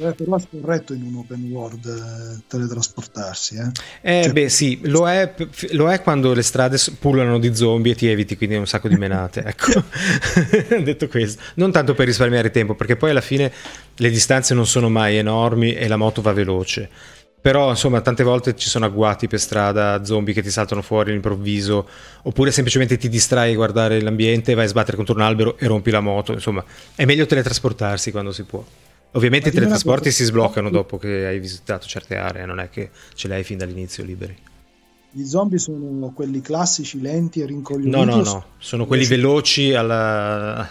Eh, 0.00 0.12
però 0.12 0.36
è 0.36 0.42
corretto 0.48 0.94
in 0.94 1.02
un 1.02 1.16
open 1.16 1.50
world 1.50 1.84
eh, 1.84 2.42
teletrasportarsi. 2.46 3.56
Eh, 3.56 4.18
eh 4.20 4.22
cioè, 4.22 4.32
beh, 4.32 4.48
sì, 4.48 4.78
lo 4.84 5.08
è, 5.08 5.34
lo 5.72 5.90
è, 5.90 6.00
quando 6.02 6.32
le 6.34 6.42
strade 6.42 6.78
pullano 7.00 7.40
di 7.40 7.52
zombie 7.52 7.92
e 7.92 7.94
ti 7.96 8.06
eviti 8.06 8.36
quindi 8.36 8.54
un 8.54 8.66
sacco 8.66 8.86
di 8.86 8.94
menate. 8.94 9.42
ecco, 9.42 9.82
detto 10.84 11.08
questo, 11.08 11.42
non 11.54 11.72
tanto 11.72 11.94
per 11.94 12.06
risparmiare 12.06 12.52
tempo, 12.52 12.76
perché 12.76 12.94
poi 12.94 13.10
alla 13.10 13.20
fine 13.20 13.52
le 13.96 14.10
distanze 14.10 14.54
non 14.54 14.66
sono 14.68 14.88
mai 14.88 15.16
enormi 15.16 15.74
e 15.74 15.88
la 15.88 15.96
moto 15.96 16.22
va 16.22 16.32
veloce. 16.32 16.88
Però, 17.40 17.70
insomma, 17.70 18.00
tante 18.00 18.22
volte 18.22 18.54
ci 18.54 18.68
sono 18.68 18.84
agguati 18.84 19.26
per 19.26 19.40
strada, 19.40 20.04
zombie 20.04 20.34
che 20.34 20.42
ti 20.42 20.50
saltano 20.50 20.82
fuori 20.82 21.10
all'improvviso, 21.10 21.88
oppure 22.22 22.52
semplicemente 22.52 22.96
ti 22.96 23.08
distrai 23.08 23.52
a 23.52 23.56
guardare 23.56 24.00
l'ambiente, 24.00 24.54
vai 24.54 24.66
a 24.66 24.68
sbattere 24.68 24.96
contro 24.96 25.14
un 25.14 25.22
albero 25.22 25.58
e 25.58 25.66
rompi 25.66 25.90
la 25.90 26.00
moto. 26.00 26.32
Insomma, 26.32 26.64
è 26.94 27.04
meglio 27.04 27.26
teletrasportarsi 27.26 28.12
quando 28.12 28.30
si 28.30 28.44
può. 28.44 28.64
Ovviamente 29.12 29.48
i 29.48 29.52
teletrasporti 29.52 30.10
si 30.10 30.24
sbloccano 30.24 30.68
dopo 30.68 30.98
che 30.98 31.26
hai 31.26 31.38
visitato 31.38 31.86
certe 31.86 32.16
aree, 32.16 32.44
non 32.44 32.60
è 32.60 32.68
che 32.68 32.90
ce 33.14 33.28
li 33.28 33.34
hai 33.34 33.44
fin 33.44 33.56
dall'inizio 33.56 34.04
liberi. 34.04 34.36
Gli 35.10 35.24
zombie 35.24 35.58
sono 35.58 36.12
quelli 36.14 36.42
classici, 36.42 37.00
lenti 37.00 37.40
e 37.40 37.46
rincoglioniti? 37.46 37.96
No, 37.96 38.04
no, 38.04 38.22
no, 38.22 38.44
sono 38.58 38.86
quelli 38.86 39.06
veloci 39.06 39.72
alla... 39.72 40.68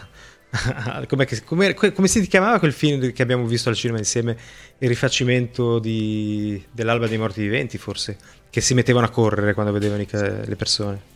come, 1.07 1.27
come, 1.43 1.73
come, 1.73 2.07
si 2.07 2.25
chiamava 2.27 2.59
quel 2.59 2.71
film 2.71 3.11
che 3.11 3.21
abbiamo 3.23 3.45
visto 3.47 3.69
al 3.69 3.75
cinema 3.75 3.97
insieme? 3.97 4.37
Il 4.77 4.87
rifacimento 4.87 5.79
di, 5.79 6.63
dell'Alba 6.71 7.07
dei 7.07 7.17
Morti 7.17 7.41
Viventi, 7.41 7.79
forse? 7.79 8.17
Che 8.49 8.61
si 8.61 8.75
mettevano 8.75 9.07
a 9.07 9.09
correre 9.09 9.55
quando 9.55 9.71
vedevano 9.71 10.03
i, 10.03 10.07
le 10.11 10.55
persone. 10.55 11.15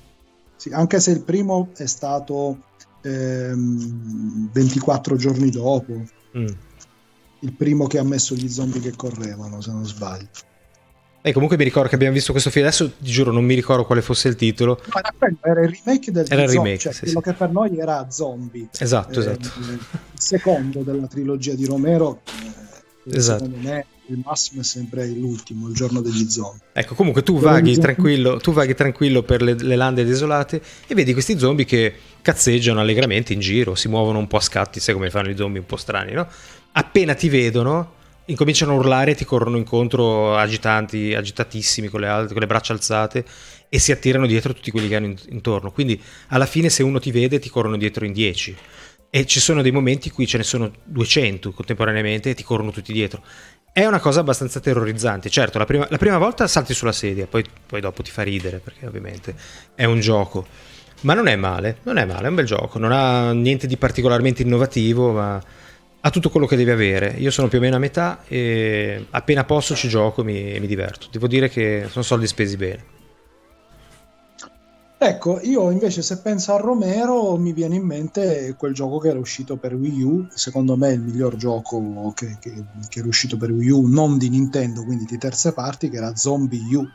Sì, 0.55 0.69
anche 0.71 0.99
se 0.99 1.11
il 1.11 1.21
primo 1.21 1.69
è 1.77 1.85
stato 1.85 2.57
ehm, 3.03 4.49
24 4.51 5.15
giorni 5.15 5.51
dopo. 5.51 6.03
Mm 6.35 6.47
il 7.41 7.53
primo 7.53 7.87
che 7.87 7.97
ha 7.97 8.03
messo 8.03 8.35
gli 8.35 8.47
zombie 8.47 8.81
che 8.81 8.93
correvano, 8.95 9.61
se 9.61 9.71
non 9.71 9.85
sbaglio. 9.85 10.27
E 11.23 11.33
comunque 11.33 11.55
mi 11.55 11.63
ricordo 11.63 11.87
che 11.87 11.95
abbiamo 11.95 12.13
visto 12.13 12.31
questo 12.31 12.49
film, 12.49 12.65
adesso 12.65 12.93
ti 12.93 13.11
giuro 13.11 13.31
non 13.31 13.43
mi 13.43 13.53
ricordo 13.53 13.85
quale 13.85 14.01
fosse 14.01 14.27
il 14.27 14.35
titolo. 14.35 14.81
Era, 15.41 15.61
il 15.61 15.69
remake 15.69 16.11
del 16.11 16.25
era 16.27 16.43
il 16.43 16.49
remake, 16.49 16.77
cioè, 16.79 16.93
sì, 16.93 17.01
quello 17.01 17.21
sì. 17.23 17.29
che 17.29 17.33
per 17.33 17.51
noi 17.51 17.77
era 17.77 18.07
Zombie. 18.09 18.67
Esatto, 18.79 19.19
eh, 19.19 19.21
esatto. 19.21 19.49
Il 19.59 19.79
secondo 20.13 20.81
della 20.81 21.05
trilogia 21.05 21.53
di 21.53 21.65
Romero, 21.65 22.21
eh, 23.05 23.17
esatto. 23.17 23.45
secondo 23.45 23.67
me 23.67 23.85
il 24.07 24.19
massimo 24.23 24.61
è 24.61 24.63
sempre 24.63 25.07
l'ultimo, 25.07 25.67
il 25.67 25.75
giorno 25.75 26.01
degli 26.01 26.27
zombie. 26.27 26.61
Ecco, 26.73 26.95
comunque 26.95 27.21
tu 27.21 27.37
vaghi, 27.37 27.77
tranquillo, 27.77 28.37
tu 28.37 28.51
vaghi 28.51 28.73
tranquillo 28.73 29.21
per 29.21 29.43
le, 29.43 29.53
le 29.53 29.75
lande 29.75 30.03
desolate 30.03 30.59
e 30.87 30.95
vedi 30.95 31.13
questi 31.13 31.37
zombie 31.37 31.65
che 31.65 31.93
cazzeggiano 32.21 32.79
allegramente 32.79 33.31
in 33.31 33.39
giro, 33.39 33.75
si 33.75 33.87
muovono 33.87 34.17
un 34.17 34.27
po' 34.27 34.37
a 34.37 34.41
scatti, 34.41 34.79
sai 34.79 34.95
come 34.95 35.11
fanno 35.11 35.29
i 35.29 35.37
zombie 35.37 35.59
un 35.59 35.67
po' 35.67 35.77
strani, 35.77 36.13
no? 36.13 36.27
Appena 36.73 37.13
ti 37.13 37.29
vedono 37.29 37.99
incominciano 38.31 38.71
a 38.71 38.75
urlare 38.75 39.11
e 39.11 39.15
ti 39.15 39.25
corrono 39.25 39.57
incontro 39.57 40.35
agitanti, 40.35 41.13
agitatissimi 41.13 41.87
con 41.87 42.01
le, 42.01 42.27
con 42.27 42.37
le 42.37 42.47
braccia 42.47 42.73
alzate 42.73 43.25
e 43.69 43.79
si 43.79 43.91
attirano 43.91 44.25
dietro 44.25 44.53
tutti 44.53 44.71
quelli 44.71 44.87
che 44.87 44.95
hanno 44.95 45.13
intorno. 45.29 45.71
Quindi 45.71 46.01
alla 46.27 46.45
fine 46.45 46.69
se 46.69 46.83
uno 46.83 46.99
ti 46.99 47.11
vede 47.11 47.39
ti 47.39 47.49
corrono 47.49 47.77
dietro 47.77 48.05
in 48.05 48.13
10. 48.13 48.55
E 49.13 49.25
ci 49.25 49.41
sono 49.41 49.61
dei 49.61 49.71
momenti 49.71 50.07
in 50.07 50.13
cui 50.13 50.25
ce 50.25 50.37
ne 50.37 50.43
sono 50.43 50.71
200 50.85 51.51
contemporaneamente 51.51 52.29
e 52.29 52.33
ti 52.33 52.43
corrono 52.43 52.71
tutti 52.71 52.93
dietro. 52.93 53.21
È 53.73 53.85
una 53.85 53.99
cosa 53.99 54.21
abbastanza 54.21 54.61
terrorizzante. 54.61 55.29
Certo, 55.29 55.57
la 55.57 55.65
prima, 55.65 55.85
la 55.89 55.97
prima 55.97 56.17
volta 56.17 56.47
salti 56.47 56.73
sulla 56.73 56.93
sedia, 56.93 57.27
poi, 57.27 57.43
poi 57.65 57.81
dopo 57.81 58.03
ti 58.03 58.11
fa 58.11 58.23
ridere 58.23 58.59
perché 58.59 58.85
ovviamente 58.85 59.35
è 59.75 59.83
un 59.83 59.99
gioco. 59.99 60.45
Ma 61.01 61.13
non 61.13 61.27
è 61.27 61.35
male, 61.35 61.79
non 61.83 61.97
è 61.97 62.05
male, 62.05 62.27
è 62.27 62.29
un 62.29 62.35
bel 62.35 62.45
gioco. 62.45 62.79
Non 62.79 62.93
ha 62.93 63.33
niente 63.33 63.67
di 63.67 63.75
particolarmente 63.75 64.43
innovativo, 64.43 65.11
ma 65.11 65.41
ha 66.01 66.09
tutto 66.09 66.29
quello 66.29 66.47
che 66.47 66.55
deve 66.55 66.71
avere. 66.71 67.15
Io 67.17 67.31
sono 67.31 67.47
più 67.47 67.59
o 67.59 67.61
meno 67.61 67.75
a 67.75 67.79
metà 67.79 68.23
e 68.27 69.05
appena 69.11 69.43
posso 69.43 69.75
ci 69.75 69.87
gioco 69.87 70.21
e 70.21 70.23
mi, 70.23 70.59
mi 70.59 70.67
diverto. 70.67 71.07
Devo 71.11 71.27
dire 71.27 71.49
che 71.49 71.85
sono 71.89 72.03
soldi 72.03 72.27
spesi 72.27 72.57
bene. 72.57 72.99
Ecco, 75.03 75.39
io 75.41 75.71
invece 75.71 76.03
se 76.03 76.19
penso 76.19 76.53
a 76.53 76.57
Romero 76.57 77.35
mi 77.35 77.53
viene 77.53 77.73
in 77.73 77.83
mente 77.83 78.53
quel 78.55 78.71
gioco 78.71 78.99
che 78.99 79.09
era 79.09 79.17
uscito 79.17 79.57
per 79.57 79.73
Wii 79.73 80.03
U, 80.03 80.27
secondo 80.29 80.77
me 80.77 80.91
il 80.91 81.01
miglior 81.01 81.37
gioco 81.37 82.13
che, 82.15 82.37
che, 82.39 82.53
che 82.87 82.99
era 82.99 83.07
uscito 83.07 83.35
per 83.35 83.49
Wii 83.49 83.69
U, 83.71 83.87
non 83.87 84.19
di 84.19 84.29
Nintendo, 84.29 84.83
quindi 84.83 85.05
di 85.05 85.17
terze 85.17 85.53
parti, 85.53 85.89
che 85.89 85.97
era 85.97 86.15
Zombie 86.15 86.75
U, 86.75 86.87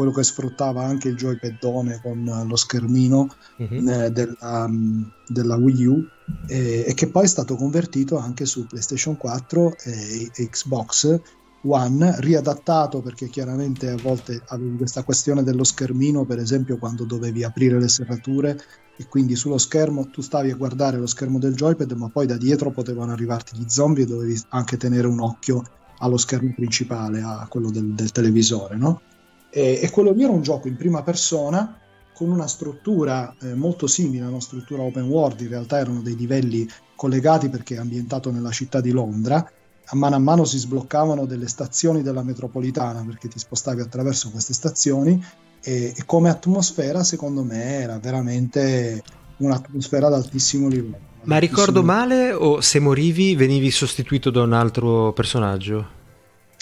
quello 0.00 0.14
che 0.14 0.24
sfruttava 0.24 0.82
anche 0.82 1.08
il 1.08 1.16
joypadone 1.16 2.00
con 2.00 2.44
lo 2.48 2.56
schermino 2.56 3.28
mm-hmm. 3.62 3.88
eh, 3.88 4.10
della, 4.10 4.64
um, 4.64 5.12
della, 5.28 5.56
Wii 5.56 5.84
U 5.84 6.08
e, 6.46 6.84
e, 6.86 6.94
che 6.94 7.08
poi 7.08 7.24
è 7.24 7.26
stato 7.26 7.54
convertito 7.54 8.16
anche 8.16 8.46
su 8.46 8.66
PlayStation 8.66 9.18
4 9.18 9.76
e, 9.76 10.30
e 10.34 10.48
Xbox 10.48 11.20
One, 11.64 12.14
riadattato 12.20 13.02
perché 13.02 13.28
chiaramente 13.28 13.90
a 13.90 13.96
volte 13.96 14.40
avevi 14.46 14.78
questa 14.78 15.02
questione 15.02 15.42
dello 15.42 15.64
schermino, 15.64 16.24
per 16.24 16.38
esempio 16.38 16.78
quando 16.78 17.04
dovevi 17.04 17.44
aprire 17.44 17.78
le 17.78 17.88
serrature 17.88 18.58
e 18.96 19.06
quindi 19.06 19.36
sullo 19.36 19.58
schermo 19.58 20.08
tu 20.08 20.22
stavi 20.22 20.50
a 20.50 20.56
guardare 20.56 20.96
lo 20.96 21.06
schermo 21.06 21.38
del 21.38 21.54
joypad, 21.54 21.92
ma 21.92 22.08
poi 22.08 22.24
da 22.24 22.38
dietro 22.38 22.70
potevano 22.70 23.12
arrivarti 23.12 23.58
gli 23.58 23.66
zombie 23.68 24.04
e 24.04 24.06
dovevi 24.06 24.40
anche 24.48 24.78
tenere 24.78 25.06
un 25.06 25.20
occhio 25.20 25.62
allo 25.98 26.16
schermo 26.16 26.54
principale, 26.54 27.20
a 27.20 27.46
quello 27.50 27.70
del, 27.70 27.92
del 27.92 28.10
televisore, 28.10 28.76
no? 28.76 29.02
E, 29.50 29.80
e, 29.82 29.90
quello 29.90 30.12
lì 30.12 30.22
era 30.22 30.32
un 30.32 30.42
gioco 30.42 30.68
in 30.68 30.76
prima 30.76 31.02
persona 31.02 31.78
con 32.14 32.30
una 32.30 32.46
struttura 32.46 33.34
eh, 33.40 33.54
molto 33.54 33.86
simile 33.86 34.24
a 34.24 34.28
una 34.28 34.40
struttura 34.40 34.82
open 34.82 35.08
world, 35.08 35.40
in 35.40 35.48
realtà 35.48 35.78
erano 35.78 36.02
dei 36.02 36.16
livelli 36.16 36.68
collegati 36.94 37.48
perché 37.48 37.74
è 37.74 37.78
ambientato 37.78 38.30
nella 38.30 38.50
città 38.50 38.80
di 38.80 38.90
Londra, 38.90 39.50
a 39.92 39.96
mano 39.96 40.14
a 40.14 40.18
mano 40.18 40.44
si 40.44 40.58
sbloccavano 40.58 41.24
delle 41.24 41.48
stazioni 41.48 42.02
della 42.02 42.22
metropolitana 42.22 43.02
perché 43.04 43.28
ti 43.28 43.38
spostavi 43.38 43.80
attraverso 43.80 44.30
queste 44.30 44.52
stazioni 44.52 45.22
e, 45.62 45.92
e 45.96 46.04
come 46.04 46.28
atmosfera 46.28 47.02
secondo 47.02 47.42
me 47.42 47.80
era 47.80 47.98
veramente 47.98 49.02
un'atmosfera 49.38 50.06
ad 50.06 50.14
altissimo 50.14 50.68
livello. 50.68 51.08
Ma 51.22 51.38
ricordo 51.38 51.82
male 51.82 52.32
o 52.32 52.60
se 52.60 52.78
morivi 52.78 53.34
venivi 53.34 53.70
sostituito 53.70 54.30
da 54.30 54.42
un 54.42 54.52
altro 54.52 55.12
personaggio? 55.12 55.98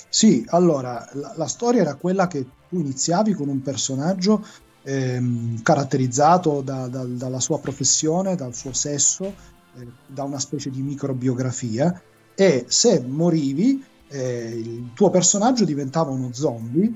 Sì, 0.08 0.44
allora 0.48 1.06
la, 1.12 1.34
la 1.36 1.46
storia 1.46 1.82
era 1.82 1.94
quella 1.94 2.26
che 2.26 2.44
tu 2.68 2.78
iniziavi 2.78 3.34
con 3.34 3.48
un 3.48 3.60
personaggio 3.62 4.44
ehm, 4.82 5.62
caratterizzato 5.62 6.62
da, 6.62 6.88
da, 6.88 7.04
dalla 7.04 7.40
sua 7.40 7.58
professione, 7.58 8.34
dal 8.34 8.54
suo 8.54 8.72
sesso 8.72 9.24
eh, 9.24 9.86
da 10.06 10.24
una 10.24 10.38
specie 10.38 10.70
di 10.70 10.82
microbiografia 10.82 12.02
e 12.34 12.64
se 12.68 13.00
morivi 13.00 13.84
eh, 14.08 14.52
il 14.54 14.90
tuo 14.94 15.10
personaggio 15.10 15.64
diventava 15.64 16.10
uno 16.10 16.30
zombie 16.32 16.90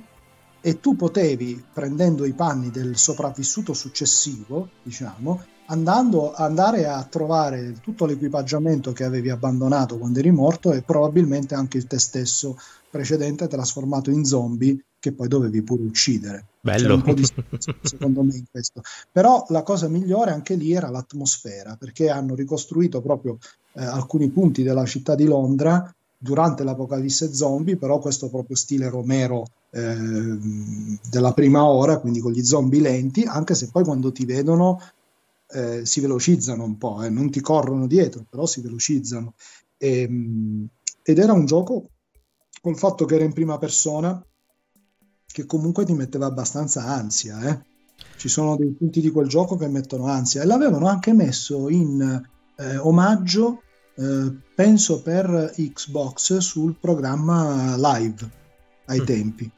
e 0.61 0.81
tu 0.81 0.95
potevi, 0.95 1.63
prendendo 1.73 2.25
i 2.25 2.33
panni 2.33 2.71
del 2.71 2.97
sopravvissuto 2.97 3.75
successivo, 3.75 4.69
diciamo, 4.83 5.45
andando, 5.67 6.33
andare 6.35 6.87
a 6.87 7.03
trovare 7.05 7.75
tutto 7.81 8.07
l'equipaggiamento 8.07 8.93
che 8.93 9.05
avevi 9.05 9.31
abbandonato 9.31 9.99
quando 9.99 10.19
eri 10.19 10.31
morto 10.31 10.73
e 10.73 10.83
probabilmente 10.83 11.55
anche 11.55 11.79
il 11.79 11.87
te 11.87 11.99
stesso 11.99 12.57
precedente 12.91 13.49
trasformato 13.49 14.11
in 14.11 14.25
zombie 14.25 14.85
che 15.03 15.13
poi 15.13 15.27
dovevi 15.27 15.63
pure 15.63 15.83
uccidere. 15.83 16.45
Bello. 16.61 16.97
di 16.97 17.25
secondo 17.83 18.23
me 18.23 18.37
in 18.37 18.45
questo. 18.49 18.83
Però 19.11 19.45
la 19.49 19.65
cosa 19.65 19.89
migliore 19.89 20.31
anche 20.31 20.55
lì 20.55 20.73
era 20.73 20.91
l'atmosfera, 20.91 21.77
perché 21.77 22.09
hanno 22.09 22.37
ricostruito 22.37 23.01
proprio 23.01 23.39
eh, 23.73 23.85
alcuni 23.85 24.29
punti 24.29 24.63
della 24.63 24.85
città 24.85 25.17
di 25.17 25.25
Londra 25.25 25.93
durante 26.17 26.63
l'apocalisse 26.63 27.35
zombie, 27.35 27.77
però 27.77 27.99
questo 27.99 28.29
proprio 28.29 28.55
stile 28.55 28.89
Romero 28.89 29.45
eh, 29.71 30.39
della 31.11 31.33
prima 31.33 31.65
ora, 31.65 31.99
quindi 31.99 32.21
con 32.21 32.31
gli 32.31 32.45
zombie 32.45 32.81
lenti, 32.81 33.25
anche 33.25 33.57
se 33.57 33.71
poi 33.73 33.83
quando 33.83 34.13
ti 34.13 34.25
vedono 34.25 34.81
eh, 35.53 35.87
si 35.87 36.01
velocizzano 36.01 36.65
un 36.65 36.79
po', 36.79 37.03
eh, 37.03 37.11
non 37.11 37.31
ti 37.31 37.41
corrono 37.41 37.87
dietro, 37.87 38.25
però 38.29 38.47
si 38.47 38.61
velocizzano. 38.61 39.35
E, 39.77 40.03
ehm, 40.03 40.69
ed 41.03 41.19
era 41.19 41.33
un 41.33 41.45
gioco 41.47 41.91
col 42.61 42.79
fatto 42.79 43.05
che 43.05 43.17
era 43.17 43.25
in 43.25 43.33
prima 43.33 43.59
persona 43.59 44.25
che 45.27 45.47
comunque 45.47 45.85
ti 45.85 45.93
metteva 45.95 46.27
abbastanza 46.27 46.85
ansia. 46.85 47.41
Eh. 47.49 47.61
Ci 48.17 48.29
sono 48.29 48.57
dei 48.57 48.71
punti 48.71 49.01
di 49.01 49.11
quel 49.11 49.29
gioco 49.29 49.57
che 49.57 49.67
mettono 49.69 50.07
ansia 50.07 50.43
e 50.43 50.47
l'avevano 50.47 50.87
anche 50.87 51.13
messo 51.13 51.69
in 51.69 52.23
eh, 52.57 52.77
omaggio, 52.77 53.63
eh, 53.97 54.33
penso 54.55 55.03
per 55.03 55.53
Xbox, 55.57 56.39
sul 56.39 56.77
programma 56.79 57.77
live 57.77 58.31
ai 58.87 59.01
mm. 59.01 59.05
tempi. 59.05 59.51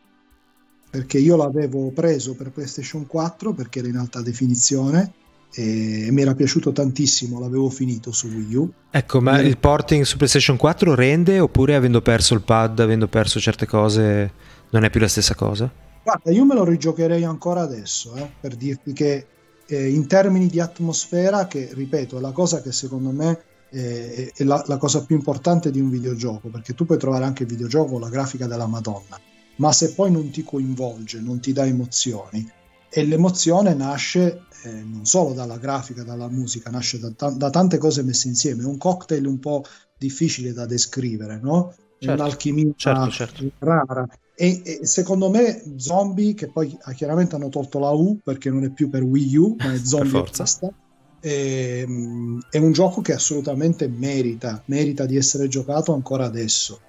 Perché 0.91 1.19
io 1.19 1.37
l'avevo 1.37 1.91
preso 1.91 2.35
per 2.35 2.53
PlayStation 2.53 3.07
4 3.07 3.53
perché 3.53 3.81
era 3.81 3.89
in 3.89 3.97
alta 3.97 4.23
definizione 4.23 5.23
e 5.55 6.09
mi 6.11 6.23
era 6.23 6.35
piaciuto 6.35 6.73
tantissimo, 6.73 7.39
l'avevo 7.39 7.71
finito 7.71 8.11
su 8.11 8.27
Wii 8.27 8.55
U. 8.57 8.73
Ecco, 8.91 9.21
ma 9.21 9.41
il 9.41 9.57
porting 9.57 10.03
su 10.05 10.17
PlayStation 10.17 10.57
4 10.57 10.95
rende 10.95 11.39
oppure 11.39 11.75
avendo 11.77 12.03
perso 12.03 12.35
il 12.35 12.43
pad, 12.43 12.81
avendo 12.81 13.07
perso 13.07 13.39
certe 13.39 13.67
cose, 13.67 14.33
non 14.71 14.85
è 14.85 14.91
più 14.91 15.01
la 15.01 15.09
stessa 15.09 15.35
cosa? 15.35 15.71
Guarda, 16.03 16.31
io 16.33 16.45
me 16.45 16.55
lo 16.55 16.65
rigiocherei 16.65 17.25
ancora 17.25 17.63
adesso, 17.63 18.15
eh, 18.17 18.29
per 18.41 18.57
dirti 18.57 18.93
che 18.93 19.27
eh, 19.67 19.89
in 19.89 20.07
termini 20.07 20.49
di 20.49 20.61
atmosfera, 20.61 21.47
che 21.47 21.71
ripeto, 21.73 22.19
è 22.19 22.21
la 22.21 22.33
cosa 22.33 22.61
che 22.61 22.73
secondo 22.73 23.11
me 23.11 23.39
eh, 23.71 24.33
è 24.35 24.45
la, 24.45 24.63
la, 24.67 24.77
cosa 24.77 25.05
più 25.05 25.17
importante 25.17 25.71
di 25.71 25.81
un 25.81 25.89
videogioco, 25.89 26.49
perché 26.49 26.75
tu 26.75 26.85
puoi 26.85 26.99
trovare 26.99 27.25
anche 27.25 27.45
il 27.45 27.49
videogioco 27.49 27.93
con 27.93 28.01
la 28.01 28.09
grafica 28.09 28.47
della 28.47 28.67
Madonna, 28.67 29.19
ma 29.57 29.73
se 29.73 29.95
poi 29.95 30.11
non 30.11 30.31
ti 30.31 30.43
coinvolge, 30.43 31.21
non 31.21 31.41
ti 31.41 31.53
dà 31.53 31.65
emozioni, 31.65 32.47
e 32.97 33.05
l'emozione 33.05 33.75
nasce 33.75 34.43
eh, 34.63 34.71
non 34.71 35.05
solo 35.05 35.35
dalla 35.35 35.59
grafica, 35.59 36.05
dalla 36.05 36.29
musica, 36.29 36.71
nasce 36.71 37.01
da, 37.01 37.11
t- 37.11 37.37
da, 37.37 37.51
tante 37.51 37.77
cose 37.77 38.05
messe 38.05 38.29
insieme. 38.29 38.63
È 38.63 38.67
un 38.67 38.79
cocktail 38.79 39.27
un 39.27 39.41
po' 39.41 39.65
difficile 39.99 40.53
da 40.53 40.65
descrivere, 40.65 41.41
no? 41.43 41.75
Certo, 41.99 42.23
un'alchimia 42.23 42.73
certo, 42.77 43.11
certo. 43.11 43.51
rara. 43.59 44.07
E, 44.37 44.63
e, 44.65 44.87
secondo 44.87 45.29
me 45.29 45.61
Zombie, 45.77 46.35
che 46.35 46.47
poi 46.47 46.77
ah, 46.83 46.93
chiaramente 46.93 47.35
hanno 47.35 47.49
tolto 47.49 47.81
la 47.81 47.91
U 47.91 48.21
perché 48.23 48.49
non 48.51 48.63
è 48.63 48.71
più 48.71 48.89
per 48.89 49.03
Wii 49.03 49.37
U, 49.37 49.57
ma 49.59 49.73
è 49.73 49.79
Zombie 49.83 50.25
basta, 50.37 50.73
è, 51.19 51.83
ehm, 51.83 52.41
è 52.49 52.59
un 52.59 52.71
gioco 52.71 53.01
che 53.01 53.13
assolutamente 53.13 53.89
merita, 53.89 54.63
merita 54.67 55.05
di 55.05 55.17
essere 55.17 55.49
giocato 55.49 55.93
ancora 55.93 56.27
adesso. 56.27 56.81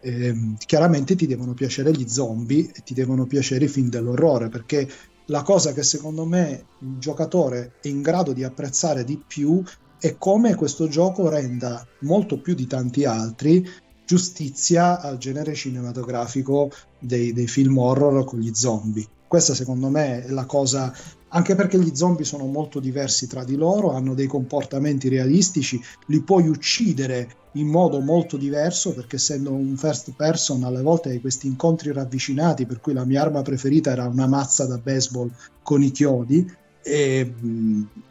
E, 0.00 0.26
ehm, 0.26 0.56
chiaramente 0.56 1.16
ti 1.16 1.26
devono 1.26 1.52
piacere 1.52 1.90
gli 1.90 2.06
zombie 2.08 2.70
e 2.72 2.82
ti 2.84 2.94
devono 2.94 3.26
piacere 3.26 3.64
i 3.64 3.68
film 3.68 3.88
dell'orrore 3.88 4.48
perché 4.48 4.88
la 5.28 5.42
cosa 5.42 5.72
che 5.72 5.82
secondo 5.82 6.24
me 6.24 6.66
il 6.80 6.98
giocatore 6.98 7.74
è 7.80 7.88
in 7.88 8.02
grado 8.02 8.32
di 8.32 8.44
apprezzare 8.44 9.04
di 9.04 9.22
più 9.24 9.62
è 9.98 10.16
come 10.16 10.54
questo 10.54 10.88
gioco 10.88 11.28
renda 11.28 11.86
molto 12.00 12.40
più 12.40 12.54
di 12.54 12.66
tanti 12.66 13.04
altri 13.04 13.66
giustizia 14.06 15.00
al 15.00 15.18
genere 15.18 15.54
cinematografico 15.54 16.70
dei, 16.98 17.32
dei 17.32 17.46
film 17.46 17.76
horror 17.76 18.24
con 18.24 18.38
gli 18.38 18.54
zombie. 18.54 19.06
Questa 19.26 19.54
secondo 19.54 19.90
me 19.90 20.24
è 20.24 20.28
la 20.30 20.46
cosa 20.46 20.94
anche 21.28 21.54
perché 21.54 21.78
gli 21.78 21.94
zombie 21.94 22.24
sono 22.24 22.46
molto 22.46 22.80
diversi 22.80 23.26
tra 23.26 23.44
di 23.44 23.56
loro, 23.56 23.92
hanno 23.92 24.14
dei 24.14 24.26
comportamenti 24.26 25.08
realistici, 25.08 25.80
li 26.06 26.20
puoi 26.22 26.48
uccidere 26.48 27.28
in 27.52 27.66
modo 27.66 28.00
molto 28.00 28.36
diverso 28.36 28.92
perché 28.94 29.16
essendo 29.16 29.52
un 29.52 29.76
first 29.76 30.12
person 30.14 30.64
alle 30.64 30.82
volte 30.82 31.10
hai 31.10 31.20
questi 31.20 31.46
incontri 31.46 31.92
ravvicinati 31.92 32.66
per 32.66 32.80
cui 32.80 32.92
la 32.92 33.04
mia 33.04 33.22
arma 33.22 33.42
preferita 33.42 33.90
era 33.90 34.06
una 34.06 34.26
mazza 34.26 34.66
da 34.66 34.78
baseball 34.78 35.30
con 35.62 35.82
i 35.82 35.90
chiodi 35.90 36.50
e, 36.82 37.34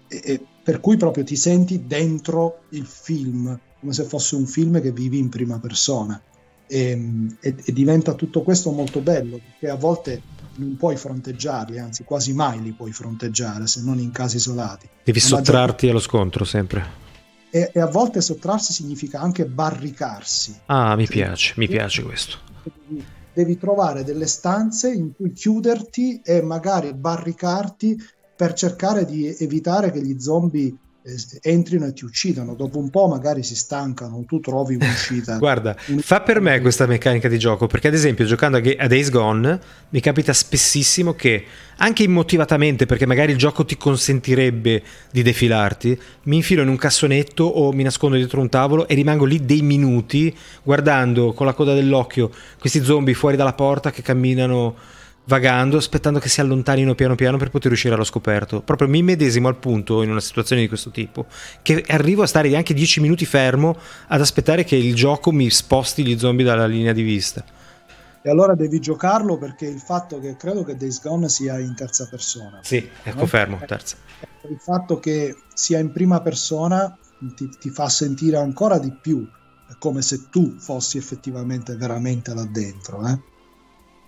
e 0.08 0.46
per 0.64 0.80
cui 0.80 0.98
proprio 0.98 1.24
ti 1.24 1.36
senti 1.36 1.86
dentro 1.86 2.64
il 2.70 2.86
film 2.86 3.58
come 3.80 3.94
se 3.94 4.04
fosse 4.04 4.36
un 4.36 4.46
film 4.46 4.82
che 4.82 4.92
vivi 4.92 5.18
in 5.18 5.30
prima 5.30 5.60
persona. 5.60 6.22
E, 6.70 7.00
e, 7.40 7.56
e 7.64 7.72
diventa 7.72 8.14
tutto 8.14 8.42
questo 8.42 8.72
molto 8.72 9.00
bello 9.00 9.40
perché 9.40 9.70
a 9.70 9.78
volte 9.78 10.22
non 10.58 10.76
puoi 10.78 10.96
fronteggiarli, 10.96 11.80
anzi 11.80 12.04
quasi 12.04 12.34
mai 12.34 12.62
li 12.62 12.72
puoi 12.72 12.92
fronteggiare 12.92 13.68
se 13.68 13.82
non 13.82 14.00
in 14.00 14.12
casi 14.12 14.38
isolati. 14.38 14.88
Devi 15.04 15.20
sottrarti 15.20 15.90
allo 15.90 16.00
scontro 16.00 16.44
sempre. 16.44 17.06
E, 17.50 17.72
e, 17.74 17.80
a 17.80 17.88
volte 17.88 18.22
sottrarsi 18.22 18.74
significa 18.74 19.20
anche 19.20 19.46
barricarsi. 19.46 20.60
Ah, 20.66 20.96
mi 20.96 21.06
cioè, 21.06 21.16
piace, 21.16 21.54
mi 21.58 21.68
piace 21.68 22.04
questo. 22.04 22.38
Devi, 22.64 23.04
devi 23.34 23.58
trovare 23.58 24.04
delle 24.04 24.28
stanze 24.28 24.92
in 24.92 25.14
cui 25.16 25.32
chiuderti 25.32 26.22
e 26.24 26.42
magari 26.42 26.94
barricarti 26.94 27.98
per 28.36 28.54
cercare 28.54 29.06
di 29.06 29.36
evitare 29.40 29.92
che 29.92 30.02
gli 30.02 30.20
zombie 30.20 30.76
entrino 31.42 31.86
e 31.86 31.94
ti 31.94 32.06
uccidano. 32.06 32.54
Dopo 32.56 32.78
un 32.78 32.90
po' 32.90 33.08
magari 33.08 33.44
si 33.44 33.56
stancano, 33.56 34.24
tu 34.28 34.40
trovi 34.40 34.76
un'uscita. 34.76 35.38
Guarda, 35.40 35.76
fa 35.76 36.22
per 36.22 36.42
me 36.42 36.60
questa 36.62 36.86
meccanica 36.86 37.28
di 37.28 37.40
gioco 37.40 37.68
perché, 37.68 37.88
ad 37.88 37.94
esempio, 37.94 38.26
giocando 38.26 38.58
a 38.58 38.88
Days 38.88 39.10
Gone 39.10 39.60
mi 39.90 40.00
capita 40.00 40.34
spessissimo 40.34 41.14
che 41.14 41.46
anche 41.78 42.04
immotivatamente, 42.04 42.86
perché 42.86 43.06
magari 43.06 43.32
il 43.32 43.38
gioco 43.38 43.64
ti 43.64 43.78
consentirebbe 43.78 44.84
di 45.12 45.22
defilarti, 45.22 46.00
mi 46.24 46.38
infilo 46.38 46.64
in 46.64 46.70
un 46.70 46.78
cassonetto 46.78 47.44
o 47.44 47.72
mi 47.72 47.84
nascondo 47.84 48.16
dietro 48.16 48.42
un 48.42 48.50
tavolo 48.50 48.88
e 48.88 48.96
rimango 48.96 49.26
lì 49.26 49.46
dei 49.46 49.62
minuti 49.62 50.36
guardando 50.64 51.34
con 51.34 51.46
la 51.46 51.54
coda 51.54 51.74
dell'occhio 51.74 52.32
questi 52.60 52.84
zombie 52.84 53.14
fuori 53.14 53.36
dalla 53.36 53.54
porta 53.54 53.92
che 53.92 54.02
camminano 54.02 54.76
vagando, 55.28 55.78
aspettando 55.78 56.20
che 56.20 56.30
si 56.30 56.42
allontanino 56.42 56.96
piano 56.96 57.16
piano 57.16 57.38
per 57.38 57.50
poter 57.50 57.72
uscire 57.72 57.94
allo 57.94 58.04
scoperto. 58.04 58.62
Proprio 58.62 58.88
mi 58.88 59.04
medesimo 59.04 59.48
al 59.48 59.58
punto 59.58 60.02
in 60.02 60.10
una 60.10 60.20
situazione 60.20 60.62
di 60.62 60.68
questo 60.68 60.90
tipo, 60.90 61.26
che 61.62 61.84
arrivo 61.88 62.24
a 62.24 62.28
stare 62.28 62.56
anche 62.56 62.74
10 62.74 63.02
minuti 63.02 63.26
fermo 63.26 63.78
ad 64.08 64.22
aspettare 64.22 64.64
che 64.64 64.76
il 64.76 64.96
gioco 64.96 65.32
mi 65.32 65.50
sposti 65.50 66.06
gli 66.06 66.18
zombie 66.18 66.46
dalla 66.46 66.66
linea 66.66 66.94
di 66.94 67.04
vista. 67.04 67.44
E 68.22 68.30
allora 68.30 68.56
devi 68.56 68.80
giocarlo 68.80 69.38
perché 69.38 69.66
il 69.68 69.80
fatto 69.80 70.20
che 70.20 70.36
credo 70.36 70.64
che 70.64 70.76
Days 70.76 71.02
Gone 71.02 71.30
sia 71.30 71.60
in 71.60 71.76
terza 71.76 72.08
persona. 72.10 72.60
Sì, 72.62 72.90
ecco 73.04 73.20
no? 73.20 73.26
fermo, 73.26 73.60
terza. 73.66 73.96
Il 74.50 74.60
fatto 74.60 75.00
che 75.00 75.36
sia 75.54 75.80
in 75.80 75.92
prima 75.92 76.22
persona 76.22 76.98
ti, 77.36 77.50
ti 77.58 77.70
fa 77.70 77.88
sentire 77.90 78.38
ancora 78.38 78.80
di 78.80 78.92
più 78.92 79.26
come 79.80 80.02
se 80.02 80.30
tu 80.30 80.56
fossi 80.58 80.98
effettivamente 80.98 81.76
veramente 81.76 82.34
là 82.34 82.46
dentro. 82.46 83.06
Eh? 83.06 83.20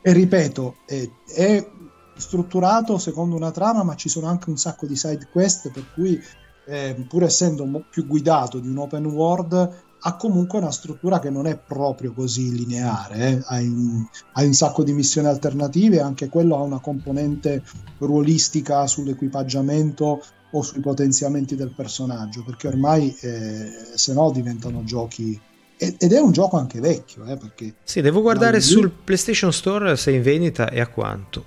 E 0.02 0.14
ripeto, 0.14 0.78
è, 0.86 1.10
è, 1.26 1.68
strutturato 2.16 2.98
secondo 2.98 3.36
una 3.36 3.52
trama, 3.52 3.84
ma 3.84 3.96
ci 3.96 4.10
sono 4.10 4.28
anche 4.28 4.50
un 4.50 4.58
sacco 4.58 4.86
di 4.86 4.96
side 4.96 5.28
quest, 5.32 5.72
per 5.72 5.86
cui 5.94 6.20
eh, 6.66 7.06
pur 7.08 7.24
essendo 7.24 7.84
più 7.90 8.06
guidato 8.06 8.60
di 8.60 8.68
un 8.68 8.78
open 8.78 9.06
world, 9.06 9.84
ha 10.02 10.16
comunque 10.16 10.60
una 10.60 10.72
struttura 10.72 11.20
che 11.20 11.30
non 11.30 11.46
è 11.46 11.58
proprio 11.58 12.14
così 12.14 12.54
lineare. 12.54 13.16
Eh. 13.16 13.42
Hai, 13.46 13.68
un, 13.68 14.06
hai, 14.34 14.46
un, 14.46 14.54
sacco 14.54 14.84
di 14.84 14.94
missioni 14.94 15.28
alternative, 15.28 16.00
anche 16.00 16.30
quello 16.30 16.56
ha 16.56 16.62
una 16.62 16.80
componente 16.80 17.64
ruolistica 17.98 18.88
sull'equipaggiamento 18.88 20.24
o 20.52 20.62
sui 20.62 20.80
potenziamenti 20.80 21.56
del 21.56 21.74
personaggio, 21.76 22.44
perché 22.44 22.68
ormai 22.68 23.16
eh, 23.20 23.72
se 23.96 24.14
no 24.14 24.32
diventano 24.32 24.84
giochi 24.84 25.40
ed 25.80 26.12
è 26.12 26.20
un 26.20 26.32
gioco 26.32 26.58
anche 26.58 26.80
vecchio. 26.80 27.26
Eh, 27.26 27.38
perché 27.38 27.76
sì, 27.84 28.02
devo 28.02 28.22
guardare 28.22 28.60
sul 28.60 28.90
PlayStation 28.92 29.54
Store 29.54 29.96
se 29.96 30.12
è 30.12 30.16
in 30.16 30.22
vendita 30.22 30.70
e 30.70 30.80
a 30.80 30.88
quanto. 30.88 31.46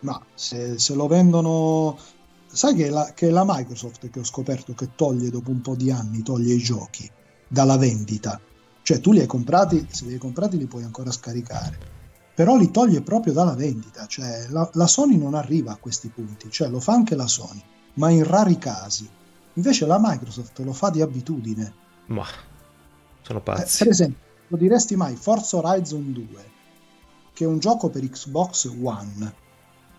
Ma 0.00 0.20
se, 0.34 0.78
se 0.78 0.94
lo 0.94 1.06
vendono... 1.06 1.98
Sai 2.46 2.74
che 2.74 2.86
è, 2.86 2.90
la, 2.90 3.12
che 3.14 3.28
è 3.28 3.30
la 3.30 3.44
Microsoft 3.46 4.08
che 4.08 4.20
ho 4.20 4.24
scoperto 4.24 4.72
che 4.72 4.90
toglie 4.94 5.28
dopo 5.28 5.50
un 5.50 5.60
po' 5.60 5.74
di 5.74 5.90
anni, 5.90 6.22
toglie 6.22 6.54
i 6.54 6.58
giochi 6.58 7.10
dalla 7.46 7.76
vendita. 7.76 8.40
Cioè 8.80 9.00
tu 9.00 9.12
li 9.12 9.20
hai 9.20 9.26
comprati, 9.26 9.86
se 9.90 10.06
li 10.06 10.14
hai 10.14 10.18
comprati 10.18 10.56
li 10.56 10.66
puoi 10.66 10.84
ancora 10.84 11.10
scaricare. 11.10 11.78
Però 12.34 12.56
li 12.56 12.70
toglie 12.70 13.02
proprio 13.02 13.34
dalla 13.34 13.54
vendita. 13.54 14.06
Cioè 14.06 14.46
la, 14.48 14.68
la 14.72 14.86
Sony 14.86 15.18
non 15.18 15.34
arriva 15.34 15.72
a 15.72 15.76
questi 15.76 16.08
punti. 16.08 16.50
Cioè 16.50 16.68
lo 16.68 16.80
fa 16.80 16.92
anche 16.92 17.14
la 17.14 17.26
Sony, 17.26 17.62
ma 17.94 18.08
in 18.08 18.24
rari 18.24 18.56
casi 18.56 19.06
Invece 19.56 19.86
la 19.86 19.98
Microsoft 20.00 20.58
lo 20.58 20.72
fa 20.72 20.90
di 20.90 21.00
abitudine. 21.00 21.72
Ma 22.06 22.26
sono 23.26 23.40
pazzi. 23.40 23.82
Eh, 23.82 23.84
per 23.84 23.92
esempio, 23.92 24.20
lo 24.48 24.56
diresti 24.56 24.94
mai 24.94 25.16
Forza 25.16 25.56
Horizon 25.56 26.12
2, 26.12 26.26
che 27.32 27.44
è 27.44 27.46
un 27.46 27.58
gioco 27.58 27.90
per 27.90 28.08
Xbox 28.08 28.72
One. 28.80 29.34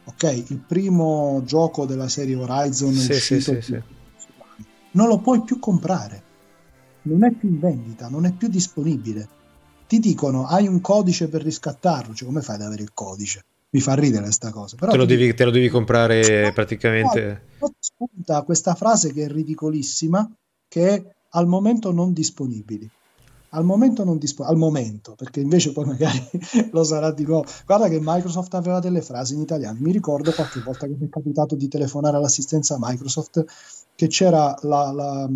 Ok, 0.05 0.23
il 0.47 0.63
primo 0.65 1.41
gioco 1.43 1.85
della 1.85 2.07
serie 2.07 2.35
Horizon 2.35 2.93
sì, 2.93 3.11
uscito 3.11 3.53
sì, 3.55 3.61
sì, 3.61 3.81
non 4.91 5.09
lo 5.09 5.19
puoi 5.19 5.41
più 5.41 5.59
comprare. 5.59 6.23
Non 7.03 7.25
è 7.25 7.31
più 7.31 7.49
in 7.49 7.59
vendita, 7.59 8.07
non 8.07 8.25
è 8.25 8.31
più 8.31 8.47
disponibile. 8.47 9.27
Ti 9.85 9.99
dicono 9.99 10.45
hai 10.45 10.67
un 10.67 10.79
codice 10.79 11.27
per 11.27 11.43
riscattarlo, 11.43 12.13
cioè 12.13 12.27
come 12.27 12.41
fai 12.41 12.55
ad 12.55 12.61
avere 12.61 12.83
il 12.83 12.93
codice? 12.93 13.43
Mi 13.71 13.81
fa 13.81 13.95
ridere 13.95 14.23
questa 14.23 14.51
cosa. 14.51 14.77
Però 14.77 14.91
te, 14.91 14.97
lo 14.97 15.05
devi, 15.05 15.33
te 15.33 15.43
lo 15.43 15.51
devi 15.51 15.67
comprare 15.67 16.51
praticamente. 16.53 17.41
No, 17.59 17.73
spunta 17.77 18.41
questa 18.43 18.75
frase 18.75 19.11
che 19.11 19.25
è 19.25 19.27
ridicolissima, 19.27 20.29
che 20.69 20.89
è 20.89 21.15
al 21.31 21.47
momento 21.47 21.91
non 21.91 22.13
disponibili. 22.13 22.89
Al 23.51 23.63
momento 23.63 24.03
non 24.03 24.17
disponibili, 24.17 24.55
al 24.55 24.61
momento, 24.61 25.15
perché 25.15 25.39
invece 25.39 25.71
poi 25.71 25.85
magari 25.85 26.29
lo 26.71 26.83
sarà 26.83 27.11
di 27.11 27.25
nuovo. 27.25 27.45
Guarda 27.65 27.87
che 27.87 27.99
Microsoft 28.01 28.53
aveva 28.53 28.79
delle 28.79 29.01
frasi 29.01 29.35
in 29.35 29.41
italiano. 29.41 29.77
Mi 29.79 29.91
ricordo 29.91 30.31
qualche 30.31 30.61
volta 30.61 30.85
che 30.85 30.95
mi 30.99 31.07
è 31.07 31.09
capitato 31.09 31.55
di 31.55 31.67
telefonare 31.67 32.17
all'assistenza 32.17 32.77
Microsoft 32.79 33.45
che 33.95 34.07
c'era 34.07 34.55
la, 34.61 34.91
la, 34.91 35.29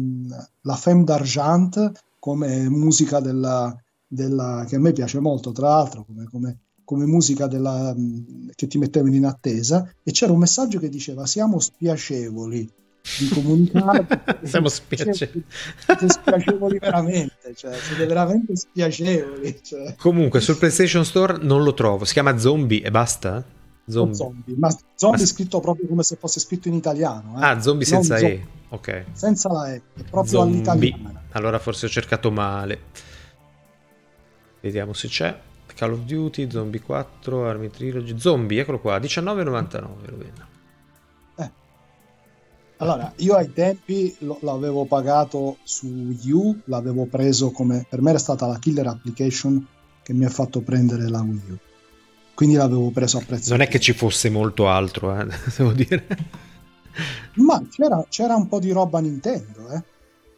la 0.61 0.75
Femme 0.75 1.03
d'Argent 1.03 1.91
come 2.19 2.69
musica 2.69 3.19
della, 3.19 3.75
della, 4.05 4.65
che 4.67 4.75
a 4.75 4.79
me 4.79 4.91
piace 4.91 5.19
molto, 5.19 5.51
tra 5.51 5.69
l'altro, 5.69 6.03
come, 6.05 6.25
come, 6.25 6.57
come 6.83 7.05
musica 7.05 7.47
della, 7.47 7.95
che 8.53 8.67
ti 8.67 8.77
mettevano 8.77 9.15
in 9.15 9.25
attesa, 9.25 9.91
e 10.03 10.11
c'era 10.11 10.31
un 10.31 10.39
messaggio 10.39 10.77
che 10.79 10.89
diceva 10.89 11.25
siamo 11.25 11.59
spiacevoli 11.59 12.69
di 13.19 13.27
comunicare. 13.29 14.05
siamo 14.43 14.69
spiacevoli. 14.69 15.43
Spiacevoli 16.07 16.79
veramente, 16.79 17.53
cioè, 17.55 17.73
siete 17.75 18.05
veramente 18.05 18.55
spiacevoli. 18.55 19.59
Cioè. 19.61 19.95
Comunque 19.97 20.39
sul 20.39 20.57
PlayStation 20.57 21.05
Store 21.05 21.37
non 21.41 21.63
lo 21.63 21.73
trovo, 21.73 22.05
si 22.05 22.13
chiama 22.13 22.37
Zombie 22.37 22.81
e 22.81 22.91
basta? 22.91 23.43
Zombie. 23.87 24.15
zombie. 24.15 24.55
Ma 24.57 24.69
zombie 24.95 25.21
ma... 25.21 25.25
scritto 25.25 25.59
proprio 25.59 25.87
come 25.87 26.03
se 26.03 26.15
fosse 26.15 26.39
scritto 26.39 26.67
in 26.67 26.75
italiano. 26.75 27.39
Eh? 27.39 27.45
Ah, 27.45 27.59
zombie 27.59 27.85
senza 27.85 28.19
non 28.19 28.25
E. 28.25 28.47
Ok. 28.69 29.05
Senza 29.13 29.51
la 29.51 29.73
E, 29.73 29.75
è 29.75 30.03
proprio 30.09 30.39
zombie. 30.39 30.55
all'italiana. 30.55 31.23
Allora 31.31 31.59
forse 31.59 31.87
ho 31.87 31.89
cercato 31.89 32.31
male. 32.31 32.79
Vediamo 34.61 34.93
se 34.93 35.07
c'è. 35.07 35.39
Call 35.81 35.93
of 35.93 36.01
Duty, 36.01 36.47
Zombie 36.51 36.79
4, 36.79 37.47
Army 37.47 37.69
Trilogy, 37.71 38.15
Zombie, 38.19 38.61
eccolo 38.61 38.79
qua, 38.79 38.99
19,99 38.99 39.79
lo. 40.09 40.50
Allora, 42.81 43.13
io 43.17 43.35
ai 43.35 43.51
tempi 43.53 44.15
lo, 44.19 44.37
l'avevo 44.41 44.85
pagato 44.85 45.57
su 45.63 45.87
Wii 45.87 46.31
U, 46.31 46.59
l'avevo 46.65 47.05
preso 47.05 47.51
come... 47.51 47.85
Per 47.87 48.01
me 48.01 48.09
era 48.09 48.19
stata 48.19 48.47
la 48.47 48.57
killer 48.57 48.87
application 48.87 49.65
che 50.01 50.13
mi 50.13 50.25
ha 50.25 50.29
fatto 50.29 50.61
prendere 50.61 51.07
la 51.07 51.21
Wii 51.21 51.51
U 51.51 51.57
quindi 52.41 52.57
l'avevo 52.57 52.89
preso 52.89 53.19
a 53.19 53.23
prezzo. 53.23 53.51
Non 53.51 53.61
è 53.61 53.67
che 53.67 53.79
ci 53.79 53.93
fosse 53.93 54.31
molto 54.31 54.67
altro, 54.67 55.15
eh, 55.15 55.27
devo 55.55 55.73
dire. 55.73 56.07
Ma 57.35 57.61
c'era, 57.69 58.03
c'era, 58.09 58.35
un 58.35 58.47
po' 58.47 58.59
di 58.59 58.71
roba 58.71 58.99
Nintendo, 58.99 59.69
eh. 59.69 59.83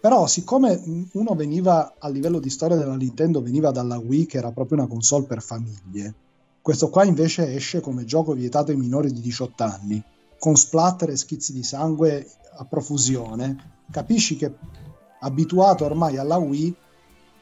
Però 0.02 0.28
siccome 0.28 1.08
uno 1.14 1.34
veniva 1.34 1.96
a 1.98 2.10
livello 2.10 2.40
di 2.40 2.50
storia 2.50 2.76
della 2.76 2.98
Nintendo, 2.98 3.42
veniva 3.42 3.72
dalla 3.72 3.98
Wii 3.98 4.26
che 4.26 4.38
era 4.38 4.52
proprio 4.52 4.80
una 4.80 4.88
console 4.88 5.28
per 5.28 5.42
famiglie, 5.42 6.14
questo 6.62 6.90
qua 6.90 7.06
invece 7.06 7.54
esce 7.54 7.80
come 7.80 8.04
gioco 8.04 8.34
vietato 8.34 8.72
ai 8.72 8.78
minori 8.78 9.14
di 9.14 9.22
18 9.22 9.64
anni, 9.64 10.04
con 10.44 10.58
splatter 10.58 11.10
e 11.10 11.16
schizzi 11.16 11.54
di 11.54 11.64
sangue 11.64 12.30
a 12.58 12.66
profusione, 12.66 13.86
capisci 13.90 14.36
che 14.36 14.54
abituato 15.22 15.86
ormai 15.86 16.18
alla 16.18 16.36
Wii 16.36 16.76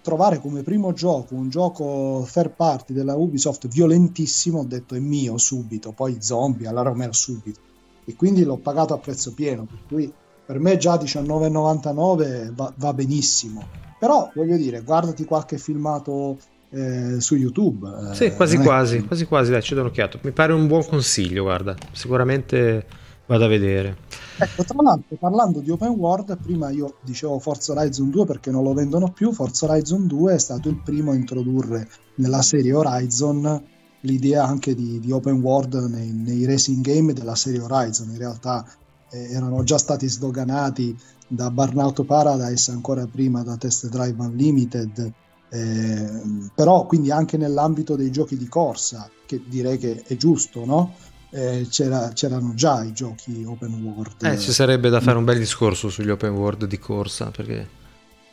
trovare 0.03 0.39
come 0.39 0.61
primo 0.61 0.93
gioco 0.93 1.33
un 1.33 1.49
gioco 1.49 2.27
third 2.31 2.51
party 2.51 2.93
della 2.93 3.15
Ubisoft 3.15 3.67
violentissimo, 3.67 4.59
ho 4.59 4.65
detto 4.65 4.93
è 4.93 4.99
mio 4.99 5.39
subito, 5.39 5.93
poi 5.93 6.17
zombie 6.21 6.67
alla 6.67 6.83
Romero 6.83 7.11
subito. 7.11 7.59
E 8.05 8.15
quindi 8.15 8.43
l'ho 8.43 8.57
pagato 8.57 8.93
a 8.93 8.99
prezzo 8.99 9.33
pieno, 9.33 9.65
per 9.65 9.79
cui 9.87 10.13
per 10.45 10.59
me 10.59 10.77
già 10.77 10.93
19,99 10.93 12.53
va, 12.53 12.71
va 12.75 12.93
benissimo. 12.93 13.65
Però 13.97 14.29
voglio 14.35 14.57
dire, 14.57 14.83
guardati 14.83 15.25
qualche 15.25 15.57
filmato 15.57 16.37
eh, 16.71 17.19
su 17.19 17.35
YouTube. 17.35 18.11
Eh, 18.11 18.15
sì, 18.15 18.31
quasi 18.31 18.57
quasi, 18.57 18.97
è... 18.97 19.05
quasi 19.05 19.25
quasi, 19.25 19.51
dai, 19.51 19.61
ci 19.61 19.73
do 19.73 19.81
un'occhiata. 19.81 20.19
Mi 20.23 20.31
pare 20.31 20.53
un 20.53 20.67
buon 20.67 20.85
consiglio, 20.85 21.43
guarda, 21.43 21.75
sicuramente 21.91 22.85
vado 23.27 23.45
a 23.45 23.47
vedere. 23.47 23.97
Ecco, 24.37 24.63
tra 24.63 24.81
l'altro, 24.81 25.15
parlando 25.17 25.59
di 25.59 25.69
open 25.69 25.89
world, 25.89 26.37
prima 26.41 26.69
io 26.69 26.95
dicevo 27.01 27.39
Forza 27.39 27.73
Horizon 27.73 28.09
2 28.09 28.25
perché 28.25 28.51
non 28.51 28.63
lo 28.63 28.73
vendono 28.73 29.11
più. 29.11 29.31
Forza 29.31 29.65
Horizon 29.65 30.07
2 30.07 30.33
è 30.33 30.39
stato 30.39 30.69
il 30.69 30.81
primo 30.83 31.11
a 31.11 31.15
introdurre 31.15 31.87
nella 32.15 32.41
serie 32.41 32.73
Horizon 32.73 33.63
l'idea 34.01 34.45
anche 34.45 34.73
di, 34.73 34.99
di 34.99 35.11
open 35.11 35.41
world 35.41 35.75
nei, 35.75 36.11
nei, 36.11 36.45
racing 36.45 36.83
game 36.83 37.13
della 37.13 37.35
serie 37.35 37.59
Horizon. 37.59 38.09
In 38.09 38.17
realtà 38.17 38.65
eh, 39.11 39.31
erano 39.31 39.63
già 39.63 39.77
stati 39.77 40.09
sdoganati 40.09 40.97
da 41.27 41.49
Burnout 41.51 42.03
Paradise, 42.03 42.71
ancora 42.71 43.05
prima 43.05 43.43
da 43.43 43.57
Test 43.57 43.89
Drive 43.89 44.21
Unlimited. 44.21 45.13
Eh, 45.53 46.21
però 46.55 46.85
quindi 46.85 47.11
anche 47.11 47.37
nell'ambito 47.37 47.95
dei 47.95 48.11
giochi 48.11 48.37
di 48.37 48.47
corsa, 48.47 49.09
che 49.25 49.41
direi 49.45 49.77
che 49.77 50.03
è 50.05 50.15
giusto, 50.15 50.65
no? 50.65 50.95
eh, 51.31 51.67
c'era, 51.69 52.09
c'erano 52.13 52.53
già 52.53 52.83
i 52.83 52.93
giochi 52.93 53.43
open 53.45 53.81
world. 53.83 54.23
Eh, 54.23 54.37
ci 54.37 54.51
sarebbe 54.51 54.89
da 54.89 54.99
fare 54.99 55.17
un 55.17 55.23
bel 55.23 55.37
discorso 55.39 55.89
sugli 55.89 56.09
open 56.09 56.31
world 56.31 56.65
di 56.65 56.77
corsa, 56.77 57.31
perché 57.31 57.79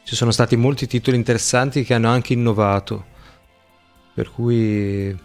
ci 0.04 0.16
sono 0.16 0.30
stati 0.30 0.56
molti 0.56 0.86
titoli 0.86 1.16
interessanti 1.16 1.84
che 1.84 1.94
hanno 1.94 2.08
anche 2.08 2.32
innovato, 2.32 3.04
per 4.12 4.30
cui 4.30 5.16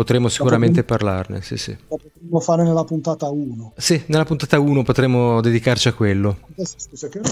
potremo 0.00 0.28
sicuramente 0.28 0.82
potremmo, 0.82 1.12
parlarne. 1.12 1.42
Sì, 1.42 1.58
sì. 1.58 1.76
Lo 1.88 1.96
potremmo 1.96 2.40
fare 2.40 2.62
nella 2.62 2.84
puntata 2.84 3.28
1. 3.28 3.74
Sì, 3.76 4.02
nella 4.06 4.24
puntata 4.24 4.58
1 4.58 4.82
potremo 4.82 5.42
dedicarci 5.42 5.88
a 5.88 5.92
quello. 5.92 6.38
Adesso, 6.52 6.76
scusa, 6.78 7.08
che 7.08 7.18
ora 7.18 7.30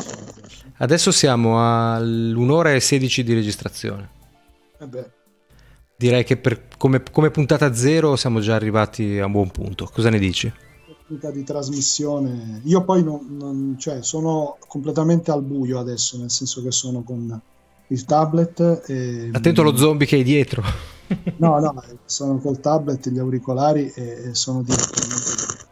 Adesso 0.76 1.10
siamo 1.10 1.94
all'un'ora 1.94 2.74
e 2.74 2.80
16 2.80 3.24
di 3.24 3.32
registrazione. 3.32 4.10
Eh 4.78 5.16
direi 5.96 6.22
che 6.22 6.36
per, 6.36 6.68
come, 6.76 7.02
come, 7.10 7.32
puntata 7.32 7.74
zero 7.74 8.14
siamo 8.14 8.38
già 8.38 8.54
arrivati 8.54 9.18
a 9.18 9.26
un 9.26 9.32
buon 9.32 9.50
punto. 9.50 9.90
Cosa 9.92 10.10
ne 10.10 10.18
dici? 10.20 10.52
Tecnica 10.86 11.32
di 11.32 11.42
trasmissione. 11.42 12.60
Io 12.64 12.84
poi 12.84 13.02
non, 13.02 13.26
non, 13.30 13.76
cioè, 13.78 14.02
sono 14.02 14.58
completamente 14.68 15.32
al 15.32 15.42
buio 15.42 15.80
adesso, 15.80 16.16
nel 16.18 16.30
senso 16.30 16.62
che 16.62 16.70
sono 16.70 17.02
con 17.02 17.40
il 17.88 18.04
tablet. 18.04 18.84
E... 18.86 19.30
Attento 19.32 19.60
allo 19.60 19.76
zombie 19.76 20.06
che 20.06 20.16
hai 20.16 20.22
dietro. 20.22 20.62
no, 21.36 21.58
no, 21.58 21.82
sono 22.04 22.38
col 22.38 22.60
tablet, 22.60 23.08
gli 23.08 23.18
auricolari 23.18 23.90
e, 23.94 24.30
sono 24.32 24.62
direttamente. 24.62 25.66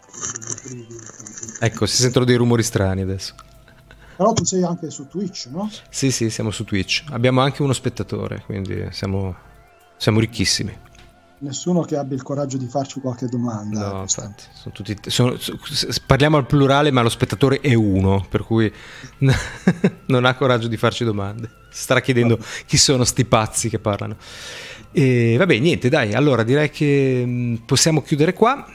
Ecco, 1.60 1.86
si 1.86 1.97
sentono 1.97 2.24
dei 2.24 2.36
rumori 2.36 2.62
strani 2.62 3.02
adesso. 3.02 3.34
Però 4.16 4.32
tu 4.32 4.44
sei 4.44 4.62
anche 4.62 4.90
su 4.90 5.06
Twitch, 5.09 5.48
no? 5.51 5.70
Sì, 5.90 6.10
sì, 6.10 6.30
siamo 6.30 6.51
su 6.51 6.64
Twitch. 6.64 7.05
Abbiamo 7.10 7.40
anche 7.43 7.62
uno 7.62 7.74
spettatore, 7.74 8.43
quindi 8.47 8.88
siamo 8.90 9.44
siamo 9.97 10.20
ricchissimi. 10.20 10.76
Nessuno 11.39 11.83
che 11.83 11.97
abbia 11.97 12.17
il 12.17 12.23
coraggio 12.23 12.57
di 12.57 12.67
farci 12.67 12.99
qualche 12.99 13.27
domanda. 13.27 13.93
No, 13.93 14.01
infatti, 14.01 14.45
sono 14.55 14.75
tutti, 14.75 14.97
sono, 15.11 15.37
parliamo 16.07 16.39
al 16.39 16.47
plurale, 16.47 16.91
ma 16.91 17.03
lo 17.03 17.11
spettatore 17.11 17.61
è 17.61 17.75
uno, 17.75 18.25
per 18.27 18.43
cui 18.43 18.73
non 20.07 20.25
ha 20.25 20.35
coraggio 20.35 20.67
di 20.67 20.79
farci 20.79 21.05
domande. 21.05 21.51
Si 21.71 21.83
starà 21.83 22.01
chiedendo 22.01 22.39
chi 22.65 22.79
sono 22.79 23.05
sti 23.05 23.27
pazzi 23.27 23.69
che 23.69 23.79
parlano. 23.79 24.17
E 24.93 25.37
vabbè, 25.37 25.59
niente, 25.59 25.91
dai, 25.91 26.15
allora 26.15 26.43
direi 26.43 26.71
che 26.71 27.23
mm, 27.27 27.55
possiamo 27.67 28.01
chiudere 28.01 28.33
qua. 28.33 28.67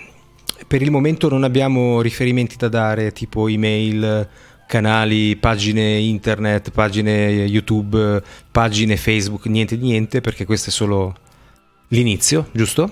Per 0.67 0.83
il 0.83 0.91
momento 0.91 1.29
non 1.29 1.43
abbiamo 1.43 1.99
riferimenti 2.01 2.57
da 2.57 2.69
dare, 2.69 3.11
tipo 3.11 3.47
email, 3.47 4.29
canali, 4.67 5.35
pagine 5.35 5.97
internet, 5.97 6.69
pagine 6.69 7.27
YouTube, 7.27 8.21
pagine 8.51 8.97
Facebook, 8.97 9.47
niente 9.47 9.79
di 9.79 9.83
niente, 9.83 10.21
perché 10.21 10.45
questo 10.45 10.69
è 10.69 10.71
solo 10.71 11.15
l'inizio, 11.91 12.47
giusto? 12.51 12.89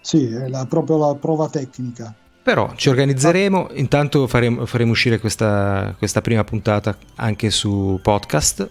Sì, 0.00 0.26
è 0.26 0.48
la, 0.48 0.66
proprio 0.66 0.98
la 0.98 1.14
prova 1.14 1.48
tecnica. 1.48 2.14
Però 2.42 2.72
ci 2.76 2.88
organizzeremo, 2.88 3.70
intanto 3.74 4.26
faremo, 4.26 4.66
faremo 4.66 4.92
uscire 4.92 5.18
questa, 5.18 5.94
questa, 5.98 6.20
prima 6.20 6.44
puntata 6.44 6.96
anche 7.16 7.50
su 7.50 7.98
podcast 8.00 8.68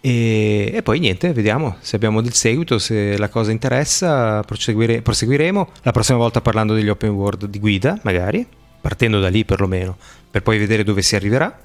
e, 0.00 0.70
e, 0.72 0.82
poi 0.82 0.98
niente, 0.98 1.32
vediamo 1.32 1.76
se 1.78 1.94
abbiamo 1.94 2.20
del 2.22 2.32
seguito, 2.32 2.78
se 2.78 3.16
la 3.18 3.28
cosa 3.28 3.52
interessa, 3.52 4.42
proseguire, 4.42 5.00
proseguiremo, 5.00 5.68
la 5.82 5.92
prossima 5.92 6.18
volta 6.18 6.40
parlando 6.40 6.74
degli 6.74 6.88
open 6.88 7.10
world 7.10 7.46
di 7.46 7.60
guida 7.60 7.98
magari, 8.02 8.44
partendo 8.80 9.20
da 9.20 9.28
lì 9.28 9.44
perlomeno, 9.44 9.96
per 10.28 10.42
poi 10.42 10.58
vedere 10.58 10.82
dove 10.82 11.02
si 11.02 11.14
arriverà. 11.14 11.56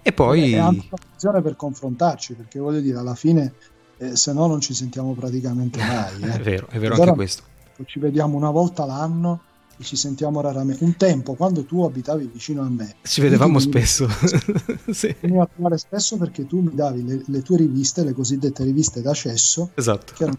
E 0.00 0.12
poi... 0.12 0.52
È 0.52 0.58
anche 0.58 0.86
un'occasione 0.88 1.42
per 1.42 1.56
confrontarci, 1.56 2.34
perché 2.34 2.58
voglio 2.58 2.80
dire, 2.80 2.96
alla 2.98 3.16
fine, 3.16 3.52
eh, 3.98 4.16
se 4.16 4.32
no 4.32 4.46
non 4.46 4.60
ci 4.60 4.74
sentiamo 4.74 5.12
praticamente 5.14 5.78
mai. 5.78 6.22
Eh. 6.22 6.34
è 6.34 6.40
vero, 6.40 6.66
è 6.68 6.78
vero 6.78 6.94
allora, 6.94 7.10
anche 7.10 7.22
questo. 7.22 7.42
Ci 7.84 7.98
vediamo 7.98 8.36
una 8.36 8.50
volta 8.50 8.84
l'anno 8.84 9.40
ci 9.84 9.96
sentiamo 9.96 10.40
raramente. 10.40 10.82
Un 10.84 10.96
tempo, 10.96 11.34
quando 11.34 11.64
tu 11.64 11.82
abitavi 11.82 12.30
vicino 12.32 12.62
a 12.62 12.68
me, 12.68 12.96
ci 13.02 13.20
vedevamo 13.20 13.58
spesso. 13.58 14.08
sì. 14.90 15.14
Venivo 15.20 15.42
a 15.42 15.48
trovare 15.52 15.78
spesso 15.78 16.16
perché 16.16 16.46
tu 16.46 16.60
mi 16.60 16.74
davi 16.74 17.04
le, 17.04 17.22
le, 17.26 17.42
tue 17.42 17.58
riviste, 17.58 18.04
le 18.04 18.12
cosiddette 18.12 18.64
riviste 18.64 19.02
d'accesso, 19.02 19.70
esatto. 19.74 20.14
che 20.14 20.22
erano 20.22 20.38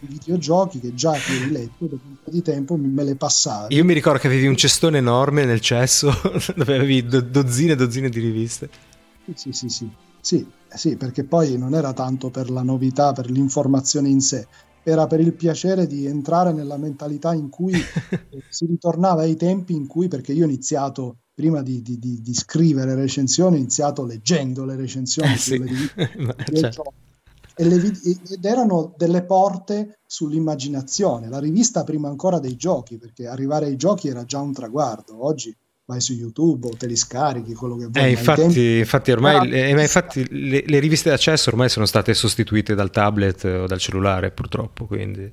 videogiochi 0.00 0.78
che 0.78 0.94
già 0.94 1.12
ti 1.12 1.34
eri 1.34 1.50
letto 1.50 1.86
dopo 1.86 2.06
un 2.06 2.16
po' 2.22 2.30
di 2.30 2.42
tempo 2.42 2.76
me 2.76 3.02
le 3.02 3.16
passavi. 3.16 3.74
Io 3.74 3.84
mi 3.84 3.94
ricordo 3.94 4.18
che 4.18 4.26
avevi 4.28 4.46
un 4.46 4.56
cestone 4.56 4.98
enorme 4.98 5.44
nel 5.44 5.60
cesso 5.60 6.12
dove 6.54 6.74
avevi 6.76 7.04
do- 7.04 7.20
dozzine 7.20 7.72
e 7.72 7.76
dozzine 7.76 8.08
di 8.08 8.20
riviste. 8.20 8.70
Sì, 9.34 9.50
sì, 9.52 9.68
sì. 9.68 9.90
Sì, 10.26 10.44
sì, 10.74 10.96
perché 10.96 11.22
poi 11.22 11.56
non 11.56 11.72
era 11.72 11.92
tanto 11.92 12.30
per 12.30 12.50
la 12.50 12.62
novità, 12.62 13.12
per 13.12 13.30
l'informazione 13.30 14.08
in 14.08 14.20
sé, 14.20 14.48
era 14.82 15.06
per 15.06 15.20
il 15.20 15.32
piacere 15.34 15.86
di 15.86 16.04
entrare 16.04 16.52
nella 16.52 16.76
mentalità 16.76 17.32
in 17.32 17.48
cui 17.48 17.72
si 18.50 18.66
ritornava 18.66 19.22
ai 19.22 19.36
tempi 19.36 19.76
in 19.76 19.86
cui, 19.86 20.08
perché 20.08 20.32
io 20.32 20.42
ho 20.42 20.48
iniziato, 20.48 21.18
prima 21.32 21.62
di, 21.62 21.80
di, 21.80 22.00
di, 22.00 22.20
di 22.20 22.34
scrivere 22.34 22.96
recensioni, 22.96 23.54
ho 23.54 23.58
iniziato 23.58 24.04
leggendo 24.04 24.64
le 24.64 24.74
recensioni 24.74 25.32
eh, 25.32 25.36
sì. 25.36 25.62
certo. 26.58 26.92
e 27.54 27.64
le, 27.64 27.76
ed 27.76 28.44
erano 28.44 28.94
delle 28.96 29.22
porte 29.22 30.00
sull'immaginazione, 30.04 31.28
la 31.28 31.38
rivista 31.38 31.84
prima 31.84 32.08
ancora 32.08 32.40
dei 32.40 32.56
giochi, 32.56 32.98
perché 32.98 33.28
arrivare 33.28 33.66
ai 33.66 33.76
giochi 33.76 34.08
era 34.08 34.24
già 34.24 34.40
un 34.40 34.52
traguardo, 34.52 35.24
oggi 35.24 35.56
vai 35.86 36.00
su 36.00 36.12
YouTube 36.12 36.66
o 36.66 36.76
te 36.76 36.86
li 36.86 36.96
scarichi, 36.96 37.54
quello 37.54 37.76
che 37.76 37.86
vuoi. 37.86 38.04
Eh, 38.04 38.10
infatti, 38.10 38.40
tempi... 38.40 38.78
infatti, 38.78 39.12
ormai 39.12 39.50
eh, 39.50 39.80
infatti 39.80 40.26
le, 40.28 40.64
le, 40.66 40.78
riviste 40.80 41.10
d'accesso 41.10 41.48
ormai 41.48 41.68
sono 41.68 41.86
state 41.86 42.12
sostituite 42.12 42.74
dal 42.74 42.90
tablet 42.90 43.44
o 43.44 43.66
dal 43.66 43.78
cellulare, 43.78 44.32
purtroppo. 44.32 44.86
Quindi. 44.86 45.32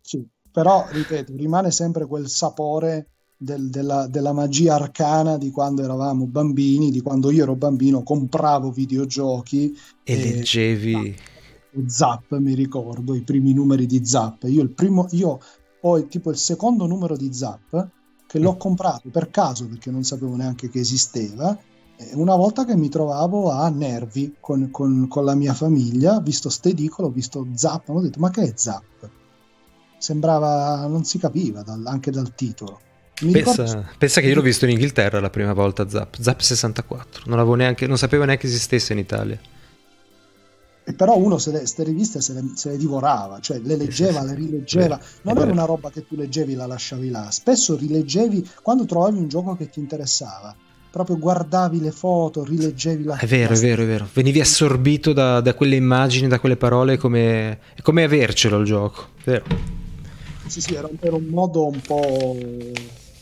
Sì, 0.00 0.24
però, 0.52 0.86
ripeto, 0.90 1.34
rimane 1.36 1.70
sempre 1.70 2.06
quel 2.06 2.28
sapore 2.28 3.08
del, 3.36 3.70
della, 3.70 4.06
della, 4.06 4.32
magia 4.32 4.74
arcana 4.74 5.38
di 5.38 5.50
quando 5.50 5.82
eravamo 5.82 6.26
bambini, 6.26 6.90
di 6.90 7.00
quando 7.00 7.30
io 7.30 7.44
ero 7.44 7.56
bambino, 7.56 8.02
compravo 8.02 8.70
videogiochi 8.70 9.74
e, 10.04 10.12
e 10.12 10.16
leggevi. 10.16 11.16
Zap, 11.86 12.36
mi 12.38 12.54
ricordo, 12.54 13.14
i 13.14 13.22
primi 13.22 13.54
numeri 13.54 13.86
di 13.86 14.04
Zap. 14.04 14.42
Io, 14.44 14.62
il 14.62 14.70
primo, 14.70 15.06
io 15.12 15.38
poi, 15.80 16.08
tipo 16.08 16.30
il 16.30 16.36
secondo 16.36 16.86
numero 16.86 17.16
di 17.16 17.32
Zap 17.32 17.96
che 18.28 18.38
l'ho 18.38 18.56
comprato 18.56 19.08
per 19.08 19.30
caso 19.30 19.66
perché 19.66 19.90
non 19.90 20.04
sapevo 20.04 20.36
neanche 20.36 20.68
che 20.68 20.80
esisteva. 20.80 21.58
Una 22.12 22.36
volta 22.36 22.64
che 22.64 22.76
mi 22.76 22.90
trovavo 22.90 23.50
a 23.50 23.68
Nervi 23.70 24.36
con, 24.38 24.70
con, 24.70 25.08
con 25.08 25.24
la 25.24 25.34
mia 25.34 25.54
famiglia, 25.54 26.20
visto 26.20 26.48
st'edicolo, 26.50 27.08
ho 27.08 27.10
visto 27.10 27.44
Zap, 27.54 27.88
ho 27.88 28.00
detto 28.00 28.20
ma 28.20 28.30
che 28.30 28.42
è 28.42 28.52
Zap? 28.54 29.10
Sembrava, 29.96 30.86
non 30.86 31.04
si 31.04 31.18
capiva 31.18 31.62
dal, 31.62 31.84
anche 31.86 32.12
dal 32.12 32.34
titolo. 32.34 32.80
Pensa, 33.14 33.64
ricordo... 33.64 33.88
pensa, 33.98 34.20
che 34.20 34.28
io 34.28 34.34
l'ho 34.36 34.42
visto 34.42 34.64
in 34.66 34.72
Inghilterra 34.72 35.18
la 35.18 35.30
prima 35.30 35.54
volta 35.54 35.88
Zap, 35.88 36.20
Zap 36.20 36.38
64, 36.38 37.24
non, 37.26 37.56
neanche, 37.56 37.86
non 37.88 37.98
sapevo 37.98 38.24
neanche 38.24 38.46
esistesse 38.46 38.92
in 38.92 39.00
Italia. 39.00 39.40
E 40.88 40.94
però 40.94 41.18
uno 41.18 41.36
se 41.36 41.50
le, 41.50 41.66
ste 41.66 41.82
riviste 41.82 42.22
se 42.22 42.32
le, 42.32 42.52
se 42.54 42.70
le, 42.70 42.78
divorava, 42.78 43.40
cioè 43.40 43.60
le 43.62 43.76
leggeva, 43.76 44.22
le 44.24 44.34
rileggeva. 44.34 44.98
Non 45.20 45.36
era 45.36 45.52
una 45.52 45.66
roba 45.66 45.90
che 45.90 46.06
tu 46.06 46.16
leggevi 46.16 46.54
e 46.54 46.56
la 46.56 46.66
lasciavi 46.66 47.10
là. 47.10 47.30
Spesso 47.30 47.76
rileggevi 47.76 48.48
quando 48.62 48.86
trovavi 48.86 49.18
un 49.18 49.28
gioco 49.28 49.54
che 49.54 49.68
ti 49.68 49.80
interessava. 49.80 50.56
Proprio 50.90 51.18
guardavi 51.18 51.78
le 51.78 51.90
foto, 51.90 52.42
rileggevi 52.42 53.04
la 53.04 53.18
È 53.18 53.26
vero, 53.26 53.52
è 53.52 53.58
vero, 53.58 53.82
è 53.82 53.86
vero. 53.86 54.08
Venivi 54.10 54.40
assorbito 54.40 55.12
da, 55.12 55.42
da 55.42 55.52
quelle 55.52 55.76
immagini, 55.76 56.26
da 56.26 56.40
quelle 56.40 56.56
parole, 56.56 56.96
come, 56.96 57.58
è 57.74 57.82
come 57.82 58.04
avercelo 58.04 58.58
il 58.58 58.64
gioco. 58.64 59.08
Vero. 59.24 59.44
Sì, 60.46 60.62
sì, 60.62 60.72
era, 60.72 60.88
era 61.00 61.16
un 61.16 61.26
modo 61.26 61.66
un 61.66 61.80
po' 61.86 62.34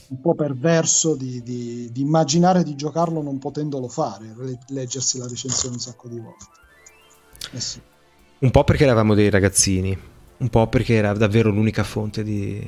un 0.09 0.21
po' 0.21 0.35
perverso 0.37 1.17
di, 1.17 1.43
di, 1.43 1.91
di, 1.91 2.01
immaginare 2.03 2.63
di 2.63 2.77
giocarlo 2.77 3.21
non 3.23 3.41
potendolo 3.41 3.89
fare, 3.89 4.33
leggersi 4.69 5.19
la 5.19 5.27
recensione 5.27 5.75
un 5.75 5.81
sacco 5.81 6.07
di 6.07 6.21
volte. 6.21 6.65
Eh 7.53 7.61
sì. 7.61 7.81
Un 8.39 8.51
po' 8.51 8.65
perché 8.65 8.85
eravamo 8.85 9.15
dei 9.15 9.31
ragazzini, 9.31 9.97
un 10.39 10.49
po' 10.49 10.69
perché 10.69 10.95
era 10.95 11.13
davvero 11.15 11.51
l'unica 11.51 11.83
fonte 11.85 12.23
di, 12.23 12.65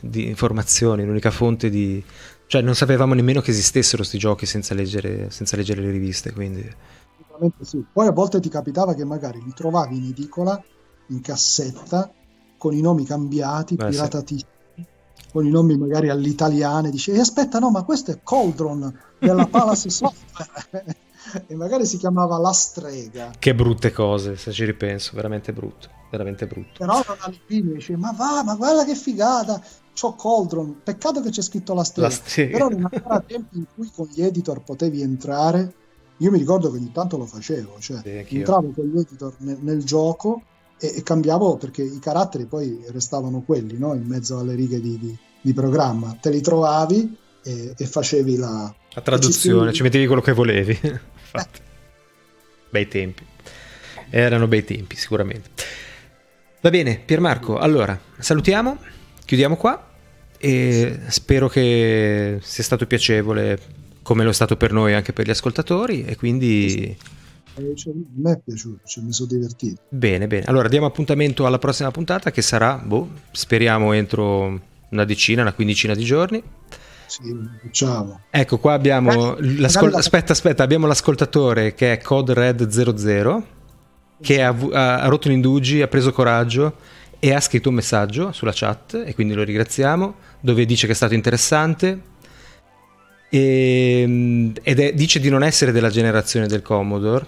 di 0.00 0.26
informazioni, 0.28 1.04
l'unica 1.04 1.30
fonte 1.30 1.70
di... 1.70 2.02
cioè 2.46 2.62
non 2.62 2.74
sapevamo 2.74 3.14
nemmeno 3.14 3.40
che 3.40 3.50
esistessero 3.50 3.98
questi 3.98 4.18
giochi 4.18 4.46
senza 4.46 4.74
leggere, 4.74 5.30
senza 5.30 5.56
leggere 5.56 5.80
le 5.82 5.90
riviste, 5.90 6.32
quindi... 6.32 6.68
Sì. 7.60 7.84
Poi 7.92 8.06
a 8.06 8.12
volte 8.12 8.40
ti 8.40 8.48
capitava 8.48 8.94
che 8.94 9.04
magari 9.04 9.42
li 9.42 9.52
trovavi 9.54 9.96
in 9.96 10.04
edicola, 10.06 10.60
in 11.08 11.20
cassetta, 11.20 12.12
con 12.56 12.74
i 12.74 12.80
nomi 12.80 13.04
cambiati, 13.04 13.76
Beh, 13.76 13.88
piratatissimi, 13.88 14.50
sì. 14.74 14.84
con 15.30 15.46
i 15.46 15.50
nomi 15.50 15.76
magari 15.76 16.08
all'italiana, 16.08 16.90
dice, 16.90 17.12
e 17.12 17.20
aspetta 17.20 17.58
no, 17.60 17.70
ma 17.70 17.84
questo 17.84 18.10
è 18.10 18.18
Coldron 18.22 18.92
della 19.18 19.46
Palace 19.50 19.88
Software 19.88 20.96
e 21.46 21.54
magari 21.54 21.86
si 21.86 21.96
chiamava 21.96 22.38
La 22.38 22.52
Strega. 22.52 23.32
Che 23.38 23.54
brutte 23.54 23.92
cose, 23.92 24.36
se 24.36 24.52
ci 24.52 24.64
ripenso, 24.64 25.12
veramente 25.14 25.52
brutto, 25.52 25.88
veramente 26.10 26.46
brutto. 26.46 26.78
Però 26.78 27.02
non 27.06 27.16
Alipini 27.20 27.74
dice, 27.74 27.96
ma 27.96 28.12
va, 28.12 28.42
ma 28.44 28.54
guarda 28.54 28.84
che 28.84 28.94
figata, 28.94 29.62
c'ho 29.98 30.14
Coldron, 30.14 30.80
peccato 30.82 31.20
che 31.20 31.30
c'è 31.30 31.42
scritto 31.42 31.74
La 31.74 31.84
Strega. 31.84 32.08
La 32.08 32.14
strega. 32.14 32.52
Però 32.52 32.68
non 32.68 32.88
ancora 32.90 33.20
tempi 33.20 33.58
in 33.58 33.66
cui 33.74 33.90
con 33.94 34.08
gli 34.12 34.22
editor 34.22 34.62
potevi 34.62 35.02
entrare, 35.02 35.74
io 36.18 36.30
mi 36.30 36.38
ricordo 36.38 36.70
che 36.70 36.78
ogni 36.78 36.92
tanto 36.92 37.16
lo 37.16 37.26
facevo, 37.26 37.76
cioè 37.78 38.00
sì, 38.02 38.36
entravo 38.38 38.70
con 38.74 38.84
gli 38.86 38.98
editor 38.98 39.34
nel, 39.38 39.58
nel 39.60 39.84
gioco 39.84 40.42
e, 40.78 40.94
e, 40.96 41.02
cambiavo 41.02 41.56
perché 41.56 41.82
i 41.82 41.98
caratteri 42.00 42.46
poi 42.46 42.84
restavano 42.88 43.42
quelli, 43.42 43.78
no? 43.78 43.94
in 43.94 44.04
mezzo 44.04 44.38
alle 44.38 44.54
righe 44.54 44.80
di, 44.80 44.98
di, 44.98 45.16
di 45.40 45.52
programma, 45.52 46.16
te 46.20 46.30
li 46.30 46.40
trovavi 46.40 47.16
e, 47.42 47.74
e 47.76 47.86
facevi 47.86 48.36
la... 48.36 48.74
La 48.94 49.02
traduzione, 49.02 49.70
ci, 49.70 49.76
ci 49.76 49.82
mettevi 49.82 50.06
quello 50.06 50.22
che 50.22 50.32
volevi 50.32 50.78
infatti. 51.32 51.60
Bei 52.70 52.88
tempi. 52.88 53.24
Erano 54.10 54.46
bei 54.46 54.64
tempi, 54.64 54.96
sicuramente. 54.96 55.50
Va 56.60 56.70
bene, 56.70 57.00
Piermarco, 57.04 57.58
allora 57.58 57.98
salutiamo, 58.18 58.78
chiudiamo 59.24 59.56
qua 59.56 59.90
e 60.38 60.98
spero 61.08 61.48
che 61.48 62.38
sia 62.40 62.64
stato 62.64 62.86
piacevole 62.86 63.58
come 64.02 64.24
lo 64.24 64.30
è 64.30 64.34
stato 64.34 64.56
per 64.56 64.72
noi 64.72 64.94
anche 64.94 65.12
per 65.12 65.26
gli 65.26 65.30
ascoltatori 65.30 66.04
e 66.04 66.16
quindi... 66.16 66.96
A 67.54 67.60
me 68.14 68.32
è 68.32 68.40
piaciuto, 68.44 68.86
cioè 68.86 69.04
mi 69.04 69.12
sono 69.12 69.28
divertito. 69.28 69.82
Bene, 69.88 70.26
bene. 70.26 70.44
Allora 70.46 70.68
diamo 70.68 70.86
appuntamento 70.86 71.44
alla 71.44 71.58
prossima 71.58 71.90
puntata 71.90 72.30
che 72.30 72.40
sarà, 72.40 72.76
boh, 72.76 73.10
speriamo 73.32 73.92
entro 73.92 74.60
una 74.90 75.04
decina, 75.04 75.42
una 75.42 75.52
quindicina 75.52 75.94
di 75.94 76.04
giorni. 76.04 76.42
Sì, 77.08 77.34
facciamo. 77.62 78.20
Ecco, 78.30 78.58
qua 78.58 78.74
abbiamo 78.74 79.36
l'ascol- 79.38 79.94
aspetta, 79.94 80.32
aspetta, 80.32 80.62
abbiamo 80.62 80.86
l'ascoltatore 80.86 81.74
che 81.74 81.94
è 81.94 81.98
Code 81.98 82.34
Red 82.34 82.68
00 82.68 83.56
che 84.20 84.42
ha, 84.42 84.54
ha, 84.72 85.06
rotto 85.08 85.28
l'indugi, 85.28 85.80
ha 85.80 85.88
preso 85.88 86.12
coraggio 86.12 86.76
e 87.18 87.32
ha 87.32 87.40
scritto 87.40 87.68
un 87.68 87.76
messaggio 87.76 88.32
sulla 88.32 88.52
chat 88.54 89.02
e 89.04 89.14
quindi 89.14 89.34
lo 89.34 89.42
ringraziamo 89.42 90.14
dove 90.40 90.64
dice 90.64 90.86
che 90.86 90.92
è 90.92 90.96
stato 90.96 91.14
interessante 91.14 92.00
e, 93.28 94.52
ed 94.62 94.78
è, 94.78 94.92
dice 94.92 95.20
di 95.20 95.28
non 95.28 95.42
essere 95.42 95.72
della 95.72 95.90
generazione 95.90 96.46
del 96.46 96.62
Commodore 96.62 97.26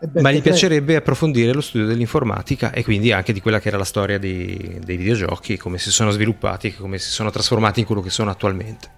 beh, 0.00 0.20
ma 0.20 0.30
gli 0.30 0.42
piacerebbe 0.42 0.96
approfondire 0.96 1.52
lo 1.52 1.60
studio 1.60 1.86
dell'informatica 1.86 2.72
e 2.72 2.84
quindi 2.84 3.12
anche 3.12 3.32
di 3.32 3.40
quella 3.40 3.60
che 3.60 3.68
era 3.68 3.78
la 3.78 3.84
storia 3.84 4.18
di, 4.18 4.78
dei 4.84 4.96
videogiochi, 4.96 5.56
come 5.56 5.78
si 5.78 5.90
sono 5.90 6.10
sviluppati 6.10 6.68
e 6.68 6.76
come 6.76 6.98
si 6.98 7.10
sono 7.10 7.30
trasformati 7.30 7.80
in 7.80 7.86
quello 7.86 8.02
che 8.02 8.10
sono 8.10 8.30
attualmente. 8.30 8.97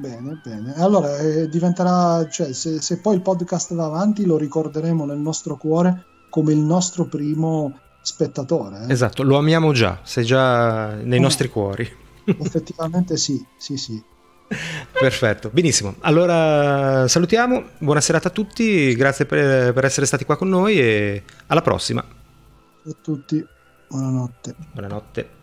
Bene, 0.00 0.40
bene. 0.42 0.74
Allora 0.76 1.18
eh, 1.18 1.46
diventerà, 1.48 2.26
cioè, 2.30 2.54
se, 2.54 2.80
se, 2.80 3.00
poi 3.00 3.16
il 3.16 3.20
podcast 3.20 3.74
va 3.74 3.84
avanti, 3.84 4.24
lo 4.24 4.38
ricorderemo 4.38 5.04
nel 5.04 5.18
nostro 5.18 5.58
cuore 5.58 6.04
come 6.30 6.52
il 6.52 6.58
nostro 6.58 7.04
primo 7.04 7.78
spettatore. 8.00 8.86
Eh? 8.86 8.92
Esatto, 8.92 9.22
lo 9.22 9.36
amiamo 9.36 9.72
già, 9.72 10.00
sei 10.02 10.24
già 10.24 10.94
nei 10.94 11.18
eh, 11.18 11.20
nostri 11.20 11.48
cuori. 11.48 11.86
Effettivamente 12.24 13.18
sì, 13.18 13.44
sì, 13.58 13.76
sì. 13.76 14.02
Perfetto, 14.90 15.50
benissimo. 15.52 15.96
Allora 16.00 17.06
salutiamo, 17.06 17.64
buona 17.78 18.00
serata 18.00 18.28
a 18.28 18.32
tutti, 18.32 18.94
grazie 18.94 19.26
per, 19.26 19.74
per 19.74 19.84
essere 19.84 20.06
stati 20.06 20.24
qua 20.24 20.36
con 20.36 20.48
noi 20.48 20.80
e 20.80 21.24
alla 21.48 21.62
prossima. 21.62 22.02
Ciao 22.82 22.92
a 22.92 22.96
tutti, 23.02 23.46
buonanotte. 23.86 24.54
Buonanotte. 24.72 25.39